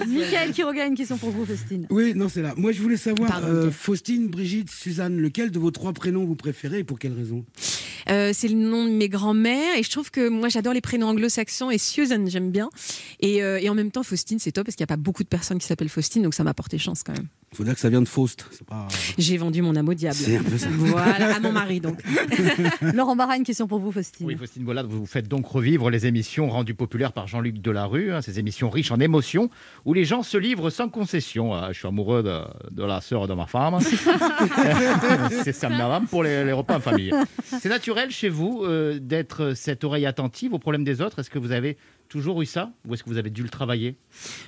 Michael 0.06 0.52
Quiroga 0.52 0.82
a 0.82 0.86
une 0.86 0.94
question 0.96 1.16
pour 1.16 1.30
vous, 1.30 1.44
Faustine. 1.46 1.86
Oui, 1.90 2.12
non, 2.14 2.28
c'est 2.28 2.42
là. 2.42 2.54
Moi, 2.56 2.72
je 2.72 2.82
voulais 2.82 2.96
savoir, 2.96 3.30
Pardon, 3.30 3.46
euh. 3.48 3.70
Faustine, 3.70 4.28
Brigitte, 4.28 4.70
Suzanne, 4.70 5.16
lequel 5.18 5.50
de 5.50 5.58
vos 5.58 5.70
trois 5.70 5.92
prénoms 5.92 6.24
vous 6.24 6.34
préférez 6.36 6.80
et 6.80 6.84
pour 6.84 6.98
quelle 6.98 7.12
raison? 7.14 7.44
Euh, 8.10 8.32
c'est 8.34 8.48
le 8.48 8.54
nom 8.54 8.84
de 8.84 8.90
mes 8.90 9.08
grands-mères 9.08 9.76
et 9.76 9.82
je 9.82 9.90
trouve 9.90 10.10
que 10.10 10.28
moi 10.28 10.48
j'adore 10.48 10.72
les 10.72 10.80
prénoms 10.80 11.08
anglo-saxons 11.08 11.70
et 11.70 11.78
Susan 11.78 12.24
j'aime 12.26 12.50
bien 12.50 12.70
et, 13.20 13.42
euh, 13.42 13.58
et 13.60 13.68
en 13.68 13.74
même 13.74 13.90
temps 13.90 14.02
Faustine 14.02 14.38
c'est 14.38 14.52
top 14.52 14.64
parce 14.66 14.76
qu'il 14.76 14.82
n'y 14.82 14.92
a 14.92 14.94
pas 14.94 15.00
beaucoup 15.00 15.22
de 15.22 15.28
personnes 15.28 15.58
qui 15.58 15.66
s'appellent 15.66 15.88
Faustine 15.88 16.22
donc 16.22 16.34
ça 16.34 16.44
m'a 16.44 16.54
porté 16.54 16.78
chance 16.78 17.02
quand 17.02 17.12
même. 17.12 17.28
Il 17.54 17.56
faut 17.58 17.62
dire 17.62 17.74
que 17.74 17.80
ça 17.80 17.88
vient 17.88 18.02
de 18.02 18.08
Faust. 18.08 18.46
Pas... 18.66 18.88
J'ai 19.16 19.36
vendu 19.36 19.62
mon 19.62 19.76
âme 19.76 19.88
au 19.88 19.94
diable. 19.94 20.16
C'est 20.16 20.38
un 20.38 20.42
peu 20.42 20.58
ça. 20.58 20.66
Voilà, 20.72 21.36
à 21.36 21.38
mon 21.38 21.52
mari 21.52 21.78
donc. 21.78 22.02
Laurent 22.80 23.14
Barra, 23.14 23.36
une 23.36 23.44
question 23.44 23.68
pour 23.68 23.78
vous, 23.78 23.92
Faustine. 23.92 24.26
Oui, 24.26 24.34
Faustine 24.34 24.64
Bollard, 24.64 24.88
vous 24.88 25.06
faites 25.06 25.28
donc 25.28 25.46
revivre 25.46 25.88
les 25.88 26.06
émissions 26.06 26.50
rendues 26.50 26.74
populaires 26.74 27.12
par 27.12 27.28
Jean-Luc 27.28 27.62
Delarue, 27.62 28.12
hein, 28.12 28.22
ces 28.22 28.40
émissions 28.40 28.70
riches 28.70 28.90
en 28.90 28.98
émotions, 28.98 29.50
où 29.84 29.94
les 29.94 30.04
gens 30.04 30.24
se 30.24 30.36
livrent 30.36 30.68
sans 30.68 30.88
concession. 30.88 31.54
Ah, 31.54 31.68
je 31.70 31.78
suis 31.78 31.86
amoureux 31.86 32.24
de, 32.24 32.40
de 32.72 32.82
la 32.82 33.00
sœur 33.00 33.28
de 33.28 33.34
ma 33.34 33.46
femme. 33.46 33.78
C'est 35.44 35.52
ça 35.52 35.68
me 35.68 35.78
madame 35.78 36.08
pour 36.08 36.24
les, 36.24 36.44
les 36.44 36.52
repas 36.52 36.78
en 36.78 36.80
famille. 36.80 37.12
C'est 37.44 37.68
naturel 37.68 37.93
chez 38.10 38.28
vous 38.28 38.62
euh, 38.64 38.98
d'être 38.98 39.54
cette 39.54 39.84
oreille 39.84 40.06
attentive 40.06 40.52
aux 40.52 40.58
problèmes 40.58 40.84
des 40.84 41.00
autres? 41.00 41.18
Est-ce 41.20 41.30
que 41.30 41.38
vous 41.38 41.52
avez 41.52 41.76
toujours 42.08 42.42
eu 42.42 42.46
ça? 42.46 42.70
Ou 42.86 42.94
est-ce 42.94 43.02
que 43.02 43.08
vous 43.08 43.16
avez 43.16 43.30
dû 43.30 43.42
le 43.42 43.48
travailler? 43.48 43.96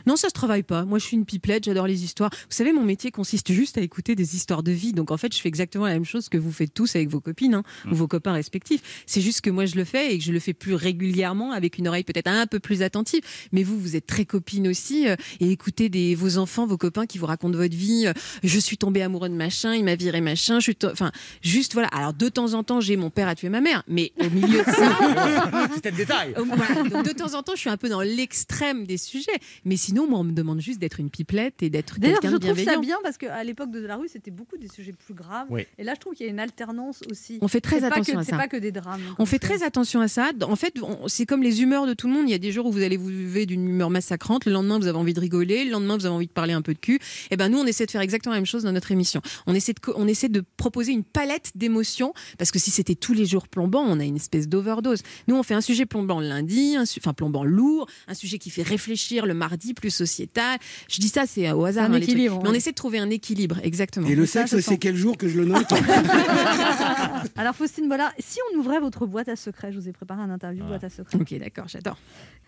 Non, 0.07 0.17
ça 0.17 0.29
se 0.29 0.35
travaille 0.35 0.63
pas. 0.63 0.85
Moi, 0.85 0.99
je 0.99 1.05
suis 1.07 1.17
une 1.17 1.25
pipelette, 1.25 1.65
j'adore 1.65 1.87
les 1.87 2.05
histoires. 2.05 2.31
Vous 2.33 2.55
savez, 2.55 2.73
mon 2.73 2.85
métier 2.85 3.11
consiste 3.11 3.51
juste 3.53 3.79
à 3.79 3.81
écouter 3.81 4.15
des 4.15 4.37
histoires 4.37 4.63
de 4.63 4.71
vie. 4.73 4.93
Donc, 4.93 5.11
en 5.11 5.17
fait, 5.17 5.35
je 5.35 5.41
fais 5.41 5.49
exactement 5.49 5.87
la 5.87 5.95
même 5.95 6.05
chose 6.05 6.29
que 6.29 6.37
vous 6.39 6.53
faites 6.53 6.73
tous 6.75 6.95
avec 6.97 7.09
vos 7.09 7.21
copines 7.21 7.55
hein, 7.55 7.63
ou 7.91 7.95
vos 7.95 8.07
copains 8.07 8.35
respectifs. 8.35 9.03
C'est 9.07 9.23
juste 9.23 9.41
que 9.41 9.51
moi, 9.51 9.65
je 9.65 9.75
le 9.77 9.85
fais 9.85 10.15
et 10.15 10.19
que 10.19 10.25
je 10.25 10.33
le 10.33 10.39
fais 10.39 10.53
plus 10.53 10.75
régulièrement 10.75 11.53
avec 11.53 11.79
une 11.79 11.89
oreille 11.89 12.05
peut-être 12.05 12.29
un 12.29 12.47
peu 12.47 12.61
plus 12.61 12.83
attentive. 12.83 13.23
Mais 13.53 13.63
vous, 13.63 13.79
vous 13.81 13.97
êtes 13.97 14.07
très 14.07 14.27
copine 14.27 14.69
aussi 14.69 15.09
euh, 15.09 15.17
et 15.41 15.51
écoutez 15.51 15.89
des, 15.89 16.15
vos 16.15 16.37
enfants, 16.39 16.67
vos 16.67 16.79
copains 16.79 17.07
qui 17.07 17.19
vous 17.19 17.27
racontent 17.27 17.57
votre 17.57 17.77
vie. 17.77 18.05
euh, 18.07 18.13
je 18.45 18.59
suis 18.59 18.77
tombée 18.77 19.03
amoureux 19.03 19.31
de 19.31 19.35
machin, 19.35 19.75
il 19.75 19.85
m'a 19.85 19.97
viré 19.97 20.21
machin. 20.21 20.59
Je 20.61 20.65
suis, 20.65 20.77
to- 20.77 20.91
enfin, 20.93 21.11
juste 21.43 21.73
voilà. 21.73 21.89
Alors, 21.89 22.13
de 22.13 22.29
temps 22.29 22.53
en 22.53 22.63
temps, 22.63 22.81
j'ai 22.81 22.97
mon 22.97 23.11
père 23.11 23.29
tué 23.37 23.49
ma 23.49 23.61
mère, 23.61 23.83
mais 23.87 24.13
au 24.19 24.29
milieu 24.31 24.59
de 24.59 24.65
ça, 24.71 24.99
C'était 25.75 25.93
le 25.93 25.97
détail. 25.97 26.35
Voilà. 26.37 26.89
Donc, 26.89 27.05
de 27.07 27.13
temps 27.13 27.35
en 27.35 27.43
temps, 27.43 27.53
je 27.55 27.61
suis 27.61 27.71
un 27.71 27.77
peu 27.77 27.89
dans 27.89 28.01
l'extrême 28.01 28.85
des 28.87 28.97
sujets. 28.97 29.31
Mais 29.65 29.77
sinon, 29.77 30.09
moi, 30.09 30.19
on 30.19 30.25
me 30.25 30.33
demande 30.33 30.61
juste 30.61 30.79
d'être 30.81 30.99
une 31.01 31.11
pipelette 31.11 31.63
et 31.63 31.71
d'être 31.71 32.01
D'ailleurs, 32.01 32.21
quelqu'un 32.21 32.37
je 32.37 32.41
de 32.41 32.47
trouve 32.53 32.65
ça 32.65 32.79
bien 32.79 32.97
parce 33.03 33.17
qu'à 33.19 33.43
l'époque 33.45 33.71
de 33.71 33.81
la 33.87 33.97
rue, 33.97 34.09
c'était 34.09 34.31
beaucoup 34.33 34.57
des 34.57 34.69
sujets 34.69 34.93
plus 34.93 35.15
graves. 35.15 35.47
Oui. 35.51 35.63
Et 35.79 35.85
là, 35.85 35.95
je 35.95 36.01
trouve 36.01 36.15
qu'il 36.15 36.27
y 36.27 36.29
a 36.29 36.33
une 36.33 36.41
alternance 36.41 37.03
aussi. 37.11 37.39
On 37.41 37.49
fait 37.49 37.61
très 37.61 37.81
C'est 37.81 37.87
attention 37.87 38.15
que- 38.15 38.19
à 38.21 38.25
C'est 38.25 38.31
ça. 38.33 38.37
pas 38.37 38.49
que 38.49 38.57
des 38.57 38.73
drames. 38.73 39.01
On 39.19 39.27
fait 39.27 39.39
très 39.39 39.63
attention 39.63 40.01
à 40.01 40.09
ça. 40.09 40.31
En 40.43 40.57
fait, 40.57 40.75
c'est 41.07 41.27
comme 41.27 41.43
les 41.43 41.63
humeurs 41.63 41.87
de 41.87 41.95
tout 41.95 42.09
le 42.09 42.15
monde. 42.15 42.25
Il 42.29 42.33
y 42.33 42.35
a 42.35 42.39
des 42.39 42.53
jours 42.53 42.67
où 42.67 42.73
vous 42.73 42.83
allez 42.83 42.97
vous 42.97 43.09
lever 43.11 43.47
d'une 43.47 43.69
humeur 43.69 43.91
massacrante. 43.91 44.45
Le 44.47 44.53
lendemain, 44.53 44.79
vous 44.79 44.87
avez 44.87 44.99
envie 44.99 45.15
de 45.15 45.21
rigoler. 45.21 45.65
Le 45.65 45.71
lendemain, 45.71 45.97
vous 45.97 46.07
avez 46.07 46.15
envie 46.15 46.27
de 46.27 46.33
parler 46.33 46.53
un 46.55 46.63
peu 46.63 46.73
de 46.75 46.79
cul. 46.79 46.99
Et 47.31 47.37
ben, 47.37 47.49
nous, 47.49 47.59
on 47.59 47.67
essaie 47.67 47.87
de 47.87 47.91
faire 47.91 48.01
exactement 48.01 48.33
la 48.35 48.39
même 48.41 48.47
chose 48.47 48.63
dans 48.65 48.73
notre 48.73 48.93
émission. 48.93 49.21
On 49.47 49.55
essaie 49.55 49.73
de, 49.73 49.81
on 49.97 50.07
essaie 50.09 50.29
de 50.29 50.43
proposer 50.57 50.93
une 50.93 51.05
palette 51.05 51.53
d'émotions. 51.55 52.13
Parce 52.39 52.51
que 52.51 52.59
si 52.59 52.71
c'était 52.71 52.95
tous 52.95 53.13
les 53.13 53.26
jours 53.27 53.49
plombant, 53.49 53.83
on 53.87 53.99
a 54.01 54.05
une 54.05 54.17
espèce 54.17 54.49
d'overdose. 54.49 55.03
Nous, 55.29 55.37
on 55.37 55.43
fait 55.43 55.55
un 55.55 55.61
sujet 55.61 55.87
plombant 55.87 56.21
le 56.21 56.29
lundi, 56.29 56.77
un 56.77 56.85
su- 56.85 57.01
enfin 57.03 57.13
plombant 57.15 57.45
lourd, 57.45 57.87
un 58.09 58.15
sujet 58.15 58.39
qui 58.39 58.51
fait 58.51 58.63
réfléchir 58.63 59.27
le 59.27 59.35
mardi, 59.35 59.75
plus 59.75 59.91
sociétal. 59.91 60.59
Je 60.89 61.01
dis 61.01 61.09
ça, 61.09 61.25
c'est 61.27 61.51
au 61.53 61.65
hasard. 61.65 61.85
Un 61.85 61.89
hein, 61.89 61.99
les 61.99 62.01
trucs. 62.01 62.11
équilibre, 62.15 62.41
Mais 62.43 62.49
on 62.51 62.55
essaie 62.55 62.71
de 62.71 62.75
trouver 62.77 62.99
un 62.99 63.11
équilibre, 63.11 63.59
exactement. 63.63 64.07
Et 64.09 64.15
le 64.15 64.27
sexe, 64.27 64.59
c'est 64.61 64.79
quel 64.79 64.97
jour 64.97 65.17
que 65.17 65.29
je 65.29 65.39
le 65.39 65.45
note 65.45 65.67
Alors, 67.37 67.55
Faustine 67.55 67.89
Bollard, 67.89 68.13
si 68.19 68.39
on 68.53 68.59
ouvrait 68.59 68.81
votre 68.81 69.07
boîte 69.07 69.29
à 69.29 69.37
secrets, 69.37 69.73
je 69.73 69.79
vous 69.79 69.89
ai 69.89 69.93
préparé 69.93 70.23
un 70.23 70.31
interview 70.31 70.65
boîte 70.65 70.85
à 70.85 70.91
secrets. 70.91 71.19
Ok, 71.21 71.35
d'accord, 71.39 71.67
j'adore. 71.69 71.99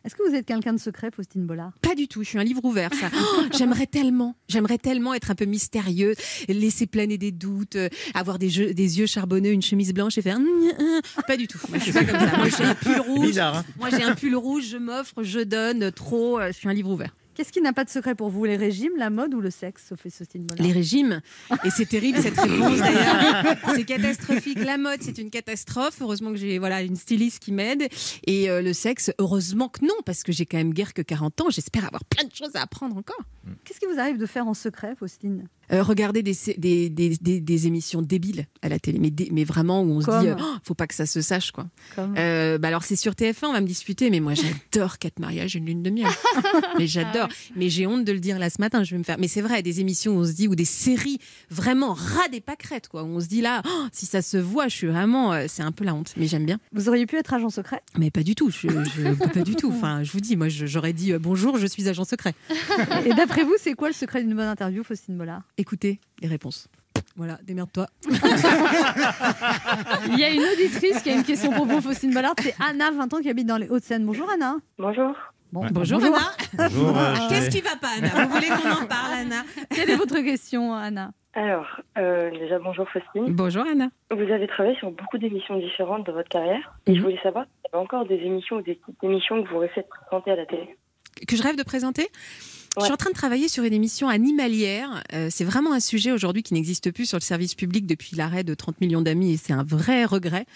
Est-ce 0.05 0.15
que 0.15 0.27
vous 0.29 0.35
êtes 0.35 0.47
quelqu'un 0.47 0.73
de 0.73 0.79
secret, 0.79 1.11
Faustine 1.15 1.45
Bollard? 1.45 1.73
Pas 1.83 1.95
du 1.97 2.07
tout, 2.07 2.23
je 2.23 2.29
suis 2.29 2.39
un 2.39 2.45
livre 2.45 2.65
ouvert, 2.65 2.91
ça. 2.95 3.11
Oh, 3.13 3.43
j'aimerais 3.57 3.87
tellement, 3.87 4.37
j'aimerais 4.49 4.79
tellement 4.79 5.13
être 5.13 5.31
un 5.31 5.35
peu 5.35 5.45
mystérieuse, 5.45 6.17
laisser 6.49 6.87
planer 6.87 7.19
des 7.19 7.33
doutes, 7.33 7.75
euh, 7.77 7.89
avoir 8.15 8.39
des, 8.39 8.49
jeux- 8.49 8.73
des 8.73 9.01
yeux 9.01 9.07
charbonneux, 9.07 9.51
une 9.51 9.61
chemise 9.63 9.93
blanche 9.93 10.17
et 10.17 10.23
faire. 10.23 10.39
Pas 11.27 11.37
du 11.37 11.47
tout. 11.49 11.59
Moi, 11.69 11.79
je 11.79 11.85
suis 11.85 11.93
pas 11.93 12.05
comme 12.05 12.19
ça. 12.19 12.37
Moi, 12.37 12.49
j'ai 12.57 12.65
un 12.65 12.75
pull 12.75 13.01
rouge. 13.01 13.27
Bizarre, 13.27 13.57
hein 13.59 13.65
Moi, 13.79 13.91
j'ai 13.91 14.03
un 14.03 14.15
pull 14.15 14.35
rouge, 14.37 14.65
je 14.71 14.77
m'offre, 14.77 15.23
je 15.23 15.41
donne 15.41 15.91
trop. 15.93 16.39
euh, 16.39 16.49
Je 16.49 16.53
suis 16.53 16.69
un 16.69 16.73
livre 16.75 16.91
ouvert. 16.91 17.15
Qu'est-ce 17.35 17.53
qui 17.53 17.61
n'a 17.61 17.73
pas 17.73 17.85
de 17.85 17.89
secret 17.89 18.17
pour 18.17 18.31
vous 18.31 18.45
Les 18.47 18.57
régimes, 18.57 18.95
la 18.97 19.11
mode 19.11 19.33
ou 19.33 19.41
le 19.41 19.51
sexe, 19.51 19.85
Sophie 19.89 20.13
Les 20.59 20.73
régimes. 20.73 21.21
Et 21.65 21.71
c'est 21.71 21.87
terrible 21.87 22.19
cette 22.21 22.37
réponse 22.37 22.79
d'ailleurs. 22.79 23.55
C'est 23.77 23.85
catastrophique. 23.85 24.59
La 24.59 24.77
mode, 24.77 24.99
c'est 25.03 25.19
une 25.19 25.31
catastrophe. 25.31 25.99
Heureusement 26.01 26.33
que 26.33 26.37
j'ai 26.37 26.59
voilà 26.59 26.83
une 26.83 26.97
styliste 26.97 27.39
qui 27.39 27.53
m'aide. 27.53 27.87
Et 28.27 28.51
euh, 28.51 28.61
le 28.61 28.73
sexe, 28.73 29.13
heureusement 29.21 29.69
que 29.69 29.85
non, 29.87 29.95
parce 30.05 30.25
que 30.25 30.33
j'ai 30.33 30.47
quand 30.47 30.57
même 30.59 30.75
guère 30.75 30.93
que 30.93 31.03
40 31.03 31.43
ans. 31.43 31.51
J'espère 31.51 31.85
avoir 31.85 32.05
plein 32.07 32.25
de 32.27 32.35
choses 32.35 32.57
à 32.57 32.63
apprendre 32.63 32.97
encore. 32.97 33.21
Qu'est-ce 33.65 33.79
qui 33.79 33.87
vous 33.87 34.01
arrive 34.01 34.19
de 34.19 34.27
faire 34.27 34.49
en 34.49 34.55
secret, 34.55 34.95
Faustine? 34.99 35.47
Euh, 35.73 35.83
regarder 35.83 36.23
des, 36.23 36.35
des, 36.57 36.89
des, 36.89 37.17
des- 37.41 37.67
émissions 37.67 38.01
débiles 38.01 38.47
à 38.63 38.69
la 38.71 38.79
télé, 38.79 38.99
mais, 38.99 39.13
mais 39.33 39.45
vraiment 39.45 39.83
où 39.83 39.91
on 39.91 40.01
se 40.01 40.07
dit, 40.23 40.29
Oh, 40.41 40.45
faut 40.65 40.75
pas 40.75 40.87
que 40.87 40.95
ça 40.95 41.05
se 41.07 41.21
sache 41.21 41.51
quoi. 41.51 41.67
Comme 41.95 42.15
Euh, 42.17 42.57
bah 42.59 42.69
alors 42.69 42.85
c'est 42.85 42.97
sur 42.97 43.13
TF1, 43.13 43.47
on 43.47 43.53
va 43.53 43.61
me 43.61 43.67
disputer, 43.67 44.09
mais 44.11 44.21
moi 44.21 44.33
j'adore 44.35 44.99
quatre 44.99 45.19
mariages 45.19 45.57
et 45.57 45.59
une 45.59 45.67
lune 45.67 45.83
de 45.83 45.91
miel. 45.91 46.07
mais 46.79 46.87
j'adore. 46.87 47.29
Mais 47.57 47.69
j'ai 47.69 47.87
honte 47.87 48.05
de 48.05 48.13
le 48.13 48.21
dire 48.21 48.39
là 48.39 48.49
ce 48.51 48.61
matin, 48.61 48.83
je 48.85 48.93
vais 48.93 48.99
me 48.99 49.03
faire. 49.05 49.19
Mais 49.19 49.29
c'est 49.29 49.43
vrai, 49.43 49.63
des 49.63 49.81
émissions 49.81 50.17
où 50.17 50.21
on 50.21 50.25
se 50.25 50.33
dit, 50.33 50.49
ou 50.49 50.55
des 50.55 50.65
séries 50.65 51.19
vraiment 51.51 51.93
ras 51.93 52.29
des 52.29 52.41
pâquerettes 52.41 52.89
quoi, 52.89 53.03
où 53.03 53.07
on 53.09 53.21
se 53.21 53.27
dit 53.27 53.41
là, 53.43 53.63
Oh, 53.67 53.87
si 53.93 54.07
ça 54.07 54.23
se 54.23 54.37
voit, 54.39 54.69
je 54.69 54.75
suis 54.77 54.87
vraiment, 54.87 55.33
euh, 55.33 55.47
c'est 55.49 55.63
un 55.63 55.73
peu 55.73 55.85
la 55.85 55.95
honte. 55.95 56.15
Mais 56.17 56.27
j'aime 56.27 56.47
bien. 56.47 56.59
Vous 56.73 56.89
auriez 56.89 57.05
pu 57.07 57.17
être 57.17 57.35
agent 57.35 57.51
secret? 57.51 57.83
Mais 57.99 58.11
pas 58.11 58.23
du 58.23 58.35
tout, 58.35 58.51
je, 58.51 58.69
je- 58.69 59.29
pas 59.33 59.43
du 59.43 59.55
tout. 59.57 59.71
Enfin, 59.71 60.03
je 60.03 60.13
vous 60.13 60.21
dis, 60.21 60.37
moi 60.37 60.49
j'aurais 60.49 60.93
dit 60.95 61.13
euh, 61.13 61.19
bonjour, 61.19 61.59
je 61.59 61.67
suis 61.67 61.89
agent 61.89 62.05
secret. 62.05 62.35
Et 63.05 63.13
d'après 63.15 63.45
vous, 63.45 63.55
c'est 63.59 63.75
quoi 63.75 63.89
le 63.89 63.95
secret 63.95 64.23
d'une 64.23 64.35
bonne 64.35 64.47
interview, 64.49 64.83
Faustine 64.83 65.17
Bollard? 65.19 65.43
Écoutez 65.59 66.01
les 66.23 66.29
réponses. 66.29 66.69
Voilà, 67.17 67.39
démerde-toi. 67.43 67.89
Il 70.09 70.19
y 70.19 70.25
a 70.25 70.31
une 70.31 70.43
auditrice 70.43 71.03
qui 71.03 71.11
a 71.11 71.15
une 71.15 71.25
question 71.25 71.51
pour 71.53 71.67
vous, 71.67 71.81
Faustine 71.81 72.15
Bollard. 72.15 72.35
C'est 72.41 72.55
Anna, 72.65 72.91
20 72.93 73.15
ans, 73.15 73.21
qui 73.21 73.29
habite 73.29 73.47
dans 73.47 73.57
les 73.57 73.69
Hauts-de-Seine. 73.69 74.07
Bonjour 74.07 74.31
Anna. 74.31 74.57
Bonjour. 74.79 75.15
Bon, 75.53 75.67
Bonjour, 75.73 75.99
Anna. 76.05 76.19
Bonjour, 76.55 76.97
euh, 76.97 77.15
Qu'est-ce 77.29 77.51
qui 77.51 77.61
va 77.61 77.75
pas, 77.81 77.89
Anna 77.99 78.09
Vous 78.27 78.31
voulez 78.35 78.47
qu'on 78.49 78.71
en 78.71 78.87
parle, 78.87 79.13
Anna 79.15 79.43
Quelle 79.75 79.91
est 79.91 79.97
votre 79.97 80.21
question, 80.21 80.75
Anna 80.75 81.11
Alors, 81.33 81.67
euh, 81.97 82.31
déjà 82.31 82.59
bonjour 82.61 82.87
Faustine. 82.91 83.35
Bonjour 83.35 83.65
Anna. 83.67 83.89
Vous 84.11 84.31
avez 84.33 84.47
travaillé 84.47 84.77
sur 84.77 84.91
beaucoup 84.93 85.19
d'émissions 85.19 85.59
différentes 85.59 86.07
dans 86.07 86.13
votre 86.13 86.29
carrière. 86.29 86.79
Et 86.87 86.95
je 86.95 87.01
voulais 87.03 87.19
savoir 87.23 87.47
s'il 87.47 87.71
y 87.73 87.75
avait 87.75 87.83
encore 87.83 88.07
des 88.07 88.17
émissions 88.17 88.57
ou 88.57 88.63
des 88.63 88.77
types 88.77 88.95
d'émissions 89.03 89.43
que 89.43 89.49
vous 89.49 89.59
rêvez 89.59 89.73
de 89.83 89.87
présenter 90.07 90.31
à 90.31 90.37
la 90.37 90.47
télé. 90.47 90.77
que 91.27 91.35
je 91.35 91.43
rêve 91.43 91.57
de 91.57 91.63
présenter? 91.65 92.09
Je 92.79 92.85
suis 92.85 92.93
en 92.93 92.97
train 92.97 93.11
de 93.11 93.15
travailler 93.15 93.49
sur 93.49 93.65
une 93.65 93.73
émission 93.73 94.09
animalière. 94.09 95.03
Euh, 95.13 95.29
c'est 95.31 95.45
vraiment 95.45 95.73
un 95.73 95.81
sujet 95.81 96.13
aujourd'hui 96.13 96.43
qui 96.43 96.55
n'existe 96.55 96.91
plus 96.91 97.07
sur 97.07 97.19
le 97.19 97.23
service 97.23 97.55
public 97.55 97.87
depuis 97.87 98.17
l'arrêt 98.17 98.45
de 98.45 98.55
30 98.55 98.81
millions 98.81 99.03
d'amis 99.03 99.33
et 99.33 99.37
c'est 99.37 99.53
un 99.53 99.65
vrai 99.65 100.05
regret. 100.05 100.47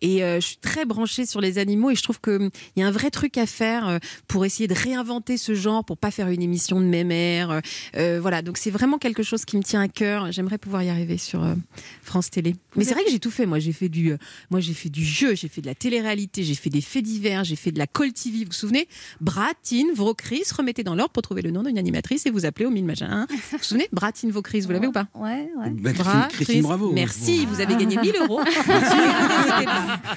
Et 0.00 0.22
euh, 0.22 0.40
je 0.40 0.46
suis 0.46 0.56
très 0.56 0.84
branchée 0.84 1.26
sur 1.26 1.40
les 1.40 1.58
animaux 1.58 1.90
et 1.90 1.94
je 1.94 2.02
trouve 2.02 2.20
qu'il 2.20 2.50
y 2.76 2.82
a 2.82 2.86
un 2.86 2.90
vrai 2.90 3.10
truc 3.10 3.36
à 3.36 3.46
faire 3.46 3.88
euh, 3.88 3.98
pour 4.28 4.44
essayer 4.44 4.68
de 4.68 4.74
réinventer 4.74 5.36
ce 5.36 5.54
genre, 5.54 5.84
pour 5.84 5.96
pas 5.98 6.10
faire 6.10 6.28
une 6.28 6.42
émission 6.42 6.80
de 6.80 6.86
mémère. 6.86 7.50
Euh, 7.50 7.60
euh, 7.96 8.18
voilà, 8.20 8.42
donc 8.42 8.58
c'est 8.58 8.70
vraiment 8.70 8.98
quelque 8.98 9.22
chose 9.22 9.44
qui 9.44 9.56
me 9.56 9.62
tient 9.62 9.80
à 9.80 9.88
cœur. 9.88 10.30
J'aimerais 10.32 10.58
pouvoir 10.58 10.82
y 10.82 10.88
arriver 10.88 11.18
sur 11.18 11.42
euh, 11.42 11.54
France 12.02 12.30
Télé. 12.30 12.54
Mais 12.76 12.84
c'est 12.84 12.94
vrai 12.94 13.04
que 13.04 13.10
j'ai 13.10 13.18
tout 13.18 13.30
fait. 13.30 13.46
Moi, 13.46 13.58
j'ai 13.58 13.72
fait 13.72 13.88
du, 13.88 14.12
euh, 14.12 14.18
moi 14.50 14.60
j'ai 14.60 14.74
fait 14.74 14.88
du 14.88 15.04
jeu, 15.04 15.34
j'ai 15.34 15.48
fait 15.48 15.60
de 15.60 15.66
la 15.66 15.74
télé-réalité, 15.74 16.42
j'ai 16.44 16.54
fait 16.54 16.70
des 16.70 16.80
faits 16.80 17.04
divers, 17.04 17.44
j'ai 17.44 17.56
fait 17.56 17.72
de 17.72 17.78
la 17.78 17.86
Call 17.86 18.12
TV. 18.12 18.38
Vous 18.38 18.46
vous 18.46 18.52
souvenez? 18.52 18.88
Bratine, 19.20 19.88
Vaucris, 19.94 20.44
remettez 20.56 20.84
dans 20.84 20.94
l'ordre 20.94 21.12
pour 21.12 21.22
trouver 21.22 21.42
le 21.42 21.50
nom 21.50 21.62
d'une 21.68 21.78
animatrice 21.78 22.26
et 22.26 22.30
vous 22.30 22.44
appelez 22.46 22.66
au 22.66 22.70
mille 22.70 22.84
machin. 22.84 23.26
Vous 23.30 23.36
vous 23.58 23.62
souvenez 23.62 23.88
Bratine, 23.92 24.30
Vaucris, 24.30 24.60
vous 24.62 24.72
l'avez 24.72 24.86
ou 24.88 24.92
pas? 24.92 25.06
Ouais, 25.14 25.48
ouais. 25.58 25.70
Bah, 25.70 25.92
Christine- 25.92 26.02
Bra- 26.04 26.28
Christine 26.30 26.54
Chris, 26.56 26.62
Bravo. 26.62 26.92
Merci, 26.92 27.46
vous 27.46 27.60
avez 27.60 27.76
gagné 27.76 27.96
1000 27.96 28.12
euros. 28.22 28.40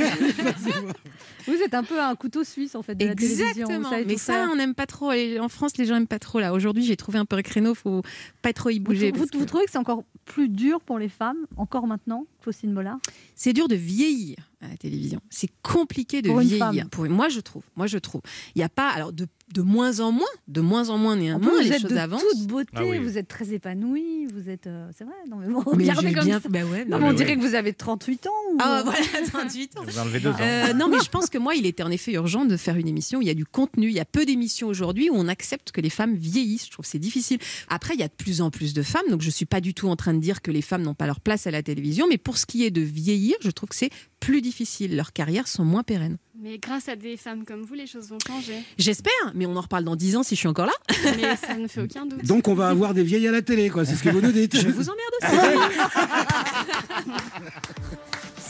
Vous 1.48 1.56
êtes 1.56 1.74
un 1.74 1.84
peu 1.84 2.00
un 2.00 2.14
couteau 2.16 2.44
suisse 2.44 2.76
en 2.76 2.84
fait 2.84 2.94
de 2.96 3.04
la 3.06 3.16
télévision. 3.16 3.46
vous 3.66 3.74
Exactement. 3.74 3.90
Mais 4.08 4.18
ça, 4.18 4.34
faire. 4.34 4.50
on 4.52 4.56
n'aime 4.56 4.76
pas 4.76 4.86
trop. 4.86 5.12
En 5.12 5.50
France, 5.50 5.76
les 5.78 5.86
gens 5.86 5.96
n'aiment 5.96 6.06
pas 6.08 6.20
trop. 6.20 6.40
Là, 6.40 6.54
aujourd'hui, 6.54 6.84
j'ai 6.86 6.96
trouvé 6.96 7.18
un 7.18 7.26
peu 7.26 7.36
un 7.36 7.42
créneau. 7.42 7.74
Faut 7.74 8.04
pas 8.44 8.54
trop 8.54 8.70
y 8.70 8.80
bouger. 8.80 9.12
vous- 9.12 9.18
parce 9.20 9.32
que 9.32 9.38
vous 9.38 9.46
trouvez 9.46 9.66
que 9.66 9.72
c'est 9.72 9.80
encore 9.80 10.04
plus 10.26 10.50
dur 10.50 10.82
pour 10.82 11.00
les 11.00 11.10
femmes, 11.10 11.38
encore 11.58 11.88
maintenant, 11.88 12.26
Faustine 12.44 12.74
Bollard 12.74 12.98
C'est 13.36 13.54
dur 13.54 13.68
de 13.68 13.76
vieillir 13.76 14.38
à 14.62 14.68
la 14.68 14.78
télévision. 14.78 15.20
C'est 15.32 15.50
compliqué 15.64 16.22
de 16.22 16.30
Pour 16.30 16.40
une 16.40 16.48
vieillir. 16.48 16.66
femme. 16.84 16.90
Pour 16.90 17.06
moi, 17.10 17.30
je 17.30 17.40
trouve. 17.40 17.64
Moi, 17.76 17.88
je 17.88 17.98
trouve. 17.98 18.22
Il 18.56 18.60
n'y 18.60 18.64
a 18.64 18.70
pas. 18.70 18.90
Alors, 18.90 19.12
de, 19.12 19.28
de 19.56 19.62
moins 19.64 20.00
en 20.02 20.12
moins, 20.12 20.28
de 20.48 20.62
moins 20.62 20.90
en 20.90 21.00
moins, 21.00 21.16
néanmoins, 21.16 21.50
vous 21.56 21.60
les 21.62 21.72
êtes 21.74 21.82
choses 21.82 21.90
de 21.92 21.98
avancent. 21.98 22.22
toute 22.32 22.46
beauté, 22.48 22.70
Ah 22.76 22.84
oui. 22.86 23.00
vous 23.00 23.18
êtes 23.18 23.28
très 23.28 23.54
épanouie, 23.54 24.28
vous 24.32 24.50
êtes. 24.50 24.68
euh, 24.68 24.88
c'est 24.96 25.04
vrai, 25.04 25.16
non 25.30 25.38
mais 25.38 25.48
vous 25.48 25.64
Mais 25.76 25.84
regardez 25.86 26.14
comme 26.14 26.26
bien- 26.26 26.40
ça. 26.40 26.48
bah 26.50 26.64
ouais, 26.64 26.86
non, 26.86 27.00
non, 27.00 27.06
mais 27.08 27.10
on 27.10 27.14
dirait 27.14 27.32
ouais. 27.32 27.38
que 27.38 27.42
vous 27.42 27.56
avez 27.56 27.74
38 27.74 28.28
ans. 28.28 28.30
Ou... 28.54 28.58
Ah 28.60 28.84
voilà, 28.86 29.00
38 29.32 29.78
ans. 29.78 29.84
Vous 29.84 29.98
enlevez 29.98 30.20
deux 30.20 30.30
ans. 30.30 30.36
Euh, 30.40 30.74
non, 30.74 30.90
mais 30.90 31.00
je 31.04 31.10
pense 31.10 31.30
que 31.32 31.40
moi, 31.40 31.56
il 31.56 31.66
était 31.66 31.82
en 31.84 31.90
effet 31.90 32.14
urgent 32.14 32.46
de 32.46 32.56
faire 32.56 32.76
une 32.78 32.88
émission 32.88 33.18
où 33.18 33.22
il 33.24 33.28
y 33.28 33.32
a 33.32 33.36
du 33.36 33.46
contenu. 33.46 33.88
Il 33.88 33.94
y 33.96 34.00
a 34.00 34.06
peu 34.06 34.26
d'émissions 34.26 34.68
aujourd'hui 34.68 35.10
où 35.10 35.16
on 35.16 35.28
accepte 35.28 35.72
que 35.72 35.82
les 35.82 35.90
femmes 35.90 36.14
vieillissent. 36.16 36.66
Je 36.68 36.72
trouve 36.72 36.86
que 36.86 36.92
c'est 36.92 37.00
difficile. 37.00 37.40
Après, 37.70 37.96
il 37.96 38.00
y 38.00 38.04
a 38.04 38.08
de 38.08 38.14
plus 38.16 38.42
en 38.42 38.52
plus 38.52 38.76
de 38.76 38.84
femmes, 38.84 39.08
donc 39.10 39.22
je 39.24 39.30
suis 39.32 39.46
pas 39.46 39.60
du 39.60 39.74
tout 39.74 39.88
en 39.88 39.96
train 39.96 40.14
de 40.14 40.20
dire 40.20 40.44
que 40.44 40.52
les 40.52 40.62
femmes 40.62 40.84
n'ont 40.84 40.94
pas 40.94 41.08
leur 41.08 41.20
place 41.20 41.48
à 41.48 41.52
la 41.52 41.64
télévision. 41.64 42.06
Mais 42.08 42.20
pour 42.20 42.31
ce 42.38 42.46
qui 42.46 42.66
est 42.66 42.72
de 42.72 42.82
vieillir, 42.82 43.36
je 43.42 43.52
trouve 43.52 43.70
que 43.70 43.76
c'est 43.76 43.90
plus 44.20 44.42
difficile. 44.42 44.96
Leurs 44.96 45.14
carrières 45.14 45.48
sont 45.48 45.66
moins 45.66 45.84
pérennes. 45.84 46.18
Mais 46.44 46.58
grâce 46.58 46.90
à 46.90 46.96
des 46.96 47.18
femmes 47.18 47.46
comme 47.46 47.62
vous, 47.62 47.76
les 47.76 47.86
choses 47.86 48.10
vont 48.10 48.18
changer. 48.26 48.56
J'espère, 48.80 49.12
mais 49.36 49.46
on 49.46 49.56
en 49.56 49.62
reparle 49.62 49.84
dans 49.84 49.96
10 49.96 50.18
ans 50.18 50.24
si 50.24 50.34
je 50.36 50.40
suis 50.40 50.48
encore 50.48 50.66
là. 50.66 50.74
Mais 51.18 51.36
ça 51.36 51.56
ne 51.56 51.68
fait 51.68 51.82
aucun 51.82 52.06
doute. 52.08 52.26
Donc 52.26 52.48
on 52.48 52.56
va 52.56 52.70
avoir 52.70 52.96
des 52.96 53.04
vieilles 53.04 53.28
à 53.28 53.32
la 53.32 53.44
télé, 53.44 53.70
quoi. 53.70 53.86
C'est 53.86 53.96
ce 53.96 54.04
que 54.04 54.10
vous 54.10 54.22
nous 54.22 54.32
dites. 54.32 54.60
Je 54.60 54.68
vous 54.70 54.90
emmerde 54.90 55.14
aussi. 55.22 55.36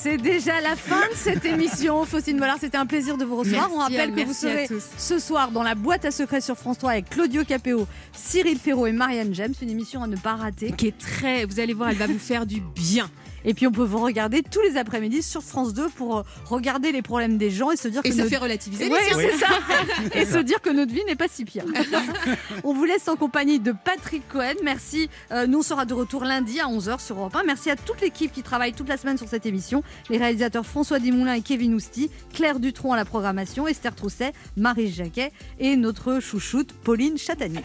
C'est 0.01 0.17
déjà 0.17 0.59
la 0.61 0.75
fin 0.75 1.07
de 1.09 1.15
cette 1.15 1.45
émission. 1.45 2.05
Faustine 2.05 2.39
Bollard, 2.39 2.57
c'était 2.59 2.77
un 2.77 2.87
plaisir 2.87 3.17
de 3.17 3.25
vous 3.25 3.35
recevoir. 3.35 3.69
Merci, 3.69 3.75
On 3.75 3.79
rappelle 3.81 4.15
que 4.15 4.25
vous 4.25 4.33
serez 4.33 4.67
ce 4.97 5.19
soir 5.19 5.51
dans 5.51 5.61
la 5.61 5.75
boîte 5.75 6.05
à 6.05 6.11
secrets 6.11 6.41
sur 6.41 6.57
France 6.57 6.79
3 6.79 6.91
avec 6.93 7.09
Claudio 7.11 7.43
Capéo, 7.43 7.87
Cyril 8.11 8.57
Ferraud 8.57 8.87
et 8.87 8.93
Marianne 8.93 9.35
James. 9.35 9.53
Une 9.61 9.69
émission 9.69 10.01
à 10.01 10.07
ne 10.07 10.15
pas 10.15 10.35
rater. 10.35 10.71
Qui 10.71 10.87
est 10.87 10.97
très, 10.97 11.45
vous 11.45 11.59
allez 11.59 11.75
voir, 11.75 11.89
elle 11.91 11.97
va 11.97 12.07
vous 12.07 12.17
faire 12.17 12.47
du 12.47 12.61
bien. 12.61 13.11
Et 13.45 13.53
puis 13.53 13.67
on 13.67 13.71
peut 13.71 13.83
vous 13.83 13.99
regarder 13.99 14.43
tous 14.43 14.61
les 14.61 14.77
après-midi 14.77 15.21
sur 15.23 15.41
France 15.43 15.73
2 15.73 15.89
pour 15.89 16.17
euh, 16.17 16.23
regarder 16.45 16.91
les 16.91 17.01
problèmes 17.01 17.37
des 17.37 17.49
gens 17.51 17.71
et 17.71 17.75
se 17.77 17.87
dire 17.87 18.01
Et 18.03 18.09
que 18.09 18.15
ça 18.15 18.23
notre- 18.23 18.29
fait 18.29 18.37
relativiser 18.37 18.87
Ouais, 18.89 18.99
les 19.15 19.31
c'est 19.31 19.37
ça. 19.37 19.47
et 20.15 20.25
se 20.25 20.37
dire 20.37 20.61
que 20.61 20.69
notre 20.69 20.93
vie 20.93 21.03
n'est 21.07 21.15
pas 21.15 21.27
si 21.29 21.45
pire. 21.45 21.63
on 22.63 22.73
vous 22.73 22.85
laisse 22.85 23.07
en 23.07 23.15
compagnie 23.15 23.59
de 23.59 23.71
Patrick 23.71 24.27
Cohen. 24.29 24.53
Merci. 24.63 25.09
Euh, 25.31 25.47
nous 25.47 25.59
on 25.59 25.63
sera 25.63 25.85
de 25.85 25.93
retour 25.93 26.23
lundi 26.23 26.59
à 26.59 26.65
11h 26.65 26.99
sur 27.03 27.17
Europe 27.17 27.35
1. 27.35 27.43
Merci 27.43 27.69
à 27.71 27.75
toute 27.75 28.01
l'équipe 28.01 28.31
qui 28.31 28.43
travaille 28.43 28.73
toute 28.73 28.89
la 28.89 28.97
semaine 28.97 29.17
sur 29.17 29.27
cette 29.27 29.45
émission. 29.45 29.83
Les 30.09 30.17
réalisateurs 30.17 30.65
François 30.65 30.99
Desmoulins 30.99 31.33
et 31.33 31.41
Kevin 31.41 31.73
Ousti, 31.75 32.09
Claire 32.33 32.59
Dutronc 32.59 32.93
à 32.93 32.97
la 32.97 33.05
programmation, 33.05 33.67
Esther 33.67 33.95
Trousset, 33.95 34.33
Marie 34.57 34.91
Jacquet 34.91 35.31
et 35.59 35.75
notre 35.77 36.19
chouchoute 36.19 36.73
Pauline 36.73 37.17
Chatagnier. 37.17 37.61